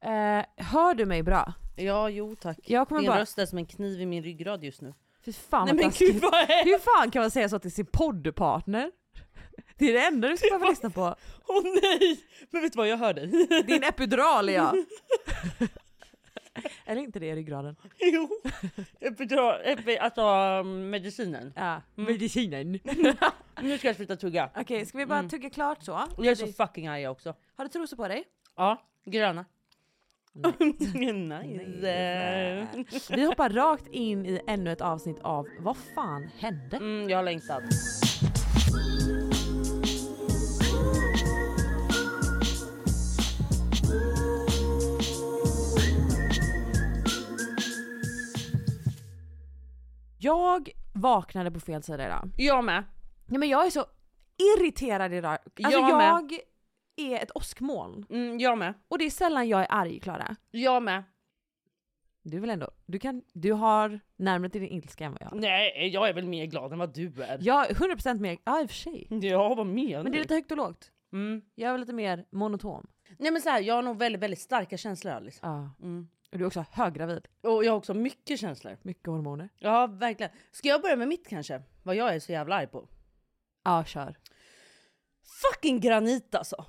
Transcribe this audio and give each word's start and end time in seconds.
Eh, 0.00 0.44
hör 0.66 0.94
du 0.94 1.06
mig 1.06 1.22
bra? 1.22 1.52
Ja, 1.76 2.08
jo 2.10 2.36
tack. 2.36 2.58
Jag 2.64 2.88
kommer 2.88 3.00
Din 3.00 3.10
bara... 3.10 3.20
röst 3.20 3.38
är 3.38 3.46
som 3.46 3.58
en 3.58 3.66
kniv 3.66 4.00
i 4.00 4.06
min 4.06 4.22
ryggrad 4.22 4.64
just 4.64 4.80
nu. 4.80 4.94
Fy 5.24 5.32
fan 5.32 5.64
Nej 5.66 5.74
vad 5.74 5.84
men 5.84 5.92
gud 5.98 6.22
vad 6.22 6.34
är 6.34 6.64
Hur 6.64 6.78
fan 6.78 7.10
kan 7.10 7.22
man 7.22 7.30
säga 7.30 7.48
så 7.48 7.58
till 7.58 7.72
sin 7.72 7.86
poddpartner? 7.86 8.90
Det 9.78 9.84
är 9.88 9.92
det 9.92 10.06
enda 10.06 10.28
du 10.28 10.36
ska 10.36 10.46
behöva 10.48 10.66
lyssna 10.70 10.90
på. 10.90 11.14
Åh 11.48 11.62
nej! 11.82 12.20
Men 12.50 12.62
vet 12.62 12.72
du 12.72 12.76
vad, 12.76 12.88
jag 12.88 12.96
hör 12.96 13.14
dig. 13.14 13.26
Din 13.66 13.82
epidural 13.84 14.48
är 14.48 14.52
jag. 14.52 14.74
Eller 16.86 17.02
inte 17.02 17.18
det 17.18 17.26
i 17.26 17.34
ryggraden. 17.34 17.76
jo. 18.00 18.28
Epidural, 19.00 19.60
epi, 19.64 19.98
alltså 19.98 20.22
um, 20.60 20.90
medicinen. 20.90 21.52
Ja, 21.56 21.82
Mm. 21.96 22.12
medicinen. 22.12 22.78
Nu 23.62 23.78
ska 23.78 23.86
jag 23.88 23.96
sluta 23.96 24.16
tugga. 24.16 24.50
Okej, 24.56 24.86
ska 24.86 24.98
vi 24.98 25.06
bara 25.06 25.18
Mm. 25.18 25.28
tugga 25.30 25.50
klart 25.50 25.82
så? 25.82 26.00
Jag 26.16 26.26
är 26.26 26.34
så 26.34 26.46
fucking 26.46 26.86
arg 26.88 27.08
också. 27.08 27.34
Har 27.56 27.64
du 27.64 27.70
trosor 27.70 27.96
på 27.96 28.08
dig? 28.08 28.24
Ja, 28.56 28.82
gröna. 29.04 29.44
Nej. 30.38 30.52
nice. 32.74 33.16
Vi 33.16 33.24
hoppar 33.24 33.50
rakt 33.50 33.86
in 33.86 34.26
i 34.26 34.40
ännu 34.46 34.72
ett 34.72 34.80
avsnitt 34.80 35.20
av 35.20 35.46
Vad 35.60 35.76
fan 35.76 36.30
hände? 36.38 36.76
Mm, 36.76 37.08
jag 37.08 37.18
har 37.18 37.22
längtat. 37.22 37.62
Jag 50.20 50.70
vaknade 50.92 51.50
på 51.50 51.60
fel 51.60 51.82
sida 51.82 52.06
idag. 52.06 52.30
Jag 52.36 52.64
med. 52.64 52.84
Ja, 53.26 53.38
men 53.38 53.48
jag 53.48 53.66
är 53.66 53.70
så 53.70 53.84
irriterad 54.56 55.14
idag. 55.14 55.32
Alltså 55.32 55.80
Jag 55.80 55.90
jag 55.90 56.38
är 57.00 57.22
ett 57.22 57.30
åskmoln. 57.36 58.06
Mm, 58.10 58.38
jag 58.38 58.58
med. 58.58 58.74
Och 58.88 58.98
det 58.98 59.04
är 59.04 59.10
sällan 59.10 59.48
jag 59.48 59.60
är 59.60 59.66
arg 59.70 60.00
Klara. 60.00 60.36
Jag 60.50 60.82
med. 60.82 61.02
Du 62.22 62.40
vill 62.40 62.50
ändå, 62.50 62.70
du 62.86 62.98
kan, 62.98 63.22
du 63.32 63.52
har 63.52 64.00
närmare 64.16 64.50
till 64.50 64.60
din 64.60 64.70
ilska 64.70 65.04
än 65.04 65.12
vad 65.12 65.22
jag 65.22 65.26
har. 65.28 65.36
Nej, 65.36 65.88
jag 65.92 66.08
är 66.08 66.12
väl 66.12 66.26
mer 66.26 66.46
glad 66.46 66.72
än 66.72 66.78
vad 66.78 66.94
du 66.94 67.22
är. 67.22 67.38
Jag 67.40 67.70
är 67.70 67.74
100% 67.74 68.20
mer, 68.20 68.38
ja 68.44 68.60
i 68.62 68.64
och 68.64 68.70
för 68.70 68.76
sig. 68.76 69.06
Ja, 69.10 69.54
vad 69.54 69.66
menar 69.66 70.02
Men 70.02 70.12
det 70.12 70.16
är 70.16 70.18
du? 70.18 70.22
lite 70.22 70.34
högt 70.34 70.50
och 70.50 70.56
lågt. 70.56 70.90
Mm. 71.12 71.42
Jag 71.54 71.74
är 71.74 71.78
lite 71.78 71.92
mer 71.92 72.24
monoton. 72.30 72.86
Nej 73.18 73.30
men 73.30 73.42
så 73.42 73.48
här, 73.48 73.60
jag 73.60 73.74
har 73.74 73.82
nog 73.82 73.98
väldigt, 73.98 74.22
väldigt 74.22 74.40
starka 74.40 74.76
känslor 74.76 75.12
Alice. 75.12 75.38
Ja. 75.42 75.70
Mm. 75.82 76.08
Och 76.32 76.38
du 76.38 76.44
är 76.44 76.46
också 76.46 76.64
höggravid. 76.72 77.28
Och 77.42 77.64
jag 77.64 77.72
har 77.72 77.76
också 77.78 77.94
mycket 77.94 78.40
känslor. 78.40 78.76
Mycket 78.82 79.06
hormoner. 79.06 79.48
Ja, 79.56 79.86
verkligen. 79.86 80.32
Ska 80.50 80.68
jag 80.68 80.82
börja 80.82 80.96
med 80.96 81.08
mitt 81.08 81.28
kanske? 81.28 81.62
Vad 81.82 81.96
jag 81.96 82.14
är 82.14 82.20
så 82.20 82.32
jävla 82.32 82.54
arg 82.54 82.66
på? 82.66 82.88
Ja, 83.64 83.84
kör. 83.84 84.16
Fucking 85.42 85.80
granit 85.80 86.34
alltså. 86.34 86.64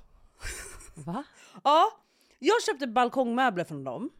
Va? 0.94 1.24
Ja, 1.64 1.90
jag 2.38 2.62
köpte 2.62 2.86
balkongmöbler 2.86 3.64
från 3.64 3.84
dem. 3.84 4.10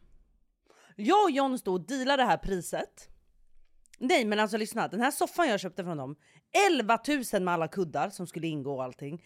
Jag 0.95 1.23
och 1.23 1.31
John 1.31 1.59
stod 1.59 1.73
och 1.73 1.87
dealade 1.87 2.23
det 2.23 2.27
här 2.27 2.37
priset. 2.37 3.07
Nej 3.99 4.25
men 4.25 4.39
alltså 4.39 4.57
lyssna, 4.57 4.87
den 4.87 5.01
här 5.01 5.11
soffan 5.11 5.49
jag 5.49 5.59
köpte 5.59 5.83
från 5.83 5.97
dem, 5.97 6.15
11 6.69 6.99
000 7.33 7.43
med 7.43 7.53
alla 7.53 7.67
kuddar 7.67 8.09
som 8.09 8.27
skulle 8.27 8.47
ingå 8.47 8.75
och 8.75 8.83
allting. 8.83 9.23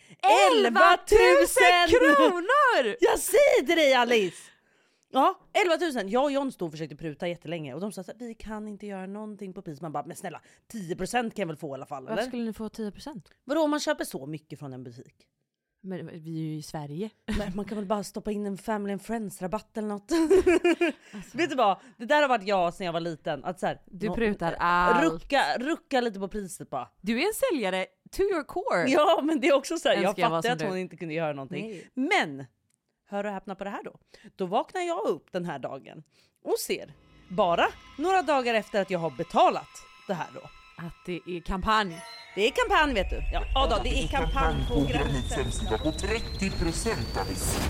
11 0.58 0.80
000 0.80 0.98
kronor! 1.90 2.96
Jag 3.00 3.20
säger 3.20 3.66
till 3.66 3.76
dig 3.76 3.94
Alice! 3.94 4.52
Ja, 5.12 5.40
11 5.54 6.02
000. 6.02 6.12
Jag 6.12 6.24
och 6.24 6.32
John 6.32 6.52
stod 6.52 6.66
och 6.66 6.72
försökte 6.72 6.96
pruta 6.96 7.28
jättelänge 7.28 7.74
och 7.74 7.82
de 7.82 7.92
sa 7.92 8.02
att 8.02 8.10
vi 8.20 8.34
kan 8.34 8.68
inte 8.68 8.86
göra 8.88 9.06
någonting 9.06 9.54
på 9.54 9.62
pris. 9.62 9.82
Man 9.82 9.92
bara, 9.92 10.06
men 10.06 10.16
snälla 10.16 10.42
10% 10.72 11.12
kan 11.12 11.32
jag 11.36 11.48
väl 11.48 11.58
få 11.58 11.70
i 11.70 11.74
alla 11.74 11.86
fall 11.86 12.04
Varför 12.04 12.18
eller? 12.18 12.30
skulle 12.30 12.44
ni 12.44 12.54
få 12.54 12.68
10%? 12.68 13.22
Vadå 13.44 13.62
om 13.62 13.70
man 13.70 13.80
köper 13.80 14.06
så 14.06 14.26
mycket 14.26 14.60
från 14.60 14.74
en 14.74 14.84
butik? 14.84 15.28
Men 15.86 16.08
vi 16.08 16.40
är 16.40 16.44
ju 16.44 16.56
i 16.58 16.62
Sverige. 16.62 17.10
Men 17.38 17.56
man 17.56 17.66
kan 17.66 17.78
väl 17.78 17.86
bara 17.86 18.04
stoppa 18.04 18.32
in 18.32 18.46
en 18.46 18.58
family 18.58 18.94
and 18.94 19.02
friends 19.02 19.42
rabatt 19.42 19.78
eller 19.78 19.88
något. 19.88 20.12
Alltså. 21.14 21.38
Vet 21.38 21.50
du 21.50 21.56
vad? 21.56 21.78
Det 21.98 22.06
där 22.06 22.22
har 22.22 22.30
varit 22.30 22.48
jag 22.48 22.74
sedan 22.74 22.86
jag 22.86 22.94
var 22.94 23.00
liten. 23.00 23.46
Att 23.46 23.60
så 23.60 23.66
här, 23.66 23.82
Du 23.86 24.10
prutar 24.14 24.56
allt. 24.60 25.04
rucka, 25.04 25.44
rucka 25.60 26.02
lite 26.02 26.20
på 26.20 26.28
priset 26.28 26.70
bara. 26.70 26.90
Du 27.02 27.22
är 27.22 27.28
en 27.28 27.34
säljare 27.34 27.86
to 28.12 28.22
your 28.22 28.44
core. 28.44 28.86
Ja 28.90 29.22
men 29.24 29.40
det 29.40 29.48
är 29.48 29.54
också 29.54 29.78
så 29.78 29.90
här, 29.90 29.96
jag 30.04 30.18
fattar 30.18 30.52
att 30.52 30.60
du. 30.60 30.66
hon 30.66 30.78
inte 30.78 30.98
kunde 30.98 31.14
göra 31.14 31.34
någonting. 31.34 31.66
Nej. 31.68 31.90
Men, 31.94 32.46
hör 33.10 33.24
och 33.24 33.32
häpna 33.32 33.56
på 33.56 33.64
det 33.64 33.70
här 33.70 33.84
då. 33.84 34.00
Då 34.36 34.46
vaknar 34.46 34.82
jag 34.82 35.06
upp 35.06 35.32
den 35.32 35.46
här 35.46 35.60
dagen 35.60 36.04
och 36.44 36.60
ser, 36.60 36.94
bara 37.30 37.68
några 37.98 38.22
dagar 38.22 38.54
efter 38.54 38.82
att 38.82 38.90
jag 38.90 39.00
har 39.00 39.10
betalat 39.12 39.70
det 40.08 40.14
här 40.14 40.28
då. 40.34 40.42
Att 40.78 41.06
det 41.06 41.20
är 41.26 41.42
kampanj. 41.42 42.02
Det 42.36 42.48
är 42.48 42.52
kampanj 42.52 42.94
vet 42.94 43.10
du. 43.10 43.22
Ja, 43.34 43.44
ja 43.54 43.68
då, 43.68 43.84
det 43.84 44.04
är 44.04 44.08
kampanj 44.08 44.56
på 44.68 44.74
graniten. 44.74 45.08
Granitsensida 45.08 45.78
på 45.78 45.92
30% 45.92 47.20
Alice. 47.20 47.62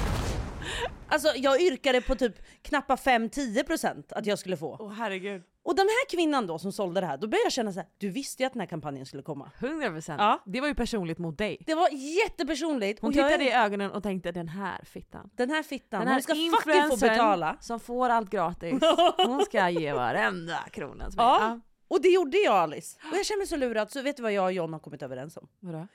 Alltså 1.08 1.28
jag 1.36 1.62
yrkade 1.62 2.02
på 2.02 2.16
typ 2.16 2.36
knappa 2.62 2.96
5-10% 2.96 4.04
att 4.10 4.26
jag 4.26 4.40
skulle 4.40 4.58
få. 4.58 4.78
Åh 4.80 4.92
herregud. 4.94 5.44
Och 5.64 5.76
den 5.76 5.86
här 5.86 6.10
kvinnan 6.10 6.48
då 6.48 6.60
som 6.60 6.72
sålde 6.72 7.02
det 7.02 7.08
här, 7.08 7.18
då 7.18 7.28
började 7.28 7.46
jag 7.46 7.52
känna 7.52 7.74
så 7.74 7.80
här, 7.80 7.88
du 7.98 8.10
visste 8.10 8.44
ju 8.44 8.48
att 8.48 8.54
den 8.54 8.60
här 8.60 8.68
kampanjen 8.68 9.06
skulle 9.06 9.24
komma. 9.24 9.52
100%. 9.60 10.16
Ja. 10.18 10.42
Det 10.46 10.62
var 10.62 10.68
ju 10.68 10.76
personligt 10.76 11.18
mot 11.18 11.38
dig. 11.38 11.58
Det 11.66 11.76
var 11.76 11.90
jättepersonligt. 12.24 13.02
Hon 13.02 13.10
och 13.10 13.16
jag 13.16 13.28
tittade 13.28 13.50
i 13.50 13.54
ögonen 13.54 13.92
och 13.92 14.04
tänkte 14.04 14.32
den 14.32 14.48
här 14.48 14.82
fittan. 14.86 15.30
Den 15.34 15.50
här 15.50 15.64
fittan, 15.64 16.00
Den 16.00 16.08
här 16.08 16.16
hon 16.16 16.22
ska 16.22 16.34
fucking 16.34 16.90
få 16.90 16.98
betala. 16.98 17.58
som 17.62 17.80
får 17.80 18.10
allt 18.10 18.30
gratis. 18.30 18.80
Hon 19.18 19.46
ska 19.46 19.70
ge 19.70 19.94
varenda 19.94 20.58
krona 20.72 21.10
till 21.10 21.18
mig. 21.18 21.26
Ja. 21.26 21.60
Och 21.96 22.02
det 22.02 22.10
gjorde 22.10 22.38
jag 22.38 22.54
Alice. 22.56 23.00
Och 23.12 23.18
jag 23.18 23.26
känner 23.26 23.38
mig 23.38 23.48
så 23.48 23.58
lurad, 23.58 23.92
så 23.92 24.02
vet 24.02 24.18
du 24.18 24.24
vad 24.24 24.34
jag 24.34 24.46
och 24.46 24.52
John 24.54 24.74
har 24.74 24.80
kommit 24.80 25.04
överens 25.04 25.38
om? 25.38 25.48
Vadå? 25.60 25.88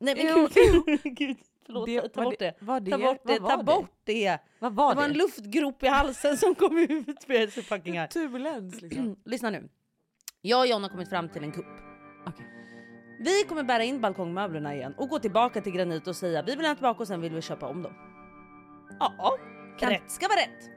Nej 0.00 0.14
men 0.16 0.48
gud, 0.54 1.00
gud 1.18 1.36
förlåt, 1.66 1.86
Det- 1.86 2.08
ta 2.08 2.20
var 2.20 2.24
bort 2.30 2.38
det- 2.38 2.44
det. 2.60 2.64
var 2.64 2.80
det- 2.80 2.90
Ta 2.90 2.98
bort 2.98 3.20
det, 3.24 3.38
var 3.38 3.50
ta 3.50 3.56
det? 3.56 3.64
bort 3.64 3.90
det. 4.04 4.38
Vad 4.58 4.74
var 4.74 4.90
Det 4.90 4.96
var 4.96 5.02
det? 5.08 5.10
en 5.12 5.18
luftgrop 5.18 5.82
i 5.82 5.86
halsen 5.86 6.36
som 6.36 6.54
kom 6.54 6.78
ut. 6.78 7.08
Är 7.30 7.46
så 7.50 7.62
fucking 7.62 7.98
arg. 7.98 8.08
Turbulens 8.08 8.82
liksom. 8.82 9.16
Lyssna 9.24 9.50
nu. 9.50 9.68
Jag 10.40 10.60
och 10.60 10.66
John 10.66 10.82
har 10.82 10.90
kommit 10.90 11.08
fram 11.08 11.28
till 11.28 11.42
en 11.44 11.52
kupp. 11.52 11.66
Okej. 12.26 12.46
Vi 13.20 13.44
kommer 13.48 13.62
bära 13.62 13.84
in 13.84 14.00
balkongmöblerna 14.00 14.74
igen 14.74 14.94
och 14.96 15.08
gå 15.08 15.18
tillbaka 15.18 15.60
till 15.60 15.72
Granit 15.72 16.06
och 16.06 16.16
säga 16.16 16.42
vi 16.42 16.56
vill 16.56 16.66
ha 16.66 16.74
tillbaka 16.74 17.00
och 17.00 17.08
sen 17.08 17.20
vill 17.20 17.34
vi 17.34 17.42
köpa 17.42 17.66
om 17.68 17.82
dem. 17.82 17.92
Ja, 19.00 19.38
rätt 19.80 20.10
ska 20.10 20.28
vara 20.28 20.38
rätt. 20.40 20.70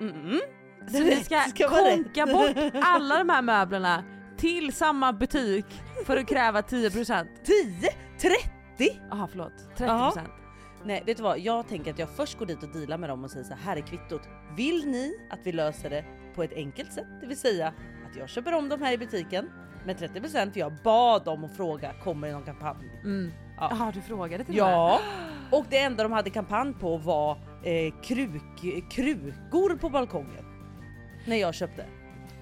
Mm. 0.00 0.40
Så 0.88 1.02
vi 1.04 1.16
ska, 1.24 1.40
ska 1.40 1.68
konka 1.68 2.26
bort 2.26 2.56
alla 2.82 3.18
de 3.18 3.28
här 3.28 3.42
möblerna 3.42 4.04
till 4.36 4.72
samma 4.72 5.12
butik 5.12 5.66
för 6.06 6.16
att 6.16 6.28
kräva 6.28 6.60
10%. 6.60 7.26
10, 7.44 7.90
30. 8.78 9.00
Jaha 9.10 9.28
förlåt, 9.30 9.52
30%. 9.76 10.18
Nej 10.84 11.02
vet 11.06 11.16
du 11.16 11.22
vad, 11.22 11.38
jag 11.38 11.68
tänker 11.68 11.90
att 11.90 11.98
jag 11.98 12.08
först 12.16 12.38
går 12.38 12.46
dit 12.46 12.62
och 12.62 12.68
dealar 12.68 12.98
med 12.98 13.10
dem 13.10 13.24
och 13.24 13.30
säger 13.30 13.44
så 13.44 13.54
här, 13.54 13.60
här 13.60 13.76
är 13.76 13.80
kvittot. 13.80 14.28
Vill 14.56 14.86
ni 14.86 15.12
att 15.30 15.38
vi 15.42 15.52
löser 15.52 15.90
det 15.90 16.04
på 16.34 16.42
ett 16.42 16.52
enkelt 16.52 16.92
sätt? 16.92 17.06
Det 17.20 17.26
vill 17.26 17.38
säga 17.38 17.68
att 18.10 18.16
jag 18.16 18.28
köper 18.28 18.54
om 18.54 18.68
dem 18.68 18.82
här 18.82 18.92
i 18.92 18.98
butiken 18.98 19.50
med 19.84 19.96
30% 19.96 20.52
för 20.52 20.60
jag 20.60 20.72
bad 20.84 21.24
dem 21.24 21.44
att 21.44 21.56
fråga, 21.56 21.92
kommer 22.04 22.26
det 22.28 22.32
någon 22.34 22.44
kampanj? 22.44 23.00
Mm. 23.04 23.32
Ja. 23.56 23.68
Jaha 23.70 23.92
du 23.94 24.00
frågade 24.00 24.44
till? 24.44 24.56
Ja, 24.56 25.00
och 25.50 25.64
det 25.70 25.78
enda 25.78 26.02
de 26.02 26.12
hade 26.12 26.30
kampanj 26.30 26.74
på 26.74 26.96
var 26.96 27.32
eh, 27.64 27.94
kruk, 28.02 28.42
krukor 28.90 29.76
på 29.76 29.88
balkongen. 29.90 30.44
När 31.24 31.36
jag 31.36 31.54
köpte. 31.54 31.86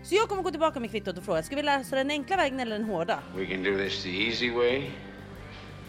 Så 0.02 0.14
jag 0.14 0.28
kommer 0.28 0.42
gå 0.42 0.50
tillbaka 0.50 0.80
med 0.80 0.90
kvittot 0.90 1.18
och 1.18 1.24
fråga, 1.24 1.42
ska 1.42 1.56
vi 1.56 1.62
läsa 1.62 1.96
den 1.96 2.10
enkla 2.10 2.36
vägen 2.36 2.60
eller 2.60 2.78
den 2.78 2.86
hårda? 2.88 3.18
We 3.36 3.46
can 3.46 3.62
do 3.62 3.76
this 3.76 4.02
the 4.02 4.26
easy 4.28 4.50
way 4.50 4.90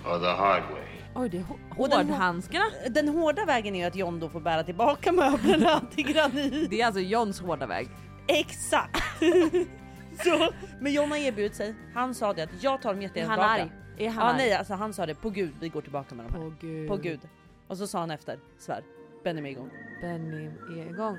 or 0.05 0.19
the 0.19 0.41
hard 0.41 0.63
way. 0.71 0.83
Oj 1.15 1.29
det 1.29 1.37
är 1.37 1.41
hå- 1.41 1.59
Och 1.77 1.89
den 1.89 2.09
hårdhandskarna. 2.09 2.65
Den 2.89 3.07
hårda 3.09 3.45
vägen 3.45 3.75
är 3.75 3.79
ju 3.79 3.85
att 3.85 3.95
John 3.95 4.19
då 4.19 4.29
får 4.29 4.39
bära 4.39 4.63
tillbaka 4.63 5.11
möblerna 5.21 5.81
till 5.95 6.13
granit. 6.13 6.69
Det 6.69 6.81
är 6.81 6.85
alltså 6.85 7.01
Johns 7.01 7.39
hårda 7.41 7.65
väg. 7.67 7.87
Exakt! 8.27 9.03
Så, 10.23 10.49
men 10.79 10.93
John 10.93 11.11
har 11.11 11.17
erbjudit 11.17 11.55
sig. 11.55 11.75
Han 11.93 12.15
sa 12.15 12.33
det 12.33 12.43
att 12.43 12.63
jag 12.63 12.81
tar 12.81 12.89
dem 12.89 12.99
Är 12.99 13.03
jättegärna 13.03 13.29
han 13.43 13.57
tillbaka. 13.59 13.73
arg? 13.97 14.05
Är 14.05 14.09
han 14.09 14.25
Ja 14.25 14.31
arg? 14.33 14.37
nej 14.37 14.53
alltså 14.53 14.73
han 14.73 14.93
sa 14.93 15.05
det 15.05 15.15
på 15.15 15.29
gud 15.29 15.51
vi 15.59 15.69
går 15.69 15.81
tillbaka 15.81 16.15
med 16.15 16.25
dem 16.25 16.33
här. 16.33 16.49
På 16.49 16.55
gud. 16.67 16.87
På 16.87 16.97
gud. 16.97 17.19
Och 17.67 17.77
så 17.77 17.87
sa 17.87 17.99
han 17.99 18.11
efter, 18.11 18.39
svär, 18.59 18.83
Benny 19.23 19.41
är 19.41 19.45
igång. 19.51 19.69
Benny 20.01 20.45
är 20.79 20.89
igång. 20.89 21.17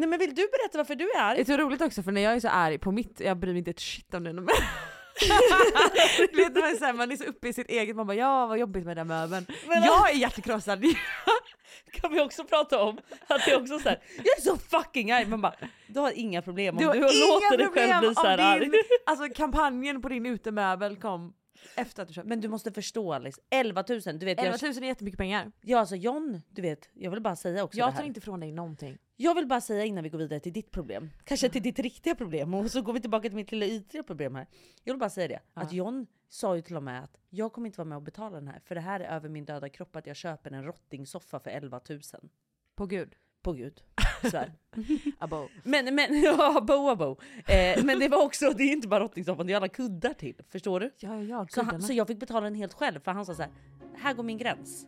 Nej 0.00 0.08
men 0.08 0.18
vill 0.18 0.34
du 0.34 0.42
berätta 0.48 0.78
varför 0.78 0.94
du 0.94 1.04
är 1.10 1.14
Det 1.14 1.20
arg? 1.22 1.40
är 1.40 1.44
så 1.44 1.56
roligt 1.56 1.80
också 1.82 2.02
för 2.02 2.12
när 2.12 2.20
jag 2.20 2.32
är 2.34 2.40
så 2.40 2.48
arg 2.48 2.78
på 2.78 2.92
mitt, 2.92 3.20
jag 3.20 3.36
bryr 3.36 3.50
mig 3.52 3.58
inte 3.58 3.70
ett 3.70 3.80
shit 3.80 4.14
om 4.14 4.24
det. 4.24 4.32
Du 6.32 6.36
vet, 6.36 6.54
man, 6.54 6.64
är 6.70 6.76
så 6.78 6.84
här, 6.84 6.92
man 6.92 7.12
är 7.12 7.16
så 7.16 7.24
uppe 7.24 7.48
i 7.48 7.52
sitt 7.52 7.68
eget, 7.70 7.96
man 7.96 8.06
bara 8.06 8.14
ja 8.16 8.46
vad 8.46 8.58
jobbigt 8.58 8.84
med 8.84 8.96
den 8.96 9.06
möbeln. 9.06 9.46
Men- 9.68 9.82
jag 9.82 10.10
är 10.10 10.14
hjärtekrossad. 10.14 10.84
Kan 11.92 12.12
vi 12.12 12.20
också 12.20 12.44
prata 12.44 12.82
om 12.82 12.98
att 13.26 13.44
det 13.44 13.50
är 13.50 13.60
också 13.62 13.78
så 13.78 13.88
här, 13.88 13.98
jag 14.16 14.36
är 14.38 14.40
så 14.40 14.56
fucking 14.56 15.12
arg. 15.12 15.26
Man 15.26 15.40
bara, 15.40 15.54
du 15.86 16.00
har 16.00 16.12
inga 16.18 16.42
problem 16.42 16.76
om 16.76 16.82
Du 16.82 16.92
du, 16.92 16.98
har 17.04 17.32
låter 17.42 17.56
dig 17.58 17.66
problem 17.66 17.88
själv 17.90 18.00
bli 18.06 18.14
så 18.14 18.26
här 18.26 18.38
arg. 18.38 18.70
alltså 19.06 19.28
kampanjen 19.34 20.02
på 20.02 20.08
din 20.08 20.26
utemöbel 20.26 20.96
kom 20.96 21.32
Efter 21.76 22.02
att 22.02 22.08
du 22.08 22.14
köpt. 22.14 22.28
Men 22.28 22.40
du 22.40 22.48
måste 22.48 22.72
förstå 22.72 23.12
Alice, 23.12 23.40
11 23.50 23.84
000. 23.88 24.00
Du 24.00 24.26
vet, 24.26 24.38
11 24.40 24.58
jag, 24.60 24.74
000 24.74 24.82
är 24.82 24.86
jättemycket 24.86 25.18
pengar. 25.18 25.52
ja, 25.60 25.78
alltså 25.78 25.96
John, 25.96 26.42
du 26.50 26.62
vet, 26.62 26.88
jag 26.92 27.10
vill 27.10 27.20
bara 27.20 27.36
säga 27.36 27.64
också 27.64 27.76
det 27.76 27.78
Jag 27.78 27.90
här. 27.90 27.98
tar 27.98 28.04
inte 28.04 28.18
ifrån 28.18 28.40
dig 28.40 28.52
någonting. 28.52 28.98
Jag 29.16 29.34
vill 29.34 29.46
bara 29.46 29.60
säga 29.60 29.84
innan 29.84 30.04
vi 30.04 30.10
går 30.10 30.18
vidare 30.18 30.40
till 30.40 30.52
ditt 30.52 30.70
problem, 30.70 31.10
kanske 31.24 31.48
till 31.48 31.62
ditt 31.62 31.78
riktiga 31.78 32.14
problem 32.14 32.54
och 32.54 32.70
så 32.70 32.82
går 32.82 32.92
vi 32.92 33.00
tillbaka 33.00 33.28
till 33.28 33.36
mitt 33.36 33.52
lilla 33.52 33.66
ytliga 33.66 34.02
problem 34.02 34.34
här. 34.34 34.46
Jag 34.84 34.94
vill 34.94 34.98
bara 35.00 35.10
säga 35.10 35.28
det, 35.28 35.40
att 35.54 35.72
John 35.72 36.06
sa 36.28 36.56
ju 36.56 36.62
till 36.62 36.76
och 36.76 36.82
med 36.82 37.04
att 37.04 37.16
jag 37.28 37.52
kommer 37.52 37.66
inte 37.66 37.78
vara 37.78 37.88
med 37.88 37.96
och 37.96 38.02
betala 38.02 38.36
den 38.36 38.48
här 38.48 38.60
för 38.64 38.74
det 38.74 38.80
här 38.80 39.00
är 39.00 39.16
över 39.16 39.28
min 39.28 39.44
döda 39.44 39.68
kropp 39.68 39.96
att 39.96 40.06
jag 40.06 40.16
köper 40.16 40.50
en 40.50 40.64
rottingsoffa 40.64 41.40
för 41.40 41.50
11 41.50 41.80
000. 41.88 42.00
På 42.74 42.86
gud. 42.86 43.16
På 43.42 43.52
gud. 43.52 43.82
Abo. 45.18 45.48
Men, 45.62 45.94
men, 45.94 46.22
ja, 46.24 46.60
bo, 46.60 46.88
abo. 46.88 47.16
Eh, 47.46 47.84
men 47.84 47.98
det 47.98 48.08
var 48.08 48.24
också, 48.24 48.50
det 48.50 48.62
är 48.62 48.72
inte 48.72 48.88
bara 48.88 49.00
rottingsoffan, 49.04 49.46
det 49.46 49.52
är 49.52 49.56
alla 49.56 49.68
kuddar 49.68 50.14
till. 50.14 50.34
Förstår 50.48 50.80
du? 50.80 50.90
Ja, 50.98 51.14
ja, 51.14 51.22
ja. 51.22 51.46
Så, 51.50 51.62
han, 51.62 51.82
så 51.82 51.92
jag 51.92 52.06
fick 52.06 52.20
betala 52.20 52.40
den 52.40 52.54
helt 52.54 52.74
själv 52.74 53.00
för 53.00 53.12
han 53.12 53.26
sa 53.26 53.34
så 53.34 53.42
här, 53.42 53.50
här 53.96 54.14
går 54.14 54.22
min 54.22 54.38
gräns. 54.38 54.86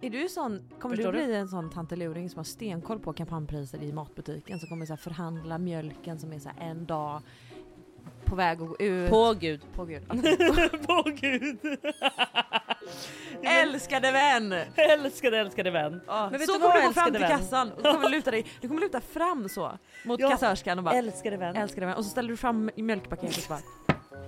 Är 0.00 0.10
du 0.10 0.28
sån, 0.28 0.68
kommer 0.78 0.96
Förstår 0.96 1.12
du 1.12 1.18
du? 1.18 1.26
bli 1.26 1.34
en 1.36 1.48
sån 1.48 1.70
tanteluring 1.70 2.30
som 2.30 2.38
har 2.38 2.44
stenkoll 2.44 2.98
på 2.98 3.12
kampanjpriser 3.12 3.82
i 3.82 3.92
matbutiken 3.92 4.58
som 4.58 4.68
kommer 4.68 4.86
så 4.86 4.92
här 4.92 4.98
förhandla 4.98 5.58
mjölken 5.58 6.18
som 6.18 6.32
är 6.32 6.38
så 6.38 6.48
här 6.48 6.70
en 6.70 6.86
dag 6.86 7.22
på 8.24 8.36
väg 8.36 8.62
att 8.62 8.68
gå 8.68 8.76
ut? 8.78 9.10
På 9.10 9.34
gud. 9.40 9.60
på 9.74 9.84
gud. 9.84 10.08
På 10.86 11.02
gud. 11.20 11.58
Älskade 13.42 14.12
vän! 14.12 14.52
älskade, 14.76 15.38
älskade 15.38 15.70
vän. 15.70 16.00
Ja, 16.06 16.28
Men 16.30 16.38
vet 16.40 16.46
så 16.48 16.52
du 16.52 16.58
kommer 16.60 16.80
du 16.80 16.86
gå 16.86 16.92
fram 16.92 17.12
till 17.12 17.20
vän? 17.20 17.30
kassan 17.30 17.72
och 17.72 17.80
så 17.82 17.92
kommer 17.92 18.08
du 18.08 18.16
luta 18.16 18.30
dig, 18.30 18.46
du 18.60 18.68
kommer 18.68 18.80
luta 18.80 19.00
fram 19.00 19.48
så 19.48 19.78
mot 20.04 20.20
Ja. 20.20 20.30
kassörskan 20.30 20.78
och 20.78 20.84
bara 20.84 20.94
Älskade 20.94 21.36
vän. 21.36 21.56
älskade 21.56 21.86
vän 21.86 21.96
och 21.96 22.04
så 22.04 22.10
ställer 22.10 22.28
du 22.28 22.36
fram 22.36 22.70
i 22.76 22.82
mjölkpaketet 22.82 23.36
och 23.38 23.48
bara 23.48 23.60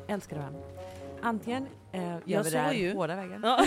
älskade 0.08 0.40
vän. 0.40 0.54
Antingen 1.22 1.66
eh, 1.92 2.02
gör 2.02 2.20
Jag 2.24 2.44
vi 2.44 2.50
det 2.50 2.58
här 2.58 2.72
ju. 2.72 2.94
hårda 2.94 3.16
vägen. 3.16 3.40
Ja. 3.44 3.64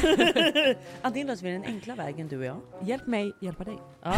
Antingen 1.02 1.28
löser 1.28 1.44
vi 1.46 1.52
den 1.52 1.64
enkla 1.64 1.96
vägen 1.96 2.28
du 2.28 2.38
och 2.38 2.46
jag. 2.46 2.58
Hjälp 2.82 3.08
mig 3.08 3.32
hjälpa 3.42 3.64
dig. 3.64 3.78
Ja. 4.02 4.14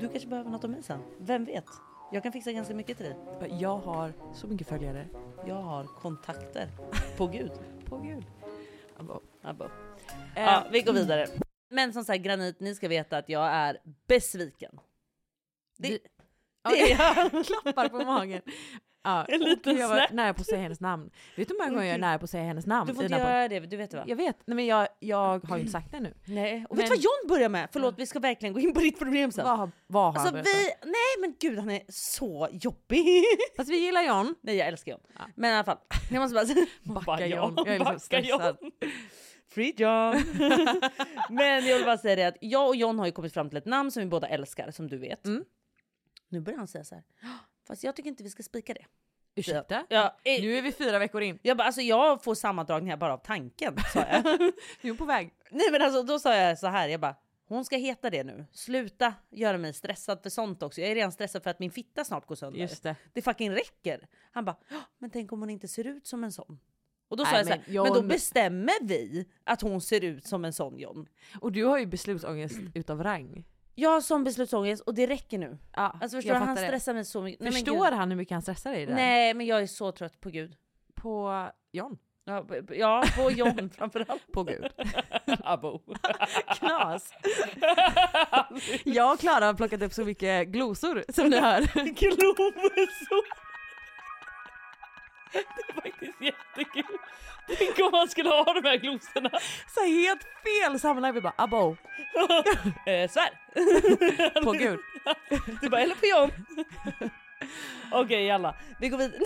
Du 0.00 0.08
kanske 0.08 0.28
behöver 0.28 0.50
något 0.50 0.64
av 0.64 0.70
mig 0.70 0.82
sen. 0.82 1.00
Vem 1.18 1.44
vet? 1.44 1.64
Jag 2.12 2.22
kan 2.22 2.32
fixa 2.32 2.52
ganska 2.52 2.74
mycket 2.74 2.96
till 2.96 3.06
dig. 3.06 3.16
Jag 3.60 3.78
har 3.78 4.12
så 4.34 4.46
mycket 4.46 4.68
följare. 4.68 5.06
Jag 5.46 5.54
har 5.54 5.84
kontakter. 5.84 6.68
På 7.16 7.26
gud. 7.26 7.52
På 7.84 7.96
gud. 7.98 8.24
Abo. 8.98 9.20
Abbo. 9.42 9.64
Eh, 10.34 10.42
Ja, 10.42 10.66
vi 10.72 10.80
går 10.82 10.92
vidare. 10.92 11.26
Men 11.70 11.92
som 11.92 12.04
sagt 12.04 12.22
Granit, 12.24 12.60
ni 12.60 12.74
ska 12.74 12.88
veta 12.88 13.18
att 13.18 13.28
jag 13.28 13.46
är 13.46 13.78
besviken. 14.08 14.78
Det, 15.78 15.88
Vi- 15.88 15.98
det 16.70 16.92
är 16.92 16.98
jag. 16.98 17.46
klappar 17.62 17.88
på 17.88 17.96
magen. 18.04 18.42
Ja, 19.04 19.24
En 19.28 19.40
liten 19.40 19.76
jag 19.76 19.88
var 19.88 20.06
nära 20.12 20.34
på 20.34 20.40
att 20.40 20.46
säga 20.46 20.62
hennes 20.62 20.80
namn. 20.80 21.10
Vet 21.36 21.48
du 21.48 21.54
hur 21.54 21.58
många 21.60 21.70
gånger 21.70 21.86
jag 21.86 21.94
är 21.94 21.98
nära 21.98 22.18
på 22.18 22.24
att 22.24 22.30
säga 22.30 22.44
hennes 22.44 22.66
namn? 22.66 22.86
Du 22.88 22.94
får 22.94 23.04
inte 23.04 23.16
göra 23.18 23.48
det, 23.48 23.60
du 23.60 23.76
vet 23.76 23.90
det 23.90 23.96
va? 23.96 24.04
Jag 24.06 24.16
vet, 24.16 24.36
nej 24.44 24.54
men 24.54 24.66
jag, 24.66 24.88
jag 24.98 25.44
har 25.46 25.56
ju 25.56 25.60
inte 25.60 25.72
sagt 25.72 25.92
det 25.92 26.00
nu. 26.00 26.14
Nej. 26.24 26.66
Och 26.68 26.76
Men- 26.76 26.82
vet 26.82 26.90
du 26.90 26.96
vad 26.96 27.04
John 27.04 27.28
börjar 27.28 27.48
med? 27.48 27.68
Förlåt, 27.72 27.94
vi 27.98 28.06
ska 28.06 28.18
verkligen 28.18 28.52
gå 28.52 28.60
in 28.60 28.74
på 28.74 28.80
ditt 28.80 28.98
problem 28.98 29.32
sen. 29.32 29.44
Vad 29.44 29.70
vad 29.86 30.02
har 30.02 30.20
Alltså 30.20 30.34
han 30.34 30.44
vi, 30.44 30.70
nej 30.90 31.20
men 31.20 31.34
gud 31.40 31.58
han 31.58 31.70
är 31.70 31.82
så 31.88 32.48
jobbig. 32.52 33.24
Fast 33.56 33.70
vi 33.70 33.76
gillar 33.78 34.02
John. 34.02 34.34
nej 34.40 34.56
jag 34.56 34.68
älskar 34.68 34.92
John. 34.92 35.00
Ja. 35.18 35.24
Men 35.34 35.50
i 35.50 35.54
alla 35.54 35.64
fall, 35.64 35.78
jag 36.10 36.20
måste 36.20 36.34
bara 36.34 36.46
säga. 36.46 36.66
Backa 36.82 37.26
John. 37.26 37.54
Jag 37.56 37.68
är 37.68 37.78
liksom 37.78 37.98
stressad. 38.00 38.56
John. 38.60 38.72
Free 39.56 39.74
John. 39.76 40.22
men 41.30 41.66
jag 41.66 41.76
vill 41.76 41.84
bara 41.84 41.98
säga 41.98 42.16
det 42.16 42.24
att 42.24 42.36
jag 42.40 42.68
och 42.68 42.76
John 42.76 42.98
har 42.98 43.06
ju 43.06 43.12
kommit 43.12 43.32
fram 43.34 43.48
till 43.48 43.56
ett 43.56 43.66
namn 43.66 43.90
som 43.90 44.02
vi 44.02 44.08
båda 44.08 44.28
älskar 44.28 44.70
som 44.70 44.88
du 44.88 44.98
vet. 44.98 45.26
Mm. 45.26 45.44
Nu 46.28 46.40
börjar 46.40 46.58
han 46.58 46.68
säga 46.68 46.84
så 46.84 46.94
här. 46.94 47.04
Fast 47.66 47.84
jag 47.84 47.96
tycker 47.96 48.08
inte 48.10 48.22
vi 48.22 48.30
ska 48.30 48.42
spika 48.42 48.74
det. 48.74 48.84
Ursäkta? 49.34 49.86
Ja, 49.88 50.16
eh, 50.24 50.42
Nu 50.42 50.58
är 50.58 50.62
vi 50.62 50.72
fyra 50.72 50.98
veckor 50.98 51.22
in. 51.22 51.38
jag, 51.42 51.56
bara, 51.56 51.64
alltså, 51.64 51.80
jag 51.80 52.24
får 52.24 52.34
sammandragningar 52.34 52.96
bara 52.96 53.12
av 53.14 53.18
tanken 53.18 53.76
sa 53.92 54.00
jag. 54.00 54.24
Nu 54.80 54.90
är 54.90 54.94
på 54.94 55.04
väg. 55.04 55.34
Nej 55.50 55.66
men 55.72 55.82
alltså 55.82 56.02
då 56.02 56.18
sa 56.18 56.34
jag 56.36 56.58
så 56.58 56.66
här, 56.66 56.88
jag 56.88 57.00
bara 57.00 57.16
hon 57.48 57.64
ska 57.64 57.76
heta 57.76 58.10
det 58.10 58.24
nu. 58.24 58.46
Sluta 58.52 59.14
göra 59.30 59.58
mig 59.58 59.72
stressad 59.72 60.22
för 60.22 60.30
sånt 60.30 60.62
också. 60.62 60.80
Jag 60.80 60.90
är 60.90 60.94
redan 60.94 61.12
stressad 61.12 61.42
för 61.42 61.50
att 61.50 61.58
min 61.58 61.70
fitta 61.70 62.04
snart 62.04 62.26
går 62.26 62.34
sönder. 62.34 62.60
Just 62.60 62.82
det. 62.82 62.96
Det 63.12 63.22
fucking 63.22 63.50
räcker. 63.50 64.08
Han 64.32 64.44
bara, 64.44 64.56
"Ja, 64.68 64.80
men 64.98 65.10
tänk 65.10 65.32
om 65.32 65.40
hon 65.40 65.50
inte 65.50 65.68
ser 65.68 65.86
ut 65.86 66.06
som 66.06 66.24
en 66.24 66.32
sån. 66.32 66.60
Och 67.08 67.16
då 67.16 67.24
sa 67.24 67.30
Nej, 67.30 67.38
jag 67.40 67.46
så 67.46 67.52
här, 67.52 67.58
men 67.58 67.64
men, 67.66 67.74
John- 67.74 67.94
då 67.94 68.02
bestämmer 68.02 68.74
vi 68.82 69.26
att 69.44 69.60
hon 69.62 69.80
ser 69.80 70.04
ut 70.04 70.26
som 70.26 70.44
en 70.44 70.52
sån 70.52 70.78
John. 70.78 71.06
Och 71.40 71.52
du 71.52 71.64
har 71.64 71.78
ju 71.78 71.86
beslutsångest 71.86 72.58
utav 72.74 73.02
rang. 73.02 73.44
Jag 73.74 73.90
har 73.90 74.00
sån 74.00 74.24
beslutsångest 74.24 74.82
och 74.82 74.94
det 74.94 75.06
räcker 75.06 75.38
nu. 75.38 75.58
Ja, 75.72 75.98
Alltså 76.00 76.16
förstår 76.18 76.34
jag 76.34 76.40
han 76.40 76.56
stressar 76.56 76.94
mig 76.94 77.04
så 77.04 77.22
mycket. 77.22 77.40
Men 77.40 77.52
Förstår 77.52 77.92
han 77.92 78.10
hur 78.10 78.16
mycket 78.16 78.32
han 78.32 78.42
stressar 78.42 78.72
dig 78.72 78.86
där? 78.86 78.94
Nej 78.94 79.34
men 79.34 79.46
jag 79.46 79.62
är 79.62 79.66
så 79.66 79.92
trött 79.92 80.20
på 80.20 80.30
gud. 80.30 80.56
På 80.94 81.46
John? 81.72 81.98
Ja, 82.24 82.42
b- 82.48 82.60
ja 82.78 83.04
på 83.16 83.30
John 83.30 83.70
framförallt. 83.76 84.32
På 84.32 84.42
gud. 84.44 84.66
Abo. 85.44 85.80
Knas. 86.58 87.12
Jag 88.84 89.12
och 89.12 89.20
Klara 89.20 89.44
har 89.46 89.54
plockat 89.54 89.82
upp 89.82 89.92
så 89.92 90.04
mycket 90.04 90.48
glosor 90.48 91.04
som 91.08 91.28
ni 91.30 91.36
hör. 91.38 91.60
Glosor. 91.84 93.45
Det 95.32 95.38
är 95.38 95.80
faktiskt 95.82 96.20
jättekul. 96.20 96.98
Tänk 97.58 97.78
om 97.78 97.90
man 97.92 98.08
skulle 98.08 98.28
ha 98.28 98.44
de 98.44 98.68
här 98.68 98.76
glosorna. 98.76 99.30
Så 99.74 99.80
här 99.80 99.88
helt 99.88 100.22
fel 100.22 100.80
sammanhang. 100.80 101.14
Vi 101.14 101.20
bara 101.20 101.34
abo. 101.36 101.76
Eh, 102.86 103.10
svär. 103.10 103.30
På 104.44 104.52
gud. 104.52 104.78
Du 105.60 105.68
bara, 105.68 105.80
eller 105.80 105.94
på 105.94 106.06
John. 106.06 106.30
Okej 107.92 108.26
jalla, 108.26 108.54
vi 108.80 108.88
går 108.88 108.98
vidare. 108.98 109.18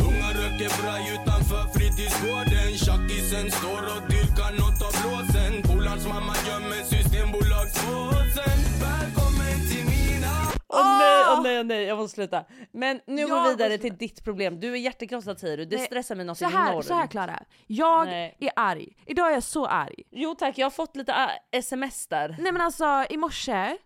Unga 0.00 0.28
röker 0.28 0.82
bra 0.82 0.98
utanför 1.14 1.78
fritidsgården 1.78 2.78
Tjackisen 2.78 3.50
står 3.50 3.82
och 3.82 4.10
dyrkar 4.10 4.52
nåt 4.60 4.82
av 4.82 4.92
blåsen 5.02 5.62
Polans 5.62 6.06
mamma 6.06 6.34
gömmer 6.46 6.82
till 6.88 7.08
Åh 10.68 10.98
nej, 10.98 11.24
åh 11.28 11.42
nej, 11.42 11.58
åh 11.58 11.64
nej, 11.64 11.82
jag 11.84 11.98
måste 11.98 12.14
sluta. 12.14 12.44
Men 12.72 13.00
nu 13.06 13.26
går 13.26 13.36
Jag 13.36 13.44
vi 13.44 13.50
vidare 13.50 13.78
till 13.78 13.96
ditt 13.96 14.24
problem. 14.24 14.60
Du 14.60 14.72
är 14.72 14.76
hjärtekrossad 14.76 15.40
säger 15.40 15.56
du, 15.56 15.64
det 15.64 15.76
Nej, 15.76 15.86
stressar 15.86 16.14
mig 16.14 16.24
något 16.26 16.38
Så 16.38 16.44
här, 16.44 16.82
så 16.82 16.94
här 16.94 17.06
Klara. 17.06 17.42
Jag 17.66 18.06
Nej. 18.06 18.36
är 18.40 18.50
arg. 18.56 18.96
Idag 19.06 19.28
är 19.28 19.32
jag 19.34 19.42
så 19.42 19.66
arg. 19.66 20.02
Jo 20.10 20.34
tack, 20.34 20.58
jag 20.58 20.66
har 20.66 20.70
fått 20.70 20.96
lite 20.96 21.12
äh, 21.12 21.58
sms 21.58 22.06
där. 22.06 22.36
Nej 22.38 22.52
men 22.52 22.60
alltså 22.60 23.04
i 23.10 23.16
morse, 23.16 23.76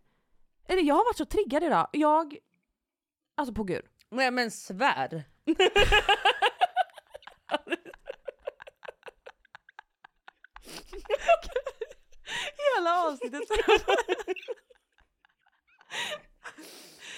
eller 0.68 0.82
jag 0.82 0.94
har 0.94 1.04
varit 1.04 1.16
så 1.16 1.24
triggad 1.24 1.64
idag. 1.64 1.88
Jag, 1.92 2.36
alltså 3.36 3.54
på 3.54 3.64
gud. 3.64 3.84
Nej 4.10 4.30
men 4.30 4.50
svär. 4.50 5.24
Hela 12.76 13.02
avsnittet. 13.06 13.42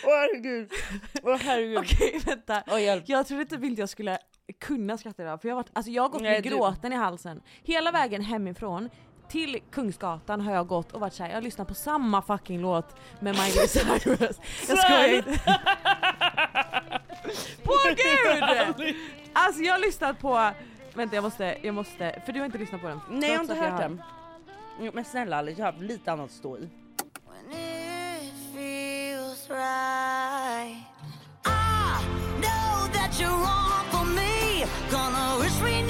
Åh 0.06 0.10
herregud. 0.10 0.70
Åh 1.22 1.36
herregud. 1.36 1.78
Okej 1.84 2.20
vänta. 2.26 2.62
Åh 2.66 2.82
hjälp. 2.82 3.04
Jag 3.06 3.26
trodde 3.26 3.44
typ 3.44 3.64
inte 3.64 3.82
jag 3.82 3.88
skulle 3.88 4.18
kunna 4.60 4.98
skratta 4.98 5.22
idag 5.22 5.40
för 5.40 5.48
jag 5.48 5.54
har, 5.54 5.62
varit, 5.62 5.70
alltså 5.72 5.90
jag 5.92 6.02
har 6.02 6.08
gått 6.08 6.22
Nej, 6.22 6.32
med 6.32 6.42
du- 6.42 6.48
gråten 6.48 6.92
i 6.92 6.96
halsen. 6.96 7.42
Hela 7.62 7.92
vägen 7.92 8.22
hemifrån 8.22 8.90
till 9.28 9.58
Kungsgatan 9.70 10.40
har 10.40 10.52
jag 10.54 10.66
gått 10.66 10.92
och 10.92 11.00
varit 11.00 11.12
såhär, 11.14 11.30
jag 11.30 11.36
har 11.36 11.42
lyssnat 11.42 11.68
på 11.68 11.74
samma 11.74 12.22
fucking 12.22 12.60
låt 12.60 12.96
med 13.20 13.34
Miley 13.34 13.68
Cyrus. 13.68 14.40
Jag 14.68 14.78
skojar 14.78 15.08
inte. 15.16 15.40
På 17.64 17.72
gud! 17.96 18.94
Alltså 19.32 19.62
jag 19.62 19.72
har 19.74 19.78
lyssnat 19.80 20.18
på, 20.18 20.50
vänta 20.94 21.14
jag 21.14 21.24
måste, 21.24 21.58
jag 21.62 21.74
måste, 21.74 22.22
för 22.26 22.32
du 22.32 22.38
har 22.38 22.46
inte 22.46 22.58
lyssnat 22.58 22.80
på 22.80 22.88
den. 22.88 23.00
Nej 23.10 23.30
jag 23.30 23.36
har 23.36 23.42
inte 23.42 23.54
hört 23.54 23.80
den. 23.80 24.02
Jo, 24.80 24.90
Men 24.94 25.04
snälla 25.04 25.36
Alice, 25.36 25.60
jag 25.60 25.72
har 25.72 25.80
lite 25.80 26.12
annat 26.12 26.26
att 26.26 26.32
stå 26.32 26.58
i. 26.58 26.68
right. 29.50 30.86
I 31.44 32.02
know 32.40 32.88
that 32.92 33.16
you're 33.18 33.28
wrong 33.28 33.84
for 33.90 34.04
me. 34.04 34.64
Gonna 34.90 35.38
wish 35.40 35.60
we 35.62 35.83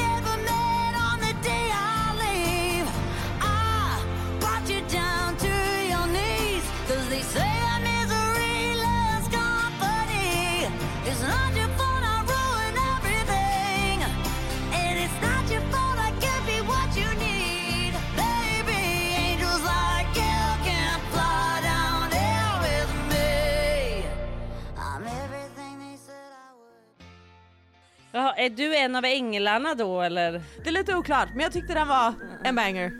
Jaha, 28.15 28.35
är 28.37 28.51
du 28.51 28.77
en 28.77 28.97
av 28.97 29.05
änglarna 29.05 29.75
då 29.75 30.01
eller? 30.01 30.43
Det 30.63 30.69
är 30.69 30.73
lite 30.73 30.97
oklart 30.97 31.29
men 31.33 31.41
jag 31.41 31.53
tyckte 31.53 31.75
den 31.75 31.89
var 31.89 32.15
en 32.45 32.55
banger. 32.55 32.93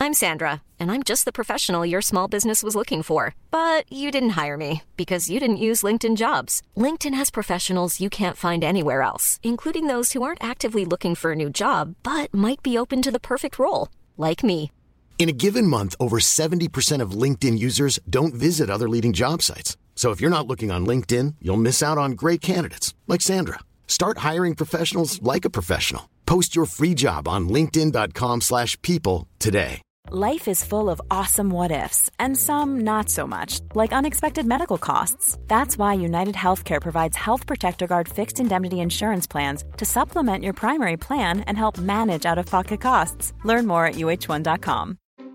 I'm 0.00 0.14
Sandra, 0.14 0.50
and 0.80 0.90
I'm 0.92 1.02
just 1.02 1.24
the 1.24 1.32
professional 1.32 1.90
your 1.90 2.02
small 2.02 2.30
business 2.30 2.62
was 2.62 2.74
looking 2.74 3.02
for. 3.02 3.34
But 3.50 3.92
you 3.92 4.10
didn't 4.10 4.44
hire 4.44 4.56
me 4.56 4.80
because 4.96 5.32
you 5.32 5.40
didn't 5.40 5.68
use 5.68 5.86
LinkedIn 5.86 6.16
jobs. 6.16 6.62
LinkedIn 6.76 7.18
has 7.18 7.30
professionals 7.30 8.00
you 8.00 8.08
can't 8.08 8.36
find 8.36 8.64
anywhere 8.64 9.02
else, 9.02 9.40
including 9.42 9.88
those 9.88 10.14
who 10.14 10.22
aren't 10.22 10.50
actively 10.50 10.86
looking 10.86 11.14
for 11.14 11.32
a 11.32 11.36
new 11.36 11.50
job 11.50 11.96
but 12.02 12.32
might 12.32 12.62
be 12.62 12.78
open 12.78 13.02
to 13.02 13.10
the 13.10 13.20
perfect 13.20 13.58
role, 13.58 13.88
like 14.16 14.46
me. 14.46 14.70
In 15.18 15.28
a 15.28 15.32
given 15.32 15.66
month, 15.66 15.96
over 15.98 16.18
70% 16.18 17.02
of 17.02 17.22
LinkedIn 17.22 17.58
users 17.58 17.98
don't 18.08 18.34
visit 18.34 18.70
other 18.70 18.88
leading 18.88 19.12
job 19.12 19.42
sites. 19.42 19.76
So 19.98 20.12
if 20.12 20.20
you're 20.20 20.30
not 20.30 20.46
looking 20.46 20.70
on 20.70 20.86
LinkedIn, 20.86 21.34
you'll 21.42 21.56
miss 21.56 21.82
out 21.82 21.98
on 21.98 22.12
great 22.12 22.40
candidates 22.40 22.94
like 23.08 23.20
Sandra. 23.20 23.58
Start 23.88 24.18
hiring 24.18 24.54
professionals 24.54 25.20
like 25.22 25.44
a 25.44 25.50
professional. 25.50 26.08
Post 26.24 26.54
your 26.54 26.66
free 26.66 26.94
job 26.94 27.26
on 27.26 27.48
linkedin.com/people 27.48 29.26
today. 29.40 29.82
Life 30.10 30.46
is 30.46 30.64
full 30.64 30.88
of 30.88 31.00
awesome 31.10 31.50
what 31.50 31.72
ifs, 31.72 32.10
and 32.20 32.36
some 32.36 32.80
not 32.84 33.10
so 33.10 33.26
much, 33.26 33.60
like 33.74 33.92
unexpected 33.92 34.46
medical 34.46 34.78
costs. 34.78 35.36
That's 35.48 35.76
why 35.76 35.94
United 35.94 36.36
Healthcare 36.36 36.80
provides 36.80 37.16
Health 37.16 37.44
Protector 37.46 37.88
Guard 37.88 38.08
fixed 38.08 38.40
indemnity 38.40 38.78
insurance 38.78 39.26
plans 39.26 39.64
to 39.78 39.84
supplement 39.84 40.44
your 40.44 40.54
primary 40.54 40.96
plan 40.96 41.40
and 41.40 41.58
help 41.58 41.76
manage 41.76 42.24
out 42.24 42.38
of 42.38 42.46
pocket 42.46 42.80
costs. 42.80 43.32
Learn 43.44 43.66
more 43.66 43.84
at 43.88 43.96
uh1.com. 43.96 44.96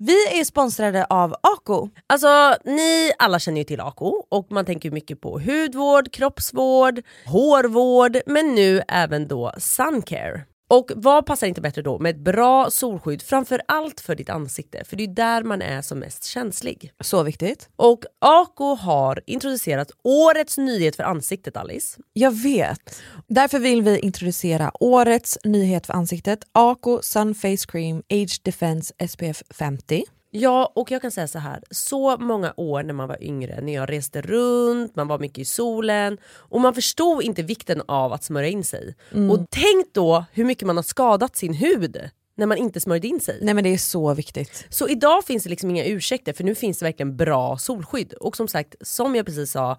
Vi 0.00 0.40
är 0.40 0.44
sponsrade 0.44 1.04
av 1.04 1.34
Ako. 1.40 1.88
Alltså 2.06 2.56
ni 2.64 3.12
alla 3.18 3.38
känner 3.38 3.58
ju 3.58 3.64
till 3.64 3.80
Ako 3.80 4.24
och 4.28 4.52
man 4.52 4.64
tänker 4.64 4.90
mycket 4.90 5.20
på 5.20 5.40
hudvård, 5.40 6.12
kroppsvård, 6.12 7.00
hårvård 7.26 8.18
men 8.26 8.54
nu 8.54 8.82
även 8.88 9.28
då 9.28 9.52
suncare. 9.58 10.44
Och 10.68 10.90
vad 10.96 11.26
passar 11.26 11.46
inte 11.46 11.60
bättre 11.60 11.82
då 11.82 11.98
med 11.98 12.10
ett 12.10 12.20
bra 12.20 12.70
solskydd 12.70 13.22
framför 13.22 13.62
allt 13.68 14.00
för 14.00 14.14
ditt 14.14 14.30
ansikte 14.30 14.84
för 14.84 14.96
det 14.96 15.04
är 15.04 15.08
där 15.08 15.42
man 15.42 15.62
är 15.62 15.82
som 15.82 15.98
mest 15.98 16.24
känslig. 16.24 16.92
Så 17.00 17.22
viktigt. 17.22 17.68
Och 17.76 18.04
Ako 18.18 18.74
har 18.74 19.20
introducerat 19.26 19.90
årets 20.02 20.58
nyhet 20.58 20.96
för 20.96 21.02
ansiktet 21.02 21.56
Alice. 21.56 22.00
Jag 22.12 22.30
vet. 22.30 23.02
Därför 23.28 23.58
vill 23.58 23.82
vi 23.82 23.98
introducera 23.98 24.72
årets 24.80 25.38
nyhet 25.44 25.86
för 25.86 25.92
ansiktet. 25.92 26.38
Ako 26.52 27.02
Sun 27.02 27.34
Face 27.34 27.66
Cream 27.68 28.02
Age 28.10 28.40
Defense 28.42 28.94
SPF 29.08 29.42
50. 29.50 30.04
Ja, 30.30 30.72
och 30.74 30.90
jag 30.90 31.02
kan 31.02 31.10
säga 31.10 31.28
så 31.28 31.38
här. 31.38 31.62
Så 31.70 32.16
många 32.16 32.54
år 32.56 32.82
när 32.82 32.94
man 32.94 33.08
var 33.08 33.22
yngre, 33.22 33.60
när 33.60 33.74
jag 33.74 33.90
reste 33.90 34.20
runt, 34.20 34.96
man 34.96 35.08
var 35.08 35.18
mycket 35.18 35.38
i 35.38 35.44
solen 35.44 36.18
och 36.26 36.60
man 36.60 36.74
förstod 36.74 37.22
inte 37.22 37.42
vikten 37.42 37.82
av 37.88 38.12
att 38.12 38.24
smörja 38.24 38.48
in 38.48 38.64
sig. 38.64 38.94
Och 39.30 39.46
tänk 39.50 39.94
då 39.94 40.24
hur 40.32 40.44
mycket 40.44 40.66
man 40.66 40.76
har 40.76 40.82
skadat 40.82 41.36
sin 41.36 41.54
hud 41.54 42.10
när 42.36 42.46
man 42.46 42.58
inte 42.58 42.80
smörjde 42.80 43.08
in 43.08 43.20
sig. 43.20 43.38
Nej 43.42 43.54
men 43.54 43.64
det 43.64 43.70
är 43.74 43.78
så 43.78 44.14
viktigt. 44.14 44.66
Så 44.68 44.88
idag 44.88 45.24
finns 45.24 45.42
det 45.42 45.50
liksom 45.50 45.70
inga 45.70 45.84
ursäkter 45.84 46.32
för 46.32 46.44
nu 46.44 46.54
finns 46.54 46.78
det 46.78 46.84
verkligen 46.84 47.16
bra 47.16 47.58
solskydd. 47.58 48.12
Och 48.12 48.36
som 48.36 48.48
sagt, 48.48 48.74
som 48.80 49.14
jag 49.14 49.26
precis 49.26 49.50
sa, 49.50 49.78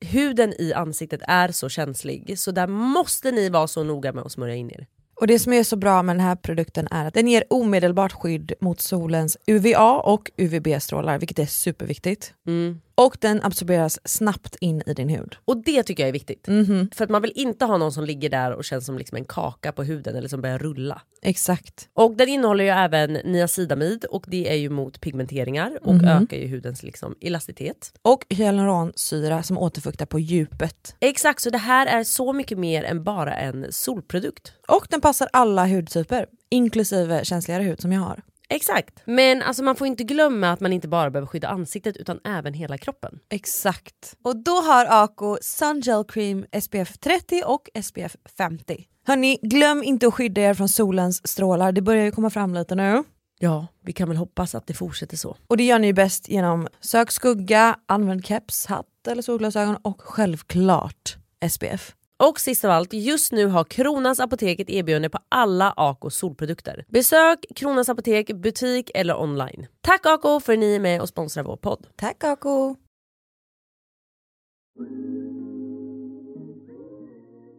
huden 0.00 0.54
i 0.58 0.72
ansiktet 0.72 1.20
är 1.28 1.48
så 1.52 1.68
känslig 1.68 2.38
så 2.38 2.50
där 2.50 2.66
måste 2.66 3.32
ni 3.32 3.48
vara 3.48 3.68
så 3.68 3.84
noga 3.84 4.12
med 4.12 4.24
att 4.24 4.32
smörja 4.32 4.54
in 4.54 4.70
er. 4.70 4.86
Och 5.20 5.26
det 5.26 5.38
som 5.38 5.52
är 5.52 5.62
så 5.62 5.76
bra 5.76 6.02
med 6.02 6.16
den 6.16 6.26
här 6.26 6.36
produkten 6.36 6.88
är 6.90 7.06
att 7.06 7.14
den 7.14 7.28
ger 7.28 7.44
omedelbart 7.50 8.12
skydd 8.12 8.52
mot 8.60 8.80
solens 8.80 9.36
UVA 9.46 10.00
och 10.00 10.30
UVB-strålar, 10.36 11.18
vilket 11.18 11.38
är 11.38 11.46
superviktigt. 11.46 12.34
Mm. 12.46 12.80
Och 13.00 13.16
den 13.20 13.42
absorberas 13.42 13.98
snabbt 14.04 14.56
in 14.60 14.82
i 14.86 14.94
din 14.94 15.08
hud. 15.08 15.36
Och 15.44 15.64
det 15.64 15.82
tycker 15.82 16.02
jag 16.02 16.08
är 16.08 16.12
viktigt. 16.12 16.46
För 16.94 17.04
att 17.04 17.10
man 17.10 17.22
vill 17.22 17.32
inte 17.34 17.64
ha 17.64 17.76
någon 17.76 17.92
som 17.92 18.04
ligger 18.04 18.30
där 18.30 18.52
och 18.52 18.64
känns 18.64 18.86
som 18.86 18.98
liksom 18.98 19.16
en 19.16 19.24
kaka 19.24 19.72
på 19.72 19.82
huden 19.82 20.16
eller 20.16 20.28
som 20.28 20.40
börjar 20.42 20.58
rulla. 20.58 21.02
Exakt. 21.22 21.88
Och 21.94 22.16
den 22.16 22.28
innehåller 22.28 22.64
ju 22.64 22.70
även 22.70 23.12
niacidamid 23.12 24.04
och 24.04 24.24
det 24.28 24.50
är 24.50 24.54
ju 24.56 24.70
mot 24.70 25.00
pigmenteringar 25.00 25.78
och 25.82 25.94
Mhm. 25.94 26.04
ökar 26.08 26.36
ju 26.36 26.46
hudens 26.48 26.82
liksom 26.82 27.14
elasticitet. 27.20 27.92
Och 28.02 28.24
hyaluronsyra 28.28 29.42
som 29.42 29.58
återfuktar 29.58 30.06
på 30.06 30.20
djupet. 30.20 30.94
Exakt, 31.00 31.42
så 31.42 31.50
det 31.50 31.58
här 31.58 31.86
är 31.86 32.04
så 32.04 32.32
mycket 32.32 32.58
mer 32.58 32.84
än 32.84 33.04
bara 33.04 33.34
en 33.34 33.66
solprodukt. 33.70 34.52
Och 34.68 34.86
den 34.90 35.00
passar 35.00 35.28
alla 35.32 35.66
hudtyper, 35.66 36.26
inklusive 36.50 37.24
känsligare 37.24 37.62
hud 37.62 37.80
som 37.80 37.92
jag 37.92 38.00
har. 38.00 38.22
Exakt. 38.50 39.02
Men 39.04 39.42
alltså 39.42 39.62
man 39.62 39.76
får 39.76 39.86
inte 39.86 40.04
glömma 40.04 40.50
att 40.50 40.60
man 40.60 40.72
inte 40.72 40.88
bara 40.88 41.10
behöver 41.10 41.26
skydda 41.26 41.48
ansiktet 41.48 41.96
utan 41.96 42.20
även 42.24 42.54
hela 42.54 42.78
kroppen. 42.78 43.18
Exakt. 43.30 44.16
Och 44.24 44.36
då 44.36 44.60
har 44.60 44.86
Ako 45.04 45.38
Sun 45.40 45.80
Gel 45.80 46.04
Cream 46.04 46.44
SPF 46.62 46.98
30 46.98 47.42
och 47.46 47.68
SPF 47.82 48.16
50. 48.38 48.86
Hörni, 49.06 49.38
glöm 49.42 49.82
inte 49.82 50.06
att 50.06 50.14
skydda 50.14 50.40
er 50.40 50.54
från 50.54 50.68
solens 50.68 51.28
strålar. 51.28 51.72
Det 51.72 51.82
börjar 51.82 52.04
ju 52.04 52.10
komma 52.10 52.30
fram 52.30 52.54
lite 52.54 52.74
nu. 52.74 53.04
Ja, 53.38 53.66
vi 53.82 53.92
kan 53.92 54.08
väl 54.08 54.16
hoppas 54.16 54.54
att 54.54 54.66
det 54.66 54.74
fortsätter 54.74 55.16
så. 55.16 55.36
Och 55.46 55.56
det 55.56 55.64
gör 55.64 55.78
ni 55.78 55.92
bäst 55.92 56.28
genom 56.28 56.68
sök 56.80 57.10
skugga, 57.10 57.76
använd 57.86 58.26
keps, 58.26 58.66
hatt 58.66 59.06
eller 59.08 59.22
solglasögon 59.22 59.76
och 59.82 60.00
självklart 60.00 61.16
SPF. 61.50 61.94
Och 62.28 62.40
sist 62.40 62.64
av 62.64 62.70
allt, 62.70 62.92
just 62.92 63.32
nu 63.32 63.46
har 63.46 63.64
Kronans 63.64 64.20
Apotek 64.20 64.60
ett 64.60 64.70
erbjudande 64.70 65.08
på 65.08 65.18
alla 65.28 65.72
Ako 65.76 66.10
solprodukter. 66.10 66.84
Besök 66.88 67.44
Kronans 67.56 67.88
Apotek, 67.88 68.32
butik 68.32 68.90
eller 68.94 69.20
online. 69.20 69.66
Tack 69.80 70.06
Ako 70.06 70.40
för 70.40 70.52
att 70.52 70.58
ni 70.58 70.74
är 70.74 70.80
med 70.80 71.00
och 71.00 71.08
sponsrar 71.08 71.44
vår 71.44 71.56
podd. 71.56 71.86
Tack 71.96 72.24
Ako! 72.24 72.76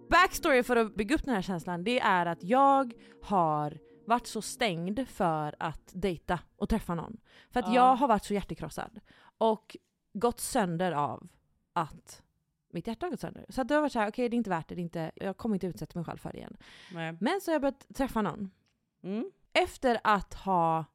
Backstory 0.10 0.64
för 0.64 0.76
att 0.76 0.96
bygga 0.96 1.16
upp 1.16 1.24
den 1.26 1.36
här 1.36 1.42
känslan 1.42 1.84
det 1.84 2.00
är 2.00 2.26
att 2.26 2.44
jag 2.44 2.94
har 3.24 3.78
varit 4.08 4.28
så 4.28 4.42
stängd 4.42 5.08
för 5.08 5.56
att 5.60 5.92
dejta 5.94 6.40
och 6.58 6.70
träffa 6.70 6.96
någon. 6.96 7.18
För 7.54 7.60
att 7.60 7.68
Ja. 7.68 7.76
jag 7.76 7.96
har 7.96 8.08
varit 8.08 8.26
så 8.26 8.34
hjärtekrossad 8.34 9.00
och 9.38 9.78
gått 10.14 10.40
sönder 10.40 10.92
av 10.92 11.28
att 11.76 12.22
mitt 12.74 12.88
hjärta 12.88 13.06
har 13.06 13.12
gått 13.12 13.20
sönder. 13.20 13.46
Så 13.50 13.62
att 13.62 13.68
det 13.68 13.74
har 13.74 13.82
varit 13.82 13.92
såhär, 13.92 14.10
okej 14.10 14.30
det 14.30 14.36
är 14.36 14.38
inte 14.38 14.50
värt 14.50 14.68
det, 14.70 14.76
det 14.76 14.82
är 14.82 14.84
inte, 14.84 15.12
jag 15.16 15.38
kommer 15.38 15.56
inte 15.56 15.68
utsätta 15.68 16.00
mig 16.00 16.06
själv 16.06 16.18
för 16.18 16.32
det 16.32 16.38
igen. 16.38 16.58
Men 17.20 17.42
så 17.42 17.52
har 17.52 17.54
jag 17.54 17.62
börjat 17.62 17.86
träffa 17.96 18.22
någon. 18.22 18.52
Mm. 19.04 19.32
Efter 19.54 20.00
att 20.04 20.34
ha 20.34 20.86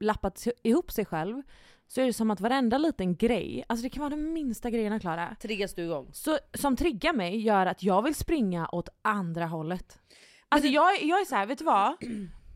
lappat 0.00 0.46
ihop 0.62 0.92
sig 0.92 1.04
själv 1.04 1.42
så 1.86 2.00
är 2.00 2.06
det 2.06 2.12
som 2.12 2.30
att 2.30 2.40
varenda 2.40 2.78
liten 2.78 3.16
grej, 3.16 3.64
alltså 3.68 3.82
det 3.82 3.90
kan 3.90 4.00
vara 4.00 4.10
de 4.10 4.32
minsta 4.32 4.70
grejerna 4.70 5.00
Klara, 5.00 5.36
Triggas 5.40 5.74
du 5.74 5.82
igång? 5.84 6.08
så, 6.12 6.38
som 6.54 6.76
triggar 6.76 7.12
mig 7.12 7.40
gör 7.40 7.66
att 7.66 7.82
jag 7.82 8.02
vill 8.02 8.14
springa 8.14 8.68
åt 8.72 8.88
andra 9.02 9.46
hållet. 9.46 9.98
Alltså 10.48 10.68
jag, 10.68 11.02
jag 11.02 11.20
är 11.20 11.24
så 11.24 11.34
här, 11.34 11.46
vet 11.46 11.58
du 11.58 11.64
vad? 11.64 11.96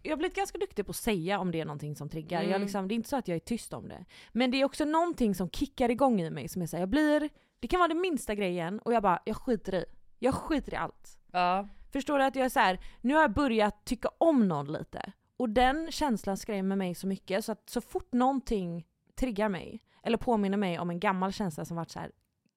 Jag 0.02 0.12
har 0.12 0.16
blivit 0.16 0.36
ganska 0.36 0.58
duktig 0.58 0.86
på 0.86 0.90
att 0.90 0.96
säga 0.96 1.38
om 1.38 1.50
det 1.50 1.60
är 1.60 1.64
någonting 1.64 1.96
som 1.96 2.08
triggar. 2.08 2.42
Jag 2.42 2.48
Mm. 2.50 2.62
liksom, 2.62 2.88
det 2.88 2.94
är 2.94 2.96
inte 2.96 3.08
så 3.08 3.16
att 3.16 3.28
jag 3.28 3.36
är 3.36 3.40
tyst 3.40 3.72
om 3.72 3.88
det. 3.88 4.04
Men 4.32 4.50
det 4.50 4.60
är 4.60 4.64
också 4.64 4.84
någonting 4.84 5.34
som 5.34 5.50
kickar 5.50 5.88
igång 5.90 6.20
i 6.20 6.30
mig 6.30 6.48
som 6.48 6.62
är 6.62 6.66
så 6.66 6.76
här, 6.76 6.82
jag 6.82 6.88
blir, 6.88 7.28
det 7.60 7.68
kan 7.68 7.80
vara 7.80 7.88
den 7.88 8.00
minsta 8.00 8.34
grejen 8.34 8.78
och 8.78 8.92
jag 8.92 9.02
bara, 9.02 9.22
jag 9.24 9.36
skiter 9.36 9.74
i. 9.74 9.84
Jag 10.18 10.34
skiter 10.34 10.72
i 10.72 10.76
allt. 10.76 11.18
Ja. 11.32 11.68
Förstår 11.92 12.18
du 12.18 12.24
att 12.24 12.36
jag 12.36 12.44
är 12.44 12.48
så 12.48 12.60
här, 12.60 12.78
nu 13.00 13.14
har 13.14 13.20
jag 13.20 13.32
börjat 13.32 13.84
tycka 13.84 14.08
om 14.18 14.48
någon 14.48 14.72
lite. 14.72 15.12
Och 15.36 15.48
den 15.48 15.92
känslan 15.92 16.36
skrämmer 16.36 16.76
mig 16.76 16.94
så 16.94 17.06
mycket 17.06 17.44
så 17.44 17.52
att 17.52 17.70
så 17.70 17.80
fort 17.80 18.12
någonting 18.12 18.86
triggar 19.18 19.48
mig, 19.48 19.80
eller 20.02 20.16
påminner 20.16 20.58
mig 20.58 20.78
om 20.78 20.90
en 20.90 21.00
gammal 21.00 21.32
känsla 21.32 21.64
som 21.64 21.76
varit 21.76 21.90
så 21.90 21.98
här 21.98 22.10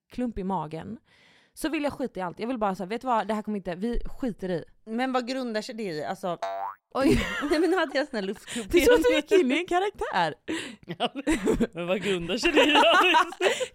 klump 0.09 0.37
i 0.37 0.43
magen, 0.43 0.99
så 1.53 1.69
vill 1.69 1.83
jag 1.83 1.93
skita 1.93 2.19
i 2.19 2.23
allt. 2.23 2.39
Jag 2.39 2.47
vill 2.47 2.57
bara 2.57 2.75
säga, 2.75 2.87
vet 2.87 3.01
du 3.01 3.07
vad, 3.07 3.27
det 3.27 3.33
här 3.33 3.41
kommer 3.41 3.57
inte, 3.57 3.75
vi 3.75 4.01
skiter 4.19 4.49
i. 4.49 4.63
Men 4.85 5.13
vad 5.13 5.27
grundar 5.27 5.61
sig 5.61 5.75
det 5.75 5.83
i? 5.83 6.03
Alltså... 6.03 6.37
Oj, 6.93 7.25
nej 7.51 7.59
men 7.59 7.69
nu 7.69 7.77
hade 7.77 7.97
jag 7.97 8.07
sån 8.07 8.15
här 8.15 8.23
luftklubb. 8.23 8.67
Det 8.69 8.77
är 8.81 8.85
så 8.85 8.93
att 8.93 9.03
du 9.03 9.15
gick 9.15 9.31
in 9.31 9.51
i 9.51 9.57
en 9.59 9.65
karaktär. 9.67 10.33
men 11.73 11.87
vad 11.87 12.01
grundar 12.03 12.37
sig 12.37 12.51
det 12.51 12.63
i? 12.63 12.75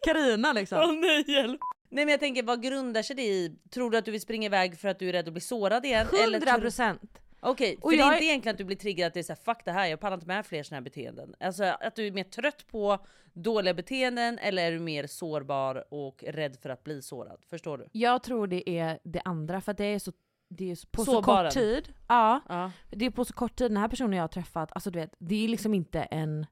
Karina 0.05 0.53
liksom. 0.53 0.79
Åh 0.79 0.93
nej 0.93 1.31
hjälp. 1.31 1.61
Nej 1.91 2.05
men 2.05 2.13
jag 2.13 2.21
tänker 2.21 2.43
vad 2.43 2.63
grundar 2.63 3.03
sig 3.03 3.17
det 3.17 3.23
i? 3.23 3.57
Tror 3.75 3.91
du 3.91 3.99
att 3.99 4.05
du 4.05 4.11
vill 4.11 4.21
springa 4.21 4.47
iväg 4.47 4.79
för 4.81 4.89
att 4.89 4.99
du 4.99 5.09
är 5.09 5.13
rädd 5.13 5.27
att 5.27 5.33
bli 5.33 5.41
sårad 5.41 5.85
igen? 5.85 6.07
Eller 6.23 6.39
100 6.39 6.51
tror- 6.53 6.61
procent. 6.61 7.19
Okej, 7.41 7.77
Och 7.81 7.91
för 7.91 7.97
det 7.97 8.01
jag 8.03 8.09
är 8.09 8.13
är- 8.13 8.17
inte 8.17 8.25
egentligen 8.25 8.55
att 8.55 8.59
du 8.59 8.65
blir 8.65 8.77
triggad 8.77 9.07
att 9.07 9.15
det 9.15 9.21
är 9.21 9.25
såhär 9.25 9.41
fuck 9.45 9.65
det 9.65 9.73
här, 9.73 9.87
jag 9.87 10.01
pallar 10.01 10.15
inte 10.15 10.27
med 10.27 10.47
fler 10.47 10.63
såna 10.63 10.77
här 10.77 10.83
beteenden. 10.85 11.35
Alltså 11.41 11.65
att 11.65 11.95
du 11.97 12.07
är 12.07 12.13
mer 12.13 12.25
trött 12.25 12.67
på 12.67 12.99
dåliga 13.33 13.75
beteenden 13.75 14.39
eller 14.39 14.63
är 14.63 14.73
du 14.73 14.79
mer 14.79 15.07
sårbar 15.07 15.85
och 15.95 16.25
rädd 16.29 16.57
för 16.57 16.69
att 16.71 16.85
bli 16.85 17.03
sårad? 17.03 17.41
Förstår 17.51 17.79
du? 17.79 17.87
Jag 17.93 18.23
tror 18.23 18.47
det 18.47 18.71
är 18.71 18.99
det 19.05 19.21
andra 19.25 19.61
för 19.61 19.73
att 19.73 19.79
det 19.79 19.85
är 19.85 19.99
så 19.99 20.13
det 20.49 20.71
är 20.71 20.79
på 20.91 21.05
så 21.05 21.13
Sårbaren. 21.13 21.45
kort 21.45 21.55
tid. 21.55 21.93
Ja, 22.09 22.41
Ja. 22.49 22.71
det 22.91 23.07
är 23.07 23.11
på 23.11 23.25
så 23.25 23.33
kort 23.33 23.57
tid. 23.57 23.71
Den 23.71 23.77
här 23.77 23.89
personen 23.89 24.13
jag 24.13 24.23
har 24.23 24.29
träffat, 24.29 24.73
alltså 24.73 24.91
du 24.91 24.99
vet, 24.99 25.15
det 25.19 25.45
är 25.45 25.49
liksom 25.49 25.75
inte 25.75 26.01
en 26.03 26.47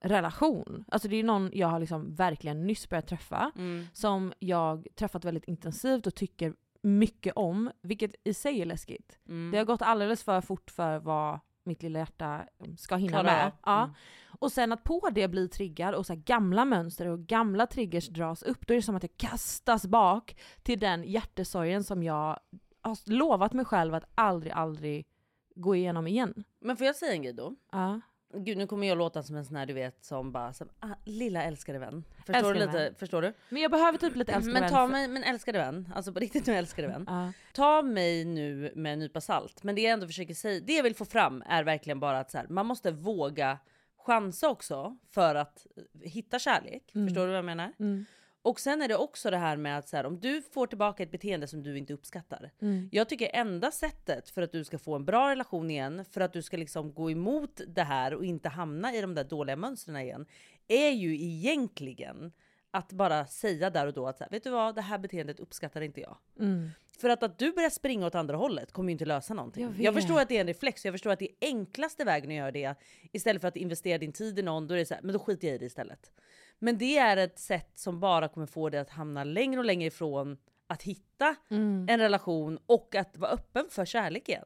relation. 0.00 0.84
Alltså 0.88 1.08
det 1.08 1.16
är 1.16 1.22
någon 1.24 1.50
jag 1.54 1.68
har 1.68 1.80
liksom 1.80 2.14
verkligen 2.14 2.66
nyss 2.66 2.88
börjat 2.88 3.06
träffa. 3.06 3.52
Mm. 3.56 3.86
Som 3.92 4.32
jag 4.38 4.86
träffat 4.94 5.24
väldigt 5.24 5.44
intensivt 5.44 6.06
och 6.06 6.14
tycker 6.14 6.54
mycket 6.82 7.36
om, 7.36 7.70
vilket 7.82 8.14
i 8.24 8.34
sig 8.34 8.60
är 8.60 8.66
läskigt. 8.66 9.18
Mm. 9.28 9.50
Det 9.50 9.58
har 9.58 9.64
gått 9.64 9.82
alldeles 9.82 10.22
för 10.22 10.40
fort 10.40 10.70
för 10.70 10.98
vad 10.98 11.40
mitt 11.64 11.82
lilla 11.82 11.98
hjärta 11.98 12.44
ska 12.78 12.96
hinna 12.96 13.20
Klarar 13.20 13.24
med. 13.24 13.52
Ja. 13.64 13.82
Mm. 13.82 13.94
Och 14.40 14.52
sen 14.52 14.72
att 14.72 14.84
på 14.84 15.10
det 15.12 15.28
bli 15.28 15.48
triggad 15.48 15.94
och 15.94 16.06
så 16.06 16.14
gamla 16.16 16.64
mönster 16.64 17.06
och 17.06 17.20
gamla 17.20 17.66
triggers 17.66 18.08
dras 18.08 18.42
upp, 18.42 18.66
då 18.66 18.74
är 18.74 18.76
det 18.76 18.82
som 18.82 18.96
att 18.96 19.02
jag 19.02 19.16
kastas 19.16 19.86
bak 19.86 20.40
till 20.62 20.78
den 20.78 21.04
hjärtesorgen 21.04 21.84
som 21.84 22.02
jag 22.02 22.38
har 22.80 23.10
lovat 23.10 23.52
mig 23.52 23.64
själv 23.64 23.94
att 23.94 24.04
aldrig, 24.14 24.52
aldrig 24.52 25.06
gå 25.54 25.74
igenom 25.74 26.06
igen. 26.06 26.44
Men 26.60 26.76
får 26.76 26.86
jag 26.86 26.96
säga 26.96 27.12
en 27.12 27.22
grej 27.22 27.32
då? 27.32 27.54
Ja. 27.72 28.00
Gud 28.34 28.58
nu 28.58 28.66
kommer 28.66 28.86
jag 28.86 28.98
låta 28.98 29.22
som 29.22 29.36
en 29.36 29.44
sån 29.44 29.56
här 29.56 29.66
du 29.66 29.72
vet 29.74 30.04
som 30.04 30.32
bara 30.32 30.52
som, 30.52 30.68
ah, 30.80 30.86
lilla 31.04 31.42
älskade 31.42 31.78
vän. 31.78 32.04
Förstår 32.16 32.34
Älskade 32.34 32.54
du 32.54 32.66
lite? 32.66 32.78
vän. 32.78 32.94
Förstår 32.98 33.22
du? 33.22 33.32
Men 33.48 33.62
jag 33.62 33.70
behöver 33.70 33.98
typ 33.98 34.16
lite 34.16 34.32
älskade 34.32 34.52
Men 34.52 34.62
vän 34.62 34.70
ta 34.70 34.86
för- 34.86 34.92
mig, 34.92 35.08
men 35.08 35.24
älskade 35.24 35.58
vän, 35.58 35.92
alltså 35.94 36.12
på 36.12 36.18
riktigt 36.20 36.46
nu 36.46 36.54
älskade 36.54 36.88
vän. 36.88 37.04
Ja. 37.08 37.32
Ta 37.52 37.82
mig 37.82 38.24
nu 38.24 38.72
med 38.74 38.92
en 38.92 38.98
nypa 38.98 39.20
salt. 39.20 39.62
Men 39.62 39.74
det 39.74 39.80
jag 39.82 39.92
ändå 39.92 40.06
försöker 40.06 40.34
säga, 40.34 40.60
det 40.66 40.72
jag 40.76 40.82
vill 40.82 40.94
få 40.94 41.04
fram 41.04 41.42
är 41.46 41.64
verkligen 41.64 42.00
bara 42.00 42.18
att 42.20 42.30
så 42.30 42.38
här, 42.38 42.46
man 42.48 42.66
måste 42.66 42.90
våga 42.90 43.58
chansa 44.06 44.48
också 44.48 44.96
för 45.10 45.34
att 45.34 45.66
hitta 46.02 46.38
kärlek. 46.38 46.94
Mm. 46.94 47.06
Förstår 47.08 47.22
du 47.22 47.28
vad 47.28 47.38
jag 47.38 47.44
menar? 47.44 47.72
Mm. 47.78 48.04
Och 48.48 48.60
sen 48.60 48.82
är 48.82 48.88
det 48.88 48.96
också 48.96 49.30
det 49.30 49.36
här 49.36 49.56
med 49.56 49.78
att 49.78 49.88
så 49.88 49.96
här, 49.96 50.06
om 50.06 50.20
du 50.20 50.42
får 50.42 50.66
tillbaka 50.66 51.02
ett 51.02 51.10
beteende 51.10 51.46
som 51.46 51.62
du 51.62 51.78
inte 51.78 51.94
uppskattar. 51.94 52.50
Mm. 52.60 52.88
Jag 52.92 53.08
tycker 53.08 53.30
enda 53.32 53.70
sättet 53.70 54.30
för 54.30 54.42
att 54.42 54.52
du 54.52 54.64
ska 54.64 54.78
få 54.78 54.94
en 54.94 55.04
bra 55.04 55.30
relation 55.30 55.70
igen, 55.70 56.04
för 56.10 56.20
att 56.20 56.32
du 56.32 56.42
ska 56.42 56.56
liksom 56.56 56.94
gå 56.94 57.10
emot 57.10 57.60
det 57.66 57.82
här 57.82 58.14
och 58.14 58.24
inte 58.24 58.48
hamna 58.48 58.94
i 58.94 59.00
de 59.00 59.14
där 59.14 59.24
dåliga 59.24 59.56
mönstren 59.56 59.96
igen, 59.96 60.26
är 60.68 60.90
ju 60.90 61.14
egentligen 61.14 62.32
att 62.70 62.92
bara 62.92 63.26
säga 63.26 63.70
där 63.70 63.86
och 63.86 63.92
då 63.92 64.06
att 64.06 64.18
så 64.18 64.24
här, 64.24 64.30
vet 64.30 64.44
du 64.44 64.50
vad, 64.50 64.74
det 64.74 64.82
här 64.82 64.98
beteendet 64.98 65.40
uppskattar 65.40 65.80
inte 65.80 66.00
jag. 66.00 66.16
Mm. 66.40 66.70
För 66.98 67.08
att, 67.08 67.22
att 67.22 67.38
du 67.38 67.52
börjar 67.52 67.70
springa 67.70 68.06
åt 68.06 68.14
andra 68.14 68.36
hållet 68.36 68.72
kommer 68.72 68.88
ju 68.88 68.92
inte 68.92 69.04
lösa 69.04 69.34
någonting. 69.34 69.62
Jag 69.62 69.80
Jag, 69.80 69.94
förstår 69.94 70.20
att 70.20 70.28
det 70.28 70.36
är 70.36 70.40
en 70.40 70.46
reflex, 70.46 70.84
jag 70.84 70.94
förstår 70.94 71.10
att 71.10 71.18
det 71.18 71.28
är 71.28 71.48
enklaste 71.48 72.04
vägen 72.04 72.30
att 72.30 72.36
göra 72.36 72.50
det 72.50 72.74
istället 73.12 73.40
för 73.40 73.48
att 73.48 73.56
investera 73.56 73.98
din 73.98 74.12
tid 74.12 74.38
i 74.38 74.42
någon, 74.42 74.66
då 74.66 74.74
är 74.74 74.78
det 74.78 74.86
så 74.86 74.94
här, 74.94 75.02
men 75.02 75.12
då 75.12 75.18
skiter 75.18 75.48
jag 75.48 75.54
i 75.54 75.58
det 75.58 75.66
istället. 75.66 76.10
Men 76.58 76.78
det 76.78 76.98
är 76.98 77.16
ett 77.16 77.38
sätt 77.38 77.70
som 77.74 78.00
bara 78.00 78.28
kommer 78.28 78.46
få 78.46 78.68
dig 78.68 78.80
att 78.80 78.90
hamna 78.90 79.24
längre 79.24 79.58
och 79.58 79.64
längre 79.64 79.86
ifrån 79.86 80.36
att 80.66 80.82
hitta 80.82 81.34
Mm. 81.50 81.86
en 81.88 81.98
relation 82.00 82.58
och 82.66 82.94
att 82.94 83.16
vara 83.16 83.30
öppen 83.30 83.64
för 83.70 83.84
kärlek 83.84 84.28
igen. 84.28 84.44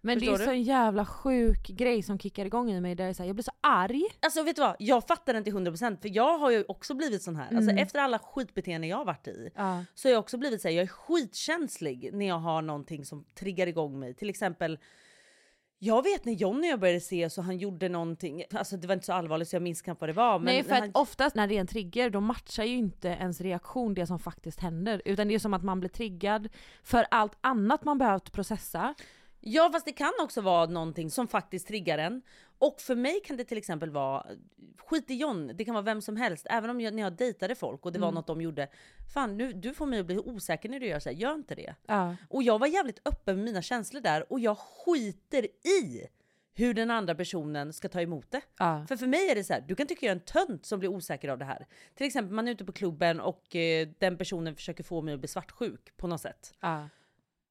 Men 0.00 0.18
Förstår 0.20 0.38
det 0.38 0.44
är 0.44 0.46
så 0.46 0.50
en 0.52 0.62
jävla 0.62 1.06
sjuk 1.06 1.68
grej 1.68 2.02
som 2.02 2.18
kickar 2.18 2.44
igång 2.44 2.70
i 2.70 2.80
mig 2.80 2.94
där 2.94 3.06
jag, 3.06 3.16
så 3.16 3.22
här, 3.22 3.28
jag 3.28 3.36
blir 3.36 3.42
så 3.44 3.52
arg. 3.60 4.02
Alltså 4.20 4.42
vet 4.42 4.56
du 4.56 4.62
vad, 4.62 4.76
jag 4.78 5.06
fattar 5.06 5.34
den 5.34 5.44
till 5.44 5.52
100% 5.52 5.96
för 6.02 6.08
jag 6.16 6.38
har 6.38 6.50
ju 6.50 6.64
också 6.68 6.94
blivit 6.94 7.22
sån 7.22 7.36
här. 7.36 7.44
Alltså 7.56 7.70
Mm. 7.70 7.78
efter 7.82 7.98
alla 7.98 8.18
skitbeteenden 8.18 8.90
jag 8.90 8.96
har 8.96 9.04
varit 9.04 9.28
i 9.28 9.50
Ja. 9.54 9.84
så 9.94 10.08
har 10.08 10.12
jag 10.12 10.20
också 10.20 10.36
blivit 10.38 10.62
så 10.62 10.68
här, 10.68 10.74
jag 10.74 10.82
är 10.82 10.86
skitkänslig 10.88 12.10
när 12.12 12.26
jag 12.28 12.38
har 12.38 12.62
någonting 12.62 13.04
som 13.04 13.24
triggar 13.34 13.66
igång 13.66 13.98
mig. 13.98 14.14
Till 14.14 14.30
exempel, 14.30 14.78
jag 15.78 16.02
vet 16.02 16.24
när 16.24 16.32
Johnny 16.32 16.68
och 16.68 16.72
jag 16.72 16.80
började 16.80 17.00
se 17.00 17.30
så 17.30 17.42
han 17.42 17.58
gjorde 17.58 17.88
någonting, 17.88 18.44
alltså 18.54 18.76
det 18.76 18.86
var 18.86 18.94
inte 18.94 19.06
så 19.06 19.12
allvarligt 19.12 19.48
så 19.48 19.56
jag 19.56 19.62
minns 19.62 19.82
knappt 19.82 20.00
vad 20.00 20.08
det 20.08 20.14
var. 20.14 20.38
Men 20.38 20.44
Nej 20.44 20.62
för 20.62 20.74
att 20.74 20.80
han, 20.80 20.90
oftast 20.94 21.36
när 21.36 21.46
det 21.46 21.56
är 21.56 21.60
en 21.60 21.66
trigger 21.66 22.10
då 22.10 22.20
matchar 22.20 22.64
ju 22.64 22.76
inte 22.76 23.08
ens 23.08 23.40
reaktion 23.40 23.94
det 23.94 24.06
som 24.06 24.18
faktiskt 24.18 24.60
händer. 24.60 25.02
Utan 25.04 25.28
det 25.28 25.34
är 25.34 25.38
som 25.38 25.54
att 25.54 25.62
man 25.62 25.80
blir 25.80 25.90
triggad 25.90 26.48
för 26.82 27.06
allt 27.10 27.38
annat 27.40 27.84
man 27.84 27.98
behövt 27.98 28.32
processa. 28.32 28.94
Ja 29.40 29.70
fast 29.72 29.86
det 29.86 29.92
kan 29.92 30.12
också 30.22 30.40
vara 30.40 30.66
någonting 30.66 31.10
som 31.10 31.28
faktiskt 31.28 31.68
triggar 31.68 31.98
en. 31.98 32.22
Och 32.58 32.80
för 32.80 32.94
mig 32.96 33.20
kan 33.24 33.36
det 33.36 33.44
till 33.44 33.58
exempel 33.58 33.90
vara, 33.90 34.26
skit 34.78 35.10
i 35.10 35.14
John, 35.14 35.50
det 35.54 35.64
kan 35.64 35.74
vara 35.74 35.84
vem 35.84 36.02
som 36.02 36.16
helst. 36.16 36.46
Även 36.50 36.70
om 36.70 36.80
jag, 36.80 36.94
när 36.94 37.02
jag 37.02 37.12
dejtade 37.12 37.54
folk 37.54 37.86
och 37.86 37.92
det 37.92 37.98
var 37.98 38.08
Mm. 38.08 38.14
något 38.14 38.26
de 38.26 38.40
gjorde. 38.40 38.68
Fan 39.14 39.36
nu, 39.36 39.52
du 39.52 39.74
får 39.74 39.86
mig 39.86 40.00
att 40.00 40.06
bli 40.06 40.18
osäker 40.18 40.68
när 40.68 40.80
du 40.80 40.86
gör 40.86 40.98
så 41.00 41.08
här. 41.08 41.16
gör 41.16 41.34
inte 41.34 41.54
det. 41.54 41.74
Ja. 41.86 42.16
Och 42.30 42.42
jag 42.42 42.58
var 42.58 42.66
jävligt 42.66 43.08
öppen 43.08 43.36
med 43.36 43.44
mina 43.44 43.62
känslor 43.62 44.00
där 44.00 44.32
och 44.32 44.40
jag 44.40 44.58
skiter 44.58 45.44
i 45.66 46.06
hur 46.54 46.74
den 46.74 46.90
andra 46.90 47.14
personen 47.14 47.72
ska 47.72 47.88
ta 47.88 48.00
emot 48.00 48.30
det. 48.30 48.40
Ja. 48.58 48.84
För 48.88 48.96
för 48.96 49.06
mig 49.06 49.30
är 49.30 49.34
det 49.34 49.44
så 49.44 49.52
här, 49.52 49.60
du 49.60 49.74
kan 49.74 49.86
tycka 49.86 50.06
jag 50.06 50.10
är 50.10 50.16
en 50.16 50.24
tönt 50.46 50.66
som 50.66 50.78
blir 50.78 50.88
osäker 50.88 51.28
av 51.28 51.38
det 51.38 51.44
här. 51.44 51.66
Till 51.94 52.06
exempel 52.06 52.34
man 52.34 52.48
är 52.48 52.52
ute 52.52 52.64
på 52.64 52.72
klubben 52.72 53.20
och 53.20 53.56
eh, 53.56 53.88
den 53.98 54.18
personen 54.18 54.56
försöker 54.56 54.84
få 54.84 55.02
mig 55.02 55.14
att 55.14 55.20
bli 55.20 55.28
svartsjuk 55.28 55.96
på 55.96 56.06
något 56.06 56.20
sätt. 56.20 56.54
Ja. 56.60 56.88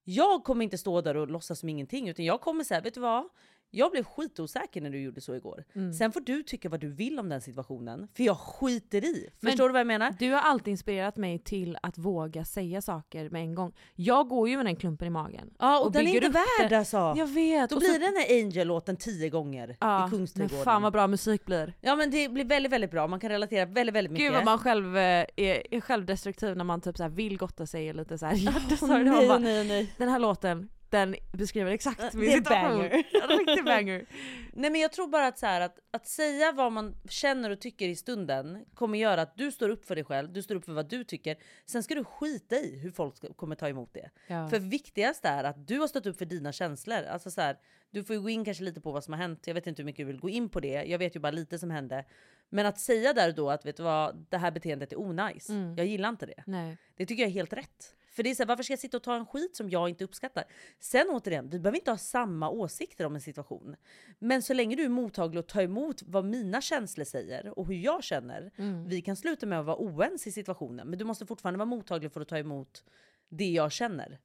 Jag 0.03 0.43
kommer 0.43 0.63
inte 0.63 0.77
stå 0.77 1.01
där 1.01 1.17
och 1.17 1.27
låtsas 1.27 1.59
som 1.59 1.69
ingenting 1.69 2.09
utan 2.09 2.25
jag 2.25 2.41
kommer 2.41 2.63
säga, 2.63 2.81
vet 2.81 2.93
du 2.93 2.99
vad? 2.99 3.29
Jag 3.71 3.91
blev 3.91 4.03
skitosäker 4.03 4.81
när 4.81 4.89
du 4.89 5.01
gjorde 5.01 5.21
så 5.21 5.35
igår. 5.35 5.63
Mm. 5.75 5.93
Sen 5.93 6.11
får 6.11 6.19
du 6.21 6.43
tycka 6.43 6.69
vad 6.69 6.79
du 6.79 6.89
vill 6.89 7.19
om 7.19 7.29
den 7.29 7.41
situationen, 7.41 8.07
för 8.13 8.23
jag 8.23 8.37
skiter 8.37 9.05
i. 9.05 9.29
Men- 9.39 9.51
Förstår 9.51 9.67
du 9.69 9.73
vad 9.73 9.79
jag 9.79 9.87
menar? 9.87 10.15
Du 10.19 10.31
har 10.31 10.39
alltid 10.39 10.71
inspirerat 10.71 11.17
mig 11.17 11.39
till 11.39 11.77
att 11.83 11.97
våga 11.97 12.45
säga 12.45 12.81
saker 12.81 13.29
med 13.29 13.41
en 13.41 13.55
gång. 13.55 13.73
Jag 13.95 14.27
går 14.27 14.49
ju 14.49 14.57
med 14.57 14.65
den 14.65 14.75
klumpen 14.75 15.07
i 15.07 15.11
magen. 15.11 15.53
Ja 15.59 15.79
och, 15.79 15.91
den 15.91 16.07
är 16.07 16.15
inte 16.15 16.29
värd 16.29 16.69
det. 16.69 16.77
alltså. 16.79 17.13
Jag 17.17 17.27
vet. 17.27 17.69
Då 17.69 17.75
och 17.75 17.79
blir 17.79 17.89
så- 17.93 17.99
den 17.99 18.15
här 18.15 18.43
Angel-låten 18.43 18.95
tio 18.97 19.29
gånger 19.29 19.77
ja, 19.79 19.97
i 19.97 20.01
men 20.01 20.09
Kungsträdgården. 20.09 20.63
fan 20.63 20.81
vad 20.81 20.93
bra 20.93 21.07
musik 21.07 21.45
blir. 21.45 21.73
Ja 21.81 21.95
men 21.95 22.11
det 22.11 22.29
blir 22.29 22.45
väldigt 22.45 22.71
väldigt 22.71 22.91
bra, 22.91 23.07
man 23.07 23.19
kan 23.19 23.29
relatera 23.29 23.65
väldigt 23.65 23.95
väldigt 23.95 24.11
mycket. 24.11 24.25
Gud 24.27 24.33
vad 24.33 24.45
man 24.45 24.57
själv 24.59 24.97
eh, 24.97 25.25
är, 25.35 25.73
är 25.75 25.81
självdestruktiv 25.81 26.57
när 26.57 26.63
man 26.63 26.81
typ 26.81 26.97
så 26.97 27.07
vill 27.07 27.37
gotta 27.37 27.65
sig 27.65 27.89
och 27.89 27.95
lite 27.95 28.17
så 28.17 28.25
här 28.25 28.33
hjärtesorg. 28.35 29.03
nej, 29.03 29.27
bara, 29.27 29.37
nej, 29.39 29.67
nej. 29.67 29.93
Den 29.97 30.09
här 30.09 30.19
låten, 30.19 30.69
den 30.89 31.15
beskriver 31.31 31.71
exakt 31.71 32.13
min 32.13 32.25
det 32.25 32.33
är 32.33 32.37
situation. 32.37 32.77
banger. 32.77 33.03
En 33.23 33.37
riktig 33.37 33.65
banger. 33.65 34.05
Nej 34.53 34.69
men 34.69 34.81
jag 34.81 34.91
tror 34.91 35.07
bara 35.07 35.27
att, 35.27 35.39
så 35.39 35.45
här, 35.45 35.61
att 35.61 35.79
att 35.91 36.07
säga 36.07 36.51
vad 36.51 36.71
man 36.71 36.95
känner 37.09 37.49
och 37.49 37.59
tycker 37.59 37.87
i 37.89 37.95
stunden 37.95 38.65
kommer 38.73 38.97
göra 38.97 39.21
att 39.21 39.37
du 39.37 39.51
står 39.51 39.69
upp 39.69 39.85
för 39.85 39.95
dig 39.95 40.03
själv, 40.03 40.33
du 40.33 40.43
står 40.43 40.55
upp 40.55 40.65
för 40.65 40.73
vad 40.73 40.89
du 40.89 41.03
tycker. 41.03 41.37
Sen 41.65 41.83
ska 41.83 41.95
du 41.95 42.03
skita 42.03 42.55
i 42.55 42.79
hur 42.79 42.91
folk 42.91 43.17
ska, 43.17 43.33
kommer 43.33 43.55
ta 43.55 43.69
emot 43.69 43.93
det. 43.93 44.09
Ja. 44.27 44.49
För 44.49 44.59
viktigast 44.59 45.25
är 45.25 45.43
att 45.43 45.67
du 45.67 45.79
har 45.79 45.87
stått 45.87 46.05
upp 46.05 46.17
för 46.17 46.25
dina 46.25 46.51
känslor. 46.51 47.03
Alltså 47.03 47.31
så 47.31 47.41
här, 47.41 47.57
du 47.91 48.03
får 48.03 48.15
ju 48.15 48.21
gå 48.21 48.29
in 48.29 48.45
kanske 48.45 48.63
lite 48.63 48.81
på 48.81 48.91
vad 48.91 49.03
som 49.03 49.13
har 49.13 49.21
hänt. 49.21 49.47
Jag 49.47 49.53
vet 49.53 49.67
inte 49.67 49.81
hur 49.81 49.85
mycket 49.85 50.03
du 50.03 50.07
vill 50.07 50.19
gå 50.19 50.29
in 50.29 50.49
på 50.49 50.59
det. 50.59 50.83
Jag 50.83 50.99
vet 50.99 51.15
ju 51.15 51.19
bara 51.19 51.31
lite 51.31 51.59
som 51.59 51.71
hände. 51.71 52.05
Men 52.49 52.65
att 52.65 52.79
säga 52.79 53.13
där 53.13 53.29
och 53.29 53.35
då 53.35 53.49
att 53.49 53.65
vet 53.65 53.77
du 53.77 53.83
vad, 53.83 54.25
det 54.29 54.37
här 54.37 54.51
beteendet 54.51 54.91
är 54.91 54.99
onajs. 54.99 55.49
Mm. 55.49 55.75
Jag 55.77 55.85
gillar 55.85 56.09
inte 56.09 56.25
det. 56.25 56.43
Nej. 56.45 56.77
Det 56.95 57.05
tycker 57.05 57.23
jag 57.23 57.29
är 57.29 57.33
helt 57.33 57.53
rätt. 57.53 57.95
För 58.15 58.23
det 58.23 58.29
är 58.29 58.35
så 58.35 58.43
här, 58.43 58.47
varför 58.47 58.63
ska 58.63 58.73
jag 58.73 58.79
sitta 58.79 58.97
och 58.97 59.03
ta 59.03 59.15
en 59.15 59.25
skit 59.25 59.55
som 59.55 59.69
jag 59.69 59.89
inte 59.89 60.03
uppskattar? 60.03 60.43
Sen 60.79 61.09
återigen, 61.09 61.49
vi 61.49 61.59
behöver 61.59 61.77
inte 61.77 61.91
ha 61.91 61.97
samma 61.97 62.49
åsikter 62.49 63.05
om 63.05 63.15
en 63.15 63.21
situation. 63.21 63.75
Men 64.19 64.41
så 64.41 64.53
länge 64.53 64.75
du 64.75 64.83
är 64.83 64.89
mottaglig 64.89 65.39
och 65.39 65.47
tar 65.47 65.61
emot 65.61 66.03
vad 66.05 66.25
mina 66.25 66.61
känslor 66.61 67.05
säger 67.05 67.59
och 67.59 67.67
hur 67.67 67.75
jag 67.75 68.03
känner. 68.03 68.51
Mm. 68.55 68.87
Vi 68.87 69.01
kan 69.01 69.15
sluta 69.15 69.45
med 69.45 69.59
att 69.59 69.65
vara 69.65 69.77
oense 69.77 70.29
i 70.29 70.31
situationen. 70.31 70.87
Men 70.87 70.99
du 70.99 71.05
måste 71.05 71.25
fortfarande 71.25 71.57
vara 71.57 71.65
mottaglig 71.65 72.11
för 72.11 72.21
att 72.21 72.27
ta 72.27 72.37
emot 72.37 72.83
det 73.29 73.51
jag 73.51 73.71
känner. 73.71 74.19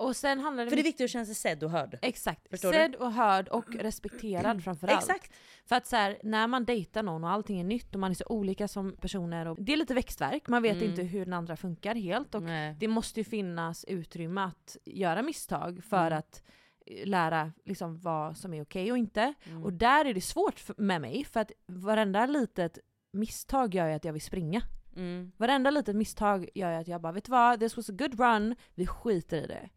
Och 0.00 0.16
sen 0.16 0.40
handlar 0.40 0.64
det 0.64 0.70
För 0.70 0.76
det 0.76 0.82
är 0.82 0.84
viktigt 0.84 1.04
att 1.04 1.10
känna 1.10 1.24
sig 1.26 1.34
sedd 1.34 1.64
och 1.64 1.70
hörd. 1.70 1.98
Exakt. 2.02 2.48
Förstår 2.50 2.72
Sedd 2.72 2.92
du? 2.92 2.98
och 2.98 3.12
hörd 3.12 3.48
och 3.48 3.74
respekterad 3.74 4.64
framförallt. 4.64 5.02
Exakt. 5.02 5.32
För 5.66 5.76
att 5.76 5.86
så 5.86 5.96
här, 5.96 6.18
när 6.22 6.46
man 6.46 6.64
dejtar 6.64 7.02
någon 7.02 7.24
och 7.24 7.30
allting 7.30 7.60
är 7.60 7.64
nytt 7.64 7.94
och 7.94 8.00
man 8.00 8.10
är 8.10 8.14
så 8.14 8.24
olika 8.28 8.68
som 8.68 8.96
personer 8.96 9.46
och 9.48 9.56
det 9.62 9.72
är 9.72 9.76
lite 9.76 9.94
växtverk, 9.94 10.48
man 10.48 10.62
vet 10.62 10.76
Mm. 10.76 10.90
inte 10.90 11.02
hur 11.02 11.24
den 11.24 11.34
andra 11.34 11.56
funkar 11.56 11.94
helt 11.94 12.34
och 12.34 12.42
Nej. 12.42 12.76
det 12.80 12.88
måste 12.88 13.20
ju 13.20 13.24
finnas 13.24 13.84
utrymme 13.84 14.40
att 14.40 14.76
göra 14.84 15.22
misstag 15.22 15.84
för 15.84 16.06
Mm. 16.06 16.18
att 16.18 16.42
eh, 16.86 17.06
lära 17.06 17.52
liksom 17.64 17.98
vad 17.98 18.36
som 18.36 18.54
är 18.54 18.62
okej 18.62 18.92
och 18.92 18.98
inte. 18.98 19.34
Mm. 19.46 19.64
Och 19.64 19.72
där 19.72 20.04
är 20.04 20.14
det 20.14 20.20
svårt 20.20 20.78
med 20.78 21.00
mig 21.00 21.24
för 21.24 21.40
att 21.40 21.52
varenda 21.66 22.26
litet 22.26 22.78
misstag 23.12 23.74
gör 23.74 23.86
ju 23.88 23.92
att 23.94 24.04
jag 24.04 24.12
vill 24.12 24.22
springa. 24.22 24.62
Mm. 24.96 25.32
Varenda 25.36 25.70
litet 25.70 25.96
misstag 25.96 26.48
gör 26.54 26.72
att 26.72 26.88
jag 26.88 27.00
bara, 27.00 27.12
vet 27.12 27.24
du 27.24 27.30
vad? 27.30 27.60
This 27.60 27.76
was 27.76 27.88
a 27.90 27.92
good 27.92 28.20
run, 28.20 28.54
vi 28.74 28.86
skiter 28.86 29.36
i 29.36 29.46
det. 29.46 29.68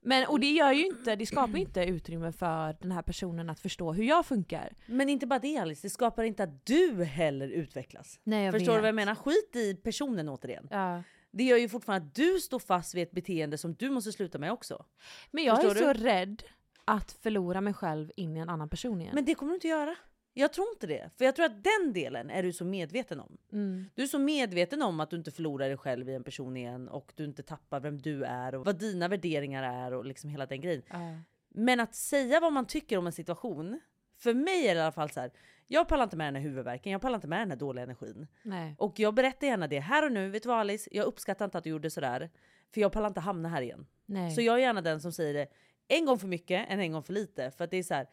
Men, 0.00 0.26
och 0.28 0.40
det 0.40 0.50
gör 0.50 0.72
ju 0.72 0.86
inte, 0.86 1.16
det 1.16 1.26
skapar 1.26 1.54
ju 1.54 1.60
inte 1.60 1.84
utrymme 1.84 2.32
för 2.32 2.76
den 2.80 2.92
här 2.92 3.02
personen 3.02 3.50
att 3.50 3.60
förstå 3.60 3.92
hur 3.92 4.04
jag 4.04 4.26
funkar. 4.26 4.72
Men 4.86 5.08
inte 5.08 5.26
bara 5.26 5.38
det 5.38 5.56
Alice, 5.58 5.86
det 5.86 5.90
skapar 5.90 6.24
inte 6.24 6.42
att 6.42 6.66
du 6.66 7.04
heller 7.04 7.48
utvecklas. 7.48 8.20
Nej, 8.24 8.44
jag 8.44 8.54
Förstår 8.54 8.66
du 8.72 8.76
vet. 8.76 8.82
vad 8.82 8.88
jag 8.88 8.94
menar? 8.94 9.14
Skit 9.14 9.56
i 9.56 9.74
personen 9.74 10.28
återigen. 10.28 10.68
Ja. 10.70 11.02
Det 11.30 11.44
gör 11.44 11.56
ju 11.56 11.68
fortfarande 11.68 12.06
att 12.06 12.14
du 12.14 12.40
står 12.40 12.58
fast 12.58 12.94
vid 12.94 13.02
ett 13.02 13.10
beteende 13.10 13.58
som 13.58 13.74
du 13.74 13.90
måste 13.90 14.12
sluta 14.12 14.38
med 14.38 14.52
också. 14.52 14.84
Men 15.30 15.44
jag 15.44 15.62
Förstår 15.62 15.70
är 15.70 15.94
du? 15.94 16.00
så 16.00 16.04
rädd 16.04 16.42
att 16.84 17.12
förlora 17.22 17.60
mig 17.60 17.74
själv 17.74 18.10
in 18.16 18.36
i 18.36 18.40
en 18.40 18.48
annan 18.48 18.68
person 18.68 19.00
igen. 19.00 19.14
Men 19.14 19.24
det 19.24 19.34
kommer 19.34 19.50
du 19.50 19.54
inte 19.54 19.68
göra. 19.68 19.94
Jag 20.38 20.52
tror 20.52 20.66
inte 20.72 20.86
det. 20.86 21.10
För 21.16 21.24
jag 21.24 21.36
tror 21.36 21.46
att 21.46 21.64
den 21.64 21.92
delen 21.92 22.30
är 22.30 22.42
du 22.42 22.52
så 22.52 22.64
medveten 22.64 23.20
om. 23.20 23.38
Mm. 23.52 23.84
Du 23.94 24.02
är 24.02 24.06
så 24.06 24.18
medveten 24.18 24.82
om 24.82 25.00
att 25.00 25.10
du 25.10 25.16
inte 25.16 25.30
förlorar 25.30 25.68
dig 25.68 25.76
själv 25.76 26.08
i 26.08 26.14
en 26.14 26.24
person 26.24 26.56
igen 26.56 26.88
och 26.88 27.12
du 27.14 27.24
inte 27.24 27.42
tappar 27.42 27.80
vem 27.80 27.98
du 27.98 28.24
är 28.24 28.54
och 28.54 28.64
vad 28.64 28.78
dina 28.78 29.08
värderingar 29.08 29.62
är 29.62 29.94
och 29.94 30.04
liksom 30.04 30.30
hela 30.30 30.46
den 30.46 30.60
grejen. 30.60 30.82
Ja. 30.90 31.20
Men 31.48 31.80
att 31.80 31.94
säga 31.94 32.40
vad 32.40 32.52
man 32.52 32.66
tycker 32.66 32.98
om 32.98 33.06
en 33.06 33.12
situation, 33.12 33.80
för 34.18 34.34
mig 34.34 34.68
är 34.68 34.74
det 34.74 34.78
i 34.78 34.82
alla 34.82 34.92
fall 34.92 35.10
så 35.10 35.20
här. 35.20 35.30
Jag 35.66 35.88
pallar 35.88 36.04
inte 36.04 36.16
med 36.16 36.26
den 36.26 36.34
här 36.34 36.42
huvudvärken, 36.42 36.92
jag 36.92 37.00
pallar 37.00 37.14
inte 37.14 37.28
med 37.28 37.40
den 37.40 37.50
här 37.50 37.58
dåliga 37.58 37.82
energin. 37.82 38.26
Nej. 38.42 38.74
Och 38.78 38.98
jag 38.98 39.14
berättar 39.14 39.46
gärna 39.46 39.66
det 39.66 39.80
här 39.80 40.04
och 40.04 40.12
nu. 40.12 40.30
Vet 40.30 40.42
du 40.42 40.48
vad 40.48 40.58
Alice? 40.58 40.90
Jag 40.92 41.06
uppskattar 41.06 41.44
inte 41.44 41.58
att 41.58 41.64
du 41.64 41.70
gjorde 41.70 41.90
sådär. 41.90 42.30
För 42.74 42.80
jag 42.80 42.92
pallar 42.92 43.08
inte 43.08 43.20
hamna 43.20 43.48
här 43.48 43.62
igen. 43.62 43.86
Nej. 44.06 44.30
Så 44.30 44.40
jag 44.40 44.54
är 44.54 44.58
gärna 44.58 44.80
den 44.80 45.00
som 45.00 45.12
säger 45.12 45.34
det 45.34 45.46
en 45.88 46.04
gång 46.06 46.18
för 46.18 46.26
mycket 46.26 46.70
än 46.70 46.80
en 46.80 46.92
gång 46.92 47.02
för 47.02 47.12
lite. 47.12 47.50
För 47.50 47.64
att 47.64 47.70
det 47.70 47.76
är 47.76 47.82
så 47.82 47.94
här, 47.94 48.06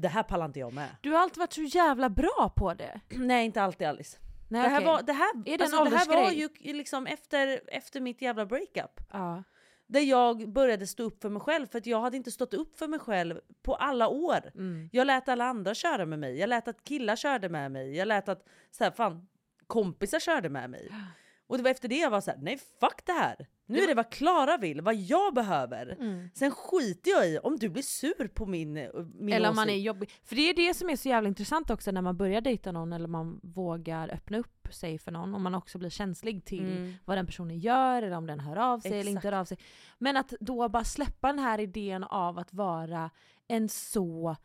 det 0.00 0.08
här 0.08 0.22
pallar 0.22 0.46
inte 0.46 0.58
jag 0.58 0.72
med. 0.72 0.88
Du 1.00 1.10
har 1.10 1.18
alltid 1.18 1.38
varit 1.38 1.52
så 1.52 1.62
jävla 1.62 2.08
bra 2.08 2.52
på 2.56 2.74
det. 2.74 3.00
Nej 3.08 3.44
inte 3.44 3.62
alltid 3.62 3.86
Alice. 3.86 4.18
Nej, 4.48 4.62
det, 4.62 4.68
här 4.68 4.76
okej. 4.76 4.86
var, 4.86 5.02
det, 5.02 5.12
här, 5.12 5.30
Är 5.44 5.58
det 5.58 5.64
alltså, 5.64 5.84
det 5.84 5.96
här 5.96 6.06
var 6.06 6.30
ju 6.30 6.48
liksom 6.72 7.06
efter, 7.06 7.60
efter 7.66 8.00
mitt 8.00 8.22
jävla 8.22 8.46
breakup. 8.46 9.00
Ja. 9.12 9.42
Där 9.86 10.00
jag 10.00 10.52
började 10.52 10.86
stå 10.86 11.02
upp 11.02 11.22
för 11.22 11.28
mig 11.28 11.40
själv 11.40 11.66
för 11.66 11.78
att 11.78 11.86
jag 11.86 12.00
hade 12.00 12.16
inte 12.16 12.30
stått 12.30 12.54
upp 12.54 12.78
för 12.78 12.88
mig 12.88 12.98
själv 12.98 13.40
på 13.62 13.74
alla 13.74 14.08
år. 14.08 14.50
Mm. 14.54 14.88
Jag 14.92 15.06
lät 15.06 15.28
alla 15.28 15.44
andra 15.44 15.74
köra 15.74 16.06
med 16.06 16.18
mig, 16.18 16.38
jag 16.38 16.48
lät 16.48 16.68
att 16.68 16.84
killar 16.84 17.16
körde 17.16 17.48
med 17.48 17.72
mig, 17.72 17.96
jag 17.96 18.08
lät 18.08 18.28
att 18.28 18.48
så 18.70 18.84
här, 18.84 18.90
fan, 18.90 19.28
kompisar 19.66 20.20
körde 20.20 20.48
med 20.48 20.70
mig. 20.70 20.90
Och 21.50 21.56
det 21.56 21.62
var 21.62 21.70
efter 21.70 21.88
det 21.88 21.98
jag 21.98 22.10
var 22.10 22.20
så 22.20 22.30
här: 22.30 22.38
nej 22.42 22.58
fuck 22.80 23.06
det 23.06 23.12
här. 23.12 23.46
Nu 23.66 23.78
är 23.78 23.86
det 23.86 23.94
vad 23.94 24.10
Klara 24.10 24.56
vill, 24.56 24.80
vad 24.80 24.94
jag 24.94 25.34
behöver. 25.34 25.96
Mm. 26.00 26.30
Sen 26.34 26.50
skiter 26.50 27.10
jag 27.10 27.28
i 27.28 27.38
om 27.38 27.56
du 27.58 27.68
blir 27.68 27.82
sur 27.82 28.28
på 28.28 28.46
min, 28.46 28.72
min 29.14 29.32
Eller 29.34 29.48
om 29.48 29.56
man 29.56 29.68
är 29.70 29.76
jobbig. 29.76 30.10
För 30.24 30.36
det 30.36 30.50
är 30.50 30.54
det 30.54 30.74
som 30.74 30.90
är 30.90 30.96
så 30.96 31.08
jävla 31.08 31.28
intressant 31.28 31.70
också 31.70 31.90
när 31.90 32.02
man 32.02 32.16
börjar 32.16 32.40
dejta 32.40 32.72
någon 32.72 32.92
eller 32.92 33.08
man 33.08 33.40
vågar 33.42 34.08
öppna 34.08 34.38
upp 34.38 34.68
sig 34.70 34.98
för 34.98 35.10
någon. 35.12 35.34
Om 35.34 35.42
man 35.42 35.54
också 35.54 35.78
blir 35.78 35.90
känslig 35.90 36.44
till 36.44 36.60
Mm. 36.72 36.94
vad 37.04 37.16
den 37.16 37.26
personen 37.26 37.58
gör 37.58 38.02
eller 38.02 38.16
om 38.16 38.26
den 38.26 38.40
hör 38.40 38.56
av 38.56 38.80
sig 38.80 38.90
eller 38.90 39.00
inte 39.00 39.10
Exakt. 39.10 39.24
hör 39.24 39.40
av 39.40 39.44
sig. 39.44 39.58
Men 39.98 40.16
att 40.16 40.34
då 40.40 40.68
bara 40.68 40.84
släppa 40.84 41.28
den 41.28 41.38
här 41.38 41.60
idén 41.60 42.04
av 42.04 42.38
att 42.38 42.54
vara 42.54 43.10
en 43.48 43.68
så 43.68 44.36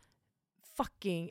fucking 0.76 1.30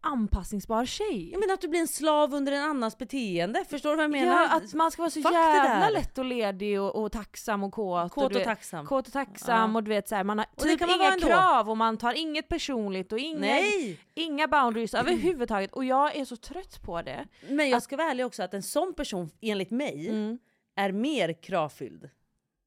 anpassningsbar 0.00 0.84
tjej. 0.86 1.30
Jag 1.30 1.40
menar 1.40 1.54
att 1.54 1.60
du 1.60 1.68
blir 1.68 1.80
en 1.80 1.88
slav 1.88 2.34
under 2.34 2.52
en 2.52 2.62
annans 2.62 2.98
beteende, 2.98 3.64
förstår 3.64 3.90
du 3.90 3.96
vad 3.96 4.04
jag 4.04 4.10
menar? 4.10 4.32
Ja, 4.42 4.50
att 4.56 4.74
man 4.74 4.90
ska 4.90 5.02
vara 5.02 5.10
så 5.10 5.22
Fuck 5.22 5.32
jävla 5.32 5.90
lätt 5.90 6.18
och 6.18 6.24
ledig 6.24 6.80
och, 6.80 7.02
och 7.04 7.12
tacksam 7.12 7.64
och 7.64 7.72
kåt. 7.72 8.12
Kåt 8.12 8.24
och 8.24 8.30
du 8.30 8.38
vet, 8.38 8.44
tacksam. 8.44 8.86
Kåt 8.86 9.06
och 9.06 9.12
tacksam 9.12 9.70
Ja. 9.70 9.76
och 9.78 9.84
du 9.84 9.88
vet 9.88 10.08
såhär, 10.08 10.24
man 10.24 10.38
har 10.38 10.46
Och 10.56 10.62
typ 10.62 10.78
kan 10.78 10.88
man 10.88 11.00
inga 11.00 11.16
krav 11.28 11.70
och 11.70 11.76
man 11.76 11.96
tar 11.96 12.12
inget 12.12 12.48
personligt 12.48 13.12
och 13.12 13.18
inga, 13.18 13.38
Nej! 13.40 14.00
inga 14.14 14.48
boundaries 14.48 14.94
överhuvudtaget. 14.94 15.72
Och 15.72 15.84
jag 15.84 16.16
är 16.16 16.24
så 16.24 16.36
trött 16.36 16.82
på 16.82 17.02
det. 17.02 17.26
Men 17.48 17.70
jag 17.70 17.82
ska 17.82 17.96
vara 17.96 18.10
ärlig 18.10 18.26
också 18.26 18.42
att 18.42 18.54
en 18.54 18.62
sån 18.62 18.94
person 18.94 19.30
enligt 19.40 19.70
mig 19.70 20.08
Mm. 20.08 20.38
är 20.76 20.92
mer 20.92 21.42
kravfylld. 21.42 22.10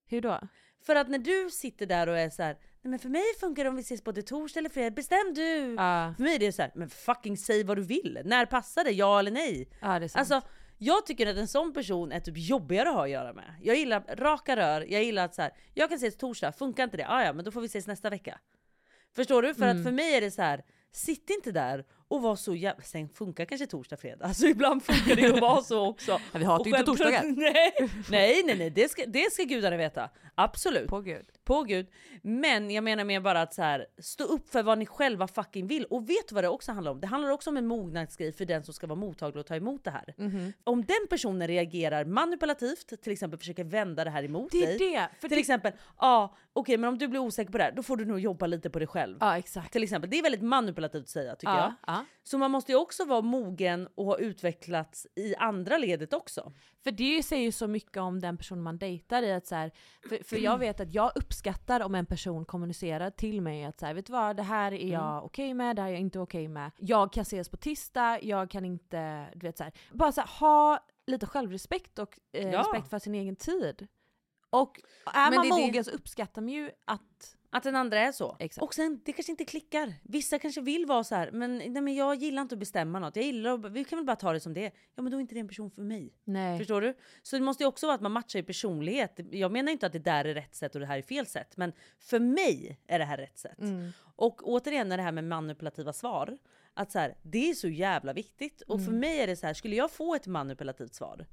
Hur 0.10 0.22
då? 0.22 0.40
För 0.86 0.96
att 0.96 1.10
när 1.10 1.20
du 1.20 1.50
sitter 1.52 1.86
där 1.86 2.08
och 2.10 2.18
är 2.18 2.30
så 2.30 2.44
här, 2.44 2.58
nej 2.88 2.92
men 2.92 3.00
för 3.00 3.10
mig 3.10 3.24
funkar 3.40 3.64
det 3.64 3.70
om 3.70 3.76
vi 3.76 3.82
ses 3.82 4.04
både 4.04 4.22
torsdag 4.22 4.60
eller 4.60 4.70
fredag, 4.70 4.92
bestäm 4.92 5.34
du! 5.36 5.76
Ja. 5.78 6.14
För 6.18 6.24
mig 6.24 6.36
är 6.36 6.40
det 6.40 6.52
så 6.52 6.62
här, 6.62 6.72
men 6.76 6.90
fucking 6.90 7.38
säg 7.38 7.64
vad 7.64 7.78
du 7.78 7.84
vill, 7.84 8.22
när 8.26 8.46
passar 8.46 8.84
det, 8.84 8.92
ja 8.92 9.20
eller 9.20 9.32
nej? 9.32 9.70
Ja, 9.82 10.00
det 10.00 10.06
är. 10.16 10.20
Alltså 10.20 10.42
jag 10.78 11.06
tycker 11.06 11.28
att 11.28 11.38
en 11.38 11.48
sån 11.48 11.74
person 11.74 12.12
är 12.12 12.20
typ 12.20 12.38
jobbigare 12.38 12.90
att 12.90 12.96
ha 12.96 13.04
att 13.04 13.10
göra 13.10 13.34
med. 13.34 13.56
Jag 13.62 13.76
gillar 13.76 14.04
raka 14.16 14.56
rör, 14.56 14.82
jag 14.90 15.04
gillar 15.04 15.26
att 15.26 15.36
så 15.36 15.42
här, 15.42 15.52
jag 15.74 15.90
kan 15.90 15.96
ses 15.96 16.18
torsdag, 16.18 16.52
funkar 16.52 16.84
inte 16.84 16.98
det? 16.98 17.08
Ah, 17.10 17.24
ja 17.24 17.34
men 17.34 17.46
då 17.46 17.52
får 17.52 17.62
vi 17.62 17.66
ses 17.68 17.88
nästa 17.88 18.10
vecka. 18.10 18.40
Förstår 19.16 19.42
du? 19.42 19.54
För 19.56 19.64
Mm. 19.64 19.78
att 19.78 19.84
för 19.84 19.92
mig 19.92 20.16
är 20.18 20.22
det 20.22 20.32
så 20.32 20.42
här. 20.42 20.64
sitt 20.92 21.30
inte 21.30 21.52
där 21.52 21.86
och 22.08 22.22
var 22.22 22.36
så 22.36 22.56
jävla... 22.56 22.84
Sen 22.84 23.10
funkar 23.10 23.46
kanske 23.46 23.68
torsdag, 23.68 23.98
fredag. 23.98 24.26
Alltså 24.26 24.46
ibland 24.46 24.84
funkar 24.84 25.16
det 25.16 25.34
att 25.34 25.42
vara 25.42 25.62
så 25.62 25.88
också. 25.88 26.12
Ja, 26.34 26.40
vi 26.40 26.46
hatar 26.46 26.66
ju 26.66 26.72
inte 26.72 26.84
torsdagar. 26.84 27.24
Nej, 27.38 27.74
nej, 28.10 28.44
nej, 28.46 28.58
nej. 28.58 28.70
Det, 28.70 28.92
ska, 28.92 29.04
det 29.08 29.32
ska 29.34 29.44
gudarna 29.44 29.78
veta. 29.78 30.10
Absolut. 30.36 30.88
På 30.90 31.02
gud. 31.02 31.26
På 31.44 31.64
gud. 31.64 31.88
Men 32.22 32.72
jag 32.72 32.84
menar 32.84 33.04
mer 33.04 33.20
bara 33.20 33.42
att 33.42 33.54
så 33.54 33.62
här, 33.62 33.86
stå 34.00 34.24
upp 34.24 34.50
för 34.50 34.64
vad 34.64 34.78
ni 34.78 34.86
själva 34.86 35.28
fucking 35.28 35.68
vill. 35.68 35.86
Och 35.86 36.10
vet 36.10 36.28
du 36.30 36.36
vad 36.36 36.44
det 36.44 36.48
också 36.48 36.72
handlar 36.72 36.92
om? 36.92 37.00
Det 37.00 37.08
handlar 37.08 37.30
också 37.30 37.50
om 37.50 37.58
en 37.58 37.68
mognadsgrej 37.68 38.32
för 38.32 38.46
den 38.46 38.64
som 38.64 38.74
ska 38.74 38.88
vara 38.88 39.00
mottaglig 39.00 39.40
och 39.40 39.46
ta 39.46 39.56
emot 39.56 39.84
det 39.84 39.92
här. 39.92 40.14
Mhm. 40.18 40.54
Om 40.64 40.86
den 40.86 41.08
personen 41.10 41.48
reagerar 41.48 42.06
manipulativt, 42.06 43.02
till 43.02 43.12
exempel 43.14 43.40
försöker 43.40 43.64
vända 43.64 44.04
det 44.04 44.10
här 44.10 44.24
emot 44.24 44.52
Det 44.52 44.64
är 44.64 44.68
dig. 44.68 44.78
det, 44.78 45.08
för 45.22 45.28
till 45.28 45.36
det- 45.36 45.40
exempel, 45.42 45.72
ja 46.00 46.36
okej 46.54 46.78
men 46.78 46.88
om 46.88 46.98
du 46.98 47.08
blir 47.08 47.20
osäker 47.20 47.52
på 47.52 47.58
det 47.58 47.64
här, 47.64 47.72
då 47.72 47.84
får 47.84 47.98
du 47.98 48.06
nog 48.06 48.20
jobba 48.20 48.48
lite 48.48 48.70
på 48.70 48.80
dig 48.80 48.88
själv. 48.88 49.18
Ja 49.20 49.38
exakt. 49.38 49.72
Till 49.74 49.84
exempel, 49.84 50.10
det 50.10 50.20
är 50.20 50.24
väldigt 50.24 50.42
manipulativt 50.42 51.02
att 51.04 51.10
säga 51.10 51.36
tycker 51.36 51.54
Ja, 51.54 51.58
jag. 51.88 51.96
ja. 51.96 51.97
Så 52.24 52.38
man 52.38 52.52
måste 52.52 52.72
ju 52.72 52.78
också 52.78 53.06
vara 53.06 53.22
mogen 53.22 53.88
och 53.96 54.06
ha 54.06 54.18
utvecklats 54.18 55.08
i 55.16 55.36
andra 55.36 55.78
ledet 55.78 56.14
också. 56.14 56.54
För 56.84 56.92
det 56.92 57.24
säger 57.24 57.44
ju 57.44 57.52
så 57.52 57.68
mycket 57.68 57.98
om 57.98 58.20
den 58.20 58.38
person 58.38 58.62
man 58.62 58.78
dejtar 58.78 59.24
i 59.24 59.32
att 59.34 59.48
så 59.48 59.56
här, 59.56 59.72
för, 60.10 60.24
för 60.24 60.38
jag 60.38 60.58
vet 60.58 60.80
att 60.80 60.94
jag 60.94 61.12
uppskattar 61.16 61.80
om 61.82 61.96
en 61.96 62.06
person 62.06 62.46
kommunicerar 62.46 63.10
till 63.10 63.42
mig 63.42 63.64
att 63.66 63.80
så 63.80 63.86
här, 63.86 63.94
vet 63.94 64.06
du 64.06 64.12
vad, 64.14 64.36
det 64.38 64.44
här 64.44 64.72
är 64.74 64.92
jag 64.92 65.12
Mm. 65.14 65.24
okej 65.24 65.54
med, 65.54 65.76
det 65.76 65.82
här 65.82 65.90
är 65.90 65.94
jag 65.94 66.02
inte 66.02 66.20
okej 66.20 66.48
med. 66.48 66.72
Jag 66.78 67.14
kan 67.14 67.22
ses 67.22 67.50
på 67.50 67.58
tisdag, 67.58 68.20
jag 68.22 68.50
kan 68.50 68.66
inte, 68.66 69.28
du 69.36 69.48
vet 69.48 69.58
så 69.58 69.64
här, 69.64 69.74
bara 69.92 70.12
så 70.12 70.22
här, 70.22 70.28
ha 70.40 70.86
lite 71.08 71.26
självrespekt 71.26 72.00
och 72.00 72.20
eh, 72.32 72.50
Ja. 72.52 72.60
respekt 72.60 72.90
för 72.90 73.00
sin 73.00 73.16
egen 73.16 73.36
tid. 73.36 73.88
Och 74.50 74.82
är 75.14 75.30
Men 75.32 75.40
man 75.50 75.60
mogen 75.62 75.84
så 75.84 75.92
uppskattar 75.92 76.42
man 76.42 76.50
ju 76.50 76.72
att 76.86 77.37
Att 77.50 77.64
den 77.64 77.76
andra 77.76 78.00
är 78.00 78.12
så. 78.12 78.38
Exakt. 78.40 78.64
Och 78.64 78.74
sen, 78.74 79.02
det 79.06 79.14
kanske 79.14 79.32
inte 79.32 79.46
klickar. 79.46 79.94
Vissa 80.04 80.40
kanske 80.40 80.62
vill 80.62 80.86
vara 80.86 81.04
så 81.04 81.16
här, 81.16 81.32
men, 81.32 81.58
nej, 81.58 81.82
men 81.82 81.96
jag 81.96 82.16
gillar 82.16 82.42
inte 82.42 82.56
att 82.56 82.60
bestämma 82.60 83.00
något. 83.00 83.16
Jag 83.16 83.26
gillar 83.26 83.54
att, 83.54 83.72
vi 83.72 83.84
kan 83.84 83.98
väl 83.98 84.06
bara 84.06 84.16
ta 84.16 84.34
det 84.34 84.40
som 84.40 84.54
det 84.54 84.66
är. 84.66 84.72
Ja 84.96 85.04
men 85.04 85.12
då 85.12 85.18
är 85.18 85.22
inte 85.22 85.36
det 85.36 85.40
en 85.40 85.48
person 85.48 85.72
för 85.72 85.82
mig. 85.82 86.14
Nej. 86.24 86.58
Förstår 86.58 86.82
du? 86.82 86.98
Så 87.22 87.36
det 87.36 87.42
måste 87.42 87.64
ju 87.64 87.68
också 87.68 87.86
vara 87.86 87.96
att 87.96 88.02
man 88.02 88.12
matchar 88.12 88.40
i 88.40 88.44
personlighet. 88.44 89.20
Jag 89.32 89.52
menar 89.52 89.72
inte 89.72 89.86
att 89.86 89.94
det 89.94 90.00
där 90.00 90.26
är 90.26 90.34
rätt 90.34 90.56
sätt 90.56 90.76
och 90.76 90.82
det 90.82 90.88
här 90.88 90.98
är 90.98 91.02
fel 91.02 91.26
sätt. 91.26 91.58
Men 91.58 91.74
för 92.00 92.20
mig 92.20 92.80
är 92.88 93.00
det 93.00 93.06
här 93.06 93.18
rätt 93.18 93.38
sätt. 93.38 93.60
Mm. 93.60 93.92
Och 94.16 94.42
återigen 94.44 94.92
är 94.92 94.98
det 94.98 95.04
här 95.04 95.12
med 95.12 95.24
manipulativa 95.24 95.94
svar. 95.94 96.38
Att 96.74 96.92
så 96.92 97.00
här, 97.00 97.18
det 97.24 97.50
är 97.50 97.54
så 97.54 97.68
jävla 97.68 98.14
viktigt. 98.14 98.62
Och 98.62 98.80
för 98.80 98.88
Mm. 98.88 99.00
mig 99.00 99.20
är 99.20 99.28
det 99.28 99.36
så 99.36 99.48
här, 99.48 99.54
skulle 99.54 99.76
jag 99.76 99.92
få 99.92 100.16
ett 100.16 100.28
manipulativt 100.28 100.94
svar. 100.94 101.26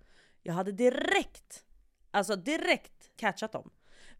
Jag 0.43 0.55
hade 0.55 0.73
direkt, 0.73 1.65
alltså 2.11 2.37
direkt 2.37 3.17
catchat 3.17 3.53
dem. 3.53 3.71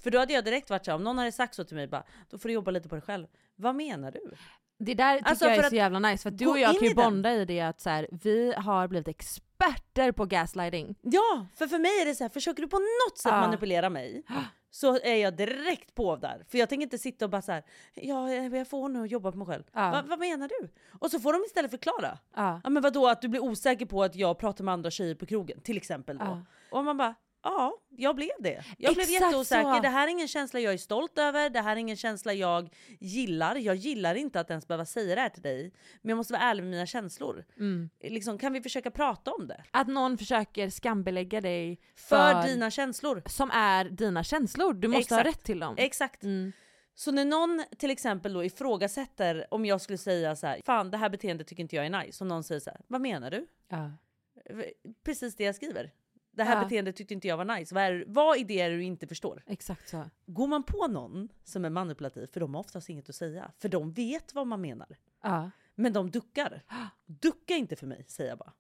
För 0.01 0.11
då 0.11 0.19
hade 0.19 0.33
jag 0.33 0.45
direkt 0.45 0.71
varit 0.71 0.85
såhär, 0.85 0.97
om 0.97 1.05
någon 1.05 1.19
hade 1.19 1.33
sagt 1.33 1.55
så 1.55 1.65
till 1.65 1.77
mig 1.77 1.87
bara, 1.87 2.05
då 2.31 2.39
får 2.39 2.49
du 2.49 2.55
jobba 2.55 2.71
lite 2.71 2.89
på 2.89 2.95
dig 2.95 3.03
själv. 3.03 3.27
Vad 3.57 3.75
menar 3.75 4.11
du? 4.11 4.21
Det 4.79 4.95
där 4.95 5.17
tycker 5.19 5.31
Alltså, 5.31 5.45
jag 5.45 5.57
är 5.57 5.69
så 5.69 5.77
jävla 5.77 5.99
nice 5.99 6.23
för 6.23 6.31
du 6.31 6.47
och 6.47 6.59
jag 6.59 6.75
kan 6.79 6.89
ju 6.89 6.95
den. 6.95 7.05
bonda 7.05 7.33
i 7.33 7.45
det 7.45 7.61
att 7.61 7.81
så 7.81 7.91
här, 7.91 8.09
vi 8.13 8.55
har 8.57 8.89
blivit 8.89 9.09
experter 9.09 10.13
på 10.13 10.25
gaslighting. 10.27 10.95
Ja, 11.03 11.47
för 11.57 11.67
för 11.67 11.79
mig 11.79 12.01
är 12.01 12.05
det 12.07 12.15
så 12.15 12.25
här, 12.25 12.29
försöker 12.29 12.63
du 12.63 12.69
på 12.69 12.79
något 12.79 13.19
sätt 13.19 13.33
Ja. 13.33 13.41
manipulera 13.41 13.91
mig 13.91 14.23
så 14.71 14.99
är 15.01 15.15
jag 15.15 15.37
direkt 15.37 15.95
på 15.95 16.17
där. 16.17 16.45
För 16.49 16.59
jag 16.59 16.69
tänker 16.69 16.83
inte 16.83 16.99
sitta 16.99 17.25
och 17.25 17.31
bara 17.31 17.43
så 17.43 17.53
här, 17.53 17.63
ja 17.95 18.31
jag 18.33 18.69
får 18.69 18.89
nog 18.89 19.07
jobba 19.07 19.33
på 19.33 19.39
mig 19.39 19.47
själv. 19.47 19.63
Ja. 19.73 19.91
Va, 19.91 20.03
vad 20.07 20.19
menar 20.19 20.49
du? 20.61 20.69
Och 21.01 21.11
så 21.11 21.21
får 21.21 21.33
de 21.33 21.43
istället 21.47 21.71
förklara. 21.71 22.19
Ja. 22.37 22.61
Ja 22.65 22.71
men 22.71 22.83
vadå 22.83 23.09
att 23.09 23.23
du 23.23 23.29
blir 23.29 23.41
osäker 23.43 23.87
på 23.87 24.03
att 24.03 24.15
jag 24.17 24.39
pratar 24.39 24.65
med 24.65 24.73
andra 24.73 24.91
tjejer 24.91 25.15
på 25.15 25.27
krogen 25.27 25.61
till 25.61 25.77
exempel 25.77 26.19
då. 26.19 26.43
Och 26.71 26.85
man 26.85 26.97
bara 26.97 27.15
Ja, 27.45 27.79
jag 27.91 28.17
blev 28.17 28.31
det. 28.41 28.65
Jag 28.79 28.95
blev 28.95 29.05
Exakt 29.05 29.23
jätteosäker. 29.23 29.75
så. 29.75 29.81
Det 29.81 29.89
här 29.89 30.07
är 30.07 30.11
ingen 30.11 30.29
känsla 30.29 30.61
jag 30.61 30.73
är 30.73 30.79
stolt 30.79 31.19
över. 31.19 31.51
Det 31.51 31.61
här 31.61 31.73
är 31.73 31.77
ingen 31.81 31.97
känsla 31.97 32.33
jag 32.33 32.69
gillar. 33.01 33.57
Jag 33.57 33.77
gillar 33.77 34.15
inte 34.15 34.41
att 34.41 34.51
ens 34.51 34.69
behöva 34.69 34.85
säga 34.87 35.15
det 35.15 35.21
här 35.21 35.29
till 35.29 35.43
dig. 35.43 35.73
Men 36.03 36.09
jag 36.09 36.17
måste 36.17 36.33
vara 36.33 36.43
ärlig 36.43 36.63
med 36.63 36.71
mina 36.71 36.87
känslor. 36.87 37.45
Mm. 37.57 37.91
Liksom, 38.01 38.39
kan 38.39 38.53
vi 38.53 38.61
försöka 38.63 38.91
prata 38.91 39.33
om 39.33 39.47
det? 39.49 39.65
Att 39.71 39.89
någon 39.89 40.19
försöker 40.19 40.71
skambelägga 40.71 41.41
dig 41.41 41.81
För, 41.97 42.47
dina 42.47 42.71
känslor. 42.71 43.23
som 43.27 43.51
är 43.51 43.85
dina 43.85 44.25
känslor. 44.25 44.75
Du 44.75 44.89
måste 44.89 45.15
ha 45.15 45.21
Exakt. 45.21 45.37
rätt 45.39 45.45
till 45.45 45.59
dem. 45.61 45.75
Exakt. 45.79 46.23
Mm. 46.23 46.53
Så 46.95 47.13
när 47.13 47.25
någon 47.25 47.65
till 47.79 47.91
exempel 47.91 48.33
då 48.33 48.45
ifrågasätter 48.45 49.47
om 49.51 49.67
jag 49.67 49.81
skulle 49.81 49.99
säga 49.99 50.37
så 50.37 50.47
här, 50.47 50.61
fan 50.65 50.91
det 50.91 50.97
här 50.97 51.09
beteendet 51.09 51.47
tycker 51.47 51.63
inte 51.63 51.77
jag 51.77 51.87
är 51.87 52.05
nice. 52.05 52.25
Och 52.25 52.29
någon 52.29 52.45
säger 52.45 52.61
så 52.61 52.71
här, 52.71 52.81
vad 52.87 53.01
menar 53.01 53.31
du? 53.31 53.47
Ja. 53.69 53.91
Precis 55.05 55.37
det 55.37 55.45
jag 55.45 55.55
skriver. 55.55 55.91
Det 56.35 56.45
här 56.45 56.57
Ja. 56.57 56.63
beteendet 56.65 56.97
tyckte 56.97 57.15
inte 57.15 57.29
jag 57.29 57.37
var 57.37 57.45
nice. 57.45 57.75
Vad, 57.75 57.85
är, 57.85 58.05
vad 58.07 58.37
är 58.37 58.45
det 58.45 58.69
du 58.69 58.83
inte 58.83 59.07
förstår? 59.07 59.43
Exakt 59.47 59.89
så. 59.89 60.05
Går 60.27 60.47
man 60.47 60.63
på 60.63 60.87
någon 60.87 61.29
som 61.45 61.65
är 61.65 61.71
manipulativ, 61.71 62.27
för 62.33 62.41
de 62.41 62.55
har 62.55 62.61
oftast 62.61 62.89
inget 62.89 63.09
att 63.09 63.15
säga, 63.15 63.51
för 63.59 63.69
de 63.69 63.93
vet 63.93 64.35
vad 64.35 64.47
man 64.47 64.61
menar. 64.61 64.97
Ja. 65.23 65.51
Men 65.75 65.93
de 65.93 66.11
duckar. 66.11 66.63
Ducka 67.07 67.55
inte 67.55 67.77
för 67.77 67.87
mig, 67.87 68.05
säger 68.09 68.31
jag 68.31 68.39
bara. 68.39 68.53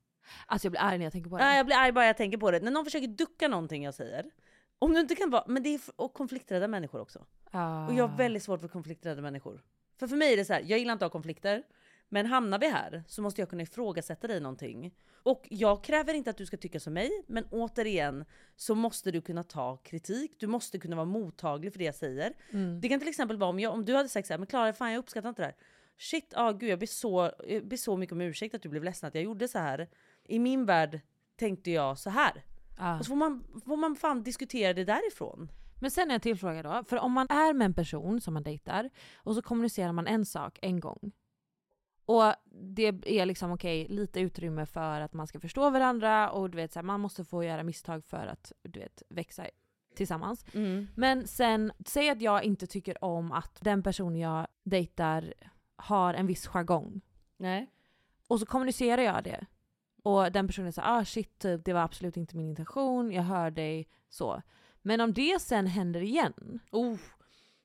Alltså 0.47 0.67
jag 0.67 0.73
blir 0.73 0.81
arg 0.81 0.99
när 0.99 1.05
jag 1.05 1.13
tänker 1.13 1.31
på 1.31 1.39
det. 1.39 1.45
Nej, 1.45 1.57
jag 1.57 1.67
blir 1.67 1.77
arg 1.77 1.93
bara 1.93 2.07
jag 2.07 2.17
tänker 2.17 2.39
på 2.39 2.51
det. 2.51 2.61
När 2.61 2.71
någon 2.71 2.85
försöker 2.85 3.07
ducka 3.09 3.49
någonting 3.49 3.85
jag 3.85 3.95
säger, 3.95 4.31
om 4.79 4.93
du 4.95 5.01
inte 5.01 5.15
kan 5.15 5.31
vara, 5.31 5.45
men 5.47 5.63
det 5.63 5.75
är 5.75 5.81
och 5.97 6.15
konflikträdda 6.15 6.69
människor 6.69 7.01
också. 7.01 7.25
Ja. 7.51 7.89
Och 7.89 7.95
jag 7.95 8.09
har 8.09 8.17
väldigt 8.17 8.43
svårt 8.43 8.61
för 8.61 8.69
konflikträdda 8.69 9.23
människor. 9.23 9.63
För 9.99 10.09
för 10.09 10.17
mig 10.17 10.33
är 10.33 10.37
det 10.37 10.45
så 10.45 10.53
här, 10.53 10.63
jag 10.67 10.79
gillar 10.79 10.93
inte 10.93 11.07
att 11.07 11.13
ha 11.13 11.19
konflikter. 11.19 11.63
Men 12.09 12.27
hamnar 12.27 12.59
vi 12.59 12.71
här 12.71 13.05
så 13.09 13.23
måste 13.23 13.41
jag 13.41 13.51
kunna 13.51 13.63
ifrågasätta 13.63 14.27
dig 14.27 14.41
någonting. 14.41 14.95
Och 15.23 15.47
jag 15.51 15.85
kräver 15.85 16.15
inte 16.15 16.31
att 16.31 16.37
du 16.37 16.47
ska 16.47 16.57
tycka 16.57 16.81
som 16.81 16.93
mig, 16.93 17.11
men 17.27 17.45
återigen 17.51 18.25
så 18.57 18.75
måste 18.75 19.11
du 19.11 19.21
kunna 19.21 19.43
ta 19.43 19.77
kritik. 19.77 20.37
Du 20.39 20.47
måste 20.47 20.79
kunna 20.79 20.97
vara 20.97 21.07
mottaglig 21.07 21.73
för 21.73 21.79
det 21.79 21.85
jag 21.85 21.95
säger. 21.95 22.33
Mm. 22.51 22.81
Det 22.81 22.89
kan 22.89 22.99
till 22.99 23.09
exempel 23.09 23.37
vara 23.37 23.51
om, 23.51 23.61
jag, 23.61 23.73
om 23.73 23.85
du 23.85 23.95
hade 23.95 24.09
sagt 24.09 24.27
så 24.27 24.33
här, 24.33 24.39
men 24.39 24.47
Klara 24.47 24.73
fan 24.73 24.93
jag 24.93 24.99
uppskattar 24.99 25.29
inte 25.29 25.43
det 25.43 25.47
här. 25.47 25.57
Shit, 25.99 26.33
ah, 26.37 26.53
gud 26.53 26.71
jag 26.71 26.79
ber, 26.79 26.87
så, 26.87 27.31
jag 27.49 27.69
ber 27.69 27.77
så 27.77 27.97
mycket 27.97 28.13
om 28.13 28.21
ursäkt 28.21 28.55
att 28.55 28.63
du 28.63 28.69
blev 28.69 28.85
ledsen 28.85 29.09
att 29.09 29.15
jag 29.15 29.25
gjorde 29.25 29.49
så 29.49 29.59
här. 29.59 29.89
I 30.25 30.39
min 30.39 30.67
värld 30.67 31.01
tänkte 31.37 31.71
jag 31.71 31.99
så 31.99 32.11
här. 32.11 32.45
Ja. 32.79 32.99
Och 32.99 33.05
så 33.05 33.09
får 33.09 33.17
man, 33.17 33.45
får 33.67 33.77
man 33.77 33.97
fan 33.97 34.23
diskutera 34.23 34.75
det 34.75 34.85
därifrån. 34.85 35.51
Men 35.81 35.91
sen 35.91 36.11
är 36.11 36.15
en 36.15 36.21
till 36.21 36.39
fråga 36.39 36.63
då. 36.63 36.85
För 36.85 36.97
om 36.97 37.13
man 37.13 37.27
är 37.31 37.53
med 37.53 37.65
en 37.65 37.75
person 37.75 38.21
som 38.21 38.35
man 38.35 38.43
dejtar 38.43 38.91
och 39.17 39.35
så 39.35 39.43
kommunicerar 39.43 39.93
man 39.93 40.07
en 40.07 40.27
sak 40.27 40.59
en 40.63 40.81
gång. 40.81 41.13
Och 42.07 42.35
det 42.51 42.87
är 43.05 43.27
liksom 43.27 43.53
okej, 43.53 43.87
lite 43.89 44.21
utrymme 44.21 44.67
för 44.67 45.01
att 45.01 45.13
man 45.13 45.27
ska 45.27 45.41
förstå 45.41 45.71
varandra 45.71 46.31
och 46.31 46.51
du 46.51 46.57
vet 46.57 46.73
så 46.73 46.79
här, 46.79 46.85
man 46.85 47.01
måste 47.01 47.25
få 47.25 47.45
göra 47.45 47.63
misstag 47.63 48.05
för 48.05 48.27
att 48.27 48.53
du 48.63 48.81
vet 48.81 49.03
växa 49.09 49.47
tillsammans. 49.95 50.45
Mm. 50.55 50.87
Men 50.95 51.27
sen, 51.27 51.73
säg 51.87 52.11
att 52.11 52.21
jag 52.21 52.45
inte 52.45 52.67
tycker 52.67 53.05
om 53.05 53.33
att 53.33 53.59
den 53.61 53.83
person 53.83 54.17
jag 54.17 54.47
dejtar 54.65 55.35
har 55.77 56.15
en 56.15 56.27
viss 56.27 56.47
jargong. 56.47 57.01
Nej. 57.37 57.71
Och 58.27 58.41
så 58.41 58.47
kommunicerar 58.47 59.03
jag 59.03 59.25
det. 59.25 59.47
Och 60.03 60.33
den 60.33 60.47
personen 60.47 60.73
säger 60.73 60.89
ah 60.89 61.05
shit, 61.05 61.39
typ, 61.39 61.65
det 61.65 61.73
var 61.73 61.81
absolut 61.81 62.17
inte 62.17 62.37
min 62.37 62.49
intention, 62.49 63.13
jag 63.13 63.23
hör 63.23 63.51
dig, 63.51 63.89
så. 64.09 64.43
Men 64.83 65.01
om 65.01 65.13
det 65.13 65.43
sen 65.43 65.67
händer 65.67 66.01
igen. 66.01 66.61
Oh, 66.71 66.97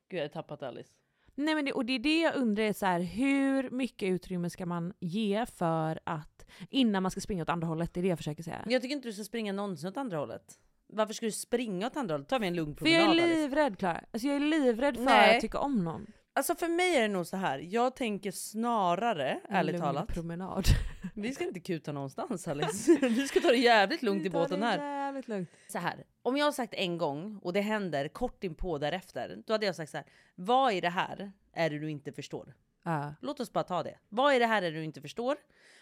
gud 0.10 0.20
jag 0.20 0.24
har 0.24 0.30
tappat 0.30 0.64
Alice. 0.64 0.99
Nej 1.40 1.56
men 1.56 1.66
det, 1.66 1.72
och 1.72 1.86
det 1.86 1.94
är 1.94 2.00
det 2.00 2.20
jag 2.20 2.36
undrar 2.36 2.64
är 2.64 2.74
så 2.74 2.86
här, 2.86 3.00
hur 3.00 3.70
mycket 3.70 4.10
utrymme 4.10 4.50
ska 4.50 4.66
man 4.66 4.94
ge 5.00 5.46
för 5.46 6.00
att, 6.04 6.46
innan 6.70 7.04
man 7.04 7.12
ska 7.12 7.22
springa 7.22 7.44
åt 7.44 7.50
andra 7.50 7.68
hållet, 7.68 7.94
det 7.94 8.00
är 8.00 8.02
det 8.02 8.08
jag 8.08 8.18
försöker 8.18 8.44
säga. 8.44 8.66
Jag 8.68 8.82
tycker 8.82 8.96
inte 8.96 9.08
du 9.08 9.14
ska 9.14 9.24
springa 9.24 9.54
någonsin 9.54 9.90
åt 9.90 9.98
andra 9.98 10.18
hållet. 10.18 10.60
Varför 10.88 11.14
ska 11.14 11.26
du 11.26 11.32
springa 11.32 11.88
åt 11.88 11.98
andra 11.98 12.14
hållet? 12.14 12.28
tar 12.30 12.40
vi 12.40 12.48
en 12.48 12.56
lugn 12.56 12.76
För 12.76 12.86
promenad 12.86 13.18
jag 13.18 13.24
är 13.24 13.28
livrädd 13.28 13.78
Klara. 13.78 14.04
Alltså 14.12 14.28
jag 14.28 14.36
är 14.36 14.40
livrädd 14.40 14.96
för 14.96 15.04
Nej. 15.04 15.36
att 15.36 15.42
tycka 15.42 15.60
om 15.60 15.84
någon. 15.84 16.08
Alltså 16.34 16.56
för 16.56 16.68
mig 16.68 16.96
är 16.98 17.02
det 17.02 17.08
nog 17.08 17.28
så 17.28 17.38
här. 17.38 17.60
jag 17.60 17.96
tänker 17.96 18.32
snarare, 18.32 19.30
En 19.50 19.56
ärligt 19.56 19.72
lugn 19.74 19.84
talat. 19.86 20.08
promenad. 20.08 20.66
Vi 21.16 21.34
ska 21.34 21.44
inte 21.44 21.60
kuta 21.60 21.92
någonstans 21.92 22.48
Alice. 22.48 22.98
Vi 23.02 23.28
ska 23.28 23.40
ta 23.40 23.48
det 23.48 23.58
jävligt 23.58 24.02
lugnt 24.02 24.26
i 24.26 24.30
båten 24.30 24.64
här. 24.64 24.78
Jävligt 25.06 25.28
lugnt. 25.28 25.50
Så 25.68 25.78
här, 25.78 26.04
om 26.22 26.38
jag 26.38 26.46
har 26.46 26.52
sagt 26.52 26.74
en 26.74 26.98
gång 26.98 27.40
och 27.44 27.54
det 27.54 27.62
händer 27.62 28.08
kort 28.08 28.44
inpå 28.44 28.78
därefter, 28.78 29.44
då 29.48 29.54
hade 29.54 29.66
jag 29.66 29.76
sagt 29.76 29.92
så 29.92 29.98
här. 29.98 30.06
Vad 30.36 30.74
i 30.74 30.82
det 30.82 30.90
här 30.90 31.32
är 31.54 31.70
det 31.70 31.80
du 31.80 31.92
inte 31.92 32.12
förstår? 32.12 32.54
Ja. 32.84 33.14
Låt 33.22 33.40
oss 33.40 33.54
bara 33.54 33.64
ta 33.64 33.84
det. 33.84 33.98
Vad 34.10 34.34
är 34.34 34.40
det 34.40 34.46
här 34.46 34.62
är 34.62 34.72
det 34.72 34.78
du 34.78 34.84
inte 34.84 35.02
förstår? 35.02 35.36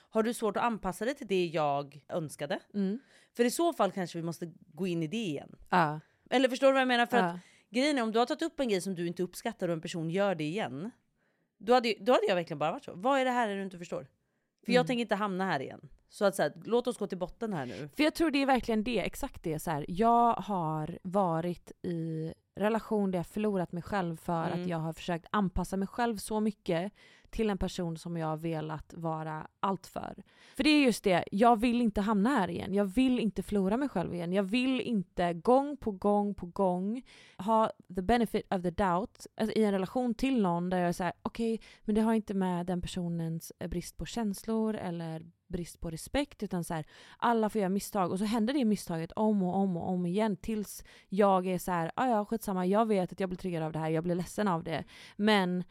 Har 0.10 0.24
du 0.24 0.34
svårt 0.34 0.58
att 0.58 0.64
anpassa 0.64 1.06
dig 1.06 1.16
till 1.16 1.28
det 1.28 1.46
jag 1.48 2.00
önskade? 2.10 2.60
Mm. 2.74 3.00
För 3.36 3.46
i 3.46 3.52
så 3.52 3.74
fall 3.74 3.92
kanske 3.92 4.18
vi 4.18 4.24
måste 4.24 4.52
gå 4.74 4.88
in 4.88 5.04
i 5.04 5.08
det 5.08 5.18
igen. 5.18 5.56
Ja. 5.70 6.00
Eller 6.30 6.50
förstår 6.50 6.68
du 6.68 6.74
vad 6.74 6.82
jag 6.82 6.88
menar? 6.88 7.06
För 7.06 7.18
Ja. 7.18 7.24
att 7.24 7.40
grejen 7.70 7.98
är 7.98 8.02
om 8.04 8.12
du 8.12 8.20
har 8.20 8.26
tagit 8.26 8.42
upp 8.42 8.60
en 8.60 8.70
grej 8.70 8.82
som 8.82 8.96
du 8.96 9.08
inte 9.08 9.24
uppskattar 9.24 9.68
och 9.68 9.74
en 9.74 9.82
person 9.82 10.10
gör 10.10 10.36
det 10.36 10.44
igen. 10.44 10.92
Då 11.58 11.74
hade, 11.74 11.94
då 12.00 12.12
hade 12.12 12.26
jag 12.28 12.36
verkligen 12.36 12.60
bara 12.60 12.72
varit 12.72 12.84
så. 12.84 12.94
Vad 12.96 13.20
är 13.20 13.26
det 13.26 13.32
här 13.32 13.56
du 13.56 13.64
inte 13.64 13.78
förstår? 13.78 14.08
För 14.66 14.72
jag 14.74 14.80
Mm. 14.82 14.88
tänker 14.88 15.02
inte 15.02 15.16
hamna 15.16 15.46
här 15.46 15.60
igen. 15.60 15.90
Så 16.10 16.26
att 16.26 16.36
så 16.36 16.42
här, 16.42 16.54
låt 16.66 16.88
oss 16.88 16.98
gå 16.98 17.08
till 17.08 17.18
botten 17.18 17.54
här 17.54 17.66
nu. 17.66 17.90
För 17.96 18.04
jag 18.04 18.16
tror 18.16 18.32
det 18.32 18.42
är 18.42 18.46
verkligen 18.46 18.84
det, 18.84 19.00
exakt 19.00 19.44
det. 19.44 19.60
Så 19.60 19.72
här, 19.72 19.86
jag 19.88 20.34
har 20.34 21.00
varit 21.04 21.72
i 21.82 22.34
relation 22.56 23.12
där 23.12 23.20
jag 23.20 23.28
förlorat 23.28 23.72
mig 23.72 23.84
själv 23.84 24.18
för 24.18 24.48
Mm. 24.48 24.62
att 24.62 24.68
jag 24.70 24.78
har 24.78 24.94
försökt 24.94 25.26
anpassa 25.32 25.78
mig 25.78 25.88
själv 25.88 26.18
så 26.18 26.40
mycket 26.40 26.94
till 27.30 27.50
en 27.50 27.58
person 27.58 27.98
som 27.98 28.18
jag 28.18 28.28
har 28.28 28.38
velat 28.38 28.94
vara 28.94 29.48
allt 29.60 29.88
för. 29.88 30.24
För 30.56 30.64
det 30.64 30.70
är 30.70 30.84
just 30.84 31.04
det, 31.04 31.24
jag 31.32 31.60
vill 31.60 31.82
inte 31.82 32.02
hamna 32.02 32.30
här 32.30 32.50
igen. 32.50 32.74
Jag 32.74 32.86
vill 32.86 33.20
inte 33.20 33.44
förlora 33.44 33.78
mig 33.78 33.90
själv 33.90 34.14
igen. 34.14 34.34
Jag 34.34 34.44
vill 34.44 34.82
inte 34.82 35.34
gång 35.34 35.78
på 35.78 35.92
gång 35.92 36.36
på 36.36 36.46
gång 36.46 37.04
ha 37.38 37.72
the 37.96 38.02
benefit 38.02 38.54
of 38.54 38.62
the 38.62 38.72
doubt 38.72 39.28
alltså 39.36 39.58
i 39.58 39.64
en 39.64 39.72
relation 39.72 40.14
till 40.14 40.42
någon 40.42 40.70
där 40.70 40.78
jag 40.78 40.90
är 40.90 40.94
såhär, 40.94 41.14
okej, 41.22 41.62
men 41.84 41.96
det 41.96 42.02
har 42.02 42.14
inte 42.14 42.34
med 42.34 42.66
den 42.66 42.82
personens 42.82 43.52
eh, 43.60 43.68
brist 43.68 43.98
på 43.98 44.06
känslor 44.06 44.76
eller 44.76 45.32
brist 45.48 45.80
på 45.80 45.90
respekt 45.90 46.44
utan 46.44 46.64
så 46.64 46.74
här, 46.74 46.86
alla 47.18 47.50
får 47.50 47.60
göra 47.60 47.70
misstag 47.70 48.12
och 48.12 48.20
så 48.20 48.26
händer 48.26 48.54
det 48.54 48.66
misstaget 48.66 49.12
om 49.12 49.44
och 49.44 49.56
om 49.56 49.78
och 49.78 49.90
om 49.90 50.06
igen 50.06 50.38
tills 50.38 50.84
jag 51.10 51.48
är 51.48 51.60
så 51.60 51.72
här, 51.72 51.92
ah, 51.96 52.08
ja 52.08 52.26
skitsamma, 52.26 52.66
jag 52.66 52.86
vet 52.86 53.12
att 53.12 53.20
jag 53.20 53.30
blir 53.30 53.38
triggad 53.38 53.64
av 53.64 53.72
det 53.72 53.80
här, 53.80 53.90
jag 53.90 54.04
blir 54.04 54.16
ledsen 54.16 54.48
av 54.48 54.64
det. 54.64 54.84
Men 55.16 55.64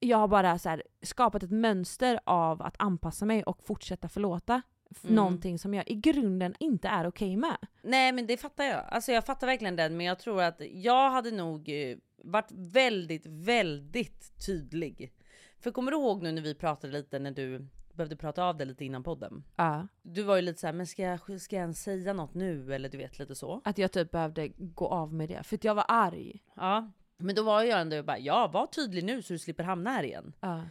jag 0.00 0.18
har 0.18 0.28
bara 0.28 0.58
så 0.58 0.68
här, 0.68 0.82
skapat 1.02 1.42
ett 1.42 1.50
mönster 1.50 2.20
av 2.24 2.62
att 2.62 2.74
anpassa 2.78 3.26
mig 3.26 3.42
och 3.42 3.62
fortsätta 3.62 4.08
förlåta 4.08 4.62
Mm. 5.04 5.14
någonting 5.14 5.58
som 5.58 5.74
jag 5.74 5.88
i 5.90 5.94
grunden 5.94 6.54
inte 6.60 6.88
är 6.88 7.06
okej 7.06 7.36
med. 7.36 7.56
Nej 7.82 8.12
men 8.12 8.26
det 8.26 8.36
fattar 8.36 8.64
jag. 8.64 8.84
Alltså 8.88 9.12
jag 9.12 9.26
fattar 9.26 9.46
verkligen 9.46 9.76
den 9.76 9.96
men 9.96 10.06
jag 10.06 10.18
tror 10.18 10.42
att 10.42 10.60
jag 10.72 11.10
hade 11.10 11.30
nog 11.30 11.68
eh, 11.68 11.96
varit 12.24 12.50
väldigt, 12.52 13.26
väldigt 13.26 14.46
tydlig. 14.46 15.12
För 15.60 15.70
kommer 15.70 15.90
du 15.90 15.96
ihåg 15.96 16.22
nu 16.22 16.32
när 16.32 16.42
vi 16.42 16.54
pratade 16.54 16.92
lite 16.92 17.18
när 17.18 17.30
du 17.30 17.68
behövde 17.92 18.16
prata 18.16 18.44
av 18.44 18.56
dig 18.56 18.66
lite 18.66 18.84
innan 18.84 19.02
podden? 19.02 19.44
Ja. 19.56 19.88
Du 20.02 20.22
var 20.22 20.36
ju 20.36 20.42
lite 20.42 20.60
såhär, 20.60 20.74
men 20.74 20.86
ska 20.86 21.02
jag, 21.02 21.40
ska 21.40 21.56
jag 21.56 21.62
ens 21.62 21.82
säga 21.82 22.12
något 22.12 22.34
nu? 22.34 22.74
Eller 22.74 22.88
du 22.88 22.98
vet 22.98 23.18
lite 23.18 23.34
så. 23.34 23.60
Att 23.64 23.78
jag 23.78 23.92
typ 23.92 24.10
behövde 24.10 24.48
gå 24.48 24.86
av 24.88 25.14
med 25.14 25.28
det, 25.28 25.42
för 25.42 25.56
att 25.56 25.64
jag 25.64 25.74
var 25.74 25.84
arg. 25.88 26.42
Ja. 26.56 26.90
Men 27.18 27.34
då 27.34 27.42
var 27.42 27.62
jag 27.62 27.80
ändå 27.80 28.02
bara, 28.02 28.18
ja 28.18 28.48
var 28.48 28.66
tydlig 28.66 29.04
nu 29.04 29.22
så 29.22 29.32
du 29.32 29.38
slipper 29.38 29.64
hamna 29.64 29.90
här 29.90 30.02
igen. 30.02 30.32
Ja. 30.40 30.64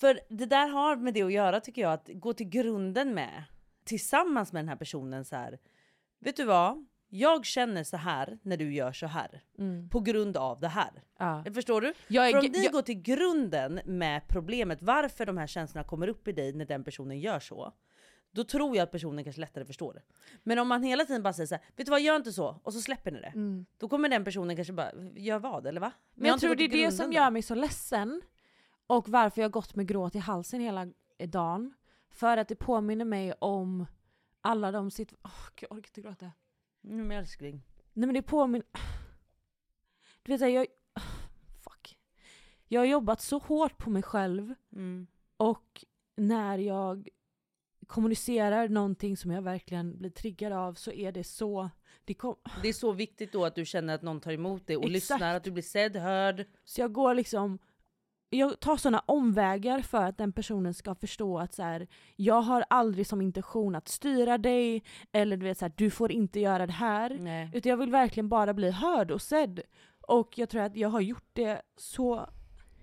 För 0.00 0.20
det 0.28 0.46
där 0.46 0.68
har 0.68 0.96
med 0.96 1.14
det 1.14 1.22
att 1.22 1.32
göra 1.32 1.60
tycker 1.60 1.82
jag, 1.82 1.92
att 1.92 2.08
gå 2.14 2.32
till 2.32 2.48
grunden 2.48 3.14
med 3.14 3.44
tillsammans 3.84 4.52
med 4.52 4.62
den 4.62 4.68
här 4.68 4.76
personen 4.76 5.24
så 5.24 5.36
här. 5.36 5.58
Vet 6.20 6.36
du 6.36 6.44
vad? 6.44 6.86
Jag 7.08 7.44
känner 7.46 7.84
så 7.84 7.96
här 7.96 8.38
när 8.42 8.56
du 8.56 8.74
gör 8.74 8.92
så 8.92 9.06
här. 9.06 9.42
Mm. 9.58 9.88
På 9.88 10.00
grund 10.00 10.36
av 10.36 10.60
det 10.60 10.68
här. 10.68 10.90
Ja. 11.18 11.44
Förstår 11.54 11.80
du? 11.80 11.92
Jag 12.08 12.28
är 12.28 12.32
För 12.32 12.38
om 12.38 12.46
ni 12.46 12.64
jag- 12.64 12.72
går 12.72 12.82
till 12.82 13.02
grunden 13.02 13.80
med 13.84 14.28
problemet, 14.28 14.82
varför 14.82 15.26
de 15.26 15.38
här 15.38 15.46
känslorna 15.46 15.84
kommer 15.88 16.08
upp 16.08 16.28
i 16.28 16.32
dig 16.32 16.52
när 16.52 16.64
den 16.64 16.84
personen 16.84 17.20
gör 17.20 17.40
så. 17.40 17.72
Då 18.34 18.44
tror 18.44 18.76
jag 18.76 18.82
att 18.82 18.90
personen 18.90 19.24
kanske 19.24 19.40
lättare 19.40 19.64
förstår. 19.64 20.02
Men 20.42 20.58
om 20.58 20.68
man 20.68 20.82
hela 20.82 21.04
tiden 21.04 21.22
bara 21.22 21.32
säger 21.32 21.46
så 21.46 21.54
här, 21.54 21.64
vet 21.76 21.86
du 21.86 21.90
vad, 21.90 22.00
gör 22.00 22.16
inte 22.16 22.32
så, 22.32 22.60
och 22.62 22.72
så 22.72 22.80
släpper 22.80 23.10
ni 23.10 23.20
det. 23.20 23.32
Mm. 23.34 23.66
Då 23.78 23.88
kommer 23.88 24.08
den 24.08 24.24
personen 24.24 24.56
kanske 24.56 24.72
bara, 24.72 24.92
gör 25.14 25.38
vad 25.38 25.66
eller 25.66 25.80
va? 25.80 25.92
Men 26.14 26.24
har 26.24 26.28
jag 26.28 26.36
inte 26.36 26.46
tror 26.46 26.54
det 26.54 26.64
är 26.64 26.86
det 26.86 26.92
som 26.92 27.10
där. 27.10 27.16
gör 27.16 27.30
mig 27.30 27.42
så 27.42 27.54
ledsen. 27.54 28.22
Och 28.86 29.08
varför 29.08 29.40
jag 29.40 29.48
har 29.48 29.52
gått 29.52 29.74
med 29.74 29.86
gråt 29.86 30.14
i 30.14 30.18
halsen 30.18 30.60
hela 30.60 30.86
dagen. 31.18 31.74
För 32.10 32.36
att 32.36 32.48
det 32.48 32.56
påminner 32.56 33.04
mig 33.04 33.32
om 33.38 33.86
alla 34.40 34.72
de 34.72 34.90
situationer... 34.90 35.34
Oh, 35.34 35.50
jag 35.60 35.72
orkar 35.72 35.88
inte 35.88 36.00
gråta. 36.00 36.32
Mm, 36.84 37.06
men 37.06 37.18
älskling. 37.18 37.62
Nej 37.92 38.06
men 38.06 38.14
det 38.14 38.22
påminner... 38.22 38.66
Du 40.22 40.36
vet, 40.36 40.52
jag... 40.52 40.66
Fuck. 41.64 41.98
Jag 42.68 42.80
har 42.80 42.86
jobbat 42.86 43.20
så 43.20 43.38
hårt 43.38 43.78
på 43.78 43.90
mig 43.90 44.02
själv. 44.02 44.54
Mm. 44.72 45.06
Och 45.36 45.84
när 46.16 46.58
jag 46.58 47.08
kommunicerar 47.84 48.68
någonting 48.68 49.16
som 49.16 49.30
jag 49.30 49.42
verkligen 49.42 49.98
blir 49.98 50.10
triggad 50.10 50.52
av 50.52 50.74
så 50.74 50.92
är 50.92 51.12
det 51.12 51.24
så... 51.24 51.70
Det 52.04 52.14
kom... 52.14 52.36
Det 52.62 52.68
är 52.68 52.72
så 52.72 52.92
viktigt 52.92 53.32
då 53.32 53.44
att 53.44 53.54
du 53.54 53.64
känner 53.64 53.94
att 53.94 54.02
någon 54.02 54.20
tar 54.20 54.32
emot 54.32 54.66
dig 54.66 54.76
och 54.76 54.82
Exakt. 54.82 54.92
lyssnar, 54.92 55.34
att 55.34 55.44
du 55.44 55.50
blir 55.50 55.62
sedd, 55.62 55.96
hörd. 55.96 56.46
Så 56.64 56.80
jag 56.80 56.92
går 56.92 57.14
liksom 57.14 57.58
jag 58.34 58.60
tar 58.60 58.76
sådana 58.76 59.02
omvägar 59.06 59.80
för 59.80 60.04
att 60.04 60.18
den 60.18 60.32
personen 60.32 60.74
ska 60.74 60.94
förstå 60.94 61.38
att 61.38 61.54
så 61.54 61.62
här, 61.62 61.86
jag 62.16 62.40
har 62.40 62.64
aldrig 62.70 63.06
som 63.06 63.22
intention 63.22 63.74
att 63.74 63.88
styra 63.88 64.38
dig 64.38 64.82
eller 65.12 65.36
du 65.36 65.46
vet 65.46 65.58
så 65.58 65.64
här, 65.64 65.72
du 65.76 65.90
får 65.90 66.12
inte 66.12 66.40
göra 66.40 66.66
det 66.66 66.72
här. 66.72 67.18
Nej. 67.20 67.50
Utan 67.54 67.70
jag 67.70 67.76
vill 67.76 67.90
verkligen 67.90 68.28
bara 68.28 68.54
bli 68.54 68.70
hörd 68.70 69.10
och 69.10 69.22
sedd. 69.22 69.60
Och 70.00 70.38
jag 70.38 70.48
tror 70.48 70.62
att 70.62 70.76
jag 70.76 70.88
har 70.88 71.00
gjort 71.00 71.28
det 71.32 71.62
så... 71.76 72.28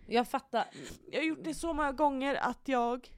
Jag 0.07 0.27
fattar. 0.27 0.65
Jag 1.11 1.19
har 1.19 1.25
gjort 1.25 1.43
det 1.43 1.53
så 1.53 1.73
många 1.73 1.91
gånger 1.91 2.35
att 2.35 2.61
jag... 2.65 3.09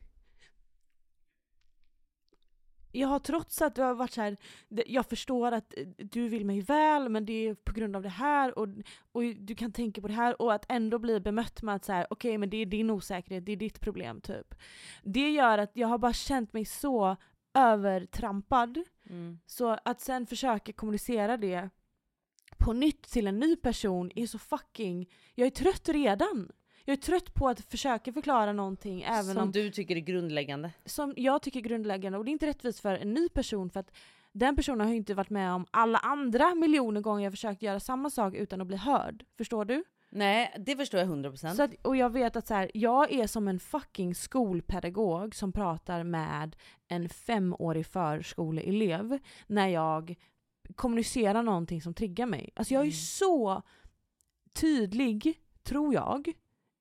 Jag 2.95 3.07
har 3.07 3.19
trots 3.19 3.61
att 3.61 3.75
du 3.75 3.81
har 3.81 3.95
varit 3.95 4.11
så 4.11 4.21
här, 4.21 4.37
jag 4.67 5.05
förstår 5.05 5.51
att 5.51 5.73
eh, 5.77 5.87
du 5.97 6.27
vill 6.27 6.45
mig 6.45 6.61
väl 6.61 7.09
men 7.09 7.25
det 7.25 7.47
är 7.47 7.55
på 7.55 7.73
grund 7.73 7.95
av 7.95 8.03
det 8.03 8.09
här 8.09 8.59
och, 8.59 8.67
och 9.11 9.23
du 9.23 9.55
kan 9.55 9.71
tänka 9.71 10.01
på 10.01 10.07
det 10.07 10.13
här 10.13 10.41
och 10.41 10.53
att 10.53 10.65
ändå 10.69 10.99
bli 10.99 11.19
bemött 11.19 11.61
med 11.61 11.75
att 11.75 11.85
så 11.85 11.91
här, 11.91 12.07
okej 12.09 12.37
men 12.37 12.49
det 12.49 12.57
är 12.57 12.65
din 12.65 12.89
osäkerhet, 12.89 13.45
det 13.45 13.51
är 13.51 13.57
ditt 13.57 13.79
problem 13.79 14.21
typ. 14.21 14.55
Det 15.03 15.29
gör 15.29 15.57
att 15.57 15.71
jag 15.73 15.87
har 15.87 15.97
bara 15.97 16.13
känt 16.13 16.53
mig 16.53 16.65
så 16.65 17.17
övertrampad. 17.53 18.83
Mm. 19.09 19.39
Så 19.45 19.77
att 19.85 20.01
sen 20.01 20.27
försöka 20.27 20.73
kommunicera 20.73 21.37
det 21.37 21.69
på 22.57 22.73
nytt 22.73 23.01
till 23.01 23.27
en 23.27 23.39
ny 23.39 23.55
person 23.55 24.11
är 24.15 24.27
så 24.27 24.39
fucking... 24.39 25.09
Jag 25.35 25.45
är 25.45 25.51
trött 25.51 25.89
redan. 25.89 26.51
Jag 26.85 26.93
är 26.93 27.01
trött 27.01 27.33
på 27.33 27.47
att 27.49 27.59
försöka 27.61 28.13
förklara 28.13 28.53
någonting 28.53 29.01
även 29.01 29.23
Som 29.33 29.37
om 29.43 29.51
du 29.51 29.71
tycker 29.71 29.95
är 29.95 29.99
grundläggande. 29.99 30.71
som 30.85 31.13
jag 31.17 31.41
tycker 31.41 31.59
är 31.59 31.63
grundläggande 31.63 32.17
och 32.17 32.25
det 32.25 32.29
är 32.31 32.33
inte 32.33 32.45
rättvist 32.47 32.79
för 32.79 32.93
en 32.95 33.13
ny 33.13 33.29
person 33.29 33.69
för 33.69 33.79
att 33.79 33.91
den 34.31 34.55
personen 34.55 34.81
har 34.81 34.91
ju 34.91 34.97
inte 34.97 35.13
varit 35.13 35.29
med 35.29 35.51
om 35.53 35.65
alla 35.71 35.97
andra 35.97 36.55
miljoner 36.55 37.01
gånger 37.01 37.23
jag 37.23 37.33
försökt 37.33 37.61
göra 37.61 37.79
samma 37.79 38.09
sak 38.09 38.33
utan 38.35 38.61
att 38.61 38.67
bli 38.67 38.77
hörd. 38.77 39.25
Förstår 39.37 39.65
du? 39.65 39.83
Nej, 40.09 40.55
det 40.59 40.75
förstår 40.75 40.99
jag 40.99 41.09
100%. 41.09 41.53
Så 41.55 41.63
att, 41.63 41.71
och 41.81 41.95
jag 41.95 42.09
vet 42.09 42.35
att 42.35 42.47
så 42.47 42.53
här, 42.53 42.71
jag 42.73 43.11
är 43.13 43.27
som 43.27 43.47
en 43.47 43.59
fucking 43.59 44.15
skolpedagog 44.15 45.35
som 45.35 45.51
pratar 45.51 46.03
med 46.03 46.55
en 46.87 47.09
femårig 47.09 47.85
förskoleelev 47.85 49.19
när 49.47 49.67
jag 49.67 50.15
kommunicerar 50.75 51.43
någonting 51.43 51.81
som 51.81 51.93
triggar 51.93 52.25
mig. 52.25 52.49
Alltså 52.55 52.73
jag 52.73 52.81
är 52.81 52.85
Mm. 52.85 52.91
så 52.93 53.61
tydlig, 54.53 55.39
tror 55.63 55.93
jag, 55.93 56.31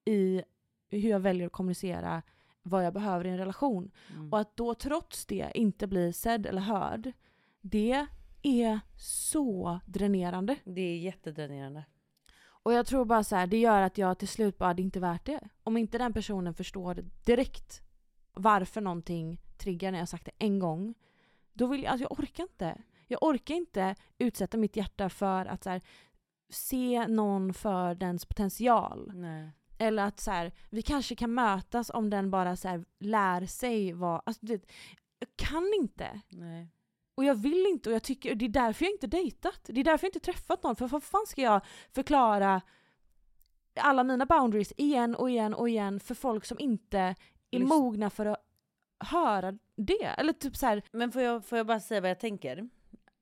i 0.05 0.43
hur 0.91 1.11
jag 1.11 1.21
väljer 1.21 1.47
att 1.47 1.53
kommunicera 1.53 2.23
vad 2.63 2.87
jag 2.87 2.95
behöver 2.95 3.27
i 3.27 3.31
en 3.31 3.39
relation. 3.39 3.91
Mm. 4.11 4.33
Och 4.33 4.41
att 4.41 4.57
då 4.57 4.75
trots 4.75 5.27
det 5.27 5.51
inte 5.55 5.87
bli 5.87 6.13
sedd 6.13 6.47
eller 6.47 6.61
hörd, 6.61 7.13
det 7.61 8.07
är 8.43 8.81
så 8.97 9.81
dränerande. 9.87 10.57
Det 10.65 10.81
är 10.81 10.99
jättedränerande. 10.99 11.85
Och 12.45 12.73
jag 12.73 12.87
tror 12.87 13.05
bara 13.05 13.25
så 13.25 13.37
här, 13.37 13.47
det 13.47 13.59
gör 13.59 13.83
att 13.83 13.99
jag 13.99 14.19
till 14.19 14.29
slut 14.29 14.59
bara, 14.59 14.75
det 14.75 14.83
är 14.83 14.85
inte 14.85 15.01
värt 15.01 15.25
det. 15.25 15.41
Om 15.63 15.77
inte 15.77 15.99
den 15.99 16.13
personen 16.13 16.55
förstår 16.55 17.05
direkt 17.25 17.83
varför 18.33 18.81
någonting 18.81 19.41
triggar 19.59 19.93
när 19.93 19.99
jag 19.99 20.09
sagt 20.09 20.25
det 20.25 20.33
en 20.39 20.59
gång, 20.59 20.95
då 21.53 21.67
vill 21.67 21.83
jag, 21.83 21.91
alltså 21.91 22.03
jag 22.05 22.21
orkar 22.21 22.43
inte. 22.43 22.83
Jag 23.07 23.23
orkar 23.23 23.55
inte 23.55 23.95
utsätta 24.19 24.57
mitt 24.57 24.77
hjärta 24.77 25.09
för 25.09 25.47
att 25.47 25.65
så 25.65 25.71
här, 25.71 25.83
se 26.49 27.07
någon 27.07 27.55
för 27.55 27.95
dens 27.95 28.27
potential. 28.27 29.13
Nej. 29.15 29.51
Eller 29.83 30.05
att 30.05 30.21
så 30.21 30.31
här, 30.31 30.53
vi 30.71 30.83
kanske 30.83 31.15
kan 31.15 31.35
mötas 31.35 31.91
om 31.95 32.11
den 32.11 32.31
bara 32.31 32.57
så 32.57 32.69
här, 32.69 32.85
lär 33.01 33.47
sig 33.47 33.93
vad... 33.93 34.23
Alltså, 34.27 34.47
du 34.47 34.53
vet, 34.53 34.73
jag 35.19 35.29
kan 35.49 35.73
inte. 35.81 36.21
Nej. 36.29 36.69
Och 37.15 37.25
jag 37.25 37.35
vill 37.35 37.67
inte 37.67 37.89
och 37.89 37.95
jag 37.95 38.03
tycker, 38.03 38.35
det 38.35 38.45
är 38.45 38.49
därför 38.49 38.85
jag 38.85 38.93
inte 38.93 39.07
dejtat. 39.07 39.61
Det 39.65 39.81
är 39.81 39.85
därför 39.85 40.07
jag 40.07 40.09
inte 40.09 40.33
träffat 40.33 40.63
någon. 40.63 40.77
För 40.77 40.89
vad 40.89 41.03
fan 41.03 41.27
ska 41.27 41.43
jag 41.43 41.61
förklara 41.93 42.63
alla 43.77 44.05
mina 44.05 44.27
boundaries 44.27 44.73
igen 44.77 45.15
och 45.15 45.31
igen 45.31 45.55
och 45.55 45.69
igen 45.69 46.01
för 46.01 46.15
folk 46.15 46.45
som 46.45 46.59
inte 46.59 46.99
är 47.51 47.59
Lys- 47.59 47.69
mogna 47.69 48.11
för 48.11 48.27
att 48.27 48.47
höra 49.05 49.59
det? 49.77 50.05
Eller 50.19 50.33
typ 50.33 50.57
så 50.57 50.67
här, 50.67 50.83
Men 50.93 51.13
får 51.13 51.23
jag, 51.23 51.45
får 51.45 51.59
jag 51.59 51.67
bara 51.67 51.81
säga 51.81 52.01
vad 52.01 52.11
jag 52.11 52.21
tänker? 52.21 52.69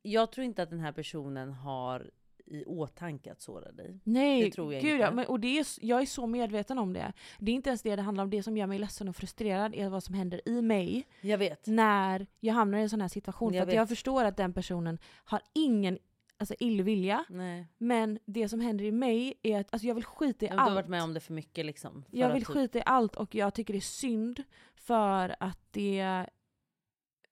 Jag 0.02 0.32
tror 0.32 0.44
inte 0.44 0.62
att 0.62 0.70
den 0.70 0.80
här 0.80 0.92
personen 0.92 1.52
har 1.52 2.10
i 2.50 2.64
åtanke 2.64 3.32
att 3.32 3.40
såra 3.40 3.72
dig. 3.72 4.00
nej, 4.04 4.42
Det 4.44 4.50
tror 4.50 4.72
jag 4.74 4.82
gud 4.82 4.92
inte. 4.92 5.02
ja, 5.02 5.10
men, 5.10 5.26
och 5.26 5.40
det 5.40 5.58
är, 5.58 5.66
jag 5.80 6.02
är 6.02 6.06
så 6.06 6.26
medveten 6.26 6.78
om 6.78 6.92
det. 6.92 7.12
Det 7.38 7.50
är 7.52 7.54
inte 7.54 7.70
ens 7.70 7.82
det 7.82 7.96
det 7.96 8.02
handlar 8.02 8.24
om. 8.24 8.30
Det 8.30 8.42
som 8.42 8.56
gör 8.56 8.66
mig 8.66 8.78
ledsen 8.78 9.08
och 9.08 9.16
frustrerad 9.16 9.74
är 9.74 9.88
vad 9.88 10.04
som 10.04 10.14
händer 10.14 10.48
i 10.48 10.62
mig 10.62 11.06
Jag 11.20 11.38
vet. 11.38 11.66
när 11.66 12.26
jag 12.40 12.54
hamnar 12.54 12.78
i 12.78 12.82
en 12.82 12.90
sån 12.90 13.00
här 13.00 13.08
situation. 13.08 13.54
Jag 13.54 13.64
för 13.64 13.68
att 13.70 13.76
jag 13.76 13.88
förstår 13.88 14.24
att 14.24 14.36
den 14.36 14.52
personen 14.52 14.98
har 15.24 15.40
ingen 15.54 15.98
alltså, 16.38 16.54
illvilja. 16.58 17.24
Nej. 17.28 17.66
Men 17.78 18.18
det 18.24 18.48
som 18.48 18.60
händer 18.60 18.84
i 18.84 18.92
mig 18.92 19.34
är 19.42 19.60
att 19.60 19.68
alltså, 19.74 19.86
jag 19.88 19.94
vill 19.94 20.04
skita 20.04 20.46
i 20.46 20.48
Men 20.48 20.56
Du 20.56 20.60
har 20.62 20.66
allt. 20.70 20.74
varit 20.74 20.88
med 20.88 21.02
om 21.02 21.14
det 21.14 21.20
för 21.20 21.32
mycket 21.32 21.66
liksom. 21.66 22.04
för 22.10 22.16
Jag 22.16 22.32
vill 22.32 22.44
typ- 22.44 22.54
skita 22.54 22.78
i 22.78 22.82
allt 22.86 23.16
och 23.16 23.34
jag 23.34 23.54
tycker 23.54 23.74
det 23.74 23.78
är 23.78 23.80
synd 23.80 24.42
för 24.74 25.36
att 25.40 25.58
det 25.70 26.26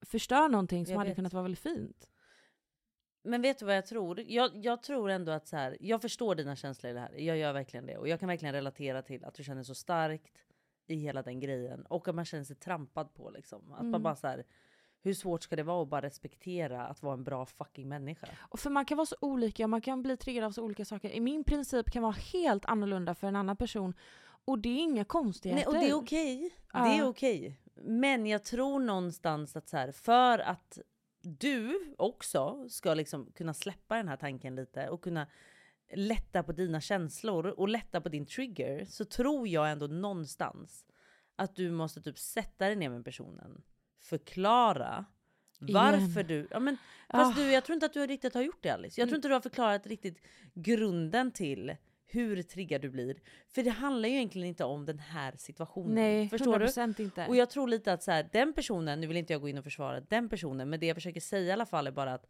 förstör 0.02 0.48
någonting 0.48 0.86
som 0.86 0.92
Jag 0.92 0.98
hade 0.98 1.10
vet. 1.10 1.16
kunnat 1.16 1.32
vara 1.32 1.42
väldigt 1.42 1.58
fint. 1.62 2.08
Men 3.28 3.42
vet 3.42 3.58
du 3.58 3.64
vad 3.64 3.76
jag 3.76 3.86
tror? 3.86 4.20
Jag, 4.20 4.50
jag 4.56 4.82
tror 4.82 5.10
ändå 5.10 5.32
att 5.32 5.46
så 5.46 5.56
här, 5.56 5.76
jag 5.80 6.02
förstår 6.02 6.34
dina 6.34 6.56
känslor 6.56 6.90
i 6.90 6.94
det 6.94 7.00
här. 7.00 7.12
Jag 7.18 7.36
gör 7.36 7.52
verkligen 7.52 7.86
det. 7.86 7.96
Och 7.96 8.08
jag 8.08 8.20
kan 8.20 8.28
verkligen 8.28 8.54
relatera 8.54 9.02
till 9.02 9.24
att 9.24 9.34
du 9.34 9.44
känner 9.44 9.62
så 9.62 9.74
starkt 9.74 10.32
i 10.86 10.94
hela 10.94 11.22
den 11.22 11.40
grejen. 11.40 11.86
Och 11.86 12.08
att 12.08 12.14
man 12.14 12.24
känner 12.24 12.44
sig 12.44 12.56
trampad 12.56 13.14
på 13.14 13.30
liksom. 13.30 13.72
Att 13.72 13.78
man 13.78 13.86
Mm. 13.88 14.02
bara 14.02 14.16
så 14.16 14.26
här, 14.26 14.44
hur 15.02 15.14
svårt 15.14 15.42
ska 15.42 15.56
det 15.56 15.62
vara 15.62 15.82
att 15.82 15.88
bara 15.88 16.02
respektera 16.02 16.86
att 16.86 17.02
vara 17.02 17.14
en 17.14 17.24
bra 17.24 17.46
fucking 17.46 17.88
människa? 17.88 18.28
Och 18.38 18.60
för 18.60 18.70
man 18.70 18.84
kan 18.84 18.96
vara 18.96 19.06
så 19.06 19.16
olika 19.20 19.64
och 19.64 19.70
man 19.70 19.80
kan 19.80 20.02
bli 20.02 20.16
triggad 20.16 20.44
av 20.44 20.50
så 20.50 20.62
olika 20.62 20.84
saker. 20.84 21.10
I 21.10 21.20
min 21.20 21.44
princip 21.44 21.90
kan 21.90 22.02
vara 22.02 22.16
helt 22.32 22.64
annorlunda 22.64 23.14
för 23.14 23.26
en 23.26 23.36
annan 23.36 23.56
person. 23.56 23.94
Och 24.44 24.58
det 24.58 24.68
är 24.68 24.82
inga 24.82 25.04
konstigheter. 25.04 25.70
Nej, 25.72 25.76
och 25.78 25.84
det 25.84 25.90
är 25.90 25.94
okej. 25.94 26.50
Ja. 26.72 26.84
Det 26.84 26.98
är 26.98 27.06
okej. 27.08 27.60
Men 27.82 28.26
jag 28.26 28.44
tror 28.44 28.80
någonstans 28.80 29.56
att 29.56 29.68
så 29.68 29.76
här, 29.76 29.92
för 29.92 30.38
att 30.38 30.78
du 31.28 31.94
också 31.98 32.68
ska 32.68 32.94
liksom 32.94 33.32
kunna 33.32 33.54
släppa 33.54 33.96
den 33.96 34.08
här 34.08 34.16
tanken 34.16 34.54
lite 34.54 34.88
och 34.88 35.02
kunna 35.02 35.26
lätta 35.92 36.42
på 36.42 36.52
dina 36.52 36.80
känslor 36.80 37.46
och 37.46 37.68
lätta 37.68 38.00
på 38.00 38.08
din 38.08 38.26
trigger 38.26 38.84
så 38.84 39.04
tror 39.04 39.48
jag 39.48 39.70
ändå 39.70 39.86
någonstans 39.86 40.86
att 41.36 41.56
du 41.56 41.70
måste 41.70 42.02
typ 42.02 42.18
sätta 42.18 42.66
dig 42.66 42.76
ner 42.76 42.88
med 42.88 43.04
personen, 43.04 43.62
förklara 44.00 45.04
varför 45.58 46.22
du... 46.22 46.48
Ja, 46.50 46.60
men, 46.60 46.76
fast 47.10 47.38
Ah. 47.38 47.42
du, 47.42 47.52
jag 47.52 47.64
tror 47.64 47.74
inte 47.74 47.86
att 47.86 47.92
du 47.92 48.06
riktigt 48.06 48.34
har 48.34 48.42
gjort 48.42 48.62
det 48.62 48.70
Alice. 48.70 49.00
Jag 49.00 49.08
tror 49.08 49.16
inte 49.16 49.28
du 49.28 49.34
har 49.34 49.40
förklarat 49.40 49.86
riktigt 49.86 50.22
grunden 50.54 51.30
till 51.32 51.76
hur 52.10 52.42
triggad 52.42 52.80
du 52.80 52.90
blir. 52.90 53.20
För 53.48 53.62
det 53.62 53.70
handlar 53.70 54.08
ju 54.08 54.14
egentligen 54.14 54.48
inte 54.48 54.64
om 54.64 54.86
den 54.86 54.98
här 54.98 55.34
situationen. 55.36 55.94
Nej, 55.94 56.28
Förstår 56.28 56.58
du? 56.58 56.66
100% 56.66 57.00
inte. 57.00 57.26
Och 57.26 57.36
jag 57.36 57.50
tror 57.50 57.68
lite 57.68 57.92
att 57.92 58.02
så 58.02 58.10
här, 58.10 58.28
den 58.32 58.52
personen, 58.52 59.00
nu 59.00 59.06
vill 59.06 59.16
inte 59.16 59.32
jag 59.32 59.40
gå 59.40 59.48
in 59.48 59.58
och 59.58 59.64
försvara 59.64 60.00
den 60.00 60.28
personen, 60.28 60.70
men 60.70 60.80
det 60.80 60.86
jag 60.86 60.96
försöker 60.96 61.20
säga 61.20 61.48
i 61.48 61.50
alla 61.50 61.66
fall 61.66 61.86
är 61.86 61.90
bara 61.90 62.14
att 62.14 62.26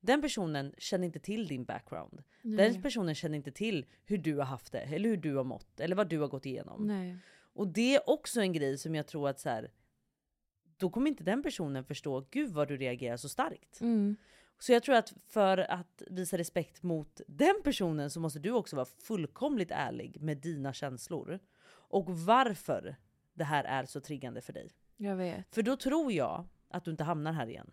den 0.00 0.22
personen 0.22 0.74
känner 0.78 1.06
inte 1.06 1.20
till 1.20 1.48
din 1.48 1.64
background. 1.64 2.22
Den 2.42 2.56
Nej. 2.56 2.82
personen 2.82 3.14
känner 3.14 3.36
inte 3.36 3.52
till 3.52 3.86
hur 4.04 4.18
du 4.18 4.36
har 4.36 4.44
haft 4.44 4.72
det, 4.72 4.80
eller 4.80 5.08
hur 5.08 5.16
du 5.16 5.34
har 5.34 5.44
mått, 5.44 5.80
eller 5.80 5.96
vad 5.96 6.08
du 6.08 6.18
har 6.18 6.28
gått 6.28 6.46
igenom. 6.46 6.86
Nej. 6.86 7.16
Och 7.52 7.68
det 7.68 7.94
är 7.94 8.10
också 8.10 8.40
en 8.40 8.52
grej 8.52 8.78
som 8.78 8.94
jag 8.94 9.06
tror 9.06 9.28
att 9.28 9.40
så 9.40 9.48
här, 9.48 9.70
då 10.76 10.90
kommer 10.90 11.08
inte 11.08 11.24
den 11.24 11.42
personen 11.42 11.84
förstå, 11.84 12.26
gud 12.30 12.50
vad 12.50 12.68
du 12.68 12.76
reagerar 12.76 13.16
så 13.16 13.28
starkt. 13.28 13.80
Mm. 13.80 14.16
Så 14.60 14.72
jag 14.72 14.82
tror 14.82 14.94
att 14.94 15.12
för 15.28 15.58
att 15.58 16.02
visa 16.06 16.38
respekt 16.38 16.82
mot 16.82 17.20
den 17.26 17.54
personen 17.64 18.10
så 18.10 18.20
måste 18.20 18.38
du 18.38 18.50
också 18.50 18.76
vara 18.76 18.86
fullkomligt 18.86 19.70
ärlig 19.70 20.20
med 20.20 20.36
dina 20.36 20.72
känslor. 20.72 21.38
Och 21.68 22.10
varför 22.10 22.96
det 23.34 23.44
här 23.44 23.64
är 23.64 23.84
så 23.84 24.00
triggande 24.00 24.40
för 24.40 24.52
dig. 24.52 24.70
Jag 24.96 25.16
vet. 25.16 25.54
För 25.54 25.62
då 25.62 25.76
tror 25.76 26.12
jag 26.12 26.46
att 26.68 26.84
du 26.84 26.90
inte 26.90 27.04
hamnar 27.04 27.32
här 27.32 27.46
igen. 27.46 27.70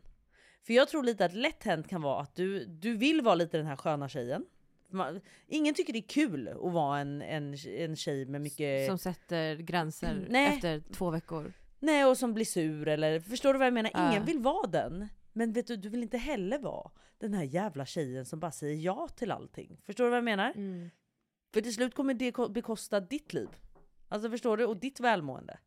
För 0.63 0.73
jag 0.73 0.87
tror 0.87 1.03
lite 1.03 1.25
att 1.25 1.33
lätt 1.33 1.63
hänt 1.63 1.87
kan 1.87 2.01
vara 2.01 2.21
att 2.21 2.35
du, 2.35 2.65
du 2.65 2.97
vill 2.97 3.21
vara 3.21 3.35
lite 3.35 3.57
den 3.57 3.65
här 3.65 3.75
sköna 3.75 4.09
tjejen. 4.09 4.45
Man, 4.89 5.21
ingen 5.47 5.73
tycker 5.73 5.93
det 5.93 5.99
är 5.99 6.07
kul 6.07 6.47
att 6.47 6.73
vara 6.73 6.99
en, 6.99 7.21
en, 7.21 7.55
en 7.67 7.95
tjej 7.95 8.25
med 8.25 8.41
mycket... 8.41 8.87
Som 8.87 8.97
sätter 8.97 9.55
gränser 9.55 10.25
Nej. 10.29 10.55
efter 10.55 10.83
två 10.93 11.09
veckor. 11.09 11.53
Nej 11.79 12.05
och 12.05 12.17
som 12.17 12.33
blir 12.33 12.45
sur 12.45 12.87
eller 12.87 13.19
förstår 13.19 13.53
du 13.53 13.59
vad 13.59 13.65
jag 13.67 13.73
menar? 13.73 13.91
Ingen 14.09 14.25
vill 14.25 14.39
vara 14.39 14.67
den. 14.67 15.07
Men 15.37 15.53
vet 15.53 15.67
du, 15.67 15.75
du 15.75 15.89
vill 15.89 16.03
inte 16.03 16.17
heller 16.17 16.59
vara 16.59 16.91
den 17.17 17.33
här 17.33 17.43
jävla 17.43 17.85
tjejen 17.85 18.25
som 18.25 18.39
bara 18.39 18.51
säger 18.51 18.75
ja 18.75 19.07
till 19.07 19.31
allting. 19.31 19.81
Förstår 19.85 20.03
du 20.03 20.09
vad 20.09 20.17
jag 20.17 20.23
menar? 20.23 20.51
Mm. 20.55 20.89
För 21.53 21.61
till 21.61 21.73
slut 21.73 21.95
kommer 21.95 22.13
det 22.13 22.31
ko- 22.31 22.49
bekosta 22.49 22.99
ditt 22.99 23.33
liv. 23.33 23.49
Alltså 24.07 24.29
förstår 24.29 24.57
du? 24.57 24.65
Och 24.65 24.77
ditt 24.77 24.99
välmående. 24.99 25.59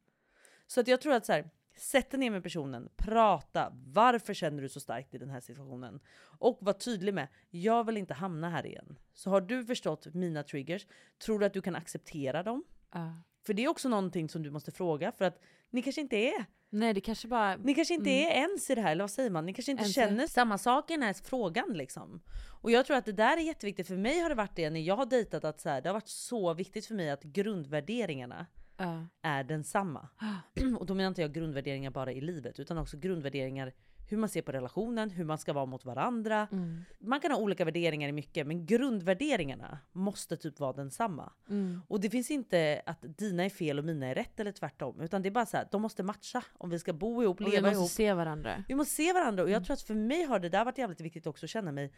Så 0.66 0.80
att 0.80 0.88
jag 0.88 1.00
tror 1.00 1.12
att 1.12 1.26
så 1.26 1.32
här, 1.32 1.50
sätt 1.76 2.10
dig 2.10 2.20
ner 2.20 2.30
med 2.30 2.42
personen, 2.42 2.88
prata. 2.96 3.72
Varför 3.86 4.34
känner 4.34 4.62
du 4.62 4.68
så 4.68 4.80
starkt 4.80 5.14
i 5.14 5.18
den 5.18 5.30
här 5.30 5.40
situationen? 5.40 6.00
Och 6.38 6.58
var 6.60 6.72
tydlig 6.72 7.14
med, 7.14 7.28
jag 7.50 7.84
vill 7.86 7.96
inte 7.96 8.14
hamna 8.14 8.50
här 8.50 8.66
igen. 8.66 8.98
Så 9.14 9.30
har 9.30 9.40
du 9.40 9.64
förstått 9.64 10.14
mina 10.14 10.42
triggers, 10.42 10.86
tror 11.18 11.38
du 11.38 11.46
att 11.46 11.52
du 11.54 11.62
kan 11.62 11.76
acceptera 11.76 12.42
dem? 12.42 12.64
Ja. 12.92 13.12
För 13.50 13.54
det 13.54 13.64
är 13.64 13.68
också 13.68 13.88
någonting 13.88 14.28
som 14.28 14.42
du 14.42 14.50
måste 14.50 14.70
fråga 14.70 15.12
för 15.12 15.24
att 15.24 15.40
ni 15.70 15.82
kanske 15.82 16.00
inte 16.00 16.16
är 16.16 16.44
Nej 16.70 16.94
det 16.94 17.00
kanske 17.00 17.28
bara... 17.28 17.56
ni 17.56 17.74
kanske 17.74 17.94
inte 17.94 18.10
är 18.10 18.30
ens 18.30 18.70
i 18.70 18.74
det 18.74 18.80
här, 18.80 18.92
eller 18.92 19.04
vad 19.04 19.10
säger 19.10 19.30
man? 19.30 19.46
Ni 19.46 19.54
kanske 19.54 19.72
inte 19.72 19.84
Ense. 19.84 19.92
känner 19.92 20.26
samma 20.26 20.58
sak 20.58 20.90
i 20.90 20.94
den 20.94 21.02
här 21.02 21.12
frågan 21.24 21.72
liksom. 21.72 22.20
Och 22.62 22.70
jag 22.70 22.86
tror 22.86 22.96
att 22.96 23.04
det 23.04 23.12
där 23.12 23.36
är 23.36 23.40
jätteviktigt. 23.40 23.86
För 23.86 23.96
mig 23.96 24.20
har 24.20 24.28
det 24.28 24.34
varit 24.34 24.56
det 24.56 24.70
när 24.70 24.80
jag 24.80 24.96
har 24.96 25.06
dejtat 25.06 25.44
att 25.44 25.60
så 25.60 25.68
här, 25.68 25.80
det 25.82 25.88
har 25.88 25.94
varit 25.94 26.08
så 26.08 26.54
viktigt 26.54 26.86
för 26.86 26.94
mig 26.94 27.10
att 27.10 27.22
grundvärderingarna 27.22 28.46
Ja. 28.76 29.06
är 29.22 29.44
densamma. 29.44 30.08
Och 30.78 30.86
då 30.86 30.94
menar 30.94 31.08
inte 31.08 31.20
jag 31.22 31.32
grundvärderingar 31.32 31.90
bara 31.90 32.12
i 32.12 32.20
livet 32.20 32.60
utan 32.60 32.78
också 32.78 32.96
grundvärderingar 32.96 33.72
hur 34.10 34.16
man 34.18 34.28
ser 34.28 34.42
på 34.42 34.52
relationen, 34.52 35.10
hur 35.10 35.24
man 35.24 35.38
ska 35.38 35.52
vara 35.52 35.66
mot 35.66 35.84
varandra. 35.84 36.48
Mm. 36.52 36.84
Man 36.98 37.20
kan 37.20 37.30
ha 37.30 37.38
olika 37.38 37.64
värderingar 37.64 38.08
i 38.08 38.12
mycket 38.12 38.46
men 38.46 38.66
grundvärderingarna 38.66 39.78
måste 39.92 40.36
typ 40.36 40.60
vara 40.60 40.72
densamma. 40.72 41.32
Mm. 41.48 41.80
Och 41.88 42.00
det 42.00 42.10
finns 42.10 42.30
inte 42.30 42.82
att 42.86 42.98
dina 43.18 43.44
är 43.44 43.50
fel 43.50 43.78
och 43.78 43.84
mina 43.84 44.06
är 44.06 44.14
rätt 44.14 44.40
eller 44.40 44.52
tvärtom. 44.52 45.00
Utan 45.00 45.22
det 45.22 45.28
är 45.28 45.30
bara 45.30 45.46
så 45.46 45.56
här, 45.56 45.68
de 45.70 45.82
måste 45.82 46.02
matcha 46.02 46.44
om 46.58 46.70
vi 46.70 46.78
ska 46.78 46.92
bo 46.92 47.22
ihop, 47.22 47.40
Och 47.40 47.46
vi 47.46 47.50
leva 47.50 47.68
måste 47.68 47.78
ihop. 47.78 47.90
se 47.90 48.12
varandra. 48.14 48.64
Vi 48.68 48.74
måste 48.74 48.94
se 48.94 49.12
varandra 49.12 49.42
och 49.42 49.50
jag 49.50 49.64
tror 49.64 49.74
att 49.74 49.82
för 49.82 49.94
mig 49.94 50.22
har 50.22 50.38
det 50.38 50.48
där 50.48 50.64
varit 50.64 50.78
jävligt 50.78 51.00
viktigt 51.00 51.26
också 51.26 51.46
att 51.46 51.50
känna 51.50 51.72
mig 51.72 51.92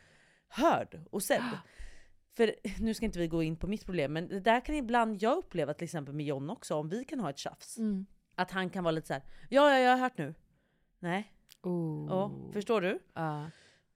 hörd 0.48 1.00
och 1.10 1.22
sedd. 1.22 1.42
För 2.36 2.54
nu 2.80 2.94
ska 2.94 3.06
inte 3.06 3.18
vi 3.18 3.28
gå 3.28 3.42
in 3.42 3.56
på 3.56 3.66
mitt 3.66 3.84
problem 3.84 4.12
men 4.12 4.28
det 4.28 4.40
där 4.40 4.60
kan 4.60 4.74
ibland 4.74 5.22
jag 5.22 5.38
uppleva 5.38 5.74
till 5.74 5.84
exempel 5.84 6.14
med 6.14 6.26
John 6.26 6.50
också 6.50 6.74
om 6.74 6.88
vi 6.88 7.04
kan 7.04 7.20
ha 7.20 7.30
ett 7.30 7.38
tjafs. 7.38 7.78
Mm. 7.78 8.06
Att 8.34 8.50
han 8.50 8.70
kan 8.70 8.84
vara 8.84 8.92
lite 8.92 9.06
så 9.06 9.12
här: 9.12 9.22
ja 9.48 9.70
ja 9.70 9.78
jag 9.78 9.90
har 9.90 9.98
hört 9.98 10.18
nu. 10.18 10.34
Nej. 10.98 11.32
Oh. 11.62 12.06
Ja, 12.08 12.30
förstår 12.52 12.80
du? 12.80 12.98
Ja. 13.14 13.50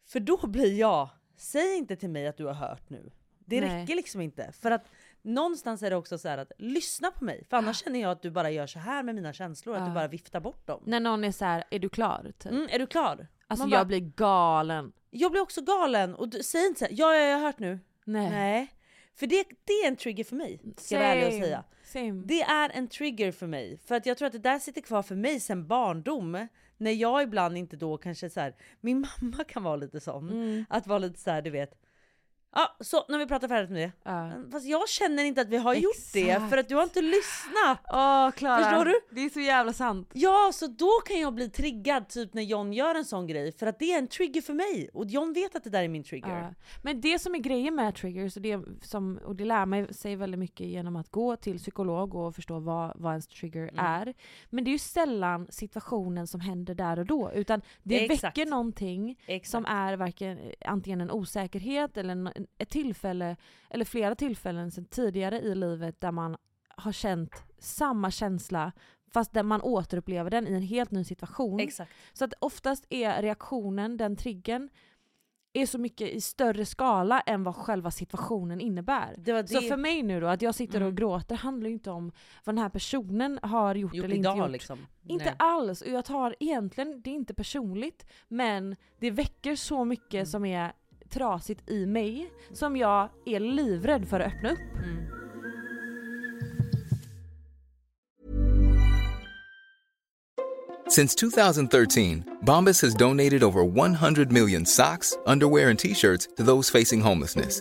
För 0.07 0.21
då 0.21 0.47
blir 0.47 0.79
jag, 0.79 1.09
säg 1.37 1.77
inte 1.79 1.97
till 1.97 2.11
mig 2.11 2.27
att 2.27 2.37
du 2.37 2.45
har 2.47 2.55
hört 2.55 2.91
nu. 2.91 3.11
Det 3.39 3.61
Nej. 3.61 3.83
räcker 3.83 3.95
liksom 3.97 4.21
inte. 4.21 4.53
För 4.53 4.71
att 4.71 4.87
någonstans 5.23 5.83
är 5.83 5.91
det 5.91 5.97
också 5.97 6.19
så 6.19 6.29
att 6.29 6.53
lyssna 6.59 7.11
på 7.11 7.25
mig. 7.25 7.45
För 7.51 7.57
annars 7.57 7.85
känner 7.85 8.01
jag 8.01 8.11
att 8.11 8.23
du 8.23 8.31
bara 8.31 8.51
gör 8.51 8.67
så 8.67 8.79
här 8.79 9.03
med 9.03 9.15
mina 9.15 9.33
känslor, 9.33 9.75
att 9.75 9.81
Ja. 9.81 9.87
du 9.89 9.95
bara 9.95 10.09
viftar 10.09 10.41
bort 10.41 10.67
dem. 10.67 10.83
När 10.87 11.01
någon 11.01 11.25
är 11.25 11.33
så 11.33 11.45
här, 11.45 11.65
är 11.71 11.79
du 11.79 11.89
klar? 11.89 12.33
Typ. 12.39 12.53
Mm, 12.53 12.69
är 12.71 12.79
du 12.79 12.87
klar? 12.87 13.27
Alltså 13.47 13.65
Man 13.67 13.71
jag 13.71 13.79
bara, 13.81 13.85
blir 13.85 14.01
galen. 14.01 14.93
jag 15.11 15.31
blir 15.31 15.41
också 15.43 15.63
galen 15.63 16.15
och 16.15 16.29
du, 16.29 16.43
säg 16.43 16.67
inte 16.67 16.79
så 16.79 16.85
här, 16.85 16.93
ja, 16.97 17.15
ja 17.15 17.21
jag 17.27 17.39
har 17.39 17.47
hört 17.47 17.59
nu. 17.59 17.79
Nej. 18.05 18.31
Nej. 18.31 18.69
För 19.15 19.27
det, 19.27 19.45
det 19.65 19.73
är 19.73 19.89
en 19.89 19.97
trigger 19.97 20.25
för 20.25 20.37
mig, 20.37 20.61
ska 20.77 20.95
jag 20.95 21.03
vara 21.03 21.13
ärlig 21.15 21.27
och 21.41 21.45
säga. 21.45 21.65
Same. 21.85 22.23
Det 22.25 22.43
är 22.43 22.71
en 22.75 22.89
trigger 22.89 23.33
för 23.33 23.47
mig. 23.47 23.79
För 23.87 23.95
att 23.95 24.07
jag 24.07 24.19
tror 24.19 24.27
att 24.27 24.33
det 24.33 24.39
där 24.39 24.59
sitter 24.59 24.81
kvar 24.81 25.03
för 25.03 25.15
mig 25.15 25.41
sen 25.41 25.67
barndom. 25.67 26.49
När 26.77 26.91
jag 26.91 27.23
ibland 27.23 27.59
inte 27.59 27.77
då 27.77 27.97
kanske 27.97 28.31
så 28.31 28.41
här, 28.41 28.55
min 28.81 29.07
mamma 29.21 29.45
kan 29.45 29.63
vara 29.63 29.77
lite 29.77 30.01
sån. 30.01 30.31
Mm. 30.31 30.65
Att 30.69 30.87
vara 30.87 30.99
lite 30.99 31.21
så 31.21 31.31
här, 31.31 31.43
du 31.43 31.51
vet. 31.51 31.79
Ja, 32.55 32.77
så 32.81 32.97
har 33.09 33.19
vi 33.19 33.27
pratat 33.27 33.51
färdigt 33.51 33.71
med 33.71 33.79
det. 33.83 33.93
Ja. 34.11 34.31
Fast 34.53 34.67
jag 34.67 34.89
känner 34.89 35.25
inte 35.25 35.41
att 35.41 35.49
vi 35.49 35.57
har 35.57 35.75
gjort 35.75 36.13
det 36.13 36.41
för 36.51 36.59
att 36.59 36.69
du 36.69 36.75
har 36.75 36.83
inte 36.83 37.03
lyssnat. 37.03 37.79
Åh 37.93 38.31
Klara, 38.31 38.63
Förstår 38.65 38.85
du? 38.85 39.01
Det 39.11 39.21
är 39.21 39.29
så 39.31 39.41
jävla 39.41 39.73
sant. 39.73 40.11
Ja, 40.13 40.51
så 40.55 40.67
då 40.67 40.91
kan 41.07 41.21
jag 41.21 41.35
bli 41.35 41.51
triggad 41.51 42.09
typ 42.09 42.35
när 42.35 42.43
John 42.43 42.73
gör 42.73 42.95
en 42.95 43.05
sån 43.05 43.27
grej 43.27 43.53
för 43.53 43.67
att 43.67 43.79
det 43.79 43.93
är 43.93 43.99
en 43.99 44.07
trigger 44.09 44.41
för 44.43 44.55
mig 44.55 44.91
och 44.95 45.07
John 45.07 45.33
vet 45.33 45.57
att 45.57 45.65
det 45.65 45.71
där 45.71 45.83
är 45.83 45.89
min 45.89 46.05
trigger. 46.05 46.39
Ja. 46.41 46.55
Men 46.83 47.01
det 47.01 47.19
som 47.19 47.35
är 47.35 47.39
grejen 47.39 47.75
med 47.75 47.95
triggers, 47.95 48.37
och 48.37 48.43
det, 48.43 48.61
som, 48.83 49.21
och 49.25 49.37
det 49.37 49.45
lär 49.45 49.67
man 49.67 49.95
sig 49.95 50.17
väldigt 50.17 50.41
mycket 50.41 50.67
genom 50.67 50.97
att 50.97 51.11
gå 51.11 51.37
till 51.37 51.59
psykolog 51.59 52.15
och 52.15 52.35
förstå 52.35 52.59
vad, 52.59 52.93
vad 52.97 53.13
ens 53.13 53.27
trigger 53.29 53.57
Mm. 53.67 53.85
är. 53.87 54.15
Men 54.51 54.65
det 54.65 54.71
är 54.71 54.73
ju 54.73 54.79
sällan 54.79 55.47
situationen 55.51 56.27
som 56.27 56.41
händer 56.41 56.75
där 56.75 56.99
och 56.99 57.07
då, 57.07 57.33
utan 57.35 57.63
det 57.83 58.05
Exakt. 58.05 58.25
väcker 58.25 58.51
någonting 58.51 59.19
Exakt. 59.27 59.51
som 59.51 59.67
är 59.67 59.97
varken, 59.97 60.39
antingen 60.65 61.01
en 61.01 61.11
osäkerhet 61.11 61.97
eller 61.97 62.13
en, 62.13 62.31
ett 62.59 62.71
tillfälle, 62.71 63.37
eller 63.71 63.85
flera 63.85 64.15
tillfällen 64.15 64.71
sedan 64.71 64.85
tidigare 64.85 65.41
i 65.41 65.55
livet 65.55 66.01
där 66.01 66.13
man 66.13 66.37
har 66.69 66.93
känt 66.93 67.45
samma 67.59 68.11
känsla 68.11 68.73
fast 69.13 69.33
där 69.33 69.43
man 69.43 69.63
återupplever 69.63 70.31
den 70.31 70.49
i 70.49 70.53
en 70.53 70.63
helt 70.63 70.91
ny 70.91 71.05
situation. 71.05 71.61
Exakt. 71.61 71.93
Så 72.13 72.25
att 72.25 72.35
oftast 72.39 72.87
är 72.91 73.23
reaktionen, 73.23 73.97
den 73.97 74.17
triggern, 74.17 74.69
är 75.53 75.67
så 75.67 75.79
mycket 75.79 76.11
i 76.11 76.21
större 76.21 76.65
skala 76.67 77.21
än 77.21 77.43
vad 77.43 77.57
själva 77.57 77.91
situationen 77.91 78.61
innebär. 78.61 79.15
Det 79.19 79.33
det... 79.43 79.49
Så 79.49 79.61
för 79.61 79.77
mig 79.77 80.03
nu 80.03 80.21
då, 80.21 80.27
att 80.27 80.43
jag 80.43 80.55
sitter 80.55 80.81
och 80.81 80.87
Mm. 80.87 80.95
gråter 80.97 81.35
handlar 81.37 81.69
ju 81.69 81.73
inte 81.75 81.91
om 81.91 82.13
vad 82.45 82.55
den 82.55 82.63
här 82.63 82.69
personen 82.69 83.39
har 83.43 83.75
gjort, 83.75 83.95
gjort 83.95 84.05
eller 84.05 84.15
inte 84.17 84.29
idag 84.29 84.39
gjort. 84.39 84.51
liksom. 84.51 84.87
Inte 85.03 85.25
Nej. 85.25 85.35
alls, 85.39 85.83
och 85.83 85.89
jag 85.89 86.05
tar 86.05 86.37
egentligen, 86.41 87.03
det 87.03 87.11
är 87.11 87.15
inte 87.15 87.35
personligt, 87.35 88.07
men 88.29 88.77
det 88.99 89.11
väcker 89.11 89.57
så 89.57 89.85
mycket 89.85 90.15
Mm. 90.15 90.27
som 90.27 90.45
är 90.45 90.73
trasigt 91.11 91.71
i 91.71 91.87
mig 91.87 92.31
som 92.53 92.77
jag 92.77 93.09
är 93.27 93.41
livrädd 93.41 94.09
för 94.09 94.21
att 94.21 94.27
öppna 94.27 94.51
upp. 94.51 94.59
Mm. 94.85 95.17
Since 100.89 101.15
2013, 101.17 102.25
Bombas 102.43 102.81
has 102.83 102.95
donated 102.95 103.43
over 103.43 103.65
100 103.65 104.31
million 104.31 104.65
socks, 104.65 105.19
underwear, 105.27 105.71
and 105.71 105.79
t 105.79 105.95
shirts 105.95 106.29
to 106.37 106.43
those 106.45 106.71
facing 106.71 107.01
homelessness. 107.01 107.61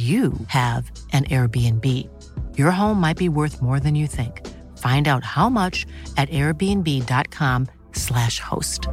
you 0.00 0.32
have 0.46 0.90
an 1.12 1.24
Airbnb. 1.24 1.84
Your 2.58 2.70
home 2.70 3.00
might 3.00 3.16
be 3.18 3.28
worth 3.28 3.60
more 3.60 3.80
than 3.80 3.96
you 3.96 4.06
think. 4.06 4.46
Find 4.78 5.08
out 5.08 5.24
how 5.24 5.48
much 5.50 5.84
at 6.16 6.28
airbnb.com/slash 6.30 8.38
host. 8.40 8.86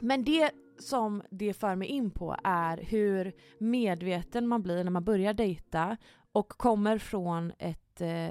Men 0.00 0.24
det 0.24 0.50
som 0.78 1.22
det 1.30 1.54
för 1.54 1.74
mig 1.74 1.88
in 1.88 2.10
på 2.10 2.36
är 2.44 2.76
hur 2.76 3.32
medveten 3.58 4.48
man 4.48 4.62
blir 4.62 4.84
när 4.84 4.90
man 4.90 5.04
börjar 5.04 5.34
dejta 5.34 5.96
och 6.32 6.48
kommer 6.48 6.98
från 6.98 7.52
ett 7.58 8.00
eh, 8.00 8.30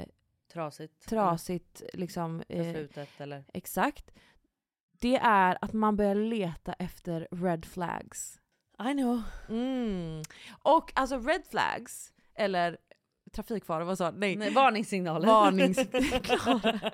Trasigt. 0.53 1.09
trasigt 1.09 1.83
liksom... 1.93 2.43
eh, 2.49 2.63
Förflutet 2.63 3.09
eller? 3.17 3.43
Exakt. 3.53 4.11
Det 5.05 5.15
är 5.15 5.57
att 5.61 5.73
man 5.73 5.95
börjar 5.95 6.15
leta 6.15 6.73
efter 6.73 7.27
red 7.31 7.65
flags. 7.65 8.39
I 8.89 8.93
know. 8.93 9.21
Mm. 9.49 10.23
Och 10.61 10.91
alltså 10.95 11.19
red 11.19 11.41
flags, 11.49 12.13
eller 12.35 12.77
trafikfaror, 13.35 13.85
vad 13.85 13.97
sa? 13.97 14.11
Nej. 14.11 14.35
Nej, 14.35 14.53
varningssignaler. 14.53 15.27
Varningssignaler. 15.27 16.91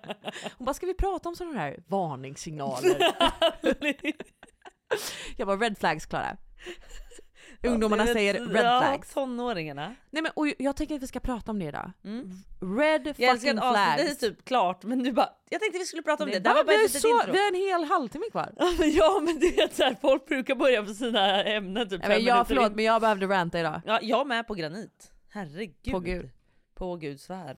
Hon 0.57 0.65
bara, 0.65 0.73
ska 0.73 0.85
vi 0.85 0.93
prata 0.93 1.29
om 1.29 1.35
sådana 1.35 1.59
här 1.59 1.83
varningssignaler? 1.87 2.97
Jag 5.37 5.47
bara, 5.47 5.57
red 5.57 5.77
flags 5.77 6.05
Klara. 6.05 6.37
Ungdomarna 7.63 8.05
det 8.05 8.13
säger 8.13 8.33
vet- 8.33 8.41
red 8.49 8.65
ja, 8.65 8.79
flags. 8.81 9.13
tonåringarna. 9.13 9.95
Nej 10.09 10.23
men 10.23 10.31
och 10.35 10.47
jag 10.57 10.75
tänker 10.75 10.95
att 10.95 11.01
vi 11.03 11.07
ska 11.07 11.19
prata 11.19 11.51
om 11.51 11.59
det 11.59 11.65
idag. 11.65 11.91
Mm. 12.03 12.31
Red 12.79 13.13
Jag 13.17 13.35
fucking 13.41 13.57
att 13.57 13.63
avsnittet 13.63 14.05
flags. 14.05 14.23
är 14.23 14.29
typ 14.29 14.45
klart 14.45 14.83
men 14.83 15.03
du 15.03 15.11
bara, 15.11 15.29
jag 15.49 15.61
tänkte 15.61 15.79
vi 15.79 15.85
skulle 15.85 16.03
prata 16.03 16.23
om 16.23 16.29
det. 16.29 16.39
Det 16.39 16.49
här 16.49 16.55
Va? 16.55 16.59
var 16.63 16.65
bara 16.73 16.77
vi, 16.77 16.85
ett 16.85 17.01
så, 17.01 17.07
intro. 17.07 17.31
vi 17.33 17.39
har 17.39 17.47
en 17.47 17.55
hel 17.55 17.83
halvtimme 17.83 18.25
kvar. 18.31 18.53
ja 18.79 19.19
men 19.25 19.39
det 19.39 19.59
är 19.61 19.67
så 19.73 19.83
här, 19.83 19.95
folk 20.01 20.25
brukar 20.27 20.55
börja 20.55 20.83
på 20.83 20.93
sina 20.93 21.43
ämnen 21.43 21.89
typ 21.89 21.99
Nej, 22.01 22.09
men 22.09 22.23
jag, 22.25 22.47
förlåt 22.47 22.69
in. 22.69 22.75
men 22.75 22.85
jag 22.85 23.01
behövde 23.01 23.25
ranta 23.25 23.59
idag. 23.59 23.81
Ja, 23.85 23.99
jag 24.01 24.27
med 24.27 24.47
på 24.47 24.53
granit. 24.53 25.11
Herregud. 25.29 25.91
På 25.93 25.99
gud. 25.99 26.29
På 26.75 26.95
gud 26.95 27.19
svär. 27.19 27.55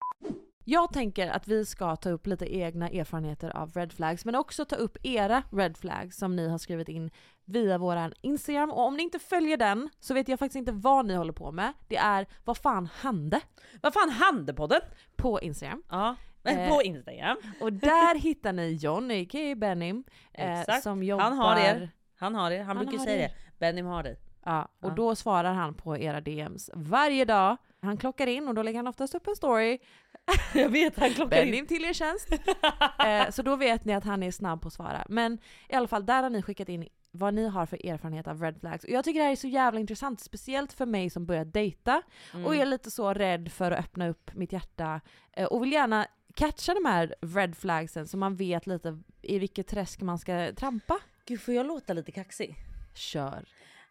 Jag 0.65 0.93
tänker 0.93 1.27
att 1.27 1.47
vi 1.47 1.65
ska 1.65 1.95
ta 1.95 2.09
upp 2.09 2.27
lite 2.27 2.55
egna 2.55 2.89
erfarenheter 2.89 3.49
av 3.57 3.71
red 3.71 3.93
flags 3.93 4.25
men 4.25 4.35
också 4.35 4.65
ta 4.65 4.75
upp 4.75 4.97
era 5.03 5.43
red 5.51 5.77
flags 5.77 6.17
som 6.17 6.35
ni 6.35 6.49
har 6.49 6.57
skrivit 6.57 6.89
in 6.89 7.11
via 7.45 7.77
våran 7.77 8.13
Instagram 8.21 8.71
och 8.71 8.85
om 8.85 8.97
ni 8.97 9.03
inte 9.03 9.19
följer 9.19 9.57
den 9.57 9.89
så 9.99 10.13
vet 10.13 10.27
jag 10.27 10.39
faktiskt 10.39 10.55
inte 10.55 10.71
vad 10.71 11.05
ni 11.05 11.13
håller 11.15 11.33
på 11.33 11.51
med. 11.51 11.73
Det 11.87 11.97
är 11.97 12.27
vad 12.43 12.57
fan 12.57 12.89
hände? 13.01 13.41
Vad 13.81 13.93
fan 13.93 14.09
hände 14.09 14.53
på 14.53 14.67
den? 14.67 14.81
På 15.15 15.41
Instagram. 15.41 15.83
Ja, 15.89 16.15
Eh, 16.45 16.69
på 16.69 16.81
Instagram. 16.83 17.37
Och 17.61 17.73
där 17.73 18.19
hittar 18.19 18.53
ni 18.53 18.73
John, 18.73 19.11
a.k.a. 19.11 19.55
Benim, 19.55 20.03
eh, 20.33 20.79
som 20.83 21.03
jobbar... 21.03 21.23
Han 21.23 21.37
har 21.37 21.57
er. 21.59 21.89
Han 22.15 22.35
har 22.35 22.51
er. 22.51 22.63
Han, 22.63 22.77
Han 22.77 22.85
brukar 22.85 23.03
säga 23.03 23.23
er. 23.23 23.27
det. 23.27 23.59
Benim 23.59 23.85
har 23.85 24.03
dig. 24.03 24.19
Ja, 24.45 24.67
och 24.81 24.89
Ja. 24.89 24.95
då 24.95 25.15
svarar 25.15 25.53
han 25.53 25.73
på 25.73 25.97
era 25.97 26.21
DMs 26.21 26.69
varje 26.73 27.25
dag. 27.25 27.57
Han 27.81 27.97
klockar 27.97 28.27
in 28.27 28.47
och 28.47 28.53
då 28.55 28.63
lägger 28.63 28.79
han 28.79 28.87
oftast 28.87 29.15
upp 29.15 29.27
en 29.27 29.35
story. 29.35 29.79
Jag 30.53 30.69
vet, 30.69 30.99
han 30.99 31.09
klockar 31.09 31.41
in. 31.41 31.51
Benim 31.51 31.67
till 31.67 31.85
er 31.85 31.93
tjänst. 31.93 32.31
eh, 33.05 33.29
så 33.31 33.41
då 33.41 33.55
vet 33.55 33.85
ni 33.85 33.93
att 33.93 34.03
han 34.03 34.23
är 34.23 34.31
snabb 34.31 34.61
på 34.61 34.67
att 34.67 34.73
svara. 34.73 35.05
Men 35.09 35.37
i 35.69 35.75
alla 35.75 35.87
fall, 35.87 36.05
där 36.05 36.23
har 36.23 36.29
ni 36.29 36.41
skickat 36.41 36.69
in 36.69 36.87
vad 37.11 37.33
ni 37.33 37.47
har 37.47 37.65
för 37.65 37.85
erfarenhet 37.87 38.27
av 38.27 38.41
red 38.41 38.59
flags. 38.59 38.83
Och 38.83 38.89
jag 38.89 39.05
tycker 39.05 39.19
det 39.19 39.25
här 39.25 39.31
är 39.31 39.35
så 39.35 39.47
jävla 39.47 39.79
intressant, 39.79 40.21
speciellt 40.21 40.73
för 40.73 40.85
mig 40.85 41.09
som 41.09 41.25
börjar 41.25 41.45
dejta 41.45 42.01
Mm. 42.33 42.45
och 42.45 42.55
är 42.55 42.65
lite 42.65 42.91
så 42.91 43.13
rädd 43.13 43.51
för 43.51 43.71
att 43.71 43.79
öppna 43.79 44.07
upp 44.09 44.31
mitt 44.33 44.51
hjärta 44.51 45.01
eh, 45.33 45.45
och 45.45 45.63
vill 45.63 45.71
gärna 45.71 46.07
catcha 46.35 46.73
de 46.73 46.85
här 46.85 47.15
red 47.21 47.57
flagsen 47.57 48.07
så 48.07 48.17
man 48.17 48.35
vet 48.35 48.67
lite 48.67 48.99
i 49.21 49.39
vilket 49.39 49.67
träsk 49.67 50.01
man 50.01 50.19
ska 50.19 50.51
trampa. 50.55 50.99
Gud, 51.25 51.41
får 51.41 51.53
jag 51.53 51.65
låta 51.65 51.93
lite 51.93 52.11
kaxig? 52.11 52.55
Kör. 52.95 53.45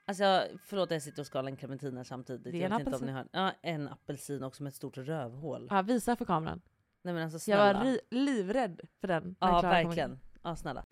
Alltså 0.04 0.46
förlåt 0.64 0.90
jag 0.90 1.02
sitter 1.02 1.22
och 1.22 1.26
skalar 1.26 1.50
en 1.50 1.56
clementin 1.56 1.96
här 1.96 2.04
samtidigt. 2.04 2.44
Det 2.44 2.50
är 2.50 2.54
jag 2.62 2.72
en 2.72 2.80
inte 2.80 2.90
apelsin. 2.90 3.06
ni 3.06 3.12
har... 3.12 3.28
Ja, 3.32 3.52
en 3.62 3.88
apelsin 3.88 4.42
också 4.42 4.62
med 4.62 4.70
ett 4.70 4.76
stort 4.76 4.96
rövhål. 4.98 5.66
Ja, 5.70 5.82
visa 5.82 6.16
för 6.16 6.24
kameran. 6.24 6.60
Nej 7.02 7.14
men 7.14 7.22
alltså 7.22 7.50
Jag 7.50 7.58
snälla. 7.60 7.78
var 7.78 7.84
ri- 7.84 8.00
livrädd 8.10 8.80
för 9.00 9.08
den. 9.08 9.36
Ja 9.40 9.60
verkligen. 9.60 10.20
Ja 10.42 10.56
snälla. 10.56 10.86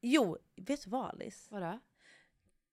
Jo, 0.00 0.38
vet 0.56 0.84
du 0.84 0.90
vad 0.90 1.08
Alice? 1.08 1.48
Vadå? 1.54 1.78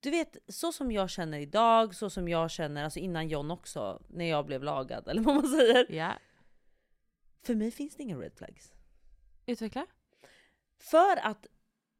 du 0.03 0.09
vet 0.11 0.37
så 0.47 0.71
som 0.71 0.91
jag 0.91 1.09
känner 1.09 1.39
idag, 1.39 1.95
så 1.95 2.09
som 2.09 2.27
jag 2.29 2.51
känner 2.51 2.83
alltså 2.83 2.99
innan 2.99 3.27
John 3.29 3.51
också, 3.51 4.01
när 4.07 4.25
jag 4.25 4.45
blev 4.45 4.63
lagad 4.63 5.07
eller 5.09 5.21
vad 5.21 5.35
man 5.35 5.47
säger. 5.47 5.91
Ja. 5.91 6.13
För 7.43 7.55
mig 7.55 7.71
finns 7.71 7.95
det 7.95 8.03
inga 8.03 8.17
red 8.17 8.33
flags. 8.35 8.73
Utveckla. 9.45 9.85
För 10.79 11.17
att 11.25 11.47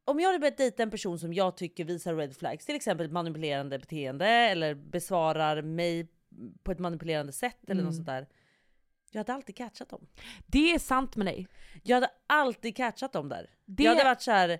om 0.05 0.19
jag 0.19 0.27
hade 0.27 0.39
börjat 0.39 0.57
dejta 0.57 0.83
en 0.83 0.91
person 0.91 1.19
som 1.19 1.33
jag 1.33 1.57
tycker 1.57 1.85
visar 1.85 2.15
red 2.15 2.37
flags, 2.37 2.65
till 2.65 2.75
exempel 2.75 3.11
manipulerande 3.11 3.79
beteende 3.79 4.25
eller 4.27 4.73
besvarar 4.75 5.61
mig 5.61 6.07
på 6.63 6.71
ett 6.71 6.79
manipulerande 6.79 7.31
sätt 7.33 7.63
eller 7.63 7.73
Mm. 7.73 7.85
något 7.85 7.95
sånt 7.95 8.07
där. 8.07 8.27
Jag 9.11 9.19
hade 9.19 9.33
alltid 9.33 9.55
catchat 9.55 9.89
dem. 9.89 10.07
Det 10.45 10.73
är 10.73 10.79
sant 10.79 11.15
med 11.15 11.27
dig. 11.27 11.47
Jag 11.83 11.95
hade 11.95 12.09
alltid 12.27 12.75
catchat 12.75 13.13
dem 13.13 13.29
där. 13.29 13.49
Det- 13.65 13.83
Jag 13.83 13.91
hade 13.91 14.03
varit 14.03 14.21
så 14.21 14.31
här. 14.31 14.59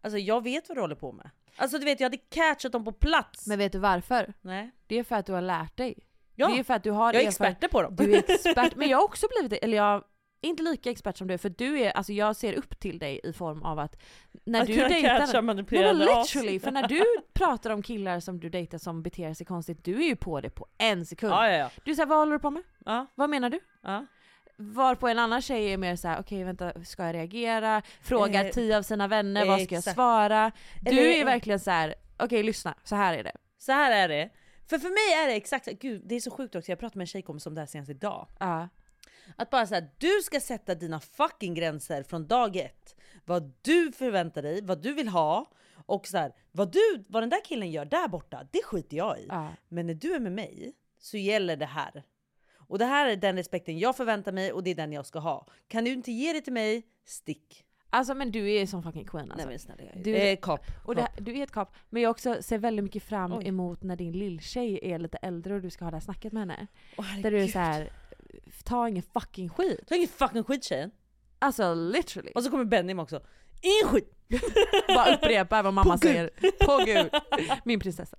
alltså 0.00 0.18
jag 0.18 0.42
vet 0.44 0.68
vad 0.68 0.76
du 0.76 0.80
håller 0.80 0.94
på 0.94 1.12
med. 1.12 1.30
Alltså 1.56 1.78
du 1.78 1.84
vet 1.84 2.00
jag 2.00 2.04
hade 2.04 2.16
catchat 2.16 2.72
dem 2.72 2.84
på 2.84 2.92
plats. 2.92 3.46
Men 3.46 3.58
vet 3.58 3.72
du 3.72 3.78
varför? 3.78 4.32
Nej. 4.40 4.70
Det 4.86 4.98
är 4.98 5.04
för 5.04 5.16
att 5.16 5.26
du 5.26 5.32
har 5.32 5.40
lärt 5.42 5.76
dig. 5.76 5.94
Ja, 6.34 6.48
det 6.48 6.58
är 6.58 6.64
för 6.64 6.74
att 6.74 6.82
du 6.82 6.90
har 6.90 7.12
jag 7.12 7.22
är 7.22 7.26
erfaren- 7.26 7.28
experter 7.50 7.68
på 7.68 7.82
dem. 7.82 7.96
Du 7.96 8.14
är 8.14 8.18
expert, 8.30 8.76
men 8.76 8.88
jag 8.88 8.98
har 8.98 9.04
också 9.04 9.26
blivit 9.36 9.50
det. 9.50 9.56
Eller 9.64 9.76
jag 9.76 10.04
inte 10.42 10.62
lika 10.62 10.90
expert 10.90 11.16
som 11.16 11.28
du, 11.28 11.38
för 11.38 11.48
du 11.48 11.80
är, 11.80 11.90
alltså 11.90 12.12
jag 12.12 12.36
ser 12.36 12.52
upp 12.54 12.80
till 12.80 12.98
dig 12.98 13.20
i 13.24 13.32
form 13.32 13.62
av 13.62 13.78
att 13.78 13.96
när 14.44 14.60
Att 14.60 14.66
du 14.66 14.74
dejtar... 14.74 15.42
Nej 15.42 15.42
men 15.42 15.98
literally, 15.98 16.60
för 16.60 16.70
när 16.70 16.88
du 16.88 17.04
pratar 17.32 17.70
om 17.70 17.82
killar 17.82 18.20
som 18.20 18.40
du 18.40 18.48
dejtar 18.48 18.78
som 18.78 19.02
beter 19.02 19.34
sig 19.34 19.46
konstigt, 19.46 19.84
du 19.84 19.96
är 20.04 20.06
ju 20.08 20.16
på 20.16 20.40
det 20.40 20.50
på 20.50 20.66
en 20.78 21.06
sekund. 21.06 21.32
Ja, 21.32 21.48
ja, 21.48 21.56
ja. 21.56 21.70
Du 21.84 21.94
säger 21.94 22.06
vad 22.06 22.18
håller 22.18 22.32
du 22.32 22.38
på 22.38 22.50
med? 22.50 22.62
Vad 23.14 23.30
menar 23.30 23.50
du? 23.50 23.60
Ja. 23.82 24.06
Varpå 24.56 25.08
en 25.08 25.18
annan 25.18 25.42
tjej 25.42 25.72
är 25.72 25.76
mer 25.76 25.96
såhär, 25.96 26.20
okej 26.20 26.44
vänta, 26.44 26.84
ska 26.84 27.04
jag 27.04 27.14
reagera? 27.14 27.82
Frågar 28.02 28.44
Eh, 28.44 28.50
tio 28.50 28.78
av 28.78 28.82
sina 28.82 29.08
vänner, 29.08 29.46
vad 29.46 29.62
ska 29.62 29.74
jag 29.74 29.84
svara? 29.84 30.52
Du 30.80 30.90
Eller- 30.90 31.02
är 31.20 31.24
verkligen 31.24 31.60
så 31.60 31.70
här: 31.70 31.94
okej 32.18 32.42
lyssna, 32.42 32.74
så 32.84 32.96
här 32.96 33.14
är 33.18 33.24
det. 33.24 33.32
Så 33.58 33.72
här 33.72 33.92
är 33.92 34.08
det. 34.08 34.30
För 34.68 34.78
för 34.78 34.88
mig 34.88 35.24
är 35.24 35.28
det 35.28 35.34
exakt 35.36 35.66
gud 35.66 36.02
det 36.04 36.14
är 36.14 36.20
så 36.20 36.30
sjukt 36.30 36.54
också, 36.54 36.72
jag 36.72 36.78
pratade 36.78 36.98
med 36.98 37.02
en 37.02 37.06
tjejkompis 37.06 37.46
om 37.46 37.54
det 37.54 37.60
här 37.60 37.66
senast 37.66 37.90
idag. 37.90 38.28
Ja. 38.40 38.68
Att 39.36 39.50
bara 39.50 39.66
säga 39.66 39.86
du 39.98 40.20
ska 40.22 40.40
sätta 40.40 40.74
dina 40.74 41.00
fucking 41.00 41.54
gränser 41.54 42.02
från 42.02 42.26
dag 42.26 42.56
ett. 42.56 42.96
Vad 43.24 43.52
du 43.62 43.92
förväntar 43.92 44.42
dig, 44.42 44.60
vad 44.62 44.82
du 44.82 44.92
vill 44.92 45.08
ha 45.08 45.50
och 45.86 46.06
så 46.06 46.18
här, 46.18 46.32
vad, 46.52 46.72
du, 46.72 47.04
vad 47.08 47.22
den 47.22 47.30
där 47.30 47.44
killen 47.44 47.70
gör 47.70 47.84
där 47.84 48.08
borta, 48.08 48.48
det 48.52 48.62
skiter 48.64 48.96
jag 48.96 49.18
i. 49.18 49.26
Ja. 49.28 49.48
Men 49.68 49.86
när 49.86 49.94
du 49.94 50.14
är 50.14 50.20
med 50.20 50.32
mig 50.32 50.72
så 50.98 51.16
gäller 51.16 51.56
det 51.56 51.66
här. 51.66 52.02
Och 52.56 52.78
det 52.78 52.84
här 52.84 53.08
är 53.08 53.16
den 53.16 53.36
respekten 53.36 53.78
jag 53.78 53.96
förväntar 53.96 54.32
mig 54.32 54.52
och 54.52 54.62
det 54.62 54.70
är 54.70 54.74
den 54.74 54.92
jag 54.92 55.06
ska 55.06 55.18
ha. 55.18 55.46
Kan 55.68 55.84
du 55.84 55.92
inte 55.92 56.12
ge 56.12 56.32
det 56.32 56.40
till 56.40 56.52
mig, 56.52 56.82
stick. 57.04 57.64
Alltså 57.90 58.14
men 58.14 58.30
du 58.30 58.50
är 58.52 58.66
som 58.66 58.82
fucking 58.82 59.04
queen 59.04 59.30
alltså. 59.32 59.36
Nej 59.36 59.46
men 59.46 59.58
snälla 59.58 59.82
jag 59.82 59.96
är 59.96 60.04
Du- 60.04 60.16
eh, 60.16 60.36
kap. 60.42 60.60
Och 60.84 60.94
det, 60.94 61.08
du 61.18 61.38
är 61.38 61.42
ett 61.42 61.52
kap. 61.52 61.74
Men 61.90 62.02
jag 62.02 62.10
också 62.10 62.42
ser 62.42 62.58
väldigt 62.58 62.84
mycket 62.84 63.02
fram 63.02 63.32
Oj. 63.32 63.48
emot 63.48 63.82
när 63.82 63.96
din 63.96 64.12
lilltjej 64.12 64.80
är 64.82 64.98
lite 64.98 65.16
äldre 65.18 65.54
och 65.54 65.60
du 65.60 65.70
ska 65.70 65.84
ha 65.84 65.90
det 65.90 65.96
här 65.96 66.00
snacket 66.00 66.32
med 66.32 66.40
henne. 66.40 66.66
Åh, 66.96 67.20
där 67.22 67.30
du 67.30 67.42
är 67.42 67.48
så 67.48 67.58
här. 67.58 67.92
Ta 68.64 68.88
ingen 68.88 69.02
fucking 69.02 69.48
skit. 69.48 69.88
Ta 69.88 69.94
ingen 69.94 70.08
fucking 70.08 70.44
skit 70.44 70.64
tjejen. 70.64 70.90
Alltså 71.38 71.74
literally. 71.74 72.32
Och 72.34 72.44
så 72.44 72.50
kommer 72.50 72.64
Benim 72.64 72.98
också. 72.98 73.22
Ingen 73.62 73.92
skit! 73.92 74.14
Bara 74.88 75.14
upprepa 75.14 75.62
vad 75.62 75.74
mamma 75.74 75.92
På 75.92 75.98
säger. 75.98 76.30
På 76.66 76.84
gud. 76.84 77.10
Min 77.64 77.80
prinsessa. 77.80 78.16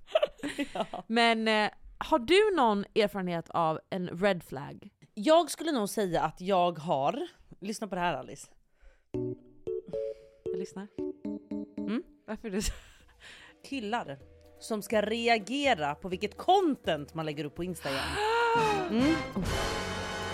Men 1.06 1.48
eh, 1.48 1.70
har 1.98 2.18
du 2.18 2.56
någon 2.56 2.84
erfarenhet 2.94 3.50
av 3.50 3.80
en 3.90 4.08
red 4.08 4.44
flag? 4.44 4.90
Jag 5.14 5.50
skulle 5.50 5.72
nog 5.72 5.88
säga 5.88 6.22
att 6.22 6.40
jag 6.40 6.78
har, 6.78 7.26
lyssna 7.60 7.88
på 7.88 7.94
det 7.94 8.00
här 8.00 8.14
Alice. 8.14 8.46
Jag 10.44 10.58
lyssnar. 10.58 10.88
Mm? 11.78 12.02
Varför 12.26 12.48
är 12.48 12.52
du 12.52 12.62
så? 12.62 12.72
Killar 13.68 14.18
som 14.60 14.82
ska 14.82 15.02
reagera 15.02 15.94
på 15.94 16.08
vilket 16.08 16.36
content 16.36 17.14
man 17.14 17.26
lägger 17.26 17.44
upp 17.44 17.54
på 17.54 17.64
Instagram. 17.64 18.00
Mm. 18.90 19.14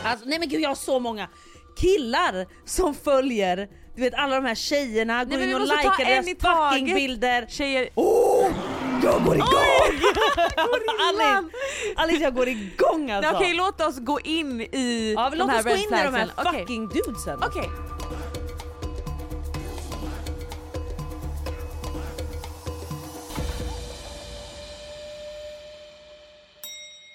Alltså, 0.04 0.28
nej 0.28 0.38
men 0.38 0.48
gud 0.48 0.60
jag 0.60 0.70
har 0.70 0.74
så 0.74 0.98
många 0.98 1.28
killar 1.76 2.46
som 2.64 2.94
följer 2.94 3.68
du 3.94 4.02
vet 4.02 4.14
alla 4.14 4.34
de 4.34 4.44
här 4.44 4.54
tjejerna, 4.54 5.24
går 5.24 5.40
in 5.40 5.54
och 5.54 5.60
likar 5.60 6.04
deras 6.04 6.26
fucking 6.70 6.94
bilder. 6.94 7.46
Tjejer... 7.48 7.88
Oh, 7.94 8.50
jag 9.02 9.24
går 9.24 9.34
igång! 9.36 9.48
Alice, 11.08 11.48
Alice 11.96 12.22
jag 12.22 12.34
går 12.34 12.48
igång 12.48 13.10
alltså. 13.10 13.34
Okej 13.34 13.54
låt 13.54 13.80
oss 13.80 13.98
gå 13.98 14.20
in 14.20 14.60
i 14.60 15.14
ja, 15.16 15.30
de 15.30 15.36
låt 15.36 15.50
här 15.50 15.58
oss 15.58 15.64
gå 15.64 15.70
in 15.70 16.00
i 16.00 16.04
de 16.04 16.14
här 16.14 16.52
fucking 16.52 16.88
dudesen. 16.88 17.38
Okej. 17.42 17.70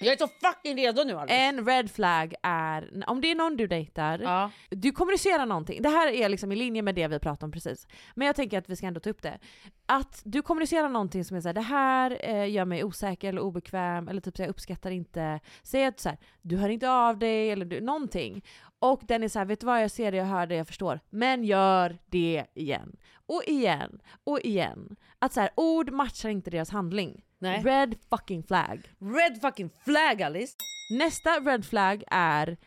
Jag 0.05 0.13
är 0.13 0.17
så 0.17 0.27
fucking 0.27 0.77
redo 0.77 1.03
nu 1.03 1.13
Alice. 1.17 1.35
En 1.35 1.65
red 1.65 1.91
flag 1.91 2.33
är, 2.43 3.03
om 3.07 3.21
det 3.21 3.31
är 3.31 3.35
någon 3.35 3.57
du 3.57 3.67
dejtar, 3.67 4.19
Ja. 4.19 4.51
du 4.69 4.91
kommunicerar 4.91 5.45
någonting. 5.45 5.81
Det 5.81 5.89
här 5.89 6.07
är 6.07 6.29
liksom 6.29 6.51
i 6.51 6.55
linje 6.55 6.81
med 6.81 6.95
det 6.95 7.07
vi 7.07 7.19
pratade 7.19 7.45
om 7.45 7.51
precis. 7.51 7.87
Men 8.15 8.25
jag 8.27 8.35
tänker 8.35 8.57
att 8.57 8.69
vi 8.69 8.75
ska 8.75 8.87
ändå 8.87 8.99
ta 8.99 9.09
upp 9.09 9.21
det. 9.21 9.39
Att 9.85 10.21
du 10.25 10.41
kommunicerar 10.41 10.89
någonting 10.89 11.25
som 11.25 11.37
är 11.37 11.41
såhär, 11.41 11.53
det 11.53 11.61
här 11.61 12.17
eh, 12.29 12.49
gör 12.51 12.65
mig 12.65 12.83
osäker 12.83 13.29
eller 13.29 13.41
obekväm, 13.41 14.07
eller 14.07 14.21
typ 14.21 14.37
så 14.37 14.41
jag 14.43 14.49
uppskattar 14.49 14.91
inte. 14.91 15.39
Säg 15.63 15.85
att 15.85 15.99
så 15.99 16.09
här, 16.09 16.17
du 16.41 16.57
hör 16.57 16.69
inte 16.69 16.89
av 16.91 17.17
dig 17.19 17.51
eller 17.51 17.65
du, 17.65 17.81
någonting. 17.81 18.45
Och 18.79 19.01
den 19.03 19.23
är 19.23 19.27
så 19.27 19.39
här, 19.39 19.45
vet 19.45 19.59
du 19.59 19.65
vad 19.65 19.83
jag 19.83 19.91
ser 19.91 20.11
det, 20.11 20.17
jag 20.17 20.25
hör 20.25 20.47
det, 20.47 20.55
jag 20.55 20.67
förstår. 20.67 20.99
Men 21.09 21.43
gör 21.43 21.97
det 22.05 22.45
igen. 22.53 22.95
Och 23.25 23.43
igen. 23.47 23.99
Och 24.23 24.39
igen. 24.41 24.95
Att 25.19 25.33
så 25.33 25.41
här, 25.41 25.49
ord 25.55 25.91
matchar 25.91 26.29
inte 26.29 26.49
deras 26.49 26.69
handling. 26.69 27.24
Nej. 27.39 27.63
Red 27.63 27.95
fucking 28.09 28.43
flag. 28.43 28.89
Red 28.99 29.41
fucking 29.41 29.69
flag 29.85 30.21
Alice. 30.21 30.55
Nästa 30.99 31.29
red 31.29 31.65
flag 31.65 32.03
är 32.07 32.57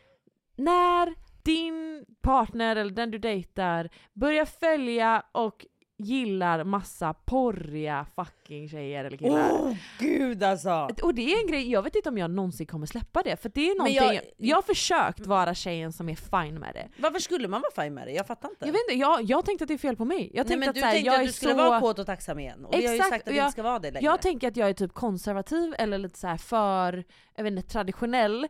när 0.57 1.15
din 1.43 2.05
partner 2.21 2.77
eller 2.77 2.91
den 2.93 3.11
du 3.11 3.19
dejtar 3.19 3.89
börjar 4.13 4.45
följa 4.45 5.23
och 5.33 5.67
gillar 6.01 6.65
massa 6.65 7.15
porriga 7.15 8.07
fucking 8.17 8.69
tjejer 8.69 9.05
eller 9.05 9.17
killar. 9.17 9.51
Oh 9.53 9.75
gud 9.99 10.43
alltså. 10.43 10.89
Och 11.03 11.15
det 11.15 11.33
är 11.35 11.41
en 11.41 11.47
grej, 11.47 11.71
jag 11.71 11.83
vet 11.83 11.97
inte 11.97 12.09
om 12.09 12.19
jag 12.19 12.31
någonsin 12.31 12.67
kommer 12.67 12.87
släppa 12.87 13.23
det 13.23 13.37
för 13.43 13.51
det 13.55 13.61
är 13.61 13.69
Men 13.69 13.77
någonting, 13.93 14.17
jag, 14.17 14.23
jag- 14.49 14.57
har 14.57 14.63
försökt 14.63 15.27
vara 15.27 15.55
tjejen 15.55 15.93
som 15.93 16.09
är 16.09 16.15
fine 16.45 16.59
med 16.59 16.75
det. 16.75 16.89
Varför 17.03 17.19
skulle 17.19 17.49
man 17.49 17.61
vara 17.61 17.85
fine 17.85 17.95
med 17.95 18.07
det? 18.07 18.13
Jag 18.13 18.27
fattar 18.27 18.49
inte. 18.49 18.65
Jag 18.67 18.73
vet 18.73 18.81
inte, 18.89 19.01
jag, 19.01 19.23
jag 19.23 19.45
tänkte 19.45 19.65
att 19.65 19.69
det 19.69 19.75
är 19.75 19.79
fel 19.79 19.97
på 19.97 20.05
mig. 20.05 20.31
Jag 20.35 20.35
Nej, 20.35 20.35
tänkte 20.37 20.57
men 20.59 20.69
att 20.69 20.75
du 20.75 20.81
så 20.81 20.87
här, 20.87 20.93
tänkte 20.93 21.11
jag 21.13 21.21
att 21.21 21.27
du 21.27 21.33
skulle 21.33 21.53
så... 21.53 21.57
vara 21.59 21.81
kåt 21.81 21.99
och 21.99 22.07
tacksam 22.07 22.39
igen 22.39 22.65
och 22.65 22.75
vi 22.75 22.87
har 22.87 22.93
ju 22.93 22.97
Exakt, 22.99 23.11
sagt 23.15 23.29
att 23.29 23.35
jag- 23.35 23.45
inte 23.45 23.53
ska 23.53 23.63
vara 23.63 23.79
det 23.79 23.91
längre. 23.91 24.05
Jag 24.05 24.23
tänker 24.23 24.49
att 24.49 24.57
jag 24.57 24.69
är 24.69 24.73
typ 24.75 24.93
konservativ 24.95 25.75
eller 25.79 25.99
lite 25.99 26.19
så 26.19 26.37
för 26.39 27.05
jag 27.37 27.45
vet 27.45 27.53
inte, 27.53 27.69
traditionell 27.69 28.47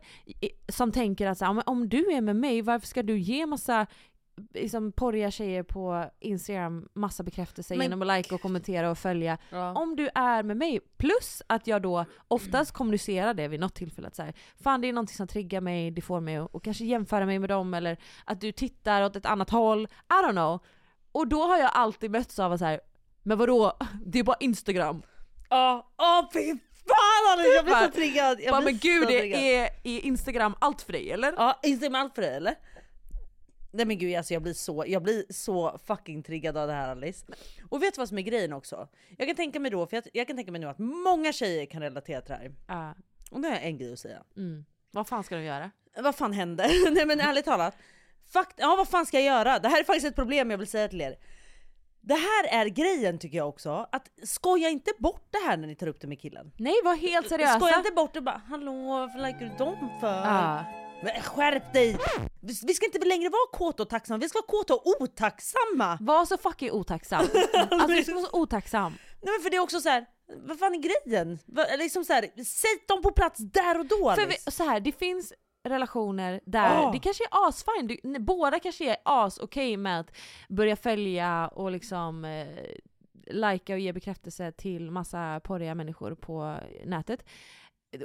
som 0.69 0.91
tänker 0.91 1.27
att 1.27 1.37
så 1.37 1.45
här, 1.45 1.51
om, 1.51 1.61
om 1.65 1.89
du 1.89 2.11
är 2.11 2.21
med 2.21 2.35
mig, 2.35 2.61
varför 2.61 2.87
ska 2.87 3.03
du 3.03 3.19
ge 3.19 3.45
massa 3.45 3.87
liksom, 4.53 4.91
porriga 4.91 5.31
tjejer 5.31 5.63
på 5.63 6.05
Instagram 6.19 6.89
massa 6.93 7.23
bekräftelse 7.23 7.75
Men- 7.75 7.81
genom 7.85 8.01
att 8.01 8.17
like 8.17 8.35
och 8.35 8.41
kommentera 8.41 8.91
och 8.91 8.97
följa. 8.97 9.37
Ja. 9.49 9.73
Om 9.73 9.95
du 9.95 10.09
är 10.15 10.43
med 10.43 10.57
mig, 10.57 10.79
plus 10.97 11.41
att 11.47 11.67
jag 11.67 11.81
då 11.81 12.05
oftast 12.27 12.71
kommunicerar 12.71 13.33
det 13.33 13.47
vid 13.47 13.59
något 13.59 13.75
tillfälle 13.75 14.07
att 14.07 14.15
så 14.15 14.23
här, 14.23 14.33
fan 14.63 14.81
det 14.81 14.87
är 14.89 14.93
någonting 14.93 15.15
som 15.15 15.27
triggar 15.27 15.61
mig, 15.61 15.91
det 15.91 16.01
får 16.01 16.19
mig 16.19 16.37
att 16.37 16.55
och 16.55 16.63
kanske 16.63 16.85
jämföra 16.85 17.25
mig 17.25 17.39
med 17.39 17.49
dem 17.49 17.73
eller 17.73 17.97
att 18.25 18.41
du 18.41 18.51
tittar 18.51 19.01
åt 19.01 19.15
ett 19.15 19.25
annat 19.25 19.49
håll, 19.49 19.83
I 19.85 20.25
don't 20.25 20.31
know. 20.31 20.59
Och 21.11 21.27
då 21.27 21.43
har 21.43 21.57
jag 21.57 21.71
alltid 21.73 22.11
mötts 22.11 22.39
av 22.39 22.51
att 22.51 22.59
så 22.59 22.65
här, 22.65 22.81
men 23.23 23.37
vadå, 23.37 23.77
det 24.05 24.19
är 24.19 24.23
bara 24.23 24.37
Instagram. 24.39 25.01
Ja, 25.49 25.91
åh 25.97 26.29
fy 26.33 26.57
fan 26.89 27.33
Alice 27.33 27.49
jag 27.55 27.65
blir 27.65 27.73
så 27.73 27.91
triggad. 27.91 28.39
Jag 28.41 28.55
blir 28.55 28.65
men 28.71 28.77
gud, 28.77 29.03
så 29.07 29.11
är, 29.13 29.69
är 29.83 29.99
Instagram 30.05 30.55
allt 30.59 30.81
för 30.81 30.93
dig 30.93 31.11
eller? 31.11 31.33
Ja, 31.37 31.59
Instagram 31.63 31.95
allt 31.95 32.15
för 32.15 32.21
dig 32.21 32.35
eller? 32.35 32.55
Nej 33.71 33.85
men 33.85 33.97
gud 33.97 34.15
alltså 34.15 34.33
jag 34.33 34.43
blir 34.43 34.53
så, 34.53 34.83
jag 34.87 35.03
blir 35.03 35.25
så 35.29 35.79
fucking 35.85 36.23
triggad 36.23 36.57
av 36.57 36.67
det 36.67 36.73
här 36.73 36.89
Alice. 36.89 37.25
Och 37.69 37.83
vet 37.83 37.93
du 37.93 38.01
vad 38.01 38.09
som 38.09 38.17
är 38.17 38.21
grejen 38.21 38.53
också? 38.53 38.87
Jag 39.17 39.27
kan 39.27 39.35
tänka 39.35 39.59
mig 39.59 39.71
då, 39.71 39.87
för 39.87 39.97
jag, 39.97 40.03
jag 40.13 40.27
kan 40.27 40.35
tänka 40.35 40.51
mig 40.51 40.61
nu 40.61 40.67
att 40.67 40.79
många 40.79 41.33
tjejer 41.33 41.65
kan 41.65 41.81
relatera 41.81 42.21
till 42.21 42.31
det 42.31 42.37
här. 42.37 42.51
Ja. 42.67 42.95
Och 43.31 43.41
nu 43.41 43.47
har 43.47 43.55
jag 43.55 43.63
en 43.63 43.77
grej 43.77 43.93
att 43.93 43.99
säga. 43.99 44.23
Mm. 44.37 44.65
Vad 44.91 45.07
fan 45.07 45.23
ska 45.23 45.35
de 45.35 45.43
göra? 45.43 45.71
Vad 45.97 46.15
fan 46.15 46.33
händer? 46.33 46.91
Nej 46.91 47.05
men 47.05 47.19
ärligt 47.19 47.45
talat. 47.45 47.77
Fakt 48.31 48.53
ja 48.57 48.75
vad 48.77 48.87
fan 48.89 49.05
ska 49.05 49.17
jag 49.17 49.25
göra? 49.25 49.59
Det 49.59 49.69
här 49.69 49.79
är 49.79 49.83
faktiskt 49.83 50.07
ett 50.07 50.15
problem 50.15 50.51
jag 50.51 50.57
vill 50.57 50.67
säga 50.67 50.87
till 50.87 51.01
er. 51.01 51.15
Det 52.01 52.13
här 52.13 52.61
är 52.61 52.65
grejen 52.65 53.19
tycker 53.19 53.37
jag 53.37 53.49
också, 53.49 53.87
att 53.91 54.09
skoja 54.23 54.69
inte 54.69 54.91
bort 54.99 55.27
det 55.31 55.47
här 55.47 55.57
när 55.57 55.67
ni 55.67 55.75
tar 55.75 55.87
upp 55.87 56.01
det 56.01 56.07
med 56.07 56.21
killen. 56.21 56.51
Nej 56.57 56.73
var 56.83 56.95
helt 56.95 57.29
seriösa. 57.29 57.59
Skoja 57.59 57.77
inte 57.77 57.91
bort 57.91 58.13
det 58.13 58.21
bara 58.21 58.41
hallå 58.47 58.87
varför 58.87 59.19
likar 59.19 59.39
du 59.39 59.65
dem 59.65 59.89
för? 59.99 60.07
Ja. 60.07 60.65
Men 61.03 61.21
skärp 61.21 61.73
dig! 61.73 61.97
Vi 62.41 62.73
ska 62.73 62.85
inte 62.85 62.99
längre 63.07 63.29
vara 63.29 63.47
kåta 63.53 63.83
och 63.83 63.89
tacksamma, 63.89 64.17
vi 64.17 64.29
ska 64.29 64.37
vara 64.37 64.59
kåta 64.59 64.73
och 64.73 65.01
otacksamma! 65.01 65.97
Var 66.01 66.25
så 66.25 66.37
fucking 66.37 66.71
otacksam. 66.71 67.19
alltså 67.69 67.87
du 67.87 68.03
ska 68.03 68.13
vara 68.13 68.25
så 68.25 68.41
otacksam. 68.41 68.93
Nej 69.21 69.33
men 69.33 69.43
för 69.43 69.49
det 69.49 69.55
är 69.57 69.61
också 69.61 69.79
så 69.79 69.89
här. 69.89 70.05
vad 70.47 70.59
fan 70.59 70.73
är 70.73 70.77
grejen? 70.77 71.39
Liksom 71.77 72.05
så 72.05 72.13
här, 72.13 72.21
sätt 72.43 72.87
dem 72.87 73.01
på 73.01 73.11
plats 73.11 73.39
där 73.39 73.79
och 73.79 73.85
då 73.85 74.13
För 74.15 74.27
vi, 74.27 74.51
så 74.51 74.63
här, 74.63 74.79
det 74.79 74.91
finns 74.91 75.33
relationer 75.63 76.41
där 76.45 76.83
Ah. 76.83 76.91
det 76.91 76.99
kanske 76.99 77.23
är 77.23 77.47
asfine, 77.47 77.87
du, 77.87 78.19
båda 78.19 78.59
kanske 78.59 78.89
är 78.91 78.97
as 79.03 79.37
okej 79.37 79.77
med 79.77 79.99
att 79.99 80.17
börja 80.49 80.75
följa 80.75 81.47
och 81.47 81.71
liksom 81.71 82.25
eh, 82.25 82.47
lajka 83.27 83.73
och 83.73 83.79
ge 83.79 83.93
bekräftelse 83.93 84.51
till 84.51 84.91
massa 84.91 85.39
porriga 85.43 85.75
människor 85.75 86.15
på 86.15 86.57
nätet. 86.85 87.25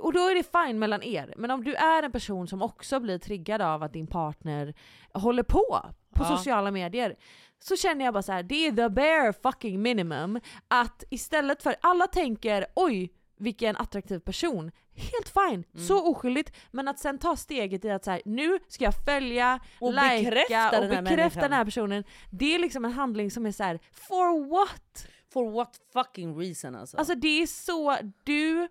Och 0.03 0.13
då 0.13 0.21
är 0.29 0.35
det 0.35 0.67
fine 0.67 0.79
mellan 0.79 1.03
er. 1.03 1.35
Men 1.37 1.51
om 1.51 1.65
du 1.65 1.75
är 1.75 2.03
en 2.03 2.13
person 2.13 2.49
som 2.49 2.63
också 2.63 3.01
blir 3.01 3.19
triggad 3.19 3.63
av 3.63 3.83
att 3.83 3.93
din 3.93 4.07
partner 4.07 4.75
håller 5.15 5.43
på 5.43 5.81
på 6.15 6.23
Ja. 6.25 6.37
sociala 6.37 6.71
medier. 6.71 7.17
Så 7.59 7.77
känner 7.77 8.05
jag 8.05 8.15
bara 8.15 8.23
så 8.23 8.33
här: 8.33 8.43
det 8.43 8.67
är 8.67 8.73
the 8.73 8.89
bare 8.89 9.33
fucking 9.33 9.83
minimum. 9.83 10.41
Att 10.69 11.05
istället 11.11 11.63
för, 11.63 11.77
alla 11.83 12.07
tänker 12.07 12.67
oj 12.77 13.13
vilken 13.39 13.77
attraktiv 13.77 14.19
person. 14.19 14.71
Helt 14.97 15.29
fine, 15.29 15.65
Mm. 15.75 15.87
så 15.87 16.11
oskyldigt. 16.11 16.53
Men 16.71 16.89
att 16.89 16.99
sen 16.99 17.19
ta 17.19 17.37
steget 17.37 17.85
i 17.85 17.91
att 17.91 18.05
så 18.05 18.11
här, 18.11 18.23
nu 18.25 18.59
ska 18.69 18.85
jag 18.85 19.05
följa, 19.05 19.61
Och 19.81 19.93
likea 19.93 20.09
bekräfta 20.31 20.81
och 20.81 20.87
den 20.89 21.05
bekräfta 21.05 21.41
den 21.41 21.53
här 21.53 21.65
personen. 21.65 22.05
Det 22.31 22.55
är 22.55 22.59
liksom 22.59 22.85
en 22.85 22.93
handling 22.93 23.31
som 23.31 23.47
är 23.47 23.53
så 23.53 23.63
här: 23.65 23.81
for 23.93 24.49
what? 24.51 25.07
For 25.33 25.51
what 25.51 25.77
fucking 25.93 26.39
reason 26.41 26.75
alltså. 26.75 26.97
Alltså 26.97 27.15
det 27.15 27.43
är 27.43 27.47
så, 27.47 27.97
du 28.25 28.69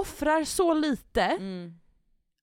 offrar 0.00 0.44
så 0.44 0.74
lite 0.74 1.22
Mm. 1.22 1.78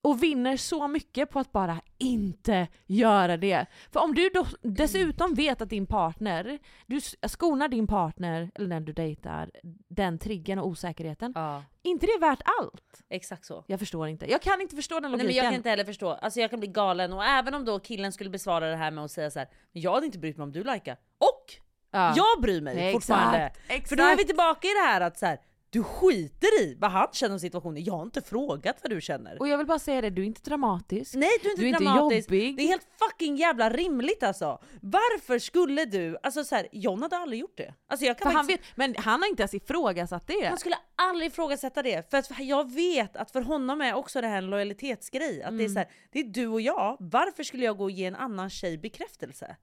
och 0.02 0.22
vinner 0.22 0.56
så 0.56 0.88
mycket 0.88 1.30
på 1.30 1.38
att 1.38 1.52
bara 1.52 1.80
inte 1.98 2.68
göra 2.86 3.36
det. 3.36 3.66
För 3.92 4.00
om 4.00 4.14
du 4.14 4.28
då 4.28 4.46
dessutom 4.62 5.34
vet 5.34 5.60
att 5.62 5.70
din 5.70 5.86
partner, 5.86 6.58
du 6.86 7.00
skonar 7.28 7.68
din 7.68 7.86
partner, 7.86 8.50
eller 8.54 8.68
den 8.68 8.84
du 8.84 8.92
dejtar, 8.92 9.50
den 9.88 10.18
triggern 10.18 10.58
och 10.58 10.66
osäkerheten. 10.66 11.32
Ja. 11.34 11.62
inte 11.82 12.06
det 12.06 12.18
värt 12.20 12.40
allt? 12.60 13.02
Exakt 13.10 13.44
så. 13.44 13.64
Jag 13.66 13.78
förstår 13.78 14.08
inte. 14.08 14.30
Jag 14.30 14.42
kan 14.42 14.60
inte 14.60 14.76
förstå 14.76 14.94
den 15.00 15.02
Nej, 15.02 15.10
logiken. 15.10 15.26
men 15.26 15.36
jag 15.36 15.44
kan 15.44 15.54
inte 15.54 15.70
heller 15.70 15.84
förstå, 15.84 16.10
alltså 16.10 16.40
jag 16.40 16.50
kan 16.50 16.60
bli 16.60 16.68
galen 16.68 17.12
och 17.12 17.24
även 17.24 17.54
om 17.54 17.64
då 17.64 17.78
killen 17.78 18.12
skulle 18.12 18.30
besvara 18.30 18.70
det 18.70 18.76
här 18.76 18.90
med 18.90 19.04
att 19.04 19.10
säga 19.10 19.30
så 19.30 19.38
här, 19.38 19.48
"Men 19.72 19.82
jag 19.82 19.94
hade 19.94 20.06
inte 20.06 20.18
brytt 20.18 20.36
mig 20.36 20.44
om 20.44 20.52
du 20.52 20.64
likar. 20.64 20.96
Och 21.18 21.54
Ja. 21.90 22.14
jag 22.16 22.42
bryr 22.42 22.60
mig 22.60 22.74
Exakt, 22.78 22.92
fortfarande. 22.92 23.52
exakt. 23.68 23.88
För 23.88 23.96
då 23.96 24.02
är 24.02 24.16
vi 24.16 24.24
tillbaka 24.24 24.68
i 24.68 24.70
det 24.70 24.86
här 24.86 25.00
att 25.00 25.18
så 25.18 25.26
här, 25.26 25.38
du 25.74 25.82
skiter 25.82 26.62
i 26.62 26.76
vad 26.80 26.90
han 26.90 27.08
känner 27.12 27.32
om 27.32 27.40
situationen. 27.40 27.84
Jag 27.84 27.94
har 27.94 28.02
inte 28.02 28.22
frågat 28.22 28.76
vad 28.82 28.90
du 28.92 29.00
känner. 29.00 29.40
Och 29.40 29.48
jag 29.48 29.58
vill 29.58 29.66
bara 29.66 29.78
säga 29.78 30.00
det, 30.00 30.10
du 30.10 30.22
är 30.22 30.26
inte 30.26 30.40
dramatisk. 30.40 31.14
Nej 31.14 31.30
du 31.42 31.48
är 31.48 31.50
inte 31.50 31.62
Du 31.62 31.66
är 31.66 31.68
inte 31.68 31.84
dramatisk. 31.84 32.30
jobbig. 32.30 32.56
Det 32.56 32.62
är 32.62 32.68
helt 32.68 32.86
fucking 32.98 33.36
jävla 33.36 33.70
rimligt 33.70 34.22
alltså. 34.22 34.62
Varför 34.80 35.38
skulle 35.38 35.84
du, 35.84 36.16
alltså 36.22 36.44
så 36.44 36.54
här, 36.54 36.68
John 36.72 37.02
hade 37.02 37.16
aldrig 37.16 37.40
gjort 37.40 37.56
det. 37.56 37.74
Alltså 37.88 38.06
jag 38.06 38.18
kan 38.18 38.30
För 38.32 38.36
han 38.36 38.46
vet, 38.46 38.60
men 38.74 38.94
han 38.98 39.22
har 39.22 39.28
inte 39.28 39.42
ens 39.42 39.54
ifrågasatt 39.54 40.26
det. 40.26 40.46
Han 40.46 40.58
skulle 40.58 40.78
aldrig 40.96 41.30
ifrågasätta 41.30 41.82
det. 41.82 42.10
För 42.10 42.18
att 42.18 42.30
jag 42.38 42.72
vet 42.72 43.16
att 43.16 43.30
för 43.30 43.42
honom 43.42 43.80
är 43.80 43.94
också 43.94 44.20
det 44.20 44.26
här 44.26 44.38
en 44.38 44.50
lojalitetsgrej. 44.50 45.42
Att 45.42 45.58
det, 45.58 45.64
är 45.64 45.68
så 45.68 45.78
här, 45.78 45.88
det 46.12 46.18
är 46.18 46.24
du 46.24 46.46
och 46.46 46.60
jag, 46.60 46.96
varför 47.00 47.42
skulle 47.42 47.64
jag 47.64 47.76
gå 47.76 47.84
och 47.84 47.90
ge 47.90 48.04
en 48.04 48.16
annan 48.16 48.50
tjej 48.50 48.78
bekräftelse? 48.78 49.56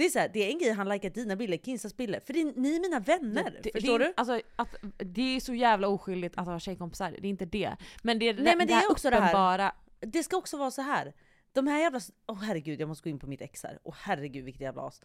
Det 0.00 0.06
är, 0.06 0.10
så 0.10 0.18
här, 0.18 0.30
det 0.32 0.44
är 0.44 0.50
en 0.50 0.58
grej 0.58 0.70
han 0.72 0.88
likar 0.88 1.10
dina 1.10 1.36
bilder, 1.36 1.58
Kinsas 1.58 1.96
bilder, 1.96 2.20
för 2.20 2.32
det 2.32 2.40
är, 2.40 2.52
ni 2.56 2.76
är 2.76 2.80
mina 2.80 3.00
vänner. 3.00 3.60
Det- 3.62 3.72
förstår 3.72 3.98
det, 3.98 4.04
du? 4.04 4.12
Alltså, 4.16 4.40
att, 4.56 4.74
det 4.98 5.36
är 5.36 5.40
så 5.40 5.54
jävla 5.54 5.88
oskyldigt 5.88 6.38
att 6.38 6.46
ha 6.46 6.60
tjejkompisar, 6.60 7.10
det 7.10 7.26
är 7.26 7.30
inte 7.30 7.44
det. 7.44 7.76
Men 8.02 8.18
det 8.18 8.28
är 8.28 8.34
Nej 8.34 8.56
men 8.56 8.66
det, 8.66 8.74
här 8.74 8.86
är 8.86 8.90
också 8.90 9.10
det 9.10 9.16
här. 9.16 9.22
uppenbara... 9.22 9.72
Det 10.00 10.22
ska 10.22 10.36
också 10.36 10.56
vara 10.56 10.70
så 10.70 10.82
här. 10.82 11.12
De 11.52 11.66
här 11.66 11.78
jävla... 11.80 12.00
Åh 12.26 12.42
herregud, 12.42 12.80
jag 12.80 12.88
måste 12.88 13.02
gå 13.02 13.10
in 13.10 13.18
på 13.18 13.26
mitt 13.26 13.40
ex 13.40 13.62
här. 13.62 13.78
Åh 13.82 13.94
herregud 13.98 14.44
vilket 14.44 14.62
jävla 14.62 14.82
as. 14.82 15.00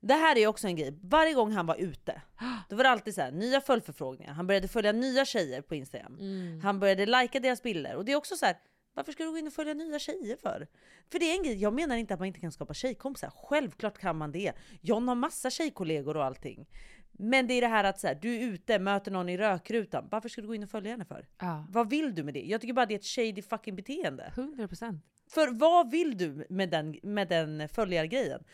Det 0.00 0.14
här 0.14 0.38
är 0.38 0.46
också 0.46 0.66
en 0.66 0.76
grej. 0.76 0.98
Varje 1.02 1.34
gång 1.34 1.52
han 1.52 1.66
var 1.66 1.76
ute, 1.76 2.22
då 2.68 2.76
var 2.76 2.84
det 2.84 2.90
alltid 2.90 3.14
så 3.14 3.20
här, 3.20 3.30
nya 3.30 3.60
följdförfrågningar. 3.60 4.32
Han 4.32 4.46
började 4.46 4.68
följa 4.68 4.92
nya 4.92 5.24
tjejer 5.24 5.60
på 5.60 5.74
Instagram. 5.74 6.16
Mm. 6.20 6.60
Han 6.60 6.80
började 6.80 7.06
lajka 7.06 7.40
deras 7.40 7.62
bilder. 7.62 7.96
Och 7.96 8.04
det 8.04 8.12
är 8.12 8.16
också 8.16 8.36
så 8.36 8.46
här, 8.46 8.56
varför 8.98 9.12
ska 9.12 9.24
du 9.24 9.30
gå 9.30 9.38
in 9.38 9.46
och 9.46 9.52
följa 9.52 9.74
nya 9.74 9.98
tjejer 9.98 10.36
för? 10.36 10.66
För 11.12 11.18
det 11.18 11.30
är 11.30 11.36
en 11.36 11.42
grej, 11.42 11.62
jag 11.62 11.72
menar 11.72 11.96
inte 11.96 12.14
att 12.14 12.20
man 12.20 12.26
inte 12.26 12.40
kan 12.40 12.52
skapa 12.52 12.74
tjejkompisar. 12.74 13.32
Självklart 13.36 13.98
kan 13.98 14.16
man 14.16 14.32
det. 14.32 14.52
John 14.80 15.08
har 15.08 15.14
massa 15.14 15.50
tjejkollegor 15.50 16.16
och 16.16 16.24
allting. 16.24 16.66
Men 17.12 17.46
det 17.46 17.54
är 17.54 17.60
det 17.60 17.68
här 17.68 17.84
att 17.84 18.00
så 18.00 18.06
här, 18.06 18.14
du 18.14 18.34
är 18.34 18.40
ute, 18.40 18.78
möter 18.78 19.10
någon 19.10 19.28
i 19.28 19.38
rökrutan. 19.38 20.08
Varför 20.10 20.28
ska 20.28 20.40
du 20.40 20.46
gå 20.46 20.54
in 20.54 20.62
och 20.62 20.70
följa 20.70 20.90
henne 20.90 21.04
för? 21.04 21.26
Ja. 21.38 21.66
Vad 21.70 21.90
vill 21.90 22.14
du 22.14 22.22
med 22.22 22.34
det? 22.34 22.40
Jag 22.40 22.60
tycker 22.60 22.74
bara 22.74 22.86
det 22.86 22.94
är 22.94 22.98
ett 22.98 23.04
shady 23.04 23.42
fucking 23.42 23.76
beteende. 23.76 24.32
100%. 24.36 25.00
För 25.30 25.48
vad 25.48 25.90
vill 25.90 26.18
du 26.18 26.46
med 26.50 26.70
den, 26.70 26.96
med 27.02 27.28
den 27.28 27.68
följargrejen? 27.68 28.44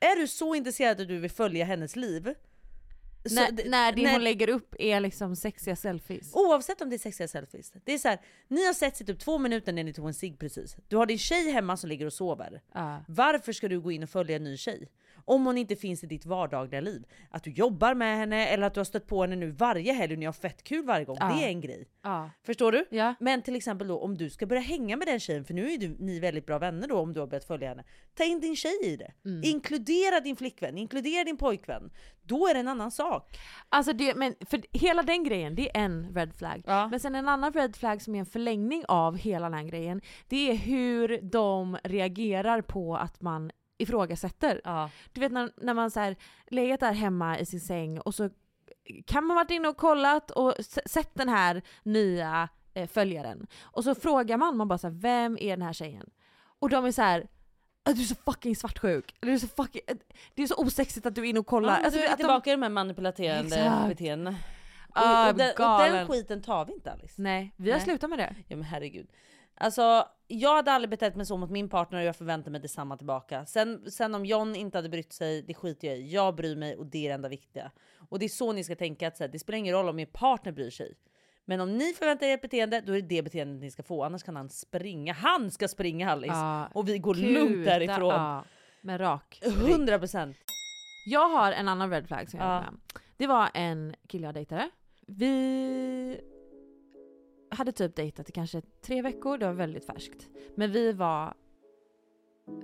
Är 0.00 0.20
du 0.20 0.28
så 0.28 0.54
intresserad 0.54 1.00
att 1.00 1.08
du 1.08 1.18
vill 1.18 1.30
följa 1.30 1.64
hennes 1.64 1.96
liv? 1.96 2.34
När, 3.30 3.52
det- 3.52 3.68
när 3.70 3.92
det 3.92 4.02
när- 4.02 4.12
hon 4.12 4.24
lägger 4.24 4.48
upp 4.48 4.74
är 4.78 5.00
liksom 5.00 5.36
sexiga 5.36 5.76
selfies. 5.76 6.34
Oavsett 6.34 6.80
om 6.80 6.90
det 6.90 6.96
är 6.96 6.98
sexiga 6.98 7.28
selfies. 7.28 7.72
Det 7.84 7.92
är 7.92 7.98
så 7.98 8.08
här, 8.08 8.18
ni 8.48 8.66
har 8.66 8.72
sett 8.74 9.06
typ 9.06 9.18
två 9.20 9.38
minuter 9.38 9.72
när 9.72 9.84
ni 9.84 9.92
tog 9.92 10.06
en 10.06 10.14
cigg 10.14 10.38
precis. 10.38 10.76
Du 10.88 10.96
har 10.96 11.06
din 11.06 11.18
tjej 11.18 11.50
hemma 11.52 11.76
som 11.76 11.88
ligger 11.88 12.06
och 12.06 12.12
sover. 12.12 12.60
Ja. 12.74 13.04
Varför 13.08 13.52
ska 13.52 13.68
du 13.68 13.80
gå 13.80 13.92
in 13.92 14.02
och 14.02 14.10
följa 14.10 14.36
en 14.36 14.44
ny 14.44 14.56
tjej? 14.56 14.88
Om 15.28 15.46
hon 15.46 15.58
inte 15.58 15.76
finns 15.76 16.04
i 16.04 16.06
ditt 16.06 16.26
vardagliga 16.26 16.80
liv. 16.80 17.04
Att 17.30 17.44
du 17.44 17.50
jobbar 17.50 17.94
med 17.94 18.16
henne 18.16 18.46
eller 18.46 18.66
att 18.66 18.74
du 18.74 18.80
har 18.80 18.84
stött 18.84 19.06
på 19.06 19.22
henne 19.22 19.36
nu 19.36 19.50
varje 19.50 19.92
helg 19.92 20.12
och 20.12 20.18
ni 20.18 20.26
har 20.26 20.32
fett 20.32 20.62
kul 20.62 20.84
varje 20.84 21.04
gång. 21.04 21.16
Ja. 21.20 21.26
Det 21.26 21.44
är 21.44 21.48
en 21.48 21.60
grej. 21.60 21.88
Ja. 22.02 22.30
Förstår 22.46 22.72
du? 22.72 22.86
Ja. 22.90 23.14
Men 23.20 23.42
till 23.42 23.56
exempel 23.56 23.88
då 23.88 23.98
om 23.98 24.18
du 24.18 24.30
ska 24.30 24.46
börja 24.46 24.62
hänga 24.62 24.96
med 24.96 25.06
den 25.06 25.20
tjejen, 25.20 25.44
för 25.44 25.54
nu 25.54 25.72
är 25.72 25.78
du, 25.78 25.96
ni 25.98 26.20
väldigt 26.20 26.46
bra 26.46 26.58
vänner 26.58 26.88
då 26.88 26.98
om 26.98 27.12
du 27.12 27.20
har 27.20 27.26
börjat 27.26 27.44
följa 27.44 27.68
henne. 27.68 27.84
Ta 28.14 28.24
in 28.24 28.40
din 28.40 28.56
tjej 28.56 28.78
i 28.84 28.96
det. 28.96 29.12
Mm. 29.24 29.40
Inkludera 29.44 30.20
din 30.20 30.36
flickvän, 30.36 30.78
inkludera 30.78 31.24
din 31.24 31.36
pojkvän. 31.36 31.90
Då 32.22 32.48
är 32.48 32.54
det 32.54 32.60
en 32.60 32.68
annan 32.68 32.90
sak. 32.90 33.38
Alltså 33.68 33.92
det, 33.92 34.14
men 34.14 34.34
för 34.46 34.62
hela 34.72 35.02
den 35.02 35.24
grejen, 35.24 35.54
det 35.54 35.76
är 35.76 35.84
en 35.84 36.14
red 36.14 36.34
flag. 36.34 36.62
Men 36.66 37.00
sen 37.00 37.14
en 37.14 37.28
annan 37.28 37.52
red 37.52 37.76
flag 37.76 38.02
som 38.02 38.14
är 38.14 38.18
en 38.18 38.26
förlängning 38.26 38.84
av 38.88 39.16
hela 39.16 39.50
den 39.50 39.58
här 39.58 39.64
grejen, 39.64 40.00
det 40.28 40.50
är 40.50 40.54
hur 40.54 41.20
de 41.22 41.78
reagerar 41.84 42.60
på 42.62 42.96
att 42.96 43.20
man 43.20 43.50
ifrågasätter. 43.78 44.60
Ja. 44.64 44.90
Du 45.12 45.20
vet 45.20 45.32
när, 45.32 45.50
när 45.56 45.74
man 45.74 45.90
så 45.90 46.00
här, 46.00 46.16
legat 46.46 46.80
där 46.80 46.92
hemma 46.92 47.38
i 47.38 47.46
sin 47.46 47.60
säng 47.60 48.00
och 48.00 48.14
så 48.14 48.30
kan 49.06 49.24
man 49.24 49.34
varit 49.34 49.50
inne 49.50 49.68
och 49.68 49.76
kollat 49.76 50.30
och 50.30 50.54
sett 50.86 51.14
den 51.14 51.28
här 51.28 51.62
nya 51.82 52.48
eh, 52.74 52.88
följaren. 52.88 53.46
Och 53.62 53.84
så 53.84 53.94
frågar 53.94 54.36
man, 54.36 54.56
man 54.56 54.68
bara 54.68 54.78
så 54.78 54.86
här, 54.86 54.94
vem 54.94 55.38
är 55.40 55.50
den 55.56 55.62
här 55.62 55.72
tjejen? 55.72 56.10
Och 56.58 56.68
de 56.70 56.84
är 56.84 56.92
så 56.92 57.02
här. 57.02 57.28
"Ah, 57.82 57.92
Du 57.92 58.00
är 58.02 58.04
så 58.06 58.14
fucking 58.14 58.56
svartsjuk. 58.56 59.14
Du 59.20 59.32
är 59.32 59.38
så 59.38 59.48
fucking, 59.48 59.82
eh, 59.86 59.96
det 60.34 60.42
är 60.42 60.46
så 60.46 60.54
osexigt 60.56 61.06
att 61.06 61.14
du 61.14 61.20
är 61.20 61.24
inne 61.24 61.38
och 61.40 61.46
kollar. 61.46 61.78
Ja, 61.78 61.84
Alltså, 61.84 62.00
du 62.00 62.04
är 62.06 62.12
att 62.12 62.18
de- 62.18 62.22
tillbaka 62.22 62.50
i 62.50 62.52
de 62.52 62.62
här 62.62 62.70
manipulerande 62.70 63.56
Exakt. 63.56 63.88
beteendena. 63.88 64.36
Ah, 64.92 65.24
och, 65.24 65.30
och, 65.30 65.36
den, 65.38 65.50
och 65.50 65.78
den 65.80 66.08
skiten 66.08 66.42
tar 66.42 66.64
vi 66.64 66.72
inte 66.72 66.92
Alice. 66.92 67.22
Nej, 67.22 67.52
vi 67.56 67.70
har 67.70 67.76
Nej. 67.78 67.84
slutat 67.84 68.10
med 68.10 68.18
det. 68.18 68.34
Ja 68.48 68.56
men 68.56 68.64
herregud. 68.64 69.08
Alltså 69.54 70.08
jag 70.28 70.54
hade 70.56 70.72
aldrig 70.72 70.90
betett 70.90 71.16
mig 71.16 71.26
så 71.26 71.36
mot 71.36 71.50
min 71.50 71.68
partner 71.68 71.98
och 71.98 72.04
jag 72.04 72.16
förväntar 72.16 72.50
mig 72.50 72.60
detsamma 72.60 72.96
tillbaka. 72.96 73.46
Sen, 73.46 73.90
sen 73.90 74.14
om 74.14 74.24
John 74.26 74.54
inte 74.56 74.78
hade 74.78 74.88
brytt 74.88 75.12
sig, 75.12 75.42
det 75.42 75.54
skiter 75.54 75.88
jag 75.88 75.96
i. 75.98 76.08
Jag 76.12 76.34
bryr 76.34 76.56
mig 76.56 76.76
och 76.76 76.86
det 76.86 76.98
är 76.98 77.08
det 77.08 77.14
enda 77.14 77.28
viktiga. 77.28 77.70
Och 78.08 78.18
det 78.18 78.24
är 78.24 78.28
så 78.28 78.52
ni 78.52 78.64
ska 78.64 78.76
tänka 78.76 79.08
att 79.08 79.16
så 79.16 79.24
här, 79.24 79.28
det 79.28 79.38
spelar 79.38 79.58
ingen 79.58 79.74
roll 79.74 79.88
om 79.88 79.98
er 79.98 80.06
partner 80.06 80.52
bryr 80.52 80.70
sig. 80.70 80.94
Men 81.44 81.60
om 81.60 81.76
ni 81.78 81.92
förväntar 81.92 82.26
er 82.26 82.34
ett 82.34 82.42
beteende, 82.42 82.80
då 82.80 82.92
är 82.92 83.00
det 83.02 83.08
det 83.08 83.22
beteendet 83.22 83.60
ni 83.62 83.70
ska 83.70 83.82
få. 83.82 84.04
Annars 84.04 84.22
kan 84.22 84.36
han 84.36 84.48
springa. 84.48 85.12
Han 85.12 85.50
ska 85.50 85.68
springa 85.68 86.10
Alice! 86.12 86.34
Ja, 86.34 86.68
och 86.74 86.88
vi 86.88 86.98
går 86.98 87.14
Kuta, 87.14 87.26
lugnt 87.28 87.64
därifrån. 87.64 88.08
Ja, 88.14 88.44
med 88.80 89.00
rak 89.00 89.40
rygg. 89.42 89.70
100 89.70 89.98
procent. 89.98 90.36
Jag 91.06 91.28
har 91.28 91.52
en 91.52 91.68
annan 91.68 91.90
red 91.90 92.06
flag 92.08 92.30
som 92.30 92.40
jag 92.40 92.48
Ja. 92.48 92.60
med. 92.60 92.70
Det 93.16 93.26
var 93.26 93.48
en 93.54 93.94
kille 94.08 94.26
jag 94.26 94.34
dejtade. 94.34 94.70
Vi 95.06 96.20
hade 97.58 97.72
typ 97.72 97.96
dejtat 97.96 98.28
i 98.28 98.32
kanske 98.32 98.62
tre 98.80 99.02
veckor, 99.02 99.38
det 99.38 99.46
var 99.46 99.52
väldigt 99.52 99.84
färskt. 99.84 100.28
Men 100.54 100.72
vi 100.72 100.92
var 100.92 101.34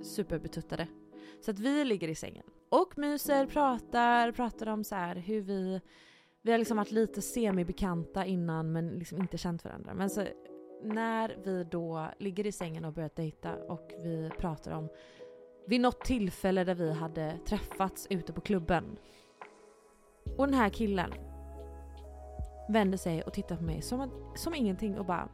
superbetuttade. 0.01 0.87
Så 1.41 1.51
att 1.51 1.59
vi 1.59 1.83
ligger 1.83 2.07
i 2.07 2.15
sängen 2.15 2.43
och 2.69 2.97
myser, 2.97 3.45
pratar, 3.45 4.31
pratar 4.31 4.67
om 4.67 4.83
så 4.83 4.95
här 4.95 5.15
hur 5.15 5.41
vi... 5.41 5.81
Vi 6.41 6.51
har 6.51 6.57
liksom 6.57 6.77
varit 6.77 6.91
lite 6.91 7.21
semibekanta 7.21 8.25
innan 8.25 8.71
men 8.71 8.89
liksom 8.89 9.21
inte 9.21 9.37
känt 9.37 9.63
varandra. 9.63 9.93
Men 9.93 10.09
så 10.09 10.27
när 10.83 11.37
vi 11.43 11.63
då 11.63 12.07
ligger 12.19 12.45
i 12.45 12.51
sängen 12.51 12.85
och 12.85 12.93
börjat 12.93 13.15
dejta 13.15 13.55
och 13.55 13.91
vi 14.03 14.29
pratar 14.37 14.71
om 14.71 14.89
vid 15.67 15.81
något 15.81 16.05
tillfälle 16.05 16.63
där 16.63 16.75
vi 16.75 16.91
hade 16.91 17.39
träffats 17.45 18.07
ute 18.09 18.33
på 18.33 18.41
klubben. 18.41 18.97
Och 20.37 20.45
den 20.45 20.53
här 20.53 20.69
killen 20.69 21.13
vände 22.69 22.97
sig 22.97 23.23
och 23.23 23.33
tittade 23.33 23.57
på 23.57 23.63
mig 23.63 23.81
som, 23.81 24.11
som 24.35 24.55
ingenting 24.55 24.97
och 24.99 25.05
bara 25.05 25.29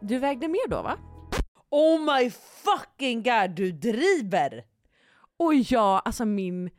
Du 0.00 0.18
vägde 0.18 0.48
mer 0.48 0.68
då 0.68 0.82
va? 0.82 0.98
Oh 1.70 2.00
my 2.00 2.30
fucking 2.64 3.22
god, 3.22 3.50
du 3.50 3.72
driver! 3.72 4.64
Och 5.36 5.54
ja, 5.54 6.02
alltså 6.04 6.24
min 6.24 6.70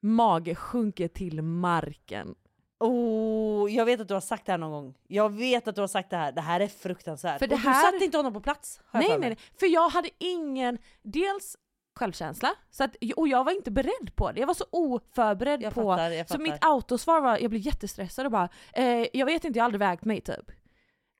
mage 0.00 0.54
sjunker 0.54 1.08
till 1.08 1.42
marken. 1.42 2.34
Oh, 2.80 3.72
jag 3.72 3.84
vet 3.84 4.00
att 4.00 4.08
du 4.08 4.14
har 4.14 4.20
sagt 4.20 4.46
det 4.46 4.52
här 4.52 4.58
någon 4.58 4.70
gång. 4.70 4.94
Jag 5.06 5.32
vet 5.32 5.68
att 5.68 5.74
du 5.74 5.80
har 5.80 5.88
sagt 5.88 6.10
det 6.10 6.16
här. 6.16 6.32
Det 6.32 6.40
här 6.40 6.60
är 6.60 6.66
fruktansvärt. 6.66 7.38
För 7.38 7.46
det 7.46 7.54
och 7.54 7.60
här- 7.60 7.86
Du 7.86 7.92
satte 7.92 8.04
inte 8.04 8.16
honom 8.16 8.32
på 8.32 8.40
plats. 8.40 8.80
jag 8.92 9.00
Nej, 9.00 9.08
nej 9.08 9.18
nej, 9.18 9.38
för 9.60 9.66
jag 9.66 9.88
hade 9.88 10.10
ingen, 10.18 10.78
dels 11.02 11.56
självkänsla, 11.98 12.54
så 12.70 12.84
att, 12.84 12.96
och 13.16 13.28
jag 13.28 13.44
var 13.44 13.52
inte 13.52 13.70
beredd 13.70 14.16
på 14.16 14.32
det. 14.32 14.40
Jag 14.40 14.46
var 14.46 14.54
så 14.54 14.64
oförberedd 14.70 15.62
Jag 15.62 15.74
på... 15.74 15.92
fattar, 15.92 16.10
jag 16.10 16.28
så 16.28 16.32
fattar. 16.34 16.42
mitt 16.42 16.64
autosvar 16.64 17.20
var, 17.20 17.38
jag 17.38 17.50
blev 17.50 17.62
jättestressad 17.62 18.26
och 18.26 18.32
bara 18.32 18.48
eh, 18.72 19.06
“jag 19.12 19.26
vet 19.26 19.44
inte, 19.44 19.58
jag 19.58 19.62
har 19.62 19.66
aldrig 19.66 19.80
vägt 19.80 20.04
mig” 20.04 20.20
typ. 20.20 20.50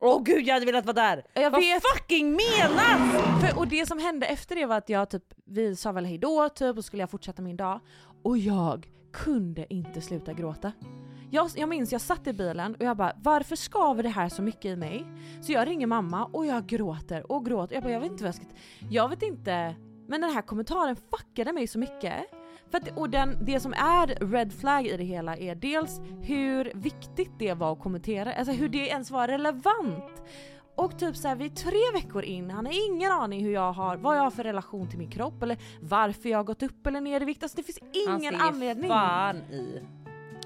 Åh 0.01 0.23
gud 0.23 0.47
jag 0.47 0.55
hade 0.55 0.67
velat 0.67 0.85
vara 0.87 0.95
där! 0.95 1.25
Jag 1.35 1.51
Vad 1.51 1.61
vet. 1.61 1.83
fucking 1.97 2.31
menas? 2.31 3.23
För, 3.41 3.59
och 3.59 3.69
det 3.69 3.87
som 3.87 3.99
hände 3.99 4.27
efter 4.27 4.57
det 4.57 4.67
var 4.67 4.77
att 4.77 4.89
jag 4.89 5.11
typ, 5.11 5.25
vi 5.45 5.77
sa 5.77 5.93
väl 5.93 6.05
hejdå 6.05 6.49
typ 6.49 6.77
och 6.77 6.85
skulle 6.85 7.03
jag 7.03 7.11
fortsätta 7.11 7.43
min 7.43 7.57
dag. 7.57 7.81
Och 8.23 8.39
jag 8.39 8.89
kunde 9.13 9.75
inte 9.75 10.01
sluta 10.01 10.33
gråta. 10.33 10.73
Jag, 11.31 11.51
jag 11.55 11.69
minns 11.69 11.93
jag 11.93 12.01
satt 12.01 12.27
i 12.27 12.33
bilen 12.33 12.75
och 12.75 12.85
jag 12.85 12.97
bara 12.97 13.13
varför 13.23 13.57
skaver 13.57 14.03
det 14.03 14.09
här 14.09 14.29
så 14.29 14.43
mycket 14.43 14.65
i 14.65 14.77
mig? 14.77 15.07
Så 15.43 15.53
jag 15.53 15.69
ringer 15.69 15.87
mamma 15.87 16.25
och 16.25 16.47
jag 16.47 16.67
gråter 16.67 17.33
och 17.33 17.47
gråter. 17.47 17.75
Jag 17.75 17.83
bara 17.83 17.93
jag 17.93 18.01
vet 18.01 18.11
inte 18.11 18.25
vad 18.25 18.29
jag 18.29 18.35
ska... 18.35 18.45
Jag 18.91 19.09
vet 19.09 19.23
inte. 19.23 19.75
Men 20.09 20.21
den 20.21 20.31
här 20.31 20.43
kommentaren 20.43 20.97
fuckade 20.97 21.53
mig 21.53 21.67
så 21.67 21.79
mycket. 21.79 22.15
För 22.71 22.79
att, 22.79 22.99
och 22.99 23.11
den, 23.11 23.37
det 23.45 23.61
som 23.61 23.73
är 23.73 24.07
red 24.33 24.53
flag 24.53 24.87
i 24.87 24.97
det 24.97 25.05
hela 25.05 25.37
är 25.37 25.55
dels 25.55 26.01
hur 26.23 26.73
viktigt 26.75 27.31
det 27.39 27.55
var 27.55 27.73
att 27.73 27.81
kommentera, 27.81 28.35
alltså 28.35 28.53
hur 28.53 28.69
det 28.69 28.79
ens 28.89 29.11
var 29.11 29.29
relevant. 29.29 30.23
Och 30.77 30.99
typ 30.99 31.17
såhär, 31.17 31.37
vi 31.37 31.45
är 31.45 31.49
tre 31.49 32.01
veckor 32.01 32.23
in, 32.25 32.51
han 32.51 32.67
har 32.67 32.89
ingen 32.91 33.13
aning 33.13 33.45
hur 33.45 33.53
jag 33.53 33.73
har, 33.73 33.97
vad 33.97 34.17
jag 34.17 34.23
har 34.23 34.31
för 34.31 34.45
relation 34.45 34.89
till 34.89 34.99
min 34.99 35.11
kropp 35.11 35.43
eller 35.43 35.59
varför 35.81 36.29
jag 36.29 36.39
har 36.39 36.45
gått 36.45 36.63
upp 36.63 36.87
eller 36.87 37.01
ner 37.01 37.21
i 37.21 37.25
vikt. 37.25 37.43
Alltså 37.43 37.57
det 37.57 37.63
finns 37.63 37.79
Han 38.07 38.21
ingen 38.21 38.35
ska 38.35 38.45
ge 38.45 38.49
anledning. 38.51 38.91
fan 38.91 39.37
i. 39.37 39.81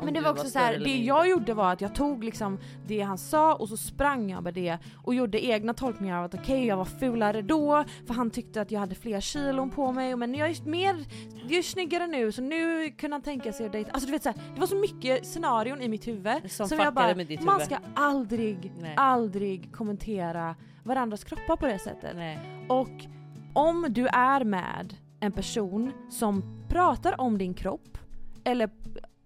Men 0.05 0.15
det 0.15 0.21
var 0.21 0.31
också 0.31 0.49
så 0.49 0.59
här, 0.59 0.79
det 0.79 0.97
jag 0.97 1.29
gjorde 1.29 1.55
var 1.55 1.73
att 1.73 1.81
jag 1.81 1.95
tog 1.95 2.25
liksom 2.25 2.59
det 2.87 3.01
han 3.01 3.19
sa 3.19 3.55
och 3.55 3.69
så 3.69 3.77
sprang 3.77 4.31
jag 4.31 4.43
med 4.43 4.55
det 4.55 4.79
och 5.05 5.15
gjorde 5.15 5.45
egna 5.47 5.75
tolkningar 5.75 6.19
av 6.19 6.25
att 6.25 6.35
okej 6.35 6.67
jag 6.67 6.77
var 6.77 6.85
fulare 6.85 7.43
då 7.43 7.85
för 8.07 8.15
han 8.15 8.31
tyckte 8.31 8.61
att 8.61 8.71
jag 8.71 8.81
hade 8.81 8.95
fler 8.95 9.21
kilon 9.21 9.71
på 9.71 9.93
mig 9.93 10.17
men 10.17 10.35
jag 10.35 10.51
är 10.51 10.65
mer, 10.65 11.05
jag 11.49 11.59
är 11.59 11.63
snyggare 11.63 12.07
nu 12.07 12.33
så 12.33 12.43
nu 12.43 12.91
kunde 12.91 13.15
han 13.15 13.23
tänka 13.23 13.53
sig 13.53 13.67
att 13.67 13.73
dejta. 13.73 13.91
Alltså 13.91 14.07
du 14.07 14.13
vet 14.13 14.23
så 14.23 14.29
här, 14.29 14.39
det 14.55 14.61
var 14.61 14.67
så 14.67 14.77
mycket 14.77 15.27
scenarion 15.27 15.83
i 15.83 15.89
mitt 15.89 16.07
huvud 16.09 16.51
Som 16.51 16.67
jag 16.71 16.71
fuckade 16.71 16.91
bara, 17.37 17.45
man 17.45 17.61
ska 17.61 17.77
aldrig, 17.95 18.73
Nej. 18.81 18.95
aldrig 18.97 19.73
kommentera 19.73 20.57
varandras 20.83 21.25
kroppar 21.25 21.57
på 21.57 21.67
det 21.67 21.79
sättet. 21.79 22.17
Nej. 22.17 22.39
Och 22.69 22.91
om 23.53 23.87
du 23.89 24.07
är 24.07 24.45
med 24.45 24.95
en 25.21 25.33
person 25.33 25.93
som 26.11 26.65
pratar 26.69 27.21
om 27.21 27.39
din 27.39 27.55
kropp 27.55 27.99
eller 28.45 28.71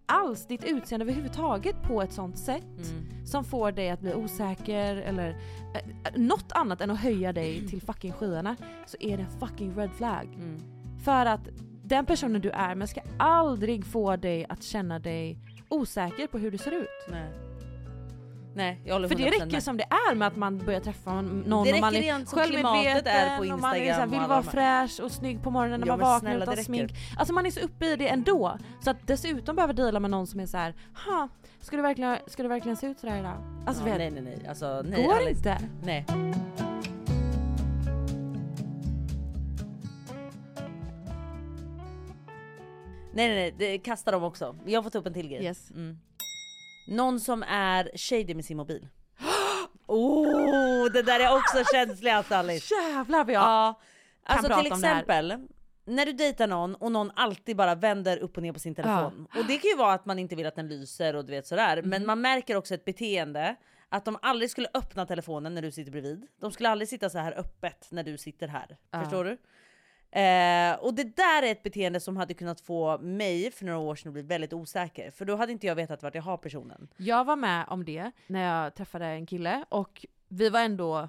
alls 0.07 0.47
ditt 0.47 0.65
utseende 0.65 1.05
överhuvudtaget 1.05 1.83
på 1.83 2.03
ett 2.03 2.13
sånt 2.13 2.39
sätt 2.39 2.63
Mm. 2.91 3.27
som 3.27 3.45
får 3.45 3.73
dig 3.73 3.91
att 3.91 4.01
bli 4.01 4.15
osäker 4.15 4.97
eller 4.97 5.29
eh, 5.75 6.13
något 6.21 6.53
annat 6.53 6.81
än 6.81 6.91
att 6.91 7.01
höja 7.01 7.33
dig 7.33 7.69
till 7.69 7.83
fucking 7.83 8.13
skyarna 8.13 8.57
så 8.87 8.97
är 9.01 9.17
det 9.17 9.23
en 9.23 9.41
fucking 9.41 9.77
red 9.77 9.91
flag. 9.91 10.29
Mm. 10.35 10.61
För 11.05 11.27
att 11.27 11.49
den 11.85 12.07
personen 12.07 12.41
du 12.41 12.51
är 12.51 12.75
med 12.75 12.89
ska 12.89 13.01
aldrig 13.19 13.85
få 13.87 14.17
dig 14.17 14.47
att 14.49 14.63
känna 14.63 14.99
dig 14.99 15.39
osäker 15.69 16.27
på 16.27 16.39
hur 16.39 16.51
du 16.51 16.59
ser 16.59 16.73
ut. 16.73 16.89
Nej. 17.11 17.31
Nej 18.57 18.81
jag 18.85 18.95
håller 18.95 19.09
För 19.09 19.15
det 19.15 19.23
100% 19.25 19.31
räcker 19.31 19.47
med. 19.47 19.63
som 19.63 19.77
det 19.77 19.85
är 19.85 20.15
med 20.15 20.29
att 20.29 20.37
man 20.37 20.59
börjar 20.59 20.81
träffa 20.81 21.21
någon 21.23 21.65
Det 21.65 21.75
och 21.75 21.81
man 21.81 21.97
är 21.97 22.25
på 22.25 22.37
självmedveten 22.37 23.53
och 23.53 23.61
man 23.61 23.77
är 23.77 23.93
så 23.95 24.01
här, 24.01 24.07
vill 24.07 24.21
vara 24.21 24.43
fräsch 24.43 25.01
och 25.01 25.11
snygg 25.13 25.43
på 25.43 25.51
morgonen 25.51 25.81
när 25.81 25.87
Ja, 25.87 25.93
man 25.97 26.01
vaknar 26.01 26.31
snälla, 26.31 26.53
utan 26.53 26.65
smink. 26.65 26.93
Alltså 27.19 27.35
man 27.35 27.47
är 27.47 27.51
så 27.51 27.61
uppe 27.61 27.87
i 27.87 27.97
det 27.97 28.09
ändå. 28.09 28.59
Så 28.81 28.91
att 28.91 29.07
dessutom 29.07 29.57
behöva 29.57 29.73
dela 29.73 30.01
med 30.01 30.11
någon 30.11 30.27
som 30.27 30.41
är 30.41 30.47
så 30.47 30.57
här, 30.57 30.75
ha, 31.07 31.29
ska 31.61 31.77
du 31.77 31.83
verkligen, 31.83 32.19
ska 32.27 32.43
du 32.43 32.49
verkligen 32.49 32.77
se 32.77 32.87
ut 32.87 32.99
sådär 33.01 33.19
idag? 33.19 33.37
Alltså 33.67 33.83
ja, 33.89 33.95
vet, 33.95 33.99
nej 33.99 34.11
nej 34.11 34.23
nej. 34.23 34.49
Alltså, 34.49 34.83
nej 34.85 35.05
går 35.07 35.15
Alice. 35.15 35.31
inte. 35.31 35.59
Nej. 35.85 36.07
Nej 43.13 43.29
nej 43.29 43.55
nej, 43.59 43.79
kasta 43.79 44.11
dem 44.11 44.23
också. 44.23 44.57
Jag 44.67 44.79
har 44.79 44.83
fått 44.83 44.95
upp 44.95 45.07
en 45.07 45.15
till 45.15 45.29
grej. 45.29 45.45
Yes. 45.45 45.71
Mm. 45.71 45.99
Någon 46.87 47.21
som 47.21 47.43
är 47.43 47.91
shady 47.95 48.35
med 48.35 48.45
sin 48.45 48.57
mobil. 48.57 48.89
Oh, 49.87 50.93
det 50.93 51.03
där 51.03 51.21
är 51.21 51.37
också 51.37 51.65
känsligt 51.73 52.33
Alice. 52.33 52.75
Jävlar 52.75 53.25
vad 53.25 53.35
jag 53.35 53.43
Ja, 53.43 53.81
alltså 54.23 54.49
prata 54.49 54.63
till 54.63 54.73
om 54.73 54.81
det 54.81 54.87
här. 54.87 54.95
exempel 54.95 55.49
när 55.87 56.07
du 56.07 56.13
dejtar 56.13 56.47
någon 56.47 56.75
och 56.75 56.93
någon 56.93 57.11
alltid 57.17 57.57
bara 57.57 57.75
vänder 57.75 58.19
upp 58.19 58.37
och 58.37 58.43
ner 58.43 58.53
på 58.53 58.59
sin 58.59 58.75
telefon. 58.75 59.27
Och 59.37 59.45
det 59.45 59.59
kan 59.59 59.71
ju 59.71 59.77
vara 59.77 59.93
att 59.93 60.07
man 60.07 60.19
inte 60.19 60.37
vill 60.37 60.47
att 60.47 60.57
den 60.57 60.69
lyser 60.69 61.17
och 61.17 61.25
du 61.25 61.31
vet 61.31 61.47
sådär. 61.47 61.77
Mm. 61.77 61.91
Men 61.91 62.07
man 62.07 62.21
märker 62.21 62.57
också 62.57 62.75
ett 62.75 62.85
beteende 62.85 63.57
att 63.89 64.05
de 64.05 64.19
aldrig 64.23 64.51
skulle 64.51 64.69
öppna 64.75 65.07
telefonen 65.07 65.55
när 65.55 65.63
du 65.63 65.71
sitter 65.71 65.93
bredvid. 65.93 66.27
De 66.41 66.53
skulle 66.53 66.69
aldrig 66.69 66.89
sitta 66.89 67.11
så 67.11 67.19
här 67.19 67.39
öppet 67.39 67.89
när 67.91 68.03
du 68.03 68.19
sitter 68.19 68.49
här. 68.49 68.77
Förstår 69.03 69.25
du? 69.25 69.39
Eh, 70.17 70.75
och 70.75 70.95
det 70.95 71.17
där 71.17 71.43
är 71.43 71.53
ett 71.53 71.63
beteende 71.63 72.01
som 72.01 72.17
hade 72.17 72.35
kunnat 72.35 72.61
få 72.61 72.99
mig 72.99 73.51
för 73.51 73.65
några 73.65 73.79
år 73.79 73.95
sedan 73.95 74.09
att 74.09 74.13
bli 74.13 74.23
väldigt 74.23 74.53
osäker. 74.53 75.11
För 75.11 75.25
då 75.25 75.37
hade 75.37 75.53
inte 75.53 75.67
jag 75.67 75.75
vetat 75.75 76.03
vart 76.03 76.15
jag 76.15 76.23
har 76.23 76.37
personen. 76.37 76.89
Jag 76.97 77.25
var 77.25 77.37
med 77.37 77.65
om 77.69 77.85
det 77.85 78.11
när 78.27 78.63
jag 78.63 78.75
träffade 78.75 79.07
en 79.07 79.27
kille 79.27 79.65
och 79.69 80.07
vi 80.29 80.49
var 80.49 80.61
ändå 80.61 81.09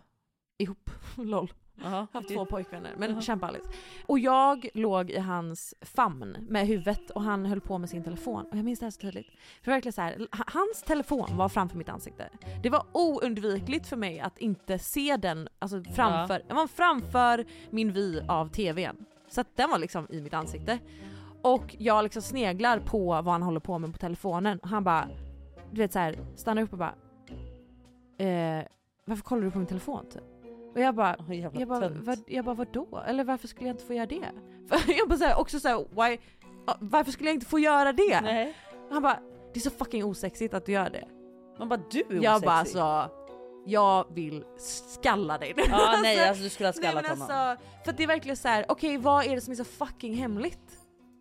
ihop, 0.57 0.89
LOL. 1.17 1.53
Aha. 1.83 2.07
Haft 2.13 2.27
två 2.27 2.45
pojkvänner, 2.45 2.91
men 2.97 3.11
Jaha. 3.11 3.21
kämpa-Alice. 3.21 3.69
Och 4.05 4.19
jag 4.19 4.67
låg 4.73 5.09
i 5.09 5.19
hans 5.19 5.73
famn 5.81 6.37
med 6.49 6.67
huvudet 6.67 7.09
och 7.09 7.21
han 7.21 7.45
höll 7.45 7.61
på 7.61 7.77
med 7.77 7.89
sin 7.89 8.03
telefon. 8.03 8.45
Och 8.51 8.57
jag 8.57 8.65
minns 8.65 8.79
det 8.79 8.85
här 8.85 8.91
så 8.91 8.99
tydligt. 8.99 9.27
För 9.61 9.71
verkligen 9.71 9.93
så 9.93 10.01
här, 10.01 10.27
hans 10.31 10.83
telefon 10.83 11.37
var 11.37 11.49
framför 11.49 11.77
mitt 11.77 11.89
ansikte. 11.89 12.29
Det 12.63 12.69
var 12.69 12.85
oundvikligt 12.91 13.87
för 13.87 13.97
mig 13.97 14.19
att 14.19 14.37
inte 14.37 14.79
se 14.79 15.17
den 15.17 15.49
alltså 15.59 15.83
framför, 15.83 16.43
den 16.47 16.55
var 16.57 16.67
framför 16.67 17.45
min 17.69 17.93
vy 17.93 18.19
av 18.27 18.49
tvn. 18.49 19.05
Så 19.29 19.41
att 19.41 19.47
den 19.55 19.69
var 19.69 19.77
liksom 19.77 20.07
i 20.09 20.21
mitt 20.21 20.33
ansikte. 20.33 20.79
Och 21.41 21.75
jag 21.79 22.03
liksom 22.03 22.21
sneglar 22.21 22.79
på 22.79 23.05
vad 23.07 23.25
han 23.25 23.41
håller 23.41 23.59
på 23.59 23.79
med 23.79 23.91
på 23.91 23.97
telefonen 23.97 24.59
och 24.59 24.69
han 24.69 24.83
bara, 24.83 25.07
du 25.71 25.81
vet 25.81 25.93
så 25.93 25.99
här, 25.99 26.15
stannar 26.35 26.61
upp 26.61 26.71
och 26.71 26.77
bara 26.79 26.95
eh, 28.17 28.65
varför 29.05 29.23
kollar 29.23 29.43
du 29.43 29.51
på 29.51 29.57
min 29.57 29.67
telefon 29.67 30.05
typ? 30.13 30.23
Och 30.73 30.79
jag 30.81 30.95
bara, 30.95 31.15
jävla 31.29 31.59
jag 31.59 31.69
bara, 31.69 31.89
vad, 31.89 32.19
jag 32.27 32.45
bara 32.45 32.55
vadå? 32.55 33.03
Eller 33.07 33.23
varför 33.23 33.47
skulle 33.47 33.67
jag 33.67 33.73
inte 33.73 33.85
få 33.85 33.93
göra 33.93 34.05
det? 34.05 34.31
Jag 34.97 35.09
bara 35.09 35.17
såhär, 35.17 35.39
också 35.39 35.59
såhär, 35.59 35.77
why, 35.77 36.17
varför 36.79 37.11
skulle 37.11 37.29
jag 37.29 37.35
inte 37.35 37.45
få 37.45 37.59
göra 37.59 37.93
det? 37.93 38.21
Nej. 38.21 38.55
Han 38.91 39.01
bara, 39.01 39.19
det 39.53 39.59
är 39.59 39.61
så 39.61 39.69
fucking 39.69 40.03
osexigt 40.03 40.53
att 40.53 40.65
du 40.65 40.71
gör 40.71 40.89
det. 40.89 41.07
Man 41.59 41.69
bara 41.69 41.79
du 41.91 41.99
är 41.99 42.23
Jag 42.23 42.41
bara 42.41 42.51
alltså, 42.51 43.09
jag 43.65 44.05
vill 44.13 44.43
skalla 44.57 45.37
dig. 45.37 45.53
Ja 45.69 45.99
nej 46.01 46.19
alltså 46.29 46.43
du 46.43 46.49
skulle 46.49 46.67
ha 46.67 46.73
Nej, 46.75 46.83
skallat 46.83 47.03
men 47.09 47.19
honom. 47.19 47.37
alltså, 47.37 47.65
för 47.85 47.97
det 47.97 48.03
är 48.03 48.07
verkligen 48.07 48.37
så 48.37 48.47
här: 48.47 48.65
okej 48.67 48.97
vad 48.97 49.25
är 49.25 49.35
det 49.35 49.41
som 49.41 49.51
är 49.51 49.55
så 49.55 49.63
fucking 49.63 50.13
hemligt? 50.13 50.76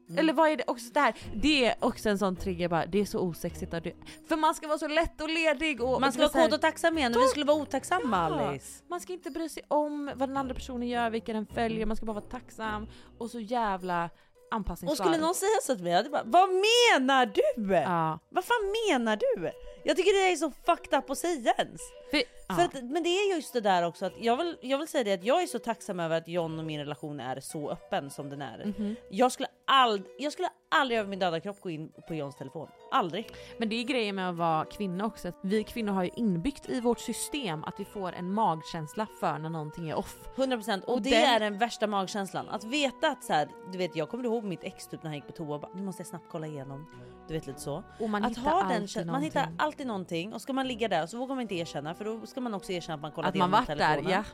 Mm. 0.09 0.19
Eller 0.19 0.33
vad 0.33 0.49
är 0.51 0.57
det 0.57 0.65
också 0.67 0.91
det 0.93 1.01
här, 1.01 1.15
det 1.35 1.67
är 1.67 1.75
också 1.81 2.09
en 2.09 2.19
sån 2.19 2.37
trigger 2.37 2.69
bara, 2.69 2.87
det 2.87 2.99
är 2.99 3.05
så 3.05 3.21
osexigt 3.21 3.75
att 3.75 3.85
du, 3.85 3.97
för 4.29 4.37
man 4.37 4.55
ska 4.55 4.69
vara 4.69 4.79
så 4.79 4.89
lätt 4.89 5.21
och 5.21 5.29
ledig 5.29 5.83
och 5.83 6.01
Man 6.01 6.13
ska 6.13 6.29
vara 6.29 6.45
kåt 6.45 6.55
och 6.55 6.61
tacksam 6.61 6.99
igen 6.99 7.17
och 7.17 7.23
vi 7.23 7.27
skulle 7.27 7.45
vara 7.45 7.57
otacksamma 7.63 8.17
Alice. 8.17 8.83
man 8.89 9.01
ska 9.01 9.13
inte 9.13 9.31
bry 9.31 9.49
sig 9.49 9.63
om 9.69 10.11
vad 10.15 10.29
den 10.29 10.37
andra 10.37 10.55
personen 10.55 10.89
gör, 10.89 11.11
vilka 11.11 11.33
den 11.33 11.47
följer, 11.47 11.87
man 11.87 11.97
ska 11.97 12.07
bara 12.07 12.13
vara 12.13 12.25
tacksam 12.25 12.87
och 13.19 13.31
så 13.31 13.41
jävla 13.41 14.11
anpassningsbar. 14.51 15.05
Och 15.05 15.11
skulle 15.11 15.27
någon 15.27 15.35
säga 15.35 15.59
så 15.63 15.75
till 15.75 15.85
mig, 15.85 15.93
jag 15.93 15.97
hade 15.99 16.11
bara 16.11 16.23
Vad 16.25 16.49
menar 16.49 17.27
du? 17.27 17.75
Ja. 17.75 18.19
Vad 18.29 18.45
fan 18.45 18.73
menar 18.89 19.17
du? 19.17 19.51
Jag 19.85 19.97
tycker 19.97 20.13
det 20.27 20.33
är 20.33 20.37
så 20.37 20.51
fucked 20.51 20.99
up 20.99 21.11
att 21.11 21.19
säga 21.19 21.53
ens. 21.59 21.81
För, 22.11 22.23
För 22.55 22.63
att, 22.63 22.75
men 22.75 23.03
det 23.03 23.09
är 23.09 23.35
just 23.35 23.53
det 23.53 23.61
där 23.61 23.83
också 23.83 24.07
att 24.07 24.13
jag 24.21 24.37
vill, 24.37 24.57
jag 24.61 24.79
vill 24.79 24.89
säga 24.89 25.05
det 25.05 25.13
att 25.13 25.25
jag 25.25 25.43
är 25.43 25.47
så 25.47 25.59
tacksam 25.59 26.01
över 26.01 26.17
att 26.19 26.29
John 26.29 26.59
och 26.59 26.65
min 26.65 26.79
relation 26.81 27.21
är 27.21 27.41
så 27.41 27.71
öppen 27.71 28.11
som 28.11 28.31
den 28.31 28.43
är. 28.43 28.65
Mhm. 28.79 28.97
Jag, 29.11 29.33
skulle 29.33 29.49
ald, 29.65 30.03
jag 30.19 30.33
skulle 30.33 30.49
aldrig 30.69 30.99
över 31.01 31.11
min 31.11 31.19
döda 31.19 31.41
kropp 31.41 31.61
gå 31.61 31.71
in 31.71 31.93
på 32.09 32.15
Johns 32.15 32.37
telefon. 32.37 32.69
Aldrig. 32.93 33.29
Men 33.59 33.69
det 33.69 33.77
är 33.77 33.85
grejen 33.85 34.15
med 34.15 34.29
att 34.31 34.37
vara 34.37 34.65
kvinna 34.65 35.05
också, 35.07 35.29
att 35.29 35.39
vi 35.43 35.65
kvinnor 35.65 35.93
har 35.93 36.05
ju 36.05 36.11
inbyggt 36.17 36.69
i 36.69 36.81
vårt 36.81 37.01
system 37.01 37.65
att 37.65 37.75
vi 37.81 37.85
får 37.85 38.13
en 38.13 38.33
magkänsla 38.35 39.07
för 39.21 39.39
när 39.39 39.51
någonting 39.51 39.91
är 39.91 39.95
off. 39.95 40.17
100% 40.37 40.83
och, 40.85 40.95
Och 40.95 41.03
det 41.03 41.11
den- 41.11 41.25
är 41.35 41.41
den 41.41 41.59
värsta 41.59 41.87
magkänslan. 41.87 42.49
Att 42.49 42.65
veta 42.65 43.09
att 43.09 43.25
så 43.25 43.33
här, 43.33 43.49
du 43.73 43.79
vet 43.79 43.97
jag 43.97 44.09
kommer 44.11 44.25
ihåg 44.25 44.45
mitt 44.45 44.65
ex 44.65 44.87
typ 44.87 45.03
när 45.03 45.11
han 45.11 45.15
gick 45.15 45.27
på 45.27 45.33
toa 45.33 45.55
och 45.55 45.61
bara 45.61 45.73
nu 45.75 45.83
måste 45.83 46.01
jag 46.01 46.07
snabbt 46.07 46.27
kolla 46.31 46.47
igenom. 46.47 46.87
Du 47.29 47.35
vet 47.35 47.47
lite 47.47 47.61
så. 47.61 47.83
Och 48.01 48.11
man 48.11 48.25
att 48.25 48.31
hittar 48.31 48.43
ha 48.43 48.63
den, 48.63 48.83
alltid 48.83 48.97
man 48.97 49.07
någonting. 49.07 49.25
hittar 49.25 49.49
alltid 49.59 49.87
någonting 49.87 50.33
och 50.35 50.43
ska 50.43 50.53
man 50.53 50.69
ligga 50.69 50.89
där 50.89 51.07
så 51.07 51.19
vågar 51.19 51.35
man 51.35 51.43
inte 51.43 51.55
erkänna 51.55 51.95
för 51.95 52.05
då 52.05 52.27
ska 52.27 52.36
man 52.41 52.55
också 52.55 52.73
erkänna 52.73 52.95
att 52.95 53.01
man 53.01 53.13
kollat 53.13 53.29
Att 53.29 53.35
man 53.37 53.51
varit 53.51 53.67
där, 53.67 53.77
telefonen. 53.77 54.11
ja. 54.13 54.25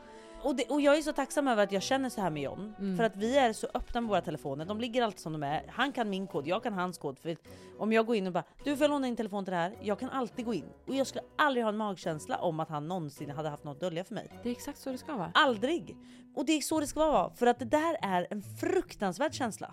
Och, 0.43 0.55
det, 0.55 0.65
och 0.69 0.81
jag 0.81 0.97
är 0.97 1.01
så 1.01 1.13
tacksam 1.13 1.47
över 1.47 1.63
att 1.63 1.71
jag 1.71 1.81
känner 1.83 2.09
så 2.09 2.21
här 2.21 2.29
med 2.29 2.43
John. 2.43 2.73
Mm. 2.79 2.97
För 2.97 3.03
att 3.03 3.15
vi 3.15 3.37
är 3.37 3.53
så 3.53 3.67
öppna 3.73 4.01
med 4.01 4.09
våra 4.09 4.21
telefoner. 4.21 4.65
De 4.65 4.79
ligger 4.79 5.03
alltid 5.03 5.19
som 5.19 5.33
de 5.33 5.43
är. 5.43 5.63
Han 5.67 5.91
kan 5.91 6.09
min 6.09 6.27
kod, 6.27 6.47
jag 6.47 6.63
kan 6.63 6.73
hans 6.73 6.97
kod. 6.97 7.19
För 7.19 7.37
om 7.79 7.93
jag 7.93 8.05
går 8.05 8.15
in 8.15 8.27
och 8.27 8.33
bara 8.33 8.43
du 8.63 8.75
får 8.77 8.83
jag 8.83 8.89
låna 8.89 9.05
din 9.07 9.15
telefon 9.15 9.45
till 9.45 9.51
det 9.51 9.57
här. 9.57 9.75
Jag 9.81 9.99
kan 9.99 10.09
alltid 10.09 10.45
gå 10.45 10.53
in. 10.53 10.65
Och 10.87 10.95
jag 10.95 11.07
skulle 11.07 11.23
aldrig 11.37 11.63
ha 11.65 11.69
en 11.69 11.77
magkänsla 11.77 12.37
om 12.37 12.59
att 12.59 12.69
han 12.69 12.87
någonsin 12.87 13.29
hade 13.29 13.49
haft 13.49 13.63
något 13.63 13.75
att 13.75 13.79
dölja 13.81 14.03
för 14.03 14.13
mig. 14.15 14.39
Det 14.43 14.49
är 14.49 14.51
exakt 14.53 14.79
så 14.79 14.91
det 14.91 14.97
ska 14.97 15.15
vara. 15.15 15.31
Aldrig! 15.33 15.97
Och 16.35 16.45
det 16.45 16.53
är 16.53 16.61
så 16.61 16.79
det 16.79 16.87
ska 16.87 16.99
vara. 17.11 17.29
För 17.35 17.47
att 17.47 17.59
det 17.59 17.65
där 17.65 17.97
är 18.01 18.27
en 18.29 18.41
fruktansvärd 18.41 19.33
känsla. 19.33 19.71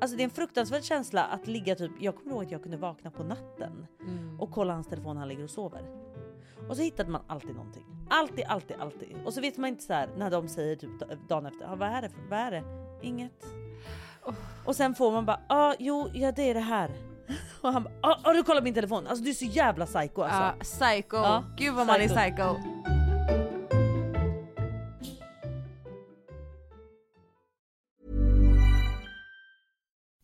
Alltså 0.00 0.16
det 0.16 0.22
är 0.22 0.24
en 0.24 0.30
fruktansvärd 0.30 0.84
känsla 0.84 1.24
att 1.24 1.46
ligga 1.46 1.74
typ, 1.74 1.90
jag 2.00 2.16
kommer 2.16 2.32
ihåg 2.34 2.44
att 2.44 2.50
jag 2.50 2.62
kunde 2.62 2.76
vakna 2.76 3.10
på 3.10 3.22
natten 3.22 3.86
Mm. 4.00 4.40
och 4.40 4.50
kolla 4.50 4.72
hans 4.74 4.86
telefon 4.88 5.14
när 5.14 5.20
han 5.20 5.28
ligger 5.28 5.44
och 5.44 5.50
sover. 5.50 6.01
Och 6.68 6.76
så 6.76 6.82
hittade 6.82 7.10
man 7.10 7.22
alltid 7.26 7.54
någonting. 7.54 7.84
Alltid, 8.08 8.44
alltid, 8.44 8.76
alltid. 8.80 9.16
Och 9.24 9.34
så 9.34 9.40
vet 9.40 9.56
man 9.56 9.68
inte 9.68 9.82
så 9.82 9.92
här, 9.92 10.08
när 10.16 10.30
de 10.30 10.48
säger 10.48 10.76
typ 10.76 10.90
dagen 11.28 11.46
efter, 11.46 11.72
ah, 11.72 11.76
vad 11.76 11.88
är 11.88 12.02
det? 12.02 12.08
För, 12.08 12.20
vad 12.30 12.38
är 12.38 12.50
det? 12.50 12.64
Inget. 13.02 13.44
Oh. 14.24 14.34
Och 14.64 14.76
sen 14.76 14.94
får 14.94 15.12
man 15.12 15.26
bara, 15.26 15.40
ah, 15.48 15.74
jo, 15.78 16.10
ja 16.14 16.32
det 16.32 16.42
är 16.42 16.54
det 16.54 16.60
här. 16.60 16.90
Och 17.60 17.72
han 17.72 17.82
bara, 17.82 17.94
ah, 18.00 18.18
har 18.22 18.34
du 18.34 18.42
kollat 18.42 18.64
min 18.64 18.74
telefon? 18.74 19.06
Alltså 19.06 19.24
du 19.24 19.30
är 19.30 19.34
så 19.34 19.44
jävla 19.44 19.86
psycho 19.86 20.22
alltså. 20.22 20.40
Ja, 20.40 20.54
psycho. 20.60 21.16
Ja. 21.16 21.44
Gud 21.56 21.74
vad 21.74 21.86
man 21.86 22.00
är 22.00 22.08
psycho. 22.08 22.56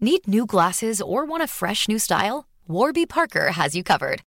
Need 0.01 0.29
new 0.29 0.47
glasses 0.47 1.01
or 1.01 1.27
want 1.27 1.43
a 1.43 1.49
fresh 1.49 1.89
new 1.89 1.99
style? 1.99 2.45
Warby 2.69 3.07
Parker 3.07 3.51
has 3.51 3.75
you 3.75 3.83
covered. 3.83 4.21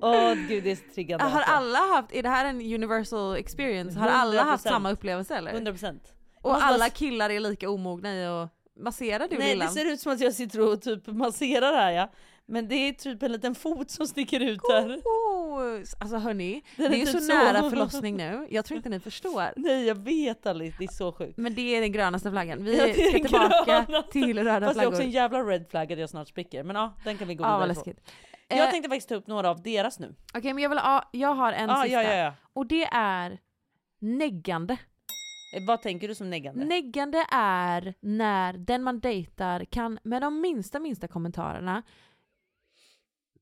Åh 0.00 0.34
gud 0.48 0.64
det 0.64 0.70
är 0.70 0.76
så 0.76 0.82
triggande. 0.94 1.24
Har 1.24 1.30
alltså. 1.40 1.52
alla 1.52 1.78
haft, 1.78 2.12
är 2.12 2.22
det 2.22 2.28
här 2.28 2.44
en 2.44 2.60
universal 2.60 3.36
experience? 3.36 3.98
Har 3.98 4.08
alla 4.08 4.42
haft 4.42 4.66
100%. 4.66 4.68
samma 4.68 4.90
upplevelse 4.90 5.36
eller? 5.36 5.52
100%. 5.52 5.98
Och 6.42 6.50
måste 6.52 6.64
alla 6.66 6.90
killar 6.90 7.30
är 7.30 7.40
lika 7.40 7.70
omogna 7.70 8.14
i 8.14 8.26
att 8.26 8.52
massera 8.80 9.26
du 9.28 9.38
Nej 9.38 9.48
lillan? 9.50 9.66
det 9.68 9.72
ser 9.72 9.92
ut 9.92 10.00
som 10.00 10.12
att 10.12 10.20
jag 10.20 10.32
sitter 10.34 10.60
och 10.60 10.82
typ 10.82 11.06
masserar 11.06 11.72
här 11.72 11.92
ja. 11.92 12.10
Men 12.48 12.68
det 12.68 12.74
är 12.74 12.92
typ 12.92 13.22
en 13.22 13.32
liten 13.32 13.54
fot 13.54 13.90
som 13.90 14.06
sticker 14.06 14.40
ut 14.40 14.60
här. 14.72 15.00
Oh, 15.04 15.78
alltså 16.00 16.16
hörni, 16.16 16.62
det 16.76 16.84
är 16.84 16.90
är 16.90 16.92
typ 16.92 17.08
så 17.08 17.18
så. 17.20 17.26
nära 17.34 17.70
förlossning 17.70 18.16
nu. 18.16 18.46
Jag 18.50 18.64
tror 18.64 18.76
inte 18.76 18.88
ni 18.88 19.00
förstår. 19.00 19.44
Nej 19.56 19.86
jag 19.86 19.94
vet 19.94 20.46
Alice, 20.46 20.76
det 20.78 20.84
är 20.84 20.92
så 20.92 21.12
sjukt. 21.12 21.36
Men 21.36 21.54
det 21.54 21.76
är 21.76 21.80
den 21.80 21.92
grönaste 21.92 22.30
flaggan. 22.30 22.64
Vi 22.64 22.78
Ja, 22.78 22.86
det 22.86 22.92
ska 22.94 23.10
tillbaka 23.28 23.64
grönaste. 23.86 24.12
till 24.12 24.44
röda 24.44 24.66
Fast 24.66 24.78
det 24.78 24.84
är 24.84 24.86
också 24.88 24.96
flaggor. 24.96 25.02
en 25.06 25.10
jävla 25.10 25.42
red 25.42 25.66
flag 25.70 25.92
att 25.92 25.98
jag 25.98 26.10
snart 26.10 26.28
spricker. 26.28 26.62
Men 26.64 26.76
ja, 26.76 26.92
den 27.04 27.18
kan 27.18 27.28
vi 27.28 27.34
gå 27.34 27.44
Ja, 27.44 27.58
vidare 27.58 27.74
på. 27.74 27.90
Jag 28.48 28.58
Eh, 28.58 28.70
tänkte 28.70 28.88
faktiskt 28.88 29.08
ta 29.08 29.14
upp 29.14 29.26
några 29.26 29.50
av 29.50 29.62
deras 29.62 29.98
nu. 29.98 30.14
Okej 30.34 30.54
men 30.54 30.62
jag 30.62 30.68
vill 30.70 30.78
ha, 30.78 31.08
jag 31.12 31.34
har 31.34 31.52
en 31.52 31.70
Ah, 31.70 31.82
sista. 31.82 32.02
ja, 32.02 32.10
ja, 32.10 32.14
ja. 32.24 32.34
Och 32.52 32.66
det 32.66 32.84
är 32.92 33.38
neggande. 33.98 34.72
Eh, 35.56 35.66
Vad 35.68 35.82
tänker 35.82 36.08
du 36.08 36.14
som 36.14 36.30
neggande? 36.30 36.64
Neggande 36.64 37.26
är 37.32 37.94
när 38.00 38.52
den 38.52 38.82
man 38.82 39.00
dejtar 39.00 39.64
kan 39.64 39.98
med 40.04 40.22
de 40.22 40.40
minsta 40.40 40.80
minsta 40.80 41.08
kommentarerna 41.08 41.82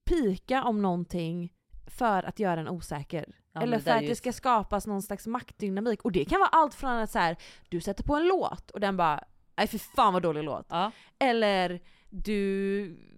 pika 0.05 0.65
om 0.65 0.83
någonting 0.83 1.53
för 1.87 2.23
att 2.23 2.39
göra 2.39 2.61
en 2.61 2.69
osäker. 2.69 3.35
Ja, 3.53 3.63
Eller 3.63 3.79
för 3.79 3.91
att 3.91 4.03
ju- 4.03 4.09
det 4.09 4.17
ska 4.17 4.33
skapas 4.33 4.87
någon 4.87 5.03
slags 5.03 5.27
maktdynamik. 5.27 6.03
Och 6.03 6.13
det 6.13 6.25
kan 6.25 6.39
vara 6.41 6.49
allt 6.49 6.75
från 6.75 6.91
att 6.91 7.11
så 7.11 7.19
här, 7.19 7.37
du 7.69 7.81
sätter 7.81 8.05
på 8.05 8.17
en 8.17 8.27
låt 8.27 8.71
och 8.71 8.81
den 8.81 8.97
bara 8.97 9.25
nej 9.57 9.67
för 9.67 9.79
fan 9.79 10.13
vad 10.13 10.23
dålig 10.23 10.43
låt. 10.45 10.73
Eller 11.19 11.81
du... 12.11 13.11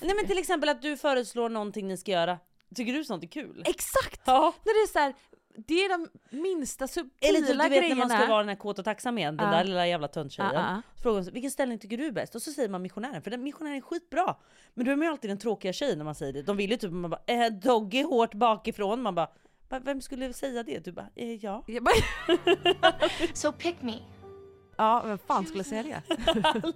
Nej 0.00 0.14
men 0.16 0.26
till 0.26 0.38
exempel 0.38 0.68
att 0.68 0.82
du 0.82 0.96
föreslår 0.96 1.48
någonting 1.48 1.88
ni 1.88 1.96
ska 1.96 2.10
göra. 2.12 2.38
Tycker 2.74 2.92
du 2.92 3.04
sånt 3.04 3.22
är 3.24 3.28
kul? 3.28 3.62
Exakt! 3.66 4.20
Ja. 4.24 4.54
När 4.64 4.72
det 4.74 4.88
är 4.88 4.92
så 4.92 4.98
här, 4.98 5.14
det 5.66 5.74
är 5.84 5.88
de 5.88 6.08
minsta 6.42 6.88
subtila 6.88 7.28
Eller 7.28 7.38
typ, 7.40 7.48
du 7.48 7.56
vet 7.56 7.68
grejerna. 7.70 7.88
när 7.88 7.96
man 8.08 8.10
ska 8.22 8.26
vara 8.28 8.38
den 8.38 8.48
här 8.48 8.56
kåt 8.56 8.78
och 8.78 8.84
tacksam 8.84 9.18
igen, 9.18 9.36
den 9.36 9.46
Ja. 9.50 9.56
där 9.56 9.64
lilla 9.64 9.86
jävla 9.86 10.08
tönttjejen. 10.08 10.50
Ja, 10.54 10.60
ja. 10.60 10.82
Så 10.96 11.02
frågar 11.02 11.22
hon 11.22 11.32
vilken 11.32 11.50
ställning 11.50 11.78
tycker 11.78 11.96
du 11.96 12.06
är 12.06 12.10
bäst? 12.12 12.34
Och 12.34 12.42
så 12.42 12.52
säger 12.52 12.68
man 12.68 12.82
missionären, 12.82 13.22
för 13.22 13.30
den 13.30 13.42
missionären 13.42 13.76
är 13.76 13.80
skitbra. 13.80 14.36
Men 14.74 14.86
då 14.86 14.92
är 14.92 14.96
man 14.96 15.06
ju 15.06 15.10
alltid 15.12 15.30
den 15.30 15.38
tråkiga 15.38 15.72
tjejen 15.72 15.98
när 15.98 16.04
man 16.04 16.14
säger 16.14 16.32
det. 16.32 16.42
De 16.42 16.56
vill 16.56 16.70
ju 16.70 16.76
typ, 16.76 16.90
man 16.92 17.10
bara, 17.10 17.20
eh, 17.26 17.52
Doggy 17.52 18.02
hårt 18.02 18.34
bakifrån. 18.34 19.02
Man 19.02 19.14
bara, 19.14 19.30
"Va, 19.68 19.78
vem 19.84 20.00
skulle 20.00 20.32
säga 20.32 20.62
det? 20.62 20.84
Du 20.84 20.92
bara, 20.92 21.08
eh, 21.16 21.44
ja. 21.44 21.64
So 23.34 23.52
pick 23.52 23.82
me. 23.82 23.94
Ja, 24.76 25.02
vem 25.06 25.18
fan 25.18 25.46
skulle 25.46 25.64
säga 25.64 25.82
det? 25.82 26.02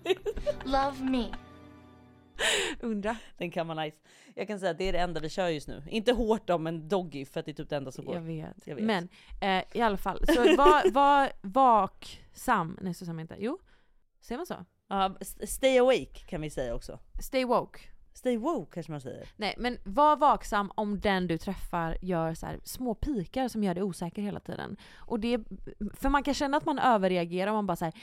Love 0.65 0.97
me. 1.11 1.25
Undra. 2.81 3.17
Den 3.39 3.51
kan 3.51 3.67
man 3.67 3.77
nice. 3.77 3.97
Jag 4.35 4.47
kan 4.47 4.61
säga 4.61 4.71
att 4.71 4.79
det 4.79 4.85
är 4.89 4.93
det 4.93 4.99
enda 4.99 5.21
vi 5.21 5.29
kör 5.29 5.49
just 5.49 5.69
nu. 5.69 5.83
Inte 5.89 6.13
hårt 6.13 6.47
då, 6.47 6.59
men 6.59 6.89
Doggy 6.89 7.25
för 7.25 7.41
att 7.41 7.47
det 7.47 7.53
är 7.53 7.55
typ 7.55 7.69
det 7.69 7.77
enda 7.77 7.93
som 7.93 8.05
går. 8.05 8.15
Jag 8.15 8.23
vet. 8.23 8.67
Jag 8.67 8.75
vet. 8.77 8.85
Men 8.85 9.09
eh, 9.41 9.65
i 9.73 9.81
alla 9.81 9.97
fall, 9.97 10.27
så 10.27 10.57
var, 10.57 10.91
var 10.93 11.33
vaksam. 11.43 12.79
Nej 12.81 12.95
så 12.95 13.05
säger 13.05 13.15
man 13.15 13.21
inte. 13.23 13.37
Jo, 13.39 13.59
säger 14.21 14.39
man 14.39 14.47
så? 14.47 14.65
S- 15.21 15.53
stay 15.55 15.79
awake 15.79 16.21
kan 16.27 16.41
vi 16.41 16.51
säga 16.51 16.75
också. 16.75 16.99
Stay 17.23 17.45
woke. 17.45 17.81
Stay 18.13 18.37
woke 18.37 18.75
kanske 18.75 18.93
man 18.93 19.01
säger. 19.01 19.29
Nej 19.37 19.55
men 19.59 19.79
var 19.85 20.17
vaksam 20.17 20.73
om 20.75 21.01
den 21.01 21.27
du 21.27 21.39
träffar 21.39 21.99
gör 22.03 22.35
så 22.35 22.47
här 22.47 22.61
små 22.65 22.95
pikar 22.95 23.49
som 23.49 23.65
gör 23.65 23.75
dig 23.75 23.83
osäker 23.83 24.23
hela 24.23 24.41
tiden. 24.41 24.77
Och 24.97 25.21
det, 25.21 25.39
för 25.95 26.09
man 26.09 26.23
kan 26.23 26.35
känna 26.35 26.57
att 26.57 26.65
man 26.67 26.79
överreagerar 26.79 27.51
och 27.51 27.55
man 27.55 27.67
bara 27.67 27.77
säger 27.77 27.95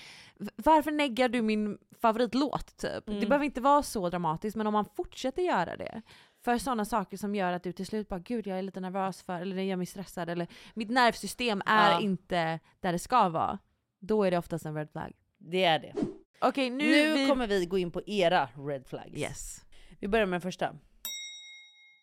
varför 0.56 0.92
neggar 0.92 1.30
du 1.30 1.42
min 1.42 1.78
favoritlåt 2.02 2.78
typ? 2.78 3.08
Mm. 3.10 3.20
Det 3.20 3.26
behöver 3.28 3.46
inte 3.46 3.62
vara 3.62 3.84
så 3.84 4.10
dramatiskt 4.10 4.56
men 4.58 4.68
om 4.68 4.74
man 4.74 4.86
fortsätter 4.96 5.42
göra 5.42 5.78
det 5.78 6.02
för 6.44 6.58
sådana 6.58 6.86
saker 6.86 7.18
som 7.18 7.36
gör 7.36 7.52
att 7.54 7.64
du 7.64 7.72
till 7.72 7.86
slut 7.86 8.10
bara 8.10 8.20
gud 8.20 8.48
jag 8.48 8.58
är 8.60 8.62
lite 8.62 8.80
nervös 8.80 9.22
för 9.22 9.42
eller 9.42 9.56
det 9.56 9.64
gör 9.64 9.76
mig 9.76 9.86
stressad 9.86 10.30
eller 10.30 10.48
mitt 10.74 10.90
nervsystem 10.90 11.62
är 11.66 11.92
Ja. 11.92 12.02
inte 12.02 12.60
där 12.80 12.92
det 12.92 13.00
ska 13.00 13.30
vara. 13.30 13.60
Då 14.00 14.24
är 14.24 14.32
det 14.32 14.38
oftast 14.38 14.66
en 14.66 14.76
red 14.76 14.90
flag. 14.92 15.14
Det 15.38 15.64
är 15.64 15.80
det. 15.80 15.94
Okej 16.42 16.70
nu, 16.70 16.84
Nu, 16.84 17.14
vi... 17.14 17.28
kommer 17.28 17.48
vi 17.48 17.66
gå 17.66 17.78
in 17.78 17.92
på 17.92 18.02
era 18.06 18.50
red 18.56 18.88
flags. 18.88 19.18
Yes. 19.18 19.66
Vi 20.00 20.08
börjar 20.08 20.26
med 20.26 20.34
den 20.34 20.42
första. 20.42 20.76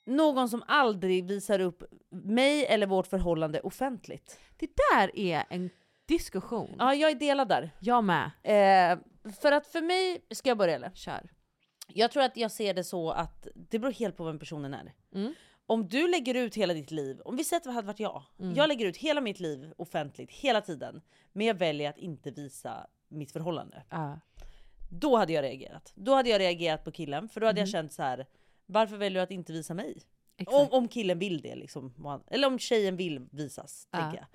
Någon 0.06 0.48
som 0.48 0.62
aldrig 0.66 1.24
visar 1.24 1.58
upp 1.58 1.82
mig 2.10 2.66
eller 2.66 2.86
vårt 2.86 3.06
förhållande 3.06 3.60
offentligt. 3.60 4.40
Det 4.56 4.70
där 4.92 5.18
är 5.18 5.44
en 5.50 5.70
diskussion. 6.06 6.76
Ja, 6.78 6.94
jag 6.94 7.10
är 7.10 7.14
delad 7.14 7.48
där. 7.48 7.70
Jag 7.80 8.04
med. 8.04 8.30
Eh, 8.42 8.98
för 9.40 9.52
att 9.52 9.66
för 9.66 9.82
mig, 9.82 10.24
ska 10.30 10.48
jag 10.50 10.58
börja 10.58 10.74
eller? 10.74 10.90
Kör. 10.94 11.30
Jag 11.88 12.10
tror 12.10 12.22
att 12.22 12.36
jag 12.36 12.50
ser 12.50 12.74
det 12.74 12.84
så 12.84 13.10
att 13.10 13.48
det 13.54 13.78
beror 13.78 13.92
helt 13.92 14.16
på 14.16 14.24
vem 14.24 14.38
personen 14.38 14.74
är. 14.74 14.92
Mm. 15.14 15.34
Om 15.66 15.88
du 15.88 16.08
lägger 16.08 16.34
ut 16.34 16.54
hela 16.54 16.74
ditt 16.74 16.90
liv, 16.90 17.20
om 17.24 17.36
vi 17.36 17.44
säger 17.44 17.60
att 17.60 17.64
det 17.64 17.70
hade 17.70 17.86
varit 17.86 18.00
jag. 18.00 18.22
Mm. 18.40 18.54
Jag 18.54 18.68
lägger 18.68 18.86
ut 18.86 18.96
hela 18.96 19.20
mitt 19.20 19.40
liv 19.40 19.72
offentligt 19.76 20.30
hela 20.30 20.60
tiden. 20.60 21.00
Men 21.32 21.46
jag 21.46 21.54
väljer 21.54 21.90
att 21.90 21.98
inte 21.98 22.30
visa 22.30 22.86
mitt 23.08 23.32
förhållande. 23.32 23.82
Ja. 23.90 24.20
Då 24.88 25.16
hade 25.16 25.32
jag 25.32 25.42
reagerat. 25.42 25.92
Då 25.94 26.14
hade 26.14 26.28
jag 26.28 26.40
reagerat 26.40 26.84
på 26.84 26.90
killen 26.92 27.28
för 27.28 27.40
då 27.40 27.46
hade 27.46 27.60
jag 27.60 27.66
Mhm. 27.66 27.72
känt 27.72 27.92
så 27.92 28.02
här. 28.02 28.26
Varför 28.66 28.96
väljer 28.96 29.20
du 29.20 29.22
att 29.24 29.30
inte 29.30 29.52
visa 29.52 29.74
mig? 29.74 30.02
Om, 30.46 30.68
om 30.70 30.88
killen 30.88 31.18
vill 31.18 31.40
det 31.40 31.54
liksom. 31.54 32.20
Eller 32.30 32.46
om 32.48 32.58
tjejen 32.58 32.96
vill 32.96 33.26
visas. 33.30 33.88
Ja. 33.90 33.98
Tänker 33.98 34.16
jag. 34.18 34.26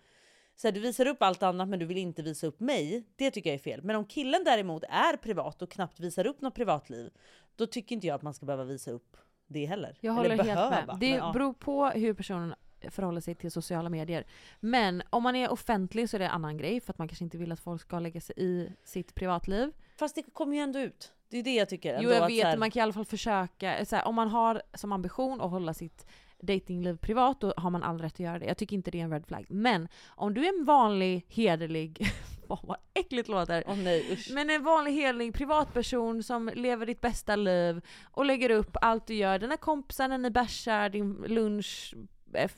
Så 0.55 0.67
här, 0.67 0.71
du 0.71 0.79
visar 0.79 1.05
upp 1.05 1.21
allt 1.23 1.43
annat 1.43 1.69
men 1.69 1.79
du 1.79 1.85
vill 1.85 1.97
inte 1.97 2.21
visa 2.21 2.47
upp 2.47 2.59
mig. 2.59 3.03
Det 3.15 3.31
tycker 3.31 3.49
jag 3.49 3.55
är 3.55 3.59
fel. 3.63 3.83
Men 3.83 3.95
om 3.95 4.05
killen 4.05 4.43
däremot 4.43 4.83
är 4.83 5.17
privat 5.17 5.61
och 5.61 5.71
knappt 5.71 5.99
visar 5.99 6.27
upp 6.27 6.41
något 6.41 6.55
privatliv. 6.55 7.09
Då 7.55 7.65
tycker 7.67 7.95
inte 7.95 8.07
jag 8.07 8.15
att 8.15 8.21
man 8.21 8.33
ska 8.33 8.45
behöva 8.45 8.63
visa 8.63 8.91
upp 8.91 9.17
det 9.47 9.65
heller. 9.65 9.97
Jag 10.01 10.13
håller 10.13 10.29
Eller 10.29 10.43
helt 10.43 10.55
behöva, 10.55 10.85
med. 10.85 10.97
Det 10.99 11.19
men 11.21 11.33
beror 11.33 11.53
på 11.53 11.85
hur 11.87 12.13
personen 12.13 12.55
förhåller 12.89 13.21
sig 13.21 13.35
till 13.35 13.51
sociala 13.51 13.89
medier. 13.89 14.25
Men 14.59 15.03
om 15.09 15.23
man 15.23 15.35
är 15.35 15.51
offentlig 15.51 16.09
så 16.09 16.17
är 16.17 16.19
det 16.19 16.25
en 16.25 16.31
annan 16.31 16.57
grej 16.57 16.79
för 16.81 16.93
att 16.93 16.97
man 16.97 17.07
kanske 17.07 17.23
inte 17.23 17.37
vill 17.37 17.51
att 17.51 17.59
folk 17.59 17.81
ska 17.81 17.99
lägga 17.99 18.21
sig 18.21 18.35
i 18.37 18.69
sitt 18.83 19.15
privatliv. 19.15 19.71
Fast 19.99 20.15
det 20.15 20.23
kommer 20.33 20.55
ju 20.55 20.61
ändå 20.61 20.79
ut. 20.79 21.11
Det 21.29 21.37
är 21.37 21.43
det 21.43 21.55
jag 21.55 21.69
tycker. 21.69 21.93
Jo 21.93 21.97
ändå, 22.09 22.13
jag 22.13 22.23
att 22.23 22.29
vet, 22.31 22.43
här- 22.45 22.57
man 22.57 22.71
kan 22.71 22.79
i 22.79 22.83
alla 22.83 22.93
fall 22.93 23.05
försöka. 23.05 23.85
Så 23.85 23.95
här, 23.95 24.07
om 24.07 24.15
man 24.15 24.27
har 24.27 24.61
som 24.73 24.91
ambition 24.91 25.41
att 25.41 25.51
hålla 25.51 25.73
sitt 25.73 26.05
datingliv 26.41 26.97
privat 26.97 27.41
då 27.41 27.53
har 27.57 27.69
man 27.69 27.83
all 27.83 28.01
rätt 28.01 28.13
att 28.13 28.19
göra 28.19 28.39
det. 28.39 28.45
Jag 28.45 28.57
tycker 28.57 28.75
inte 28.75 28.91
det 28.91 28.99
är 28.99 29.03
en 29.03 29.11
red 29.11 29.25
flag. 29.27 29.45
Men 29.49 29.87
om 30.07 30.33
du 30.33 30.45
är 30.45 30.59
en 30.59 30.65
vanlig, 30.65 31.25
hederlig, 31.29 32.07
Åh, 32.47 32.59
vad 32.63 32.77
äckligt 32.93 33.27
låter. 33.29 33.63
Åh 33.67 33.77
nej 33.77 34.13
usch. 34.13 34.29
Men 34.31 34.49
en 34.49 34.63
vanlig 34.63 34.91
hederlig 34.93 35.33
privatperson 35.33 36.23
som 36.23 36.51
lever 36.55 36.85
ditt 36.85 37.01
bästa 37.01 37.35
liv 37.35 37.81
och 38.03 38.25
lägger 38.25 38.49
upp 38.49 38.77
allt 38.81 39.07
du 39.07 39.13
gör, 39.13 39.39
dina 39.39 39.57
kompisar 39.57 40.07
när 40.07 40.17
ni 40.17 40.29
bärsar, 40.29 40.89
din 40.89 41.13
lunch 41.13 41.95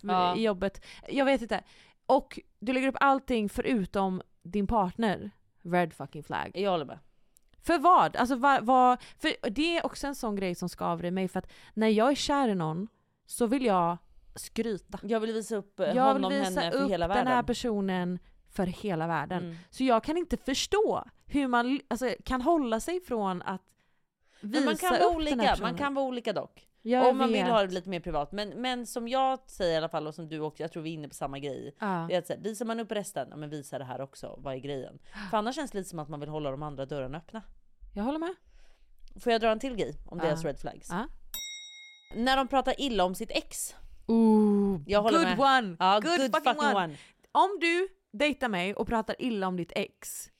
Ja. 0.01 0.35
i 0.37 0.43
jobbet. 0.43 0.85
Jag 1.09 1.25
vet 1.25 1.41
inte. 1.41 1.63
Och 2.05 2.39
du 2.59 2.73
lägger 2.73 2.87
upp 2.87 2.97
allting 2.99 3.49
förutom 3.49 4.21
din 4.43 4.67
partner. 4.67 5.31
Red 5.63 5.93
fucking 5.93 6.23
flag. 6.23 6.51
Jag 6.53 6.71
håller 6.71 6.85
med. 6.85 6.99
För 7.61 7.79
vad? 7.79 8.15
Alltså 8.15 8.35
vad, 8.35 8.65
vad, 8.65 9.01
för 9.17 9.49
det 9.49 9.77
är 9.77 9.85
också 9.85 10.07
en 10.07 10.15
sån 10.15 10.35
grej 10.35 10.55
som 10.55 10.69
skaver 10.69 11.05
i 11.05 11.11
mig 11.11 11.27
för 11.27 11.39
att 11.39 11.51
när 11.73 11.87
jag 11.87 12.11
är 12.11 12.15
kär 12.15 12.49
i 12.49 12.55
någon 12.55 12.87
så 13.25 13.47
vill 13.47 13.65
jag 13.65 13.97
skryta. 14.35 14.99
Jag 15.03 15.19
vill 15.19 15.33
visa 15.33 15.55
upp 15.55 15.79
eh, 15.79 15.85
Jag 15.85 16.13
vill 16.13 16.23
honom, 16.23 16.39
visa 16.39 16.61
henne 16.61 16.71
för 16.71 16.87
hela 16.89 17.07
den 17.07 17.17
här 17.17 17.25
världen. 17.25 17.45
personen 17.45 18.19
för 18.49 18.65
hela 18.65 19.07
världen. 19.07 19.43
Mm. 19.43 19.57
Så 19.69 19.83
jag 19.83 20.03
kan 20.03 20.17
inte 20.17 20.37
förstå 20.37 21.03
hur 21.25 21.47
man 21.47 21.79
alltså, 21.87 22.15
kan 22.25 22.41
hålla 22.41 22.79
sig 22.79 23.01
från 23.01 23.41
att 23.41 23.61
visa 24.41 24.59
Men 24.59 24.65
man 24.65 24.75
kan 24.75 24.89
vara 24.89 25.03
upp 25.03 25.25
den 25.25 25.39
här 25.39 25.49
personen. 25.49 25.69
man 25.71 25.77
kan 25.77 25.93
vara 25.93 26.05
olika 26.05 26.33
dock. 26.33 26.67
Jag 26.83 27.09
Om 27.09 27.17
man 27.17 27.27
vill 27.27 27.43
vet. 27.43 27.51
ha 27.51 27.61
det 27.61 27.73
lite 27.73 27.89
mer 27.89 27.99
privat. 27.99 28.31
Men, 28.31 28.49
men 28.49 28.87
som 28.87 29.07
jag 29.07 29.39
säger 29.47 29.73
i 29.73 29.77
alla 29.77 29.89
fall 29.89 30.07
och 30.07 30.15
som 30.15 30.29
du 30.29 30.39
också, 30.39 30.63
jag 30.63 30.71
tror 30.71 30.83
vi 30.83 30.89
är 30.89 30.93
inne 30.93 31.07
på 31.07 31.15
samma 31.15 31.39
grej. 31.39 31.75
Det 31.79 31.85
är 32.15 32.17
att 32.19 32.27
så 32.27 32.33
här, 32.33 32.39
visar 32.41 32.65
man 32.65 32.79
upp 32.79 32.91
resten, 32.91 33.27
ja, 33.29 33.35
men 33.35 33.49
visa 33.49 33.77
det 33.79 33.85
här 33.85 34.01
också. 34.01 34.35
Vad 34.37 34.53
är 34.53 34.57
grejen? 34.57 34.99
För 35.29 35.37
annars 35.37 35.55
känns 35.55 35.71
det 35.71 35.77
lite 35.77 35.89
som 35.89 35.99
att 35.99 36.09
man 36.09 36.19
vill 36.19 36.29
hålla 36.29 36.51
de 36.51 36.63
andra 36.63 36.85
dörrarna 36.85 37.17
öppna. 37.17 37.41
Jag 37.95 38.03
håller 38.03 38.19
med. 38.19 38.35
Får 39.19 39.31
jag 39.31 39.41
dra 39.41 39.49
en 39.51 39.59
till 39.59 39.75
grej 39.75 39.95
om 40.05 40.17
Ja. 40.19 40.25
deras 40.25 40.43
red 40.45 40.59
flags? 40.59 40.87
Ja. 40.89 41.07
När 42.15 42.37
de 42.37 42.47
pratar 42.47 42.81
illa 42.81 43.03
om 43.03 43.15
sitt 43.15 43.31
ex. 43.31 43.75
Ooh, 44.07 44.81
Jag 44.87 45.01
håller 45.01 45.17
good 45.17 45.27
med. 45.27 45.39
one! 45.39 45.75
Ja, 45.79 45.93
good, 45.99 46.03
good 46.03 46.19
fucking, 46.35 46.53
fucking 46.53 46.75
one. 46.75 46.75
one. 46.85 46.95
Om 47.31 47.57
du 47.61 47.87
dejtar 48.11 48.49
mig 48.49 48.75
och 48.75 48.87
pratar 48.87 49.15
illa 49.19 49.47
om 49.47 49.57
ditt 49.57 49.71
ex, 49.75 50.30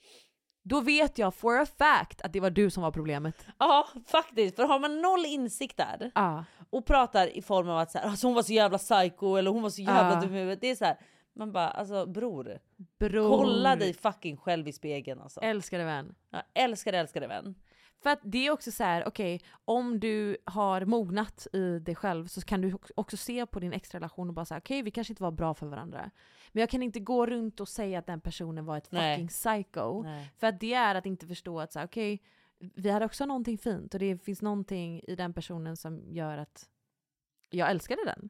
då 0.64 0.82
vet 0.82 1.18
jag 1.18 1.34
for 1.36 1.59
a 1.59 1.66
fact 1.78 2.22
att 2.22 2.34
det 2.34 2.39
var 2.39 2.49
du 2.49 2.70
som 2.70 2.84
var 2.84 2.91
problemet. 2.91 3.45
Ja 3.57 3.88
faktiskt, 4.07 4.55
för 4.55 4.64
har 4.64 4.80
man 4.80 5.01
noll 5.01 5.26
insikt 5.26 5.78
där 5.78 6.12
Ja. 6.16 6.45
och 6.70 6.86
pratar 6.86 7.28
i 7.38 7.41
form 7.41 7.70
av 7.70 7.78
att 7.78 7.91
så 7.91 7.97
här, 7.97 8.05
alltså, 8.09 8.28
hon 8.28 8.36
var 8.36 8.43
så 8.43 8.53
jävla 8.53 8.78
psycho 8.78 9.36
eller 9.36 9.51
hon 9.51 9.62
var 9.62 9.70
så 9.70 9.82
jävla 9.82 10.14
Ja. 10.14 10.22
dum 10.22 10.32
huvudet. 10.34 10.62
Det 10.62 10.68
är 10.68 10.76
så 10.76 10.86
här, 10.86 10.97
man 11.36 11.51
bara 11.51 11.70
alltså 11.70 12.05
bror, 12.05 12.59
Bror. 12.99 13.38
kolla 13.38 13.76
dig 13.76 13.93
fucking 13.93 14.38
själv 14.38 14.68
i 14.68 14.74
spegeln 14.74 15.22
alltså. 15.22 15.39
Älskade 15.39 15.84
vän. 15.84 16.16
Ja, 16.32 16.41
älskar 16.53 16.93
älskade 16.93 17.28
vän. 17.28 17.55
För 18.02 18.10
att 18.10 18.20
det 18.24 18.47
är 18.47 18.52
också 18.52 18.72
så 18.72 18.84
här, 18.84 19.08
okej, 19.08 19.41
om 19.66 19.99
du 19.99 20.38
har 20.45 20.86
mognat 20.86 21.47
i 21.54 21.80
dig 21.80 21.95
själv 21.95 22.28
så 22.28 22.41
kan 22.41 22.62
du 22.62 22.78
också 22.95 23.18
se 23.18 23.45
på 23.45 23.60
din 23.60 23.74
exrelation 23.74 24.28
och 24.28 24.34
bara 24.34 24.45
säga 24.45 24.58
okej 24.58 24.82
vi 24.82 24.91
kanske 24.91 25.12
inte 25.12 25.24
var 25.24 25.32
bra 25.32 25.54
för 25.54 25.68
varandra. 25.68 26.12
Men 26.52 26.62
jag 26.62 26.70
kan 26.70 26.84
inte 26.84 26.99
gå 26.99 27.26
runt 27.26 27.60
och 27.60 27.68
säga 27.68 27.99
att 27.99 28.08
den 28.08 28.22
personen 28.22 28.66
var 28.66 28.78
ett 28.78 28.91
Nej. 28.91 29.16
fucking 29.16 29.28
psycho. 29.28 30.04
Nej. 30.04 30.32
För 30.38 30.47
att 30.47 30.60
det 30.60 30.74
är 30.74 30.95
att 30.95 31.06
inte 31.06 31.28
förstå 31.28 31.60
att 31.60 31.74
så 31.74 31.80
här, 31.80 31.86
okej, 31.86 32.22
vi 32.60 32.89
hade 32.89 33.06
också 33.06 33.26
någonting 33.26 33.58
fint 33.58 33.93
och 33.93 33.99
det 33.99 34.18
finns 34.18 34.41
någonting 34.41 35.02
i 35.08 35.16
den 35.16 35.34
personen 35.34 35.78
som 35.78 36.14
gör 36.14 36.38
att 36.38 36.70
jag 37.49 37.70
älskade 37.70 38.06
den. 38.06 38.30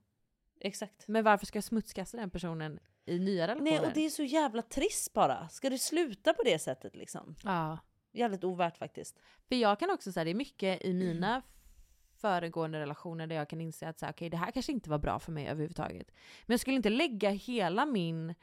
Exakt. 0.59 1.07
Men 1.07 1.23
varför 1.23 1.45
ska 1.45 1.57
jag 1.57 1.63
smutskasta 1.63 2.17
den 2.17 2.29
personen 2.29 2.79
i 3.05 3.19
nya 3.19 3.47
relationer? 3.47 3.71
Nej 3.71 3.79
och 3.79 3.93
det 3.93 4.05
är 4.05 4.09
så 4.09 4.23
jävla 4.23 4.61
trist 4.61 5.13
bara. 5.13 5.49
Ska 5.49 5.69
det 5.69 5.77
sluta 5.77 6.33
på 6.33 6.43
det 6.43 6.59
sättet 6.59 6.95
liksom? 6.95 7.35
Ja. 7.43 7.77
Jävligt 8.11 8.43
ovärt 8.43 8.77
faktiskt. 8.77 9.19
För 9.47 9.55
jag 9.55 9.79
kan 9.79 9.89
också 9.89 10.11
säga 10.11 10.23
det 10.23 10.29
är 10.29 10.35
mycket 10.35 10.85
i 10.85 10.93
mina 10.93 11.41
föregående 12.15 12.79
relationer 12.79 13.27
där 13.27 13.35
jag 13.35 13.49
kan 13.49 13.61
inse 13.61 13.87
att 13.87 13.99
så 13.99 14.05
här, 14.05 14.13
okej, 14.13 14.29
det 14.29 14.37
här 14.37 14.51
kanske 14.51 14.71
inte 14.71 14.89
var 14.89 14.97
bra 14.97 15.19
för 15.19 15.31
mig 15.31 15.47
överhuvudtaget. 15.47 16.11
Men 16.45 16.53
jag 16.53 16.59
skulle 16.59 16.75
inte 16.75 16.89
lägga 16.89 17.29
hela 17.29 17.85
min 17.85 18.35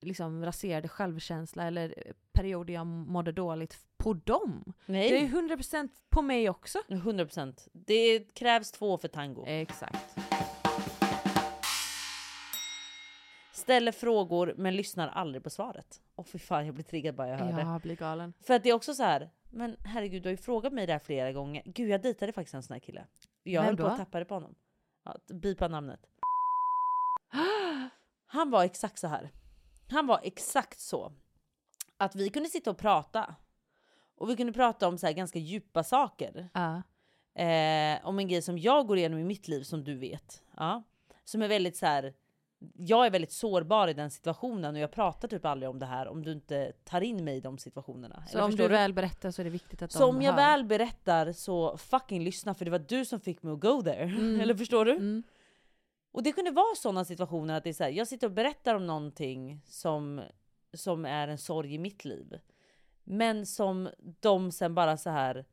liksom, 0.00 0.44
raserade 0.44 0.88
självkänsla 0.88 1.64
eller 1.64 1.94
period 2.32 2.66
där 2.66 2.74
jag 2.74 2.86
mådde 2.86 3.32
dåligt 3.32 3.78
på 3.96 4.12
dem. 4.14 4.72
Nej. 4.86 5.10
Det 5.10 5.18
är 5.18 5.56
100% 5.56 5.88
på 6.08 6.22
mig 6.22 6.50
också. 6.50 6.78
100%. 6.88 7.68
Det 7.72 8.18
krävs 8.34 8.72
två 8.72 8.98
för 8.98 9.08
tango. 9.08 9.44
Exakt. 9.46 10.18
Ställer 13.64 13.92
frågor 13.92 14.54
men 14.56 14.76
lyssnar 14.76 15.08
aldrig 15.08 15.44
på 15.44 15.50
svaret. 15.50 16.02
Åh 16.16 16.24
fy 16.24 16.38
fan 16.38 16.66
jag 16.66 16.74
blir 16.74 16.84
triggad 16.84 17.14
bara 17.14 17.28
jag 17.28 17.38
hör 17.38 17.52
det. 17.52 17.60
Jag 17.62 17.80
blir 17.80 17.96
galen. 17.96 18.32
För 18.40 18.54
att 18.54 18.62
det 18.62 18.70
är 18.70 18.74
också 18.74 18.94
så 18.94 19.02
här. 19.02 19.30
men 19.50 19.76
herregud 19.84 20.22
du 20.22 20.28
har 20.28 20.30
ju 20.30 20.36
frågat 20.36 20.72
mig 20.72 20.86
det 20.86 20.92
här 20.92 21.00
flera 21.00 21.32
gånger. 21.32 21.62
Gud 21.66 21.88
jag 21.88 22.02
dejtade 22.02 22.32
faktiskt 22.32 22.54
en 22.54 22.62
sån 22.62 22.74
här 22.74 22.80
kille. 22.80 23.06
Jag 23.42 23.62
Vem 23.62 23.66
höll 23.66 23.76
på 23.76 23.82
då? 23.82 23.88
att 23.88 23.96
tappa 23.98 24.18
det 24.18 24.24
på 24.24 24.34
honom. 24.34 24.54
Ja, 25.04 25.16
bipa 25.34 25.68
namnet. 25.68 26.00
Han 28.26 28.50
var 28.50 28.64
exakt 28.64 28.98
så 28.98 29.06
här. 29.06 29.30
Han 29.90 30.06
var 30.06 30.20
exakt 30.22 30.80
så. 30.80 31.12
Att 31.96 32.14
vi 32.14 32.28
kunde 32.28 32.48
sitta 32.48 32.70
och 32.70 32.78
prata. 32.78 33.34
Och 34.16 34.30
vi 34.30 34.36
kunde 34.36 34.52
prata 34.52 34.88
om 34.88 34.98
så 34.98 35.06
här 35.06 35.14
ganska 35.14 35.38
djupa 35.38 35.84
saker. 35.84 36.48
Ja. 36.54 36.82
Eh, 37.42 38.06
om 38.06 38.18
en 38.18 38.28
grej 38.28 38.42
som 38.42 38.58
jag 38.58 38.86
går 38.86 38.98
igenom 38.98 39.18
i 39.18 39.24
mitt 39.24 39.48
liv 39.48 39.62
som 39.62 39.84
du 39.84 39.98
vet. 39.98 40.42
Ja. 40.56 40.82
Som 41.24 41.42
är 41.42 41.48
väldigt 41.48 41.76
så 41.76 41.86
här. 41.86 42.14
Jag 42.76 43.06
är 43.06 43.10
väldigt 43.10 43.32
sårbar 43.32 43.88
i 43.88 43.94
den 43.94 44.10
situationen 44.10 44.74
och 44.74 44.80
jag 44.80 44.90
pratar 44.90 45.28
typ 45.28 45.44
aldrig 45.44 45.70
om 45.70 45.78
det 45.78 45.86
här 45.86 46.08
om 46.08 46.24
du 46.24 46.32
inte 46.32 46.72
tar 46.84 47.00
in 47.00 47.24
mig 47.24 47.36
i 47.36 47.40
de 47.40 47.58
situationerna. 47.58 48.22
Så 48.26 48.38
Eller 48.38 48.44
om 48.44 48.56
du 48.56 48.68
väl 48.68 48.92
berättar 48.92 49.30
så 49.30 49.42
är 49.42 49.44
det 49.44 49.50
viktigt 49.50 49.82
att 49.82 49.92
så 49.92 49.98
de 49.98 50.16
om 50.16 50.22
jag 50.22 50.32
hör. 50.32 50.36
väl 50.36 50.64
berättar 50.64 51.32
så 51.32 51.76
fucking 51.76 52.24
lyssna 52.24 52.54
för 52.54 52.64
det 52.64 52.70
var 52.70 52.78
du 52.78 53.04
som 53.04 53.20
fick 53.20 53.42
mig 53.42 53.52
att 53.52 53.60
go 53.60 53.82
there. 53.82 54.02
Mm. 54.02 54.40
Eller 54.40 54.54
förstår 54.54 54.84
du? 54.84 54.92
Mm. 54.92 55.22
Och 56.12 56.22
det 56.22 56.32
kunde 56.32 56.50
vara 56.50 56.74
sådana 56.76 57.04
situationer 57.04 57.54
att 57.54 57.64
det 57.64 57.70
är 57.70 57.74
så 57.74 57.84
här, 57.84 57.90
jag 57.90 58.08
sitter 58.08 58.26
och 58.26 58.32
berättar 58.32 58.74
om 58.74 58.86
någonting 58.86 59.60
som, 59.66 60.22
som 60.74 61.04
är 61.04 61.28
en 61.28 61.38
sorg 61.38 61.74
i 61.74 61.78
mitt 61.78 62.04
liv. 62.04 62.38
Men 63.04 63.46
som 63.46 63.88
de 64.20 64.52
sen 64.52 64.74
bara 64.74 64.96
så 64.96 65.10
här. 65.10 65.44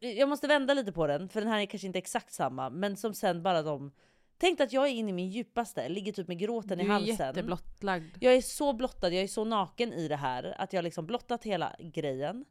Jag 0.00 0.28
måste 0.28 0.46
vända 0.46 0.74
lite 0.74 0.92
på 0.92 1.06
den 1.06 1.28
för 1.28 1.40
den 1.40 1.50
här 1.50 1.60
är 1.60 1.66
kanske 1.66 1.86
inte 1.86 1.98
exakt 1.98 2.32
samma. 2.32 2.70
Men 2.70 2.96
som 2.96 3.14
sen 3.14 3.42
bara 3.42 3.62
de. 3.62 3.92
Tänk 4.44 4.60
att 4.60 4.72
jag 4.72 4.86
är 4.86 4.90
inne 4.90 5.10
i 5.10 5.12
min 5.12 5.28
djupaste, 5.28 5.88
ligger 5.88 6.12
typ 6.12 6.28
med 6.28 6.38
gråten 6.38 6.78
Du 6.78 6.84
i 6.84 6.86
är 6.86 6.90
halsen. 6.90 7.26
jätteblottlagd. 7.26 8.16
Jag 8.20 8.34
är 8.34 8.40
så 8.40 8.72
blottad, 8.72 9.08
jag 9.08 9.22
är 9.22 9.26
så 9.26 9.44
naken 9.44 9.92
i 9.92 10.08
det 10.08 10.16
här. 10.16 10.54
Att 10.58 10.72
jag 10.72 10.84
liksom 10.84 11.06
blottat 11.06 11.44
hela 11.44 11.76
grejen. 11.78 12.44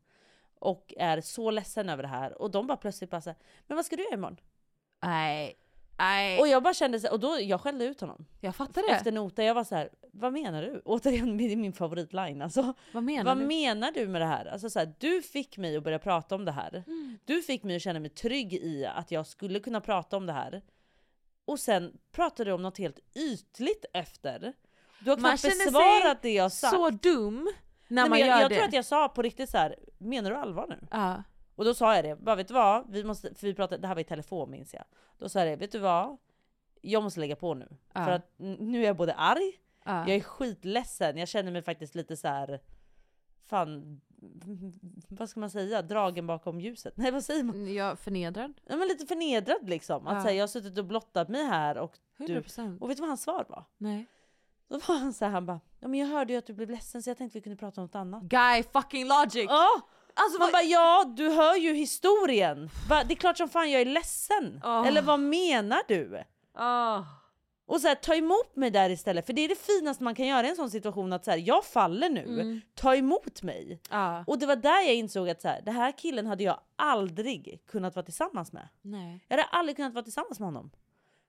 Och 0.60 0.94
är 0.98 1.22
så 1.22 1.52
ledsen 1.52 1.90
över 1.90 2.04
det 2.04 2.10
här. 2.10 2.42
Och 2.42 2.52
de 2.52 2.68
bara 2.68 2.78
plötsligt 2.78 3.10
bara 3.10 3.22
såhär, 3.22 3.38
men 3.68 3.76
vad 3.76 3.86
ska 3.86 3.96
du 3.96 4.04
göra 4.04 4.14
imorgon? 4.14 4.38
Nej. 5.04 5.56
Nej. 5.98 6.40
Och 6.40 6.48
jag 6.48 6.64
bara 6.64 6.74
kände 6.74 7.00
så, 7.00 7.12
och 7.12 7.20
då 7.20 7.38
jag 7.42 7.62
skällde 7.62 7.86
ut 7.86 8.02
honom. 8.02 8.26
Jag 8.42 8.56
fattar 8.56 8.82
det. 8.90 8.96
Efter 8.96 9.12
noter, 9.12 9.44
jag 9.44 9.56
var 9.56 9.64
så 9.64 9.76
här, 9.76 9.90
vad 10.12 10.34
menar 10.34 10.62
du? 10.62 10.82
Återigen, 10.86 11.38
det 11.38 11.52
är 11.52 11.56
min 11.56 11.74
favoritline 11.74 12.42
alltså. 12.42 12.74
Vad 12.92 13.04
menar 13.04 13.24
vad 13.24 13.38
du? 13.38 13.48
menar 13.48 13.92
du 13.92 14.08
med 14.08 14.22
det 14.22 14.28
här? 14.28 14.46
Alltså 14.46 14.70
så 14.70 14.80
här, 14.80 14.94
du 15.00 15.22
fick 15.22 15.58
mig 15.58 15.78
att 15.78 15.84
börja 15.84 16.00
prata 16.00 16.36
om 16.36 16.46
det 16.46 16.52
här. 16.52 16.84
Mm. 16.88 17.18
Du 17.26 17.42
fick 17.42 17.64
mig 17.64 17.76
att 17.76 17.82
känna 17.82 18.00
mig 18.00 18.10
trygg 18.10 18.54
i 18.54 18.86
att 18.86 19.12
jag 19.12 19.28
skulle 19.28 19.60
kunna 19.60 19.82
prata 19.82 20.18
om 20.18 20.26
det 20.26 20.34
här. 20.34 20.62
Och 21.46 21.60
sen 21.60 21.98
pratade 22.12 22.50
du 22.50 22.54
om 22.54 22.62
något 22.62 22.78
helt 22.78 23.00
ytligt 23.16 23.86
efter. 23.94 24.54
Du 25.00 25.10
har 25.10 25.18
Man 25.18 25.38
knappt 25.38 25.66
besvarat 25.66 26.22
det 26.22 26.34
jag 26.34 26.52
sagt. 26.52 26.74
så 26.74 26.90
dum 26.90 27.50
när 27.88 28.02
Nej, 28.02 28.10
man 28.10 28.20
jag, 28.20 28.28
gör 28.28 28.40
jag 28.42 28.52
det. 28.52 28.56
tror 28.56 28.68
att 28.68 28.74
jag 28.74 28.86
sa 28.86 29.10
på 29.10 29.22
riktigt 29.22 29.50
så 29.50 29.58
här, 29.58 29.76
menar 29.98 30.30
du 30.30 30.36
allvar 30.38 30.68
nu? 30.70 30.88
Ja. 30.92 31.24
Och 31.56 31.66
då 31.66 31.74
sa 31.74 31.96
jag 31.96 32.06
det, 32.06 32.16
bara 32.16 32.36
vet 32.36 32.48
du 32.48 32.54
vad? 32.54 32.92
Vi 32.92 33.04
måste, 33.04 33.36
för 33.36 33.48
vi 33.48 33.54
pratade, 33.54 33.82
det 33.82 33.88
här 33.88 33.96
var 33.96 34.02
i 34.02 34.06
telefon 34.06 34.52
minns 34.52 34.74
jag. 34.74 34.84
Då 35.18 35.30
sa 35.30 35.40
jag 35.40 35.48
det, 35.48 35.56
vet 35.56 35.72
du 35.72 35.80
vad? 35.80 36.18
Jag 36.82 37.04
måste 37.04 37.20
lägga 37.20 37.36
på 37.36 37.54
nu. 37.54 37.68
Ja. 37.94 38.06
För 38.06 38.12
att 38.12 38.34
nu 38.38 38.82
är 38.82 38.88
jag 38.88 38.96
både 38.98 39.14
arg, 39.14 39.60
Ja. 39.86 40.00
jag 40.08 40.16
är 40.16 40.20
skitledsen, 40.22 41.18
jag 41.18 41.28
känner 41.28 41.52
mig 41.52 41.62
faktiskt 41.62 41.96
lite 41.96 42.18
så 42.18 42.28
här. 42.28 42.60
Fan, 43.46 44.02
vad 45.10 45.30
ska 45.30 45.40
man 45.40 45.50
säga? 45.52 45.82
Dragen 45.82 46.28
bakom 46.28 46.60
ljuset? 46.60 46.94
Nej 46.98 47.12
vad 47.12 47.24
säger 47.24 47.44
man? 47.44 47.74
Jag 47.74 48.00
förnedrad. 48.00 48.54
Ja, 48.66 48.76
men 48.76 48.88
lite 48.88 49.06
förnedrad 49.06 49.70
liksom. 49.70 50.08
Att 50.08 50.16
Ja. 50.16 50.24
säga, 50.24 50.34
jag 50.36 50.44
har 50.44 50.48
suttit 50.48 50.78
och 50.78 50.86
blottat 50.86 51.30
mig 51.30 51.44
här 51.46 51.78
och 51.78 51.98
du... 52.18 52.26
100%. 52.42 52.80
Och 52.80 52.90
vet 52.90 52.98
du 52.98 53.02
vad 53.02 53.10
hans 53.10 53.24
svar 53.24 53.46
var? 53.50 53.66
Nej. 53.78 54.06
Då 54.70 54.80
var 54.88 54.96
han 55.00 55.14
så 55.14 55.26
här, 55.26 55.32
han 55.32 55.46
bara, 55.46 55.60
ja 55.80 55.88
men 55.88 56.00
jag 56.00 56.08
hörde 56.08 56.34
ju 56.34 56.40
att 56.40 56.46
du 56.46 56.54
blev 56.54 56.70
ledsen 56.70 57.04
så 57.04 57.10
jag 57.10 57.18
tänkte 57.18 57.38
vi 57.38 57.42
kunde 57.44 57.58
prata 57.58 57.82
om 57.82 57.86
något 57.88 57.96
annat. 57.96 58.24
Guy 58.24 58.64
fucking 58.74 59.08
logic! 59.08 59.46
Ja! 59.50 59.68
Alltså 60.16 60.40
man 60.40 60.50
bara 60.52 60.62
ja, 60.64 61.04
du 61.18 61.30
hör 61.30 61.56
ju 61.56 61.74
historien. 61.74 62.70
Det 63.08 63.14
är 63.14 63.16
klart 63.16 63.38
som 63.38 63.50
fan 63.50 63.72
jag 63.72 63.82
är 63.82 63.86
ledsen. 63.86 64.62
Oh. 64.64 64.88
Eller 64.88 65.02
vad 65.02 65.20
menar 65.20 65.80
du? 65.88 66.24
Och 67.66 67.82
så 67.82 67.88
här, 67.88 67.96
ta 67.96 68.16
emot 68.16 68.56
mig 68.56 68.70
där 68.72 68.90
istället, 68.90 69.26
för 69.26 69.34
det 69.34 69.42
är 69.42 69.50
det 69.50 69.56
finaste 69.60 70.04
man 70.04 70.16
kan 70.16 70.28
göra 70.28 70.48
i 70.48 70.50
en 70.50 70.56
sån 70.56 70.70
situation 70.70 71.14
att 71.14 71.26
så 71.26 71.32
här, 71.32 71.38
jag 71.38 71.66
faller 71.66 72.10
nu, 72.10 72.24
Mm. 72.42 72.62
ta 72.76 72.96
emot 72.96 73.42
mig. 73.44 73.80
Ja. 73.90 74.24
Och 74.28 74.40
det 74.40 74.46
var 74.46 74.56
där 74.56 74.82
jag 74.82 74.96
insåg 74.96 75.30
att 75.30 75.42
så 75.42 75.48
här, 75.48 75.62
det 75.62 75.72
här 75.72 75.92
killen 75.92 76.26
hade 76.28 76.44
jag 76.44 76.60
aldrig 76.76 77.60
kunnat 77.68 77.96
vara 77.96 78.04
tillsammans 78.06 78.54
med. 78.54 78.68
Nej. 78.82 79.26
Jag 79.28 79.38
hade 79.38 79.50
aldrig 79.50 79.76
kunnat 79.76 79.94
vara 79.94 80.04
tillsammans 80.04 80.40
med 80.40 80.48
honom. 80.48 80.72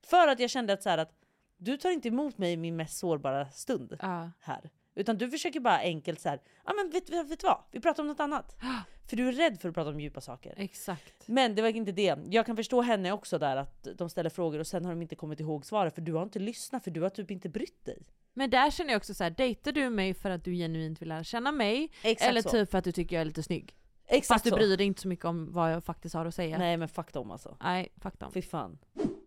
För 0.07 0.29
att 0.29 0.41
jag 0.41 0.51
kände 0.51 0.73
att, 0.73 0.83
så 0.83 0.91
att 0.91 1.13
du 1.57 1.77
tar 1.77 1.91
inte 1.91 2.09
emot 2.09 2.39
mig 2.39 2.53
i 2.53 2.57
min 2.57 2.77
mest 2.77 2.99
sårbara 2.99 3.51
stund 3.51 3.97
Ja. 4.03 4.31
här. 4.41 4.71
Utan 4.95 5.19
du 5.19 5.31
försöker 5.31 5.61
bara 5.61 5.79
enkelt 5.79 6.21
så 6.21 6.29
här, 6.29 6.41
ja 6.65 6.73
men 6.73 6.91
vet, 6.91 7.11
vet, 7.11 7.31
vet 7.31 7.41
du 7.41 7.47
vad? 7.47 7.59
Vi 7.71 7.81
pratar 7.81 8.03
om 8.03 8.07
något 8.07 8.21
annat. 8.21 8.57
För 9.09 9.17
du 9.17 9.29
är 9.29 9.33
rädd 9.33 9.61
för 9.61 9.69
att 9.69 9.75
prata 9.75 9.91
om 9.91 10.01
djupa 10.01 10.21
saker. 10.21 10.55
Exakt. 10.57 11.29
Men 11.29 11.55
det 11.55 11.63
var 11.63 11.69
inte 11.69 11.93
det. 11.93 12.19
Jag 12.31 12.47
kan 12.47 12.57
förstå 12.57 12.83
henne 12.83 13.13
också 13.13 13.39
där 13.39 13.57
att 13.57 13.89
de 13.95 14.11
ställer 14.11 14.31
frågor 14.31 14.59
och 14.59 14.67
sen 14.67 14.85
har 14.85 14.93
de 14.93 15.03
inte 15.03 15.15
kommit 15.17 15.41
ihåg 15.41 15.67
svaret 15.67 15.95
för 15.95 16.03
du 16.03 16.13
har 16.13 16.23
inte 16.23 16.39
lyssnat 16.39 16.85
för 16.85 16.91
du 16.91 17.01
har 17.01 17.11
typ 17.11 17.31
inte 17.31 17.49
brytt 17.49 17.85
dig. 17.85 18.03
Men 18.35 18.51
där 18.51 18.71
känner 18.71 18.91
jag 18.91 18.97
också 18.97 19.15
så 19.15 19.25
här, 19.25 19.31
dejtar 19.31 19.73
du 19.73 19.91
mig 19.91 20.15
för 20.15 20.31
att 20.31 20.45
du 20.45 20.55
genuint 20.55 21.03
vill 21.03 21.09
lära 21.09 21.25
känna 21.25 21.53
mig? 21.53 21.91
Exakt 22.03 22.31
eller 22.31 22.43
så. 22.43 22.49
typ 22.49 22.71
för 22.71 22.79
att 22.79 22.85
du 22.85 22.93
tycker 22.93 23.17
jag 23.17 23.21
är 23.21 23.25
lite 23.25 23.43
snygg? 23.43 23.75
Exakt 24.07 24.27
Fast 24.27 24.45
du 24.45 24.51
så. 24.51 24.57
bryr 24.57 24.77
dig 24.77 24.87
inte 24.87 25.03
så 25.03 25.09
mycket 25.09 25.25
om 25.25 25.53
vad 25.53 25.73
jag 25.73 25.85
faktiskt 25.85 26.15
har 26.15 26.27
att 26.27 26.35
säga. 26.35 26.59
Nej 26.59 26.77
men 26.77 26.89
fuck 26.89 27.13
dem 27.13 27.31
alltså. 27.31 27.57
Nej, 27.63 27.93
fuck 28.03 28.19
dem. 28.19 28.33
Fy 28.33 28.43
fan. 28.43 28.79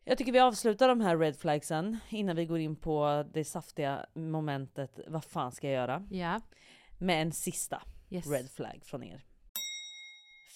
Jag 0.09 0.17
tycker 0.17 0.31
vi 0.31 0.39
avslutar 0.39 0.87
de 0.87 1.01
här 1.01 1.17
red 1.17 1.35
flagsen 1.35 1.97
innan 2.09 2.35
vi 2.35 2.45
går 2.45 2.59
in 2.59 2.75
på 2.75 3.25
det 3.33 3.43
saftiga 3.43 4.05
momentet 4.13 4.99
vad 5.07 5.23
fan 5.23 5.51
ska 5.51 5.67
jag 5.67 5.73
göra? 5.73 6.07
Ja. 6.11 6.41
Med 6.97 7.21
en 7.21 7.31
sista 7.31 7.81
Yes. 8.09 8.27
red 8.27 8.49
flag 8.51 8.81
från 8.83 9.03
er. 9.03 9.23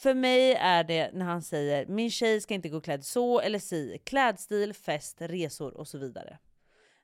För 0.02 0.14
mig 0.14 0.54
är 0.54 0.84
det 0.84 1.12
när 1.14 1.26
han 1.26 1.42
säger 1.42 1.86
min 1.86 2.12
tjej 2.12 2.42
ska 2.42 2.54
inte 2.54 2.70
gå 2.70 2.82
klädd 2.82 3.06
så 3.06 3.40
eller 3.40 3.60
si, 3.60 3.98
klädstil, 4.04 4.74
fest, 4.74 5.18
resor 5.20 5.78
och 5.78 5.88
så 5.88 5.98
vidare. 5.98 6.38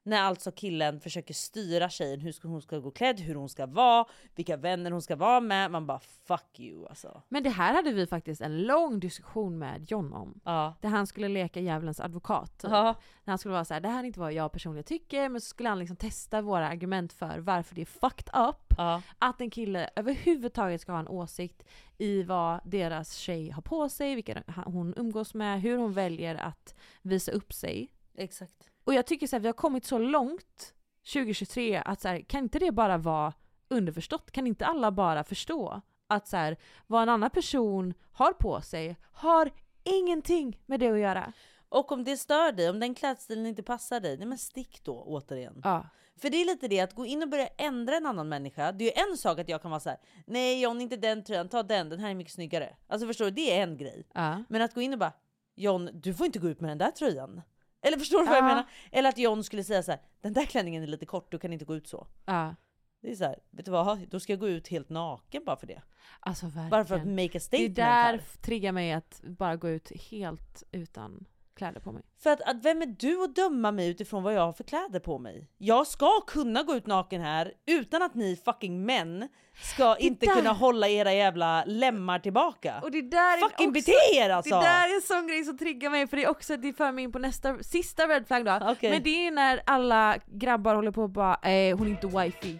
När 0.07 0.21
alltså 0.21 0.51
killen 0.51 0.99
försöker 0.99 1.33
styra 1.33 1.89
tjejen 1.89 2.19
hur 2.21 2.49
hon 2.49 2.61
ska 2.61 2.79
gå 2.79 2.91
klädd, 2.91 3.19
hur 3.19 3.35
hon 3.35 3.49
ska 3.49 3.65
vara, 3.65 4.05
vilka 4.35 4.57
vänner 4.57 4.91
hon 4.91 5.01
ska 5.01 5.15
vara 5.15 5.39
med. 5.39 5.71
Man 5.71 5.87
bara 5.87 5.99
fuck 5.99 6.59
you 6.59 6.87
alltså. 6.87 7.21
Men 7.29 7.43
det 7.43 7.49
här 7.49 7.73
hade 7.73 7.91
vi 7.91 8.07
faktiskt 8.07 8.41
en 8.41 8.63
lång 8.63 8.99
diskussion 8.99 9.59
med 9.59 9.91
John 9.91 10.13
om. 10.13 10.39
Ja. 10.43 10.75
Där 10.81 10.89
han 10.89 11.07
skulle 11.07 11.27
leka 11.27 11.59
djävulens 11.59 11.99
advokat. 11.99 12.59
Typ. 12.59 12.71
Ja. 12.71 12.95
När 13.23 13.31
han 13.31 13.37
skulle 13.37 13.53
vara 13.53 13.65
så 13.65 13.73
här: 13.73 13.81
det 13.81 13.89
här 13.89 13.99
är 13.99 14.03
inte 14.03 14.19
vad 14.19 14.33
jag 14.33 14.51
personligen 14.51 14.83
tycker, 14.83 15.29
men 15.29 15.41
så 15.41 15.47
skulle 15.47 15.69
han 15.69 15.79
liksom 15.79 15.97
testa 15.97 16.41
våra 16.41 16.67
argument 16.67 17.13
för 17.13 17.39
varför 17.39 17.75
det 17.75 17.81
är 17.81 17.85
fucked 17.85 18.29
up 18.49 18.73
Ja. 18.77 19.01
att 19.19 19.41
en 19.41 19.49
kille 19.49 19.89
överhuvudtaget 19.95 20.81
ska 20.81 20.91
ha 20.91 20.99
en 20.99 21.07
åsikt 21.07 21.63
i 21.97 22.23
vad 22.23 22.59
deras 22.65 23.13
tjej 23.13 23.49
har 23.49 23.61
på 23.61 23.89
sig, 23.89 24.15
vilka 24.15 24.43
hon 24.65 24.93
umgås 24.97 25.33
med, 25.33 25.61
hur 25.61 25.77
hon 25.77 25.93
väljer 25.93 26.35
att 26.35 26.75
visa 27.01 27.31
upp 27.31 27.53
sig. 27.53 27.91
Exakt. 28.15 28.69
Och 28.87 28.93
jag 28.93 29.05
tycker 29.05 29.27
så 29.27 29.35
här, 29.35 29.41
vi 29.41 29.47
har 29.47 29.53
kommit 29.53 29.85
så 29.85 29.97
långt 29.97 30.73
2023 31.13 31.81
att 31.85 32.01
så 32.01 32.07
här, 32.07 32.21
kan 32.21 32.43
inte 32.43 32.59
det 32.59 32.71
bara 32.71 32.97
vara 32.97 33.33
underförstått? 33.67 34.31
Kan 34.31 34.47
inte 34.47 34.65
alla 34.65 34.91
bara 34.91 35.23
förstå 35.23 35.81
att 36.07 36.27
så 36.27 36.37
här, 36.37 36.57
vad 36.87 37.01
en 37.01 37.09
annan 37.09 37.29
person 37.29 37.93
har 38.11 38.33
på 38.33 38.61
sig 38.61 38.97
har 39.11 39.51
ingenting 39.83 40.59
med 40.65 40.79
det 40.79 40.87
att 40.87 40.99
göra? 40.99 41.33
Och 41.69 41.91
om 41.91 42.03
det 42.03 42.17
stör 42.17 42.51
dig, 42.51 42.69
om 42.69 42.79
den 42.79 42.95
klädstilen 42.95 43.45
inte 43.45 43.63
passar 43.63 43.99
dig, 43.99 44.17
nej 44.17 44.27
men 44.27 44.37
stick 44.37 44.83
då 44.83 45.03
återigen. 45.03 45.61
Ja. 45.63 45.89
För 46.17 46.29
det 46.29 46.37
är 46.37 46.45
lite 46.45 46.67
det 46.67 46.79
att 46.79 46.95
gå 46.95 47.05
in 47.05 47.23
och 47.23 47.29
börja 47.29 47.47
ändra 47.47 47.95
en 47.95 48.05
annan 48.05 48.29
människa. 48.29 48.71
Det 48.71 48.83
är 48.83 48.85
ju 48.85 49.11
en 49.11 49.17
sak 49.17 49.39
att 49.39 49.49
jag 49.49 49.61
kan 49.61 49.71
vara 49.71 49.79
så 49.79 49.89
här: 49.89 49.99
nej 50.25 50.61
John 50.61 50.81
inte 50.81 50.97
den 50.97 51.23
tröjan, 51.23 51.49
ta 51.49 51.63
den, 51.63 51.89
den 51.89 51.99
här 51.99 52.09
är 52.09 52.15
mycket 52.15 52.33
snyggare. 52.33 52.75
Alltså 52.87 53.07
förstår 53.07 53.25
du, 53.25 53.31
det 53.31 53.59
är 53.59 53.63
en 53.63 53.77
grej. 53.77 54.07
Ja. 54.13 54.43
Men 54.49 54.61
att 54.61 54.73
gå 54.73 54.81
in 54.81 54.93
och 54.93 54.99
bara 54.99 55.13
John, 55.55 55.89
du 55.93 56.13
får 56.13 56.25
inte 56.25 56.39
gå 56.39 56.49
ut 56.49 56.61
med 56.61 56.69
den 56.69 56.77
där 56.77 56.91
tröjan. 56.91 57.41
Eller 57.81 57.97
förstår 57.97 58.19
du 58.19 58.25
vad 58.25 58.35
jag 58.35 58.43
Ja. 58.43 58.47
menar? 58.47 58.65
Eller 58.91 59.09
att 59.09 59.17
John 59.17 59.43
skulle 59.43 59.63
säga 59.63 59.83
så 59.83 59.91
här: 59.91 60.01
den 60.21 60.33
där 60.33 60.45
klänningen 60.45 60.83
är 60.83 60.87
lite 60.87 61.05
kort, 61.05 61.31
du 61.31 61.39
kan 61.39 61.53
inte 61.53 61.65
gå 61.65 61.75
ut 61.75 61.87
så. 61.87 62.07
Ja. 62.25 62.55
Det 63.01 63.11
är 63.11 63.15
så 63.15 63.23
här, 63.23 63.39
vet 63.49 63.65
du 63.65 63.71
vad? 63.71 64.07
Då 64.09 64.19
ska 64.19 64.33
jag 64.33 64.39
gå 64.39 64.49
ut 64.49 64.67
helt 64.67 64.89
naken 64.89 65.43
bara 65.45 65.57
för 65.57 65.67
det. 65.67 65.81
Alltså 66.19 66.45
verkligen. 66.45 66.69
Bara 66.69 66.85
för 66.85 66.95
att 66.95 67.07
make 67.07 67.23
a 67.23 67.29
det 67.33 67.39
statement 67.39 67.75
där 67.75 67.83
här. 67.85 68.21
triggar 68.41 68.71
mig 68.71 68.91
att 68.91 69.21
bara 69.23 69.55
gå 69.55 69.69
ut 69.69 69.91
helt 70.01 70.63
utan 70.71 71.25
kläder 71.57 71.79
på 71.79 71.91
mig. 71.91 72.03
För 72.23 72.29
att, 72.29 72.41
att 72.41 72.65
vem 72.65 72.81
är 72.81 72.85
du 72.85 73.23
att 73.23 73.35
döma 73.35 73.71
mig 73.71 73.89
utifrån 73.89 74.23
vad 74.23 74.33
jag 74.33 74.41
har 74.41 74.53
för 74.53 74.63
kläder 74.63 74.99
på 74.99 75.19
mig? 75.19 75.47
Jag 75.57 75.87
ska 75.87 76.21
kunna 76.27 76.63
gå 76.63 76.75
ut 76.75 76.87
naken 76.87 77.21
här 77.21 77.53
utan 77.67 78.01
att 78.03 78.15
ni 78.15 78.35
fucking 78.45 78.85
män 78.85 79.29
ska 79.63 79.95
inte 79.95 80.25
där- 80.25 80.33
kunna 80.33 80.53
hålla 80.53 80.87
era 80.87 81.13
jävla 81.13 81.63
lemmar 81.65 82.19
tillbaka. 82.19 82.79
Och 82.83 82.91
det 82.91 83.01
där 83.01 83.37
är 83.37 83.41
fucking 83.41 83.69
också, 83.69 83.71
bete 83.71 83.91
er 84.15 84.29
alltså! 84.29 84.55
Det 84.55 84.61
där 84.61 84.89
är 84.89 84.95
en 84.95 85.01
sån 85.01 85.27
grej 85.27 85.43
som 85.43 85.57
triggar 85.57 85.89
mig 85.89 86.07
för 86.07 86.17
det 86.17 86.23
är 86.23 86.29
också, 86.29 86.57
det 86.57 86.73
för 86.73 86.91
mig 86.91 87.03
in 87.03 87.11
på 87.11 87.19
nästa, 87.19 87.63
sista 87.63 88.07
red 88.07 88.27
flag 88.27 88.45
då. 88.45 88.59
Okej. 88.71 88.89
Men 88.89 89.03
det 89.03 89.27
är 89.27 89.31
när 89.31 89.61
alla 89.65 90.17
grabbar 90.25 90.75
håller 90.75 90.91
på 90.91 91.01
och 91.03 91.09
bara 91.09 91.35
eh, 91.35 91.77
hon 91.77 91.87
är 91.87 91.91
inte 91.91 92.07
wifi. 92.07 92.59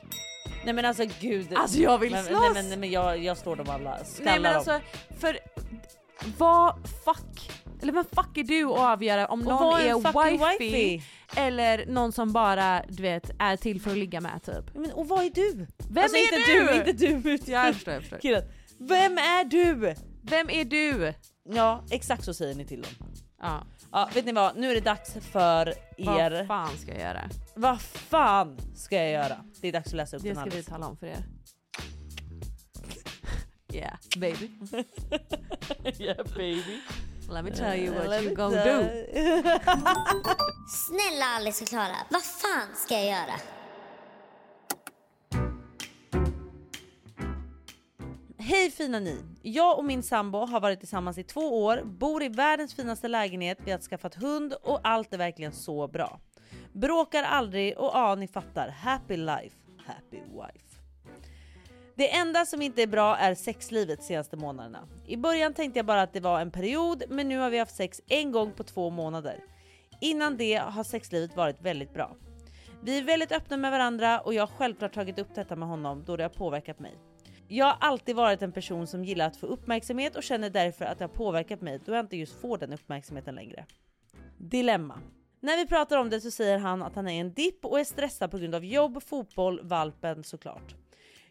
Nej 0.65 0.73
men 0.73 0.85
alltså 0.85 1.03
gud. 1.19 1.53
Alltså, 1.55 1.79
jag 1.79 1.97
vill 1.97 2.11
men, 2.11 2.23
slåss! 2.23 2.41
Nej 2.41 2.49
men, 2.53 2.69
nej, 2.69 2.77
men 2.77 2.91
jag, 2.91 3.17
jag 3.23 3.37
står 3.37 3.55
dem 3.55 3.69
alla, 3.69 3.97
skallar 4.05 4.31
Nej 4.31 4.39
men 4.39 4.53
dem. 4.53 4.55
alltså, 4.55 4.79
för 5.19 5.39
vad 6.37 6.75
fuck, 7.05 7.51
eller 7.81 7.93
vem 7.93 8.05
fuck 8.05 8.37
är 8.37 8.43
du 8.43 8.65
att 8.65 8.79
avgöra 8.79 9.27
om 9.27 9.39
Och 9.39 9.45
någon 9.45 9.79
är 9.79 9.95
wifi, 10.57 10.67
wifey? 10.67 11.01
eller 11.35 11.85
någon 11.85 12.11
som 12.11 12.33
bara 12.33 12.83
du 12.89 13.03
vet 13.03 13.31
är 13.39 13.57
till 13.57 13.81
för 13.81 13.91
att 13.91 13.97
ligga 13.97 14.21
med 14.21 14.43
typ. 14.43 14.75
Men, 14.75 14.91
och 14.91 15.07
vad 15.07 15.25
är 15.25 15.29
du? 15.29 15.67
Vem 15.89 16.03
alltså, 16.03 16.17
är 16.17 16.23
inte 16.23 16.73
du? 16.73 16.77
Inte 16.91 16.93
du, 17.23 17.33
inte 17.33 17.51
Ja, 17.51 17.65
jag 17.65 17.73
förstår, 17.75 17.93
jag 17.93 18.01
förstår. 18.03 18.17
Killen. 18.19 18.43
Vem 18.79 19.17
är 19.17 19.45
du? 19.45 19.95
Vem 20.21 20.49
är 20.49 20.65
du? 20.65 21.13
Ja 21.49 21.83
exakt 21.91 22.23
så 22.23 22.33
säger 22.33 22.55
ni 22.55 22.65
till 22.65 22.81
dem. 22.81 22.91
Ja. 23.41 23.63
Ja 23.91 24.09
vet 24.13 24.25
ni 24.25 24.31
vad, 24.31 24.57
nu 24.57 24.71
är 24.71 24.75
det 24.75 24.81
dags 24.81 25.13
för 25.31 25.73
er. 25.97 26.31
Vad 26.31 26.47
fan 26.47 26.77
ska 26.77 26.91
jag 26.91 27.01
göra? 27.01 27.29
Vad 27.55 27.81
fan 27.81 28.57
ska 28.75 28.95
jag 28.95 29.11
göra? 29.11 29.37
Det 29.61 29.67
är 29.67 29.71
dags 29.71 29.87
att 29.87 29.93
läsa 29.93 30.17
upp 30.17 30.23
Det 30.23 30.29
den 30.29 30.35
ska 30.35 30.43
här 30.43 30.49
vi 30.51 30.57
listan. 30.57 30.73
tala 30.81 30.87
om 30.87 30.97
för 30.97 31.07
er. 31.07 31.23
Yeah 33.73 33.97
baby. 34.17 34.49
yeah 35.99 36.23
baby. 36.35 36.79
Let 37.29 37.43
me 37.43 37.51
tell 37.51 37.75
you 37.75 37.93
what 37.93 38.07
Let 38.09 38.23
you 38.23 38.29
me 38.29 38.35
gonna 38.35 38.63
do. 38.63 38.89
Snälla 40.67 41.25
Alice 41.35 41.63
och 41.63 41.69
Klara, 41.69 41.95
vad 42.09 42.23
fan 42.23 42.75
ska 42.75 42.93
jag 42.93 43.05
göra? 43.05 43.33
Hej 48.37 48.71
fina 48.71 48.99
ni! 48.99 49.23
Jag 49.41 49.77
och 49.77 49.85
min 49.85 50.03
sambo 50.03 50.45
har 50.45 50.59
varit 50.59 50.79
tillsammans 50.79 51.17
i 51.17 51.23
två 51.23 51.63
år, 51.65 51.81
bor 51.83 52.23
i 52.23 52.29
världens 52.29 52.75
finaste 52.75 53.07
lägenhet, 53.07 53.57
vi 53.65 53.71
har 53.71 53.79
skaffat 53.79 54.15
hund 54.15 54.53
och 54.63 54.79
allt 54.83 55.13
är 55.13 55.17
verkligen 55.17 55.51
så 55.51 55.87
bra. 55.87 56.19
Bråkar 56.73 57.23
aldrig 57.23 57.77
och 57.77 57.91
ja, 57.93 58.15
ni 58.15 58.27
fattar. 58.27 58.69
Happy 58.69 59.17
life, 59.17 59.55
happy 59.85 60.17
wife. 60.17 60.66
Det 61.97 62.15
enda 62.15 62.45
som 62.45 62.61
inte 62.61 62.81
är 62.81 62.87
bra 62.87 63.17
är 63.17 63.35
sexlivet 63.35 64.03
senaste 64.03 64.37
månaderna. 64.37 64.87
I 65.05 65.17
början 65.17 65.53
tänkte 65.53 65.79
jag 65.79 65.85
bara 65.85 66.01
att 66.01 66.13
det 66.13 66.19
var 66.19 66.39
en 66.41 66.51
period, 66.51 67.03
men 67.09 67.29
nu 67.29 67.37
har 67.37 67.49
vi 67.49 67.59
haft 67.59 67.75
sex 67.75 68.01
en 68.07 68.31
gång 68.31 68.51
på 68.51 68.63
två 68.63 68.89
månader. 68.89 69.43
Innan 70.01 70.37
det 70.37 70.55
har 70.55 70.83
sexlivet 70.83 71.35
varit 71.35 71.61
väldigt 71.61 71.93
bra. 71.93 72.15
Vi 72.83 72.97
är 72.97 73.03
väldigt 73.03 73.31
öppna 73.31 73.57
med 73.57 73.71
varandra 73.71 74.19
och 74.19 74.33
jag 74.33 74.41
har 74.41 74.57
självklart 74.57 74.93
tagit 74.93 75.19
upp 75.19 75.35
detta 75.35 75.55
med 75.55 75.67
honom 75.67 76.03
då 76.05 76.17
det 76.17 76.23
har 76.23 76.29
påverkat 76.29 76.79
mig. 76.79 76.93
Jag 77.47 77.65
har 77.65 77.77
alltid 77.79 78.15
varit 78.15 78.41
en 78.41 78.51
person 78.51 78.87
som 78.87 79.05
gillar 79.05 79.27
att 79.27 79.37
få 79.37 79.45
uppmärksamhet 79.45 80.15
och 80.15 80.23
känner 80.23 80.49
därför 80.49 80.85
att 80.85 80.97
det 80.97 81.03
har 81.03 81.09
påverkat 81.09 81.61
mig 81.61 81.79
då 81.85 81.93
jag 81.93 82.05
inte 82.05 82.17
just 82.17 82.41
får 82.41 82.57
den 82.57 82.73
uppmärksamheten 82.73 83.35
längre. 83.35 83.65
Dilemma. 84.37 84.99
När 85.39 85.57
vi 85.57 85.67
pratar 85.67 85.97
om 85.97 86.09
det 86.09 86.21
så 86.21 86.31
säger 86.31 86.57
han 86.57 86.83
att 86.83 86.95
han 86.95 87.07
är 87.07 87.13
i 87.13 87.17
en 87.17 87.33
dipp 87.33 87.65
och 87.65 87.79
är 87.79 87.83
stressad 87.83 88.31
på 88.31 88.37
grund 88.37 88.55
av 88.55 88.65
jobb, 88.65 89.03
fotboll, 89.03 89.59
valpen 89.63 90.23
såklart. 90.23 90.75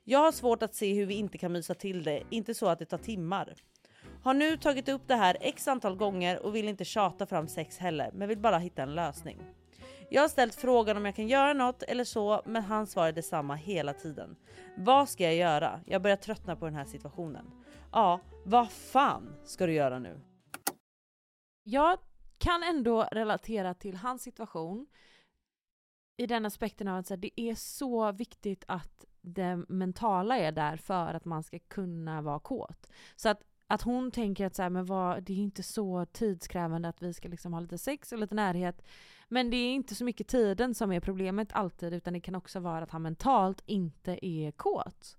Jag 0.09 0.18
har 0.18 0.32
svårt 0.32 0.62
att 0.62 0.74
se 0.74 0.94
hur 0.94 1.07
vi 1.07 1.14
inte 1.14 1.38
kan 1.38 1.52
mysa 1.52 1.74
till 1.74 2.02
det, 2.02 2.22
inte 2.30 2.54
så 2.54 2.66
att 2.68 2.78
det 2.78 2.84
tar 2.84 2.98
timmar. 2.98 3.54
Har 4.22 4.34
nu 4.34 4.57
tagit 4.57 4.88
upp 4.88 5.02
det 5.07 5.14
här 5.14 5.36
x 5.40 5.68
antal 5.68 5.96
gånger 5.96 6.46
och 6.46 6.54
vill 6.54 6.68
inte 6.68 6.84
tjata 6.84 7.26
fram 7.26 7.48
sex 7.48 7.78
heller, 7.78 8.11
men 8.14 8.28
vill 8.28 8.38
bara 8.38 8.59
hitta 8.59 8.82
en 8.82 8.94
lösning. 8.94 9.42
Jag 10.11 10.22
har 10.22 10.28
ställt 10.28 10.54
frågan 10.54 10.96
om 10.96 11.04
jag 11.04 11.16
kan 11.16 11.28
göra 11.28 11.52
något 11.52 11.82
eller 11.82 12.04
så, 12.04 12.42
men 12.44 12.62
han 12.62 12.86
svarar 12.86 13.12
detsamma 13.12 13.54
hela 13.54 13.92
tiden. 13.92 14.36
Vad 14.76 15.09
ska 15.09 15.24
jag 15.24 15.34
göra? 15.34 15.80
Jag 15.86 16.02
börjar 16.02 16.16
tröttna 16.16 16.57
på 16.57 16.64
den 16.64 16.74
här 16.74 16.84
situationen. 16.84 17.50
Ja, 17.92 18.20
vad 18.44 18.70
fan 18.70 19.36
ska 19.44 19.66
du 19.66 19.72
göra 19.72 19.98
nu? 19.98 20.20
Jag 21.62 21.98
kan 22.38 22.62
ändå 22.62 23.02
relatera 23.12 23.74
till 23.74 23.96
hans 23.96 24.22
situation 24.22 24.86
i 26.16 26.26
den 26.26 26.46
aspekten 26.46 26.88
av 26.88 26.98
att 26.98 27.20
det 27.20 27.40
är 27.40 27.54
så 27.54 28.12
viktigt 28.12 28.64
att 28.68 29.04
det 29.27 29.57
mentala 29.68 30.39
är 30.39 30.53
där 30.53 30.77
för 30.77 31.14
att 31.14 31.24
man 31.24 31.43
ska 31.43 31.59
kunna 31.59 32.22
vara 32.22 32.39
kåt. 32.39 32.91
Så 33.16 33.29
att, 33.29 33.43
att 33.66 33.83
hon 33.83 34.11
tänker 34.11 34.47
att 34.47 34.55
så 34.55 34.62
här, 34.62 34.70
men 34.70 34.87
vad, 34.87 35.22
det 35.22 35.33
är 35.33 35.37
inte 35.37 35.62
så 35.62 36.07
tidskrävande 36.12 36.89
att 36.89 37.03
vi 37.03 37.14
ska 37.14 37.29
liksom 37.29 37.53
ha 37.53 37.61
lite 37.61 37.79
sex 37.79 38.12
och 38.12 38.18
lite 38.18 38.35
närhet. 38.35 38.83
Men 39.29 39.51
det 39.51 39.57
är 39.57 39.74
inte 39.74 39.95
så 39.95 40.05
mycket 40.05 40.29
tiden 40.29 40.74
som 40.74 40.93
är 40.93 41.01
problemet 41.01 41.53
alltid 41.53 41.95
utan 41.95 42.12
det 42.12 42.20
kan 42.20 42.35
också 42.35 42.61
vara 42.61 42.83
att 42.83 42.91
han 42.91 43.03
mentalt 43.03 43.62
inte 43.66 44.27
är 44.27 44.51
kåt. 44.51 45.16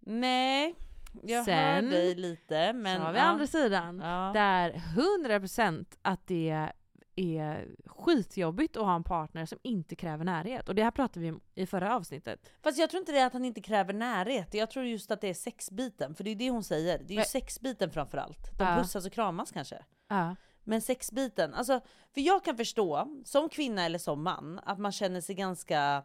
Nej, 0.00 0.74
jag 1.22 1.44
Sen 1.44 1.84
hör 1.84 1.90
dig 1.90 2.14
lite 2.14 2.72
men... 2.72 2.96
så 2.96 3.02
har 3.02 3.12
vi 3.12 3.18
ja. 3.18 3.24
andra 3.24 3.46
sidan 3.46 4.00
Ja. 4.04 4.30
där 4.34 4.82
100% 5.22 5.84
att 6.02 6.26
det 6.26 6.72
är 7.16 7.68
skitjobbigt 7.86 8.76
att 8.76 8.82
ha 8.84 8.94
en 8.96 9.04
partner 9.04 9.46
som 9.46 9.58
inte 9.62 9.96
kräver 9.96 10.24
närhet. 10.24 10.68
Och 10.68 10.74
det 10.74 10.82
här 10.84 10.90
pratade 10.90 11.20
vi 11.20 11.30
om 11.32 11.40
i 11.54 11.66
förra 11.66 11.96
avsnittet. 11.96 12.52
Fast 12.62 12.78
jag 12.78 12.90
tror 12.90 13.00
inte 13.00 13.12
det 13.12 13.18
är 13.18 13.26
att 13.26 13.32
han 13.32 13.44
inte 13.44 13.60
kräver 13.60 13.92
närhet. 13.92 14.54
Jag 14.54 14.70
tror 14.70 14.84
just 14.84 15.10
att 15.10 15.20
det 15.20 15.28
är 15.28 15.34
sexbiten. 15.34 16.14
För 16.14 16.24
det 16.24 16.30
är 16.30 16.34
det 16.34 16.50
hon 16.50 16.64
säger. 16.64 16.98
Det 16.98 17.04
är 17.04 17.08
ju 17.10 17.16
Men- 17.16 17.24
sexbiten 17.24 17.90
framförallt. 17.90 18.58
De 18.58 18.64
Ja. 18.64 18.76
pussas 18.76 19.06
och 19.06 19.12
kramas 19.12 19.52
kanske. 19.52 19.84
Ja. 20.08 20.36
Men 20.64 20.80
sexbiten, 20.82 21.54
alltså 21.54 21.80
för 22.14 22.20
jag 22.20 22.44
kan 22.44 22.56
förstå 22.56 23.08
som 23.24 23.48
kvinna 23.48 23.84
eller 23.84 23.98
som 23.98 24.22
man 24.22 24.60
att 24.62 24.78
man 24.78 24.92
känner 24.92 25.20
sig 25.20 25.34
ganska 25.34 26.04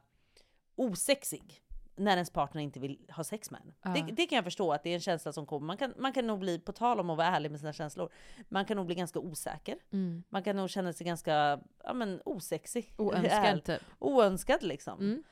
osexig 0.75 1.61
när 2.03 2.11
ens 2.11 2.29
partner 2.29 2.61
inte 2.61 2.79
vill 2.79 2.97
ha 3.09 3.23
sex 3.23 3.51
med 3.51 3.61
en. 3.61 3.73
Ja. 3.81 3.89
Det, 3.89 4.11
det 4.11 4.25
kan 4.25 4.35
jag 4.35 4.43
förstå 4.43 4.73
att 4.73 4.83
det 4.83 4.89
är 4.89 4.93
en 4.93 5.01
känsla 5.01 5.33
som 5.33 5.45
kommer. 5.45 5.67
Man 5.67 5.77
kan, 5.77 5.93
man 5.97 6.13
kan 6.13 6.27
nog 6.27 6.39
bli, 6.39 6.59
på 6.59 6.71
tal 6.71 6.99
om 6.99 7.09
att 7.09 7.17
vara 7.17 7.27
ärlig 7.27 7.51
med 7.51 7.59
sina 7.59 7.73
känslor, 7.73 8.09
man 8.49 8.65
kan 8.65 8.77
nog 8.77 8.85
bli 8.85 8.95
ganska 8.95 9.19
osäker. 9.19 9.77
Mm. 9.93 10.23
Man 10.29 10.43
kan 10.43 10.55
nog 10.55 10.69
känna 10.69 10.93
sig 10.93 11.05
ganska 11.05 11.59
ja, 11.83 11.93
men, 11.93 12.21
osexig. 12.25 12.93
Oönskad, 12.97 13.45
Är- 13.45 13.57
typ. 13.57 13.81
Oönskad 13.99 14.63
liksom. 14.63 14.99
Mm. 14.99 15.23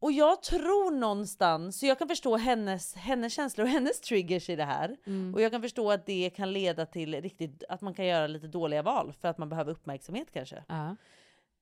Och 0.00 0.12
jag 0.12 0.42
tror 0.42 0.90
någonstans, 0.90 1.78
så 1.78 1.86
jag 1.86 1.98
kan 1.98 2.08
förstå 2.08 2.36
hennes, 2.36 2.94
hennes 2.94 3.32
känslor 3.32 3.64
och 3.64 3.70
hennes 3.72 4.00
triggers 4.00 4.50
i 4.50 4.56
det 4.56 4.64
här. 4.64 4.96
Mm. 5.06 5.34
Och 5.34 5.40
jag 5.40 5.52
kan 5.52 5.62
förstå 5.62 5.90
att 5.90 6.06
det 6.06 6.30
kan 6.30 6.52
leda 6.52 6.86
till 6.86 7.22
riktigt, 7.22 7.64
att 7.68 7.80
man 7.80 7.94
kan 7.94 8.06
göra 8.06 8.26
lite 8.26 8.46
dåliga 8.46 8.82
val 8.82 9.14
för 9.20 9.28
att 9.28 9.38
man 9.38 9.48
behöver 9.48 9.72
uppmärksamhet 9.72 10.28
kanske. 10.32 10.64
Ja. 10.68 10.96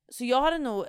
Så 0.09 0.25
jag 0.25 0.41
hade 0.41 0.59
nog 0.59 0.85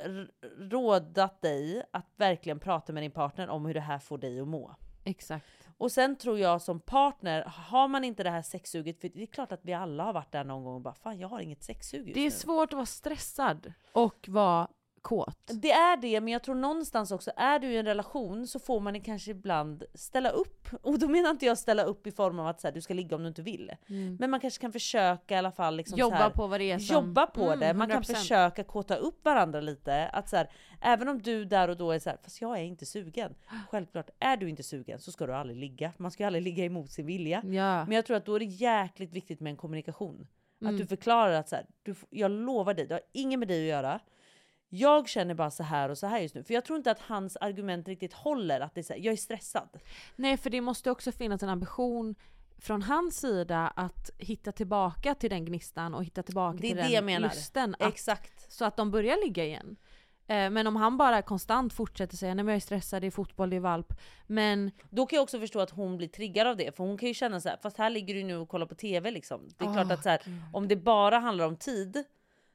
rådat 0.57 1.41
dig 1.41 1.84
att 1.94 2.14
verkligen 2.15 2.60
prata 2.60 2.94
med 2.94 3.03
din 3.03 3.11
partner 3.11 3.49
om 3.49 3.65
hur 3.65 3.73
det 3.73 3.80
här 3.80 3.99
får 3.99 4.18
dig 4.18 4.39
att 4.41 4.48
må. 4.48 4.76
Exakt. 5.03 5.45
Och 5.77 5.91
sen 5.91 6.15
tror 6.15 6.39
jag 6.39 6.61
som 6.61 6.80
partner, 6.80 7.44
har 7.56 7.88
man 7.88 8.03
inte 8.03 8.23
det 8.23 8.30
här 8.30 8.41
sexsuget, 8.41 9.02
för 9.02 9.10
det 9.10 9.22
är 9.22 9.26
klart 9.26 9.52
att 9.52 9.60
vi 9.64 9.73
alla 9.73 10.03
har 10.03 10.14
varit 10.14 10.31
där 10.31 10.44
någon 10.44 10.64
gång 10.64 10.76
och 10.76 10.81
bara 10.81 10.94
fan 10.94 11.19
jag 11.19 11.27
har 11.27 11.39
inget 11.39 11.64
sexsug 11.64 12.02
just 12.07 12.14
Det 12.14 12.19
är 12.19 12.23
nu. 12.23 12.31
svårt 12.31 12.69
att 12.69 12.77
vara 12.77 12.85
stressad 12.85 13.73
och 13.91 14.26
vara 14.30 14.68
kåt. 15.08 15.52
Det 15.62 15.72
är 15.72 15.98
det, 15.98 16.22
men 16.22 16.34
jag 16.34 16.44
tror 16.44 16.56
någonstans 16.56 17.12
också, 17.12 17.32
är 17.36 17.60
du 17.60 17.68
i 17.68 17.78
en 17.78 17.86
relation 17.86 18.48
så 18.48 18.60
får 18.60 18.80
man 18.80 19.02
kanske 19.02 19.32
ibland 19.32 19.84
ställa 19.94 20.30
upp. 20.30 20.68
Och 20.82 21.00
då 21.00 21.08
menar 21.08 21.30
inte 21.30 21.46
jag 21.46 21.58
ställa 21.58 21.84
upp 21.84 22.08
i 22.08 22.12
form 22.12 22.40
av 22.40 22.48
att 22.48 22.62
så 22.62 22.68
här, 22.68 22.74
du 22.74 22.82
ska 22.82 22.94
ligga 22.94 23.16
om 23.16 23.22
du 23.22 23.28
inte 23.28 23.42
vill. 23.42 23.72
Mm. 23.90 24.18
Men 24.20 24.30
man 24.30 24.40
kanske 24.40 24.62
kan 24.62 24.72
försöka 24.72 25.36
i 25.36 25.38
alla 25.38 25.52
fall 25.52 25.76
liksom 25.78 26.00
Jobba 26.00 26.16
här, 26.16 26.30
på 26.30 26.48
vad 26.48 26.60
det 26.60 26.72
är 26.72 26.80
som- 26.80 26.96
Jobba 26.96 27.28
på 27.28 27.44
Mm, 27.44 27.60
det, 27.60 27.74
man 27.74 27.88
kan 27.90 28.02
100%. 28.04 28.16
försöka 28.18 28.64
kåta 28.64 28.96
upp 28.96 29.26
varandra 29.26 29.62
lite. 29.62 30.08
Att 30.08 30.30
så 30.30 30.36
här, 30.36 30.52
även 30.82 31.08
om 31.08 31.22
du 31.22 31.46
där 31.46 31.68
och 31.68 31.78
då 31.78 31.92
är 31.92 32.00
så 32.00 32.10
här, 32.10 32.18
fast 32.24 32.42
jag 32.42 32.58
är 32.60 32.64
inte 32.64 32.86
sugen. 32.86 33.36
Självklart, 33.72 34.10
är 34.20 34.38
du 34.38 34.50
inte 34.50 34.64
sugen 34.64 35.00
så 35.00 35.12
ska 35.12 35.26
du 35.28 35.34
aldrig 35.34 35.60
ligga. 35.60 35.94
Man 35.98 36.12
ska 36.12 36.24
ju 36.24 36.28
aldrig 36.28 36.44
ligga 36.44 36.66
emot 36.66 36.92
sin 36.92 37.06
vilja. 37.06 37.42
Ja. 37.46 37.86
Men 37.86 37.92
jag 37.92 38.06
tror 38.06 38.18
att 38.18 38.26
då 38.26 38.36
är 38.36 38.40
det 38.40 38.46
jäkligt 38.46 39.14
viktigt 39.14 39.40
med 39.40 39.52
en 39.52 39.58
kommunikation. 39.58 40.28
Mm. 40.62 40.74
Att 40.74 40.82
du 40.82 40.88
förklarar 40.88 41.34
att 41.34 41.50
så 41.50 41.56
här, 41.56 41.66
du, 41.84 41.96
jag 42.10 42.32
lovar 42.32 42.74
dig, 42.74 42.88
det 42.88 42.94
har 42.94 43.02
inget 43.12 43.40
med 43.40 43.48
dig 43.48 43.62
att 43.62 43.70
göra. 43.78 44.00
Jag 44.69 45.10
känner 45.10 45.34
bara 45.34 45.52
så 45.52 45.64
här 45.64 45.89
och 45.89 45.98
så 45.98 46.07
här 46.07 46.19
just 46.19 46.35
nu. 46.35 46.44
För 46.44 46.53
jag 46.53 46.65
tror 46.65 46.77
inte 46.77 46.91
att 46.91 46.99
hans 46.99 47.38
argument 47.38 47.88
riktigt 47.88 48.14
håller. 48.14 48.60
Att 48.60 48.76
det 48.76 48.81
är 48.81 48.84
så 48.84 48.94
här, 48.94 48.99
jag 48.99 49.11
är 49.11 49.18
stressad. 49.18 49.69
Nej 50.15 50.38
för 50.38 50.49
det 50.49 50.61
måste 50.61 50.91
också 50.91 51.11
finnas 51.11 51.44
en 51.44 51.49
ambition 51.49 52.15
från 52.57 52.81
hans 52.81 53.19
sida 53.19 53.68
att 53.76 54.10
hitta 54.18 54.52
tillbaka 54.52 55.15
till 55.15 55.30
den 55.30 55.45
gnistan 55.45 55.94
och 55.94 56.03
hitta 56.03 56.23
tillbaka 56.23 56.57
till 56.57 56.76
det 56.76 56.88
den 56.88 57.06
menar. 57.06 57.30
lusten. 57.30 57.76
Att, 57.80 57.94
Exakt. 57.94 58.52
Så 58.52 58.65
att 58.65 58.77
de 58.77 58.91
börjar 58.91 59.26
ligga 59.26 59.45
igen. 59.45 59.76
Eh, 60.27 60.49
Men 60.49 60.68
om 60.68 60.76
han 60.76 60.98
bara 60.98 61.22
konstant 61.22 61.73
fortsätter 61.73 62.18
säga 62.18 62.34
nej 62.34 62.44
men 62.45 62.52
jag 62.52 62.56
är 62.56 62.61
stressad, 62.61 63.02
det 63.03 63.07
är 63.07 63.11
fotboll, 63.11 63.49
det 63.49 63.56
är 63.56 63.60
valp. 63.60 63.94
Men 64.27 64.72
Då 64.89 65.06
kan 65.06 65.18
jag 65.18 65.23
också 65.23 65.39
förstå 65.39 65.60
att 65.60 65.69
hon 65.69 65.98
blir 65.98 66.07
triggad 66.07 66.48
av 66.48 66.57
det. 66.57 66.76
För 66.76 66.84
hon 66.84 66.98
kan 66.98 67.07
ju 67.07 67.14
känna 67.14 67.41
så 67.41 67.49
här, 67.49 67.57
fast 67.61 67.77
här 67.77 67.89
ligger 67.89 68.14
du 68.14 68.23
nu 68.23 68.38
och 68.38 68.49
kollar 68.49 68.65
på 68.65 68.76
TV 68.76 69.11
liksom. 69.11 69.49
Det 69.57 69.65
är 69.65 69.69
Åh, 69.69 69.73
klart 69.73 69.91
att 69.91 70.03
så 70.03 70.10
här, 70.10 70.22
om 70.53 70.68
det 70.68 70.76
bara 70.76 71.19
handlar 71.19 71.45
om 71.45 71.56
tid, 71.57 72.03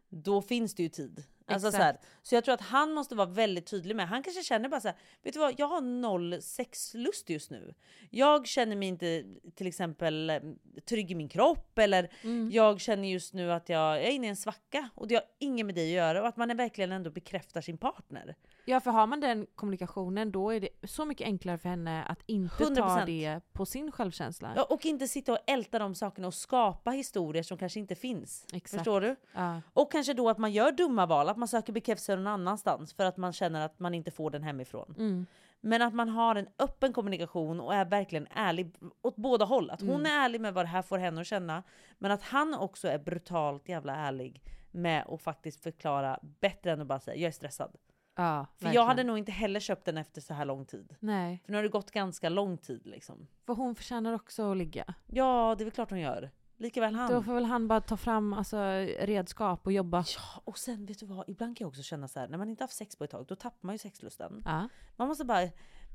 då 0.08 0.42
finns 0.42 0.74
det 0.74 0.82
ju 0.82 0.88
tid. 0.88 1.24
Alltså 1.46 1.70
så, 1.70 1.76
här, 1.76 1.96
så 2.22 2.34
jag 2.34 2.44
tror 2.44 2.54
att 2.54 2.60
han 2.60 2.92
måste 2.92 3.14
vara 3.14 3.28
väldigt 3.28 3.66
tydlig 3.66 3.96
med, 3.96 4.08
han 4.08 4.22
kanske 4.22 4.42
känner 4.42 4.68
bara 4.68 4.80
så 4.80 4.88
här, 4.88 4.96
vet 5.22 5.34
du 5.34 5.40
vad, 5.40 5.54
jag 5.58 5.66
har 5.66 5.80
noll 5.80 6.42
sexlust 6.42 7.30
just 7.30 7.50
nu. 7.50 7.74
Jag 8.10 8.46
känner 8.46 8.76
mig 8.76 8.88
inte 8.88 9.24
till 9.54 9.66
exempel 9.66 10.30
eh, 10.30 10.40
trygg 10.84 11.10
i 11.10 11.14
min 11.14 11.28
kropp 11.28 11.78
eller 11.78 12.10
Mm. 12.22 12.50
jag 12.52 12.80
känner 12.80 13.08
just 13.08 13.34
nu 13.34 13.52
att 13.52 13.68
jag 13.68 14.02
är 14.02 14.10
inne 14.10 14.26
i 14.26 14.30
en 14.30 14.36
svacka 14.36 14.88
och 14.94 15.08
det 15.08 15.14
har 15.14 15.24
inget 15.38 15.66
med 15.66 15.74
det 15.74 15.82
att 15.82 15.88
göra 15.88 16.20
och 16.20 16.28
att 16.28 16.36
man 16.36 16.50
är 16.50 16.54
verkligen 16.54 16.92
ändå 16.92 17.10
bekräftar 17.10 17.60
sin 17.60 17.78
partner. 17.78 18.36
Ja 18.64 18.80
för 18.80 18.90
har 18.90 19.06
man 19.06 19.20
den 19.20 19.46
kommunikationen 19.54 20.32
då 20.32 20.50
är 20.50 20.60
det 20.60 20.68
så 20.84 21.04
mycket 21.04 21.24
enklare 21.24 21.58
för 21.58 21.68
henne 21.68 22.04
att 22.04 22.22
inte 22.26 22.64
ta 22.74 22.98
100%. 23.00 23.06
det 23.06 23.40
på 23.52 23.66
sin 23.66 23.92
självkänsla. 23.92 24.52
Ja, 24.56 24.66
och 24.70 24.86
inte 24.86 25.08
sitta 25.08 25.32
och 25.32 25.38
älta 25.46 25.78
de 25.78 25.94
sakerna 25.94 26.26
och 26.26 26.34
skapa 26.34 26.90
historier 26.90 27.42
som 27.42 27.58
kanske 27.58 27.80
inte 27.80 27.94
finns. 27.94 28.46
Exakt. 28.52 28.70
Förstår 28.80 29.00
du? 29.00 29.16
Ja. 29.34 29.60
Och 29.72 29.92
kanske 29.92 30.14
då 30.14 30.28
att 30.28 30.38
man 30.38 30.52
gör 30.52 30.72
dumma 30.72 31.06
val, 31.06 31.28
att 31.28 31.36
man 31.36 31.48
söker 31.48 31.72
bekräftelse 31.72 32.16
någon 32.16 32.26
annanstans 32.26 32.92
för 32.94 33.04
att 33.04 33.16
man 33.16 33.32
känner 33.32 33.60
att 33.60 33.78
man 33.80 33.94
inte 33.94 34.10
får 34.10 34.30
den 34.30 34.42
hemifrån. 34.42 34.94
Mm. 34.98 35.26
Men 35.64 35.82
att 35.82 35.94
man 35.94 36.08
har 36.08 36.36
en 36.36 36.48
öppen 36.58 36.92
kommunikation 36.92 37.60
och 37.60 37.74
är 37.74 37.84
verkligen 37.84 38.26
ärlig 38.30 38.74
åt 39.02 39.16
båda 39.16 39.44
håll. 39.44 39.70
Att 39.70 39.80
hon 39.80 39.90
Mm. 39.90 40.06
är 40.06 40.24
ärlig 40.24 40.40
med 40.40 40.54
vad 40.54 40.64
det 40.64 40.68
här 40.68 40.82
får 40.82 40.98
henne 40.98 41.20
att 41.20 41.26
känna, 41.26 41.62
men 41.98 42.10
att 42.10 42.22
han 42.22 42.54
också 42.54 42.88
är 42.88 42.98
brutalt 42.98 43.68
jävla 43.68 43.96
ärlig 43.96 44.42
med 44.70 45.04
att 45.08 45.22
faktiskt 45.22 45.62
förklara 45.62 46.18
bättre 46.40 46.72
än 46.72 46.80
att 46.80 46.86
bara 46.86 47.00
säga 47.00 47.16
jag 47.16 47.28
är 47.28 47.32
stressad. 47.32 47.76
Ja, 48.14 48.46
För 48.56 48.64
jag 48.64 48.68
verkligen. 48.68 48.86
hade 48.86 49.04
nog 49.04 49.18
inte 49.18 49.32
heller 49.32 49.60
köpt 49.60 49.84
den 49.84 49.98
efter 49.98 50.20
så 50.20 50.34
här 50.34 50.44
lång 50.44 50.66
tid. 50.66 50.96
Nej, 51.00 51.42
För 51.44 51.52
nu 51.52 51.58
har 51.58 51.62
det 51.62 51.68
gått 51.68 51.90
ganska 51.90 52.28
lång 52.28 52.58
tid 52.58 52.86
liksom. 52.86 53.26
för 53.46 53.54
hon 53.54 53.74
förtjänar 53.74 54.12
också 54.12 54.50
att 54.50 54.56
ligga. 54.56 54.94
Ja, 55.06 55.54
det 55.58 55.62
är 55.62 55.64
väl 55.64 55.72
klart 55.72 55.90
hon 55.90 56.00
gör. 56.00 56.30
Likaväl 56.56 56.94
han. 56.94 57.10
Då 57.12 57.22
får 57.22 57.34
väl 57.34 57.44
han 57.44 57.68
bara 57.68 57.80
ta 57.80 57.96
fram 57.96 58.32
alltså, 58.32 58.56
redskap 59.00 59.66
och 59.66 59.72
jobba. 59.72 60.04
Ja, 60.16 60.42
och 60.44 60.58
sen 60.58 60.86
vet 60.86 60.98
du 60.98 61.06
vad, 61.06 61.28
ibland 61.28 61.56
kan 61.56 61.64
jag 61.64 61.68
också 61.68 61.82
känna 61.82 62.08
så 62.08 62.20
här, 62.20 62.28
när 62.28 62.38
man 62.38 62.48
inte 62.48 62.64
haft 62.64 62.76
sex 62.76 62.96
på 62.96 63.04
ett 63.04 63.10
tag, 63.10 63.26
då 63.26 63.36
tappar 63.36 63.66
man 63.66 63.74
ju 63.74 63.78
sexlusten. 63.78 64.42
Ja. 64.44 64.68
Man 64.96 65.08
måste 65.08 65.24
bara 65.24 65.48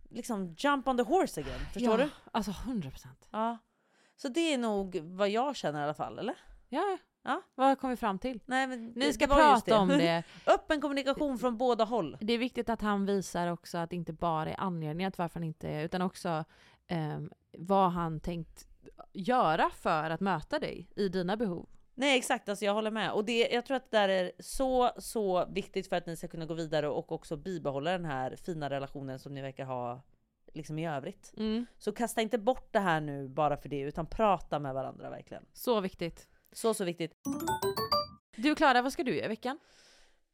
liksom 0.10 0.56
jump 0.58 0.88
on 0.88 0.98
the 0.98 1.04
horse 1.04 1.42
again, 1.42 1.60
förstår 1.74 2.00
ja, 2.00 2.06
du? 2.06 2.10
Alltså 2.32 2.52
100 2.52 2.90
procent. 2.90 3.28
Ja. 3.32 3.58
Så 4.16 4.28
det 4.28 4.54
är 4.54 4.58
nog 4.58 5.00
vad 5.04 5.30
jag 5.30 5.56
känner 5.56 5.82
i 5.82 5.84
alla 5.84 5.94
fall, 5.94 6.20
eller? 6.20 6.36
Ja. 6.70 6.98
Ja. 7.28 7.42
Vad 7.56 7.80
kom 7.80 7.90
vi 7.90 7.96
fram 7.96 8.20
till? 8.20 8.40
Nej, 8.46 8.68
men 8.68 8.86
Ni 8.86 9.06
det- 9.06 9.14
ska 9.14 9.28
det 9.28 9.34
prata 9.36 9.80
om 9.80 9.88
det. 9.88 10.24
Öppen 10.46 10.82
kommunikation 10.82 11.38
från 11.40 11.58
båda 11.58 11.84
håll. 11.84 12.18
Det 12.22 12.34
är 12.34 12.38
viktigt 12.38 12.70
att 12.70 12.82
han 12.82 13.06
visar 13.06 13.48
också 13.48 13.78
att 13.78 13.90
det 13.90 13.96
inte 13.96 14.14
bara 14.14 14.50
är 14.50 14.56
anledningen 14.60 15.12
till 15.12 15.22
varför 15.22 15.40
han 15.40 15.44
inte 15.44 15.70
är, 15.70 15.84
utan 15.84 16.02
också 16.02 16.46
ehm, 16.88 17.32
vad 17.58 17.92
han 17.92 18.20
tänkt 18.20 18.68
göra 19.14 19.70
för 19.70 20.10
att 20.10 20.20
möta 20.20 20.60
dig 20.60 20.90
i 20.96 21.10
dina 21.10 21.38
behov. 21.38 21.70
Nej 21.96 22.18
exakt, 22.18 22.50
alltså 22.50 22.66
jag 22.66 22.74
håller 22.74 22.92
med. 22.92 23.12
Och 23.12 23.26
det, 23.26 23.50
jag 23.52 23.66
tror 23.66 23.78
att 23.78 23.92
det 23.92 23.98
där 23.98 24.10
är 24.10 24.32
så, 24.40 24.92
så 24.98 25.46
viktigt 25.46 25.90
för 25.90 25.96
att 25.96 26.06
ni 26.06 26.16
ska 26.16 26.28
kunna 26.28 26.46
gå 26.46 26.54
vidare 26.54 26.90
och 26.90 27.12
också 27.12 27.38
bibehålla 27.38 27.92
den 27.92 28.06
här 28.06 28.36
fina 28.36 28.70
relationen 28.70 29.20
som 29.20 29.34
ni 29.34 29.42
verkar 29.42 29.66
ha 29.66 30.02
liksom 30.54 30.80
i 30.80 30.88
övrigt. 30.88 31.34
Mm. 31.38 31.66
Så 31.78 31.92
kasta 31.92 32.22
inte 32.22 32.38
bort 32.38 32.74
det 32.74 32.80
här 32.80 33.02
nu 33.02 33.28
bara 33.28 33.58
för 33.58 33.70
det, 33.70 33.80
utan 33.80 34.06
prata 34.06 34.60
med 34.60 34.74
varandra 34.74 35.10
verkligen. 35.10 35.46
Så 35.54 35.82
viktigt. 35.82 36.28
Så, 36.52 36.74
så 36.74 36.84
viktigt. 36.84 37.14
Du 38.36 38.56
Klara, 38.56 38.82
vad 38.82 38.94
ska 38.94 39.04
du 39.04 39.16
göra 39.16 39.26
i 39.26 39.28
veckan? 39.28 39.60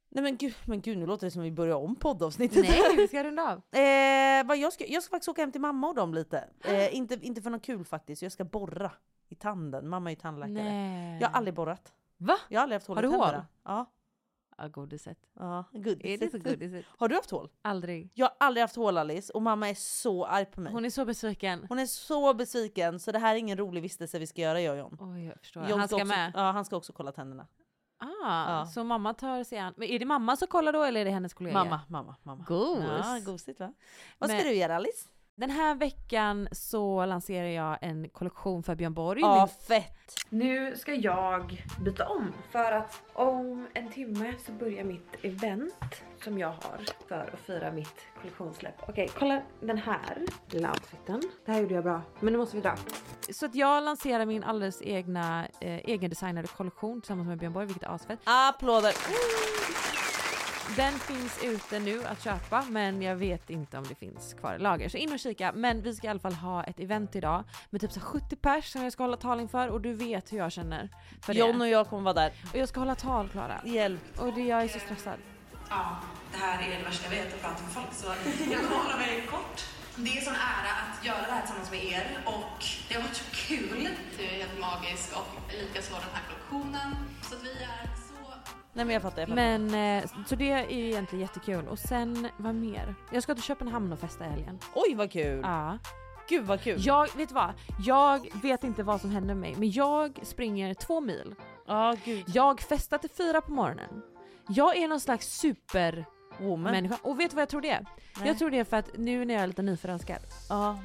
Nej 0.10 0.24
men 0.24 0.38
gud, 0.38 0.54
men 0.66 0.82
gud 0.82 0.98
nu 0.98 1.06
låter 1.06 1.28
det 1.28 1.32
som 1.32 1.42
vi 1.42 1.52
börjar 1.52 1.76
om 1.76 1.96
poddavsnittet. 1.96 2.66
Nej, 2.70 2.82
vi 2.98 3.08
ska 3.08 3.24
runda 3.24 3.44
av. 3.44 3.80
Eh, 3.80 4.46
vad 4.48 4.58
jag, 4.58 4.74
ska, 4.74 4.86
jag 4.88 5.04
ska 5.04 5.12
faktiskt 5.12 5.30
åka 5.30 5.42
hem 5.42 5.52
till 5.52 5.62
mamma 5.62 5.88
och 5.88 5.96
dem 5.96 6.14
lite. 6.14 6.50
Eh, 6.66 6.96
inte, 6.96 7.14
inte 7.22 7.42
för 7.42 7.50
något 7.50 7.62
kul 7.66 7.86
faktiskt, 7.86 8.22
jag 8.22 8.32
ska 8.32 8.44
borra 8.44 8.92
i 9.30 9.36
tanden. 9.36 9.90
Mamma 9.90 10.10
är 10.10 10.16
ju 10.16 10.22
tandläkare. 10.22 10.54
Nej. 10.64 11.18
Jag 11.22 11.28
har 11.28 11.36
aldrig 11.38 11.54
borrat. 11.54 11.94
Va? 12.18 12.38
Jag 12.50 12.60
har 12.60 12.64
aldrig 12.64 12.76
haft 12.76 12.88
hål 12.88 12.98
Har 12.98 13.04
i 13.04 13.08
du 13.08 13.12
hål? 13.12 13.22
tänderna. 13.22 13.48
Ja. 13.64 13.92
Ja, 14.58 14.68
godiset. 14.68 15.18
Ja, 15.40 15.64
godiset. 15.72 16.06
Är 16.06 16.18
det 16.18 16.32
så 16.32 16.38
godiset? 16.50 16.86
Har 16.98 17.08
du 17.08 17.16
haft 17.16 17.32
hål? 17.32 17.50
Aldrig. 17.62 18.10
Jag 18.14 18.26
har 18.26 18.36
aldrig 18.40 18.62
haft 18.64 18.76
hål 18.76 18.98
Alice 18.98 19.34
och 19.34 19.42
mamma 19.42 19.70
är 19.70 19.74
så 19.76 20.26
arg 20.26 20.46
på 20.46 20.62
mig. 20.62 20.74
Hon 20.74 20.86
är 20.86 20.90
så 20.90 21.06
besviken. 21.06 21.66
Hon 21.70 21.80
är 21.80 21.86
så 21.86 22.34
besviken 22.34 23.00
så 23.00 23.12
det 23.12 23.20
här 23.20 23.36
är 23.36 23.40
ingen 23.40 23.58
rolig 23.58 23.82
vistelse 23.82 24.20
vi 24.20 24.28
ska 24.28 24.42
göra 24.42 24.62
jag 24.62 24.72
och 24.74 24.80
John. 24.80 24.98
Oj, 25.02 25.26
jag 25.26 25.40
förstår. 25.40 25.70
John 25.70 25.80
Han 25.80 25.88
ska 25.88 25.96
också, 25.96 26.08
med? 26.08 26.32
Ja, 26.36 26.52
han 26.52 26.66
ska 26.66 26.76
också 26.78 26.94
kolla 26.94 27.12
tänderna. 27.12 27.48
Ah, 27.98 28.60
Ja. 28.60 28.66
så 28.66 28.84
mamma 28.84 29.14
tar 29.14 29.44
sig 29.44 29.58
an. 29.58 29.74
Men 29.78 29.88
är 29.88 30.00
det 30.00 30.06
mamma 30.06 30.36
som 30.38 30.48
kollar 30.48 30.74
då 30.74 30.84
eller 30.84 31.02
är 31.02 31.06
det 31.06 31.12
hennes 31.12 31.34
kollega? 31.34 31.54
Mamma, 31.64 31.82
mamma, 31.88 32.16
mamma. 32.24 32.44
Gos. 32.48 32.80
Ja, 32.84 33.20
gosigt 33.26 33.60
va? 33.60 33.74
Vad 34.20 34.30
ska 34.30 34.38
Men- 34.38 34.46
du 34.46 34.54
göra 34.54 34.76
Alice? 34.76 35.10
Den 35.36 35.50
här 35.50 35.76
veckan 35.76 36.48
så 36.52 37.06
lanserar 37.06 37.48
jag 37.48 37.78
en 37.82 38.10
kollektion 38.10 38.64
för 38.64 38.76
Björn 38.76 38.94
Borg. 38.94 39.22
Ja, 39.22 39.50
fett! 39.68 40.16
Nu 40.30 40.76
ska 40.76 40.94
jag 40.94 41.64
byta 41.86 42.08
om 42.08 42.34
för 42.52 42.72
att 42.72 43.02
om 43.14 43.68
en 43.74 43.92
timme 43.92 44.34
så 44.46 44.52
börjar 44.52 44.84
mitt 44.84 45.16
event 45.22 46.04
som 46.24 46.38
jag 46.38 46.48
har 46.48 46.80
för 47.08 47.30
att 47.34 47.40
fira 47.40 47.72
mitt 47.72 48.00
kollektionssläpp. 48.22 48.76
Okej, 48.88 49.10
kolla 49.20 49.42
den 49.60 49.78
här 49.78 50.26
lilla 50.50 50.70
outfiten. 50.70 51.22
Det 51.46 51.52
här 51.52 51.62
gjorde 51.62 51.74
jag 51.74 51.84
bra, 51.84 52.02
men 52.20 52.34
nu 52.34 52.40
måste 52.40 52.56
vi 52.56 52.62
dra. 52.62 52.76
Så 53.30 53.46
att 53.46 53.56
jag 53.56 53.84
lanserar 53.84 54.26
min 54.26 54.44
alldeles 54.44 54.82
egna 54.82 55.48
eh, 55.62 55.90
egendesignade 55.90 56.48
kollektion 56.48 57.02
tillsammans 57.02 57.28
med 57.28 57.38
Björn 57.38 57.54
Borg, 57.54 57.66
vilket 57.66 57.84
är 57.84 57.96
asfett. 57.96 58.20
Applåder! 58.24 58.94
Den 60.76 60.94
finns 60.94 61.44
ute 61.44 61.80
nu 61.80 62.04
att 62.06 62.24
köpa 62.24 62.66
men 62.70 63.02
jag 63.02 63.16
vet 63.16 63.50
inte 63.50 63.78
om 63.78 63.84
det 63.88 63.96
finns 63.96 64.34
kvar 64.34 64.56
i 64.56 64.60
lager. 64.60 64.90
Så 64.90 64.98
in 64.98 65.14
och 65.14 65.20
kika. 65.20 65.52
Men 65.56 65.82
vi 65.82 65.96
ska 65.96 66.08
i 66.08 66.10
alla 66.10 66.20
fall 66.20 66.34
ha 66.34 66.64
ett 66.64 66.80
event 66.80 67.16
idag 67.16 67.44
med 67.70 67.82
typ 67.82 67.92
så 67.92 68.00
här 68.00 68.08
70 68.08 68.36
pers 68.36 68.72
som 68.72 68.84
jag 68.84 68.94
ska 68.94 69.04
hålla 69.04 69.18
tal 69.18 69.40
inför 69.40 69.68
och 69.68 69.82
du 69.82 69.94
vet 69.94 70.34
hur 70.34 70.38
jag 70.38 70.52
känner 70.52 70.90
för 71.22 71.34
John 71.34 71.62
och 71.62 71.68
jag 71.68 71.90
kommer 71.90 72.04
vara 72.04 72.14
där. 72.14 72.32
Och 72.52 72.58
jag 72.58 72.70
ska 72.70 72.80
hålla 72.80 72.96
tal 72.96 73.30
Klara. 73.30 73.62
Hjälp. 73.66 74.20
Och 74.20 74.34
det, 74.34 74.42
jag 74.42 74.64
är 74.64 74.68
så 74.68 74.80
stressad. 74.80 75.20
Ja, 75.70 75.98
det 76.32 76.38
här 76.38 76.68
är 76.68 76.78
det 76.78 76.84
värsta 76.84 77.14
jag 77.16 77.24
vet, 77.24 77.34
att 77.34 77.42
prata 77.42 77.64
med 77.64 77.72
folk. 77.72 77.94
Så 77.94 78.08
jag 78.52 78.62
kommer 78.62 78.84
hålla 78.84 78.98
mig 78.98 79.28
kort. 79.32 79.64
Det 79.96 80.10
är 80.10 80.18
en 80.18 80.26
sån 80.26 80.34
ära 80.34 80.74
att 80.84 81.06
göra 81.06 81.22
det 81.28 81.32
här 81.32 81.42
tillsammans 81.42 81.72
med 81.72 81.84
er 81.86 82.18
och 82.26 82.66
det 82.88 82.94
har 82.96 83.02
varit 83.02 83.16
så 83.16 83.32
kul. 83.32 83.90
Du 84.18 84.24
är 84.24 84.28
helt 84.30 84.60
magisk 84.60 85.18
och 85.18 85.54
likaså 85.54 85.94
den 85.94 86.14
här 86.14 86.24
kollektionen. 86.28 86.96
Så 87.22 87.36
att 87.36 87.44
vi 87.44 87.52
är. 87.52 88.03
Nej 88.74 88.86
men 88.86 88.94
jag 88.94 89.02
fattar, 89.02 89.20
jag 89.22 89.30
fattar. 89.30 89.60
Men 89.60 89.98
eh, 90.04 90.10
så 90.28 90.36
det 90.36 90.52
är 90.52 90.70
ju 90.70 90.86
egentligen 90.90 91.22
jättekul. 91.22 91.68
Och 91.68 91.80
sen 91.80 92.28
vad 92.38 92.56
mer? 92.56 92.96
Jag 93.12 93.24
ska 93.24 93.34
till 93.36 93.44
Köpenhamn 93.44 93.94
och 93.94 94.00
festa 94.00 94.26
i 94.26 94.30
helgen. 94.30 94.60
Oj 94.74 94.96
vad 94.96 95.12
kul! 95.12 95.40
Ja. 95.44 95.78
Gud 96.30 96.46
vad 96.46 96.62
kul! 96.62 96.78
Jag, 96.86 97.16
vet 97.16 97.30
du 97.30 97.36
vad? 97.36 97.54
Jag 97.86 98.28
vet 98.42 98.64
inte 98.64 98.84
vad 98.84 99.02
som 99.02 99.12
händer 99.12 99.36
med 99.36 99.42
mig 99.42 99.56
men 99.58 99.72
jag 99.72 100.20
springer 100.24 100.74
två 100.74 101.02
mil. 101.02 101.36
Ja 101.68 101.96
gud. 102.06 102.24
Jag 102.28 102.62
festar 102.62 102.98
till 102.98 103.10
fyra 103.10 103.42
på 103.42 103.52
morgonen. 103.52 104.02
Jag 104.48 104.78
är 104.78 104.88
någon 104.88 105.00
slags 105.00 105.28
super 105.40 106.06
Woman. 106.40 106.72
människa. 106.72 106.98
Och 107.02 107.20
vet 107.20 107.30
du 107.32 107.36
vad 107.36 107.42
jag 107.42 107.50
tror 107.50 107.62
det 107.62 107.70
är? 107.70 107.86
Nej. 108.20 108.28
Jag 108.28 108.38
tror 108.38 108.50
det 108.50 108.60
är 108.60 108.64
för 108.64 108.78
att 108.78 108.90
nu 108.98 109.26
när 109.26 109.34
jag 109.34 109.44
är 109.44 109.48
lite 109.48 109.62
nyförälskad 109.62 110.20
Ja. 110.50 110.80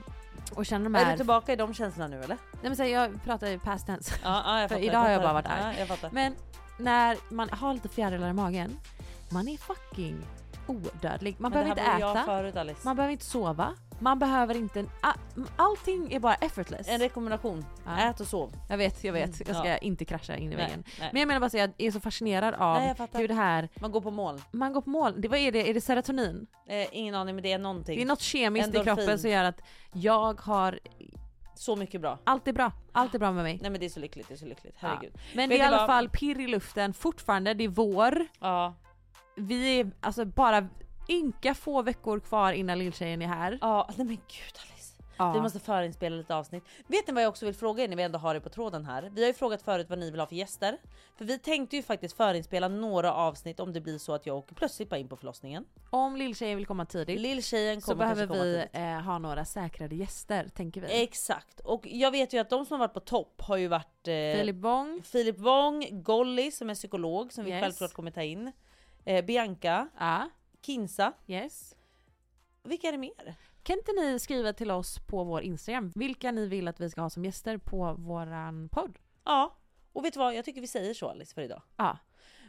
och 0.55 0.67
känner 0.67 0.85
de 0.85 0.95
Är 0.95 1.05
här... 1.05 1.11
du 1.13 1.17
tillbaka 1.17 1.53
i 1.53 1.57
de 1.57 1.75
känslorna 1.75 2.09
nu 2.09 2.17
eller? 2.17 2.37
Nej 2.53 2.63
men 2.63 2.77
så 2.77 2.83
här, 2.83 2.91
jag 2.91 3.23
pratar 3.25 3.47
i 3.47 3.59
past 3.59 3.87
tense. 3.87 4.15
Ja, 4.25 4.43
ja 4.47 4.61
jag 4.61 4.69
För 4.69 4.77
fattar. 4.77 4.89
idag 4.89 4.99
har 5.01 5.11
jag 5.11 5.23
bara 5.23 5.33
varit 5.33 5.47
arg. 5.47 5.87
Ja. 6.03 6.09
Men 6.13 6.35
när 6.79 7.17
man 7.29 7.51
har 7.51 7.75
lite 7.75 7.89
fjärilar 7.89 8.31
i 8.31 8.33
magen, 8.33 8.79
man 9.29 9.49
är 9.49 9.57
fucking 9.57 10.19
odödlig. 10.67 11.37
Man 11.39 11.53
Men 11.53 11.65
behöver 11.65 11.71
inte 11.71 11.83
äta, 12.07 12.25
förut 12.25 12.85
man 12.85 12.97
behöver 12.97 13.13
inte 13.13 13.25
sova, 13.25 13.75
Man 14.01 14.19
behöver 14.19 14.57
inte, 14.57 14.85
allting 15.57 16.13
är 16.13 16.21
bara 16.21 16.35
effortless. 16.35 16.89
En 16.89 16.99
rekommendation, 17.01 17.65
Ja. 17.87 17.99
ät 17.99 18.21
och 18.21 18.27
sov. 18.27 18.53
Jag 18.69 18.77
vet, 18.79 19.05
jag 19.05 19.13
vet. 19.13 19.25
Mm, 19.27 19.47
Jag 19.47 19.57
ska 19.57 19.69
ja. 19.69 19.77
inte 19.77 20.05
krascha 20.05 20.37
in 20.37 20.53
i 20.53 20.57
väggen. 20.57 20.85
Men 20.99 21.17
jag 21.21 21.27
menar 21.29 21.41
bara 21.41 21.47
att 21.47 21.55
jag 21.55 21.71
är 21.79 21.91
så 21.91 22.01
fascinerad 22.01 22.55
av 22.55 22.79
Nej, 22.79 22.95
hur 23.13 23.29
det 23.29 23.35
här... 23.35 23.69
Man 23.81 23.93
går 23.93 24.01
på 24.01 24.11
mål. 24.11 24.41
Man 24.51 24.73
går 24.73 24.81
på 24.81 24.91
mål. 24.91 25.21
Det, 25.21 25.29
vad 25.29 25.39
är 25.39 25.53
det? 25.53 25.71
Är 25.71 25.75
det 25.75 25.81
serotonin? 25.81 26.47
Eh, 26.69 26.87
ingen 26.93 27.15
aning 27.15 27.35
men 27.35 27.43
det 27.43 27.53
är 27.53 27.59
någonting. 27.59 27.97
Det 27.97 28.03
är 28.03 28.07
något 28.07 28.21
kemiskt 28.21 28.65
i 28.67 28.69
Endorfin. 28.79 28.97
kroppen 28.97 29.19
som 29.19 29.31
gör 29.31 29.45
att 29.45 29.61
jag 29.93 30.41
har... 30.41 30.79
Så 31.59 31.77
mycket 31.77 32.01
bra. 32.01 32.19
Allt 32.25 32.49
är 32.49 32.53
bra. 32.53 32.73
Allt 32.93 33.15
är 33.15 33.19
bra 33.19 33.33
med 33.33 33.43
mig. 33.45 33.59
Nej 33.63 33.71
men 33.71 33.81
det 33.81 33.87
är 33.87 33.91
så 33.91 34.01
lyckligt, 34.01 34.29
det 34.29 34.35
är 34.35 34.39
så 34.39 34.47
lyckligt. 34.47 34.75
Herregud. 34.79 35.13
Ja. 35.15 35.21
Men 35.35 35.49
Vet 35.49 35.59
det 35.59 35.63
är 35.63 35.65
i 35.65 35.69
alla 35.69 35.77
vad? 35.77 35.87
fall 35.87 36.09
pirr 36.09 36.41
i 36.41 36.47
luften 36.47 36.95
fortfarande. 36.95 37.55
Det 37.55 37.65
är 37.65 37.69
vår. 37.69 38.27
Ja. 38.41 38.75
Vi 39.37 39.81
är 39.81 39.91
alltså 40.01 40.25
bara 40.25 40.69
ynka 41.09 41.55
få 41.55 41.83
veckor 41.83 42.21
kvar 42.21 42.53
innan 42.53 42.79
lilltjejen 42.79 43.23
är 43.23 43.27
här. 43.27 43.59
Ja, 43.61 43.89
nej 43.97 44.07
men 44.07 44.17
gud 44.17 44.55
Alice. 44.63 44.78
Ja. 45.19 45.33
Vi 45.33 45.41
måste 45.41 45.61
förinspela 45.61 46.17
lite 46.17 46.35
avsnitt. 46.37 46.65
Vet 46.87 47.07
ni 47.07 47.13
vad 47.13 47.23
jag 47.23 47.29
också 47.29 47.47
vill 47.47 47.55
fråga 47.55 47.85
er 47.85 47.89
när 47.89 47.97
vi 47.97 48.03
ändå 48.03 48.19
har 48.19 48.35
er 48.35 48.41
på 48.41 48.49
tråden 48.49 48.85
här? 48.85 49.11
Vi 49.15 49.21
har 49.21 49.27
ju 49.29 49.35
frågat 49.35 49.63
förut 49.63 49.87
vad 49.91 49.99
ni 49.99 50.11
vill 50.11 50.21
ha 50.21 50.27
för 50.27 50.35
gäster. 50.37 50.79
För 51.17 51.25
vi 51.25 51.39
tänkte 51.39 51.77
ju 51.77 51.83
faktiskt 51.83 52.17
förinspela 52.17 52.69
några 52.69 53.15
avsnitt 53.15 53.61
om 53.61 53.73
det 53.73 53.81
blir 53.81 53.99
så 53.99 54.15
att 54.15 54.27
jag 54.27 54.37
åker 54.37 54.55
plötsligt 54.55 54.89
bara 54.91 54.97
in 54.99 55.09
på 55.09 55.17
förlossningen. 55.17 55.65
Om 55.91 56.17
lilltjejen 56.17 56.57
vill 56.57 56.67
komma 56.67 56.85
tidigt 56.87 57.21
Lilltjejen 57.21 57.81
så 57.81 57.87
kommer 57.93 58.05
behöver 58.05 58.27
kanske 58.27 58.39
komma 58.39 58.69
vi 58.73 58.97
eh, 58.97 59.01
ha 59.05 59.19
några 59.19 59.45
säkrade 59.45 59.95
gäster, 59.95 60.49
tänker 60.55 60.81
vi. 60.81 61.03
Exakt, 61.03 61.61
och 61.61 61.87
jag 61.87 62.11
vet 62.11 62.33
ju 62.33 62.39
att 62.39 62.51
de 62.51 62.67
som 62.67 62.81
har 62.81 62.89
varit 62.89 62.95
på 62.95 63.01
topp 63.01 63.41
har 63.43 63.57
ju 63.57 63.69
varit 63.69 64.09
eh, 64.09 64.13
Filip 64.39 64.57
Wong, 64.57 65.03
Filip 65.05 65.39
Wong, 65.39 66.03
Golly 66.03 66.51
som 66.51 66.71
är 66.71 66.75
psykolog 66.75 67.33
som 67.33 67.45
vi 67.45 67.51
Yes. 67.51 67.63
självklart 67.63 67.93
kommer 67.93 68.11
ta 68.11 68.23
in. 68.23 68.53
Eh, 69.05 69.25
Bianca, 69.25 69.89
ja, 69.99 70.29
Kinsa. 70.67 71.13
yes. 71.27 71.75
Vilka 72.63 72.89
är 72.89 72.93
det 72.93 72.99
mer? 72.99 73.35
Kan 73.69 73.79
inte 73.79 73.93
ni 73.93 74.19
skriva 74.19 74.53
till 74.53 74.71
oss 74.71 74.99
på 74.99 75.25
vår 75.25 75.43
Instagram 75.43 75.93
vilka 75.95 76.31
ni 76.31 76.47
vill 76.47 76.69
att 76.69 76.81
vi 76.81 76.91
ska 76.91 77.01
ha 77.01 77.11
som 77.11 77.25
gäster 77.25 77.59
på 77.59 77.95
våran 77.99 78.69
podd? 78.69 78.99
Ja, 79.25 79.59
och 79.93 80.05
vet 80.05 80.15
du 80.15 80.19
vad? 80.19 80.35
Jag 80.35 80.45
tycker 80.45 80.61
vi 80.61 80.67
säger 80.67 80.95
så 80.95 81.09
Alice 81.09 81.35
för 81.35 81.43
idag. 81.43 81.63
Ja. 81.77 81.99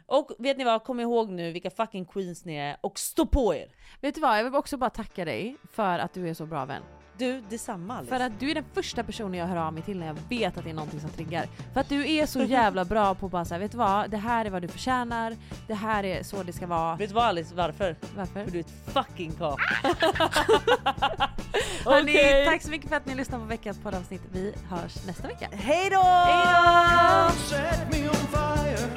Och 0.06 0.30
vet 0.38 0.58
ni 0.58 0.64
vad? 0.64 0.84
Kom 0.84 1.00
ihåg 1.00 1.30
nu 1.30 1.52
vilka 1.52 1.70
fucking 1.70 2.04
queens 2.04 2.44
ni 2.44 2.56
är 2.56 2.76
och 2.80 2.98
stå 2.98 3.26
på 3.26 3.54
er! 3.54 3.74
Vet 4.00 4.14
du 4.14 4.20
vad, 4.20 4.38
jag 4.38 4.44
vill 4.44 4.54
också 4.54 4.76
bara 4.76 4.90
tacka 4.90 5.24
dig 5.24 5.56
för 5.72 5.98
att 5.98 6.12
du 6.12 6.28
är 6.28 6.34
så 6.34 6.46
bra 6.46 6.64
vän. 6.64 6.82
Du, 7.20 7.42
detsamma 7.48 7.96
Alice. 7.96 8.08
För 8.08 8.18
liksom. 8.18 8.34
att 8.34 8.40
du 8.40 8.50
är 8.50 8.54
den 8.54 8.64
första 8.74 9.02
personen 9.02 9.34
jag 9.34 9.46
hör 9.46 9.56
av 9.56 9.72
mig 9.72 9.82
till 9.82 9.98
när 9.98 10.06
jag 10.06 10.16
vet 10.28 10.58
att 10.58 10.64
det 10.64 10.70
är 10.70 10.74
någonting 10.74 11.00
som 11.00 11.10
triggar. 11.10 11.46
För 11.72 11.80
att 11.80 11.88
du 11.88 12.10
är 12.10 12.26
så 12.26 12.42
jävla 12.42 12.84
bra 12.84 13.14
på 13.14 13.26
att 13.26 13.32
bara 13.32 13.44
säga 13.44 13.58
vet 13.58 13.72
du 13.72 13.78
vad, 13.78 14.10
det 14.10 14.16
här 14.16 14.44
är 14.44 14.50
vad 14.50 14.62
du 14.62 14.68
förtjänar, 14.68 15.36
det 15.66 15.74
här 15.74 16.04
är 16.04 16.22
så 16.22 16.42
det 16.42 16.52
ska 16.52 16.66
vara. 16.66 16.96
Vet 16.96 17.08
du 17.08 17.14
vad 17.14 17.24
Alice, 17.24 17.54
varför? 17.54 17.96
Varför? 18.16 18.44
För 18.44 18.50
du 18.50 18.58
är 18.58 18.60
ett 18.60 18.72
fucking 18.86 19.32
kap. 19.32 19.58
Hörni, 21.84 22.12
okay. 22.12 22.44
tack 22.44 22.62
så 22.62 22.70
mycket 22.70 22.88
för 22.88 22.96
att 22.96 23.06
ni 23.06 23.14
lyssnade 23.14 23.42
på 23.42 23.48
veckans 23.48 23.78
poddavsnitt. 23.78 24.22
Vi 24.32 24.54
hörs 24.70 25.06
nästa 25.06 25.28
vecka. 25.28 25.48
Hej 25.52 25.90
då! 25.90 26.02
Hej 26.02 26.46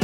då! 0.00 0.03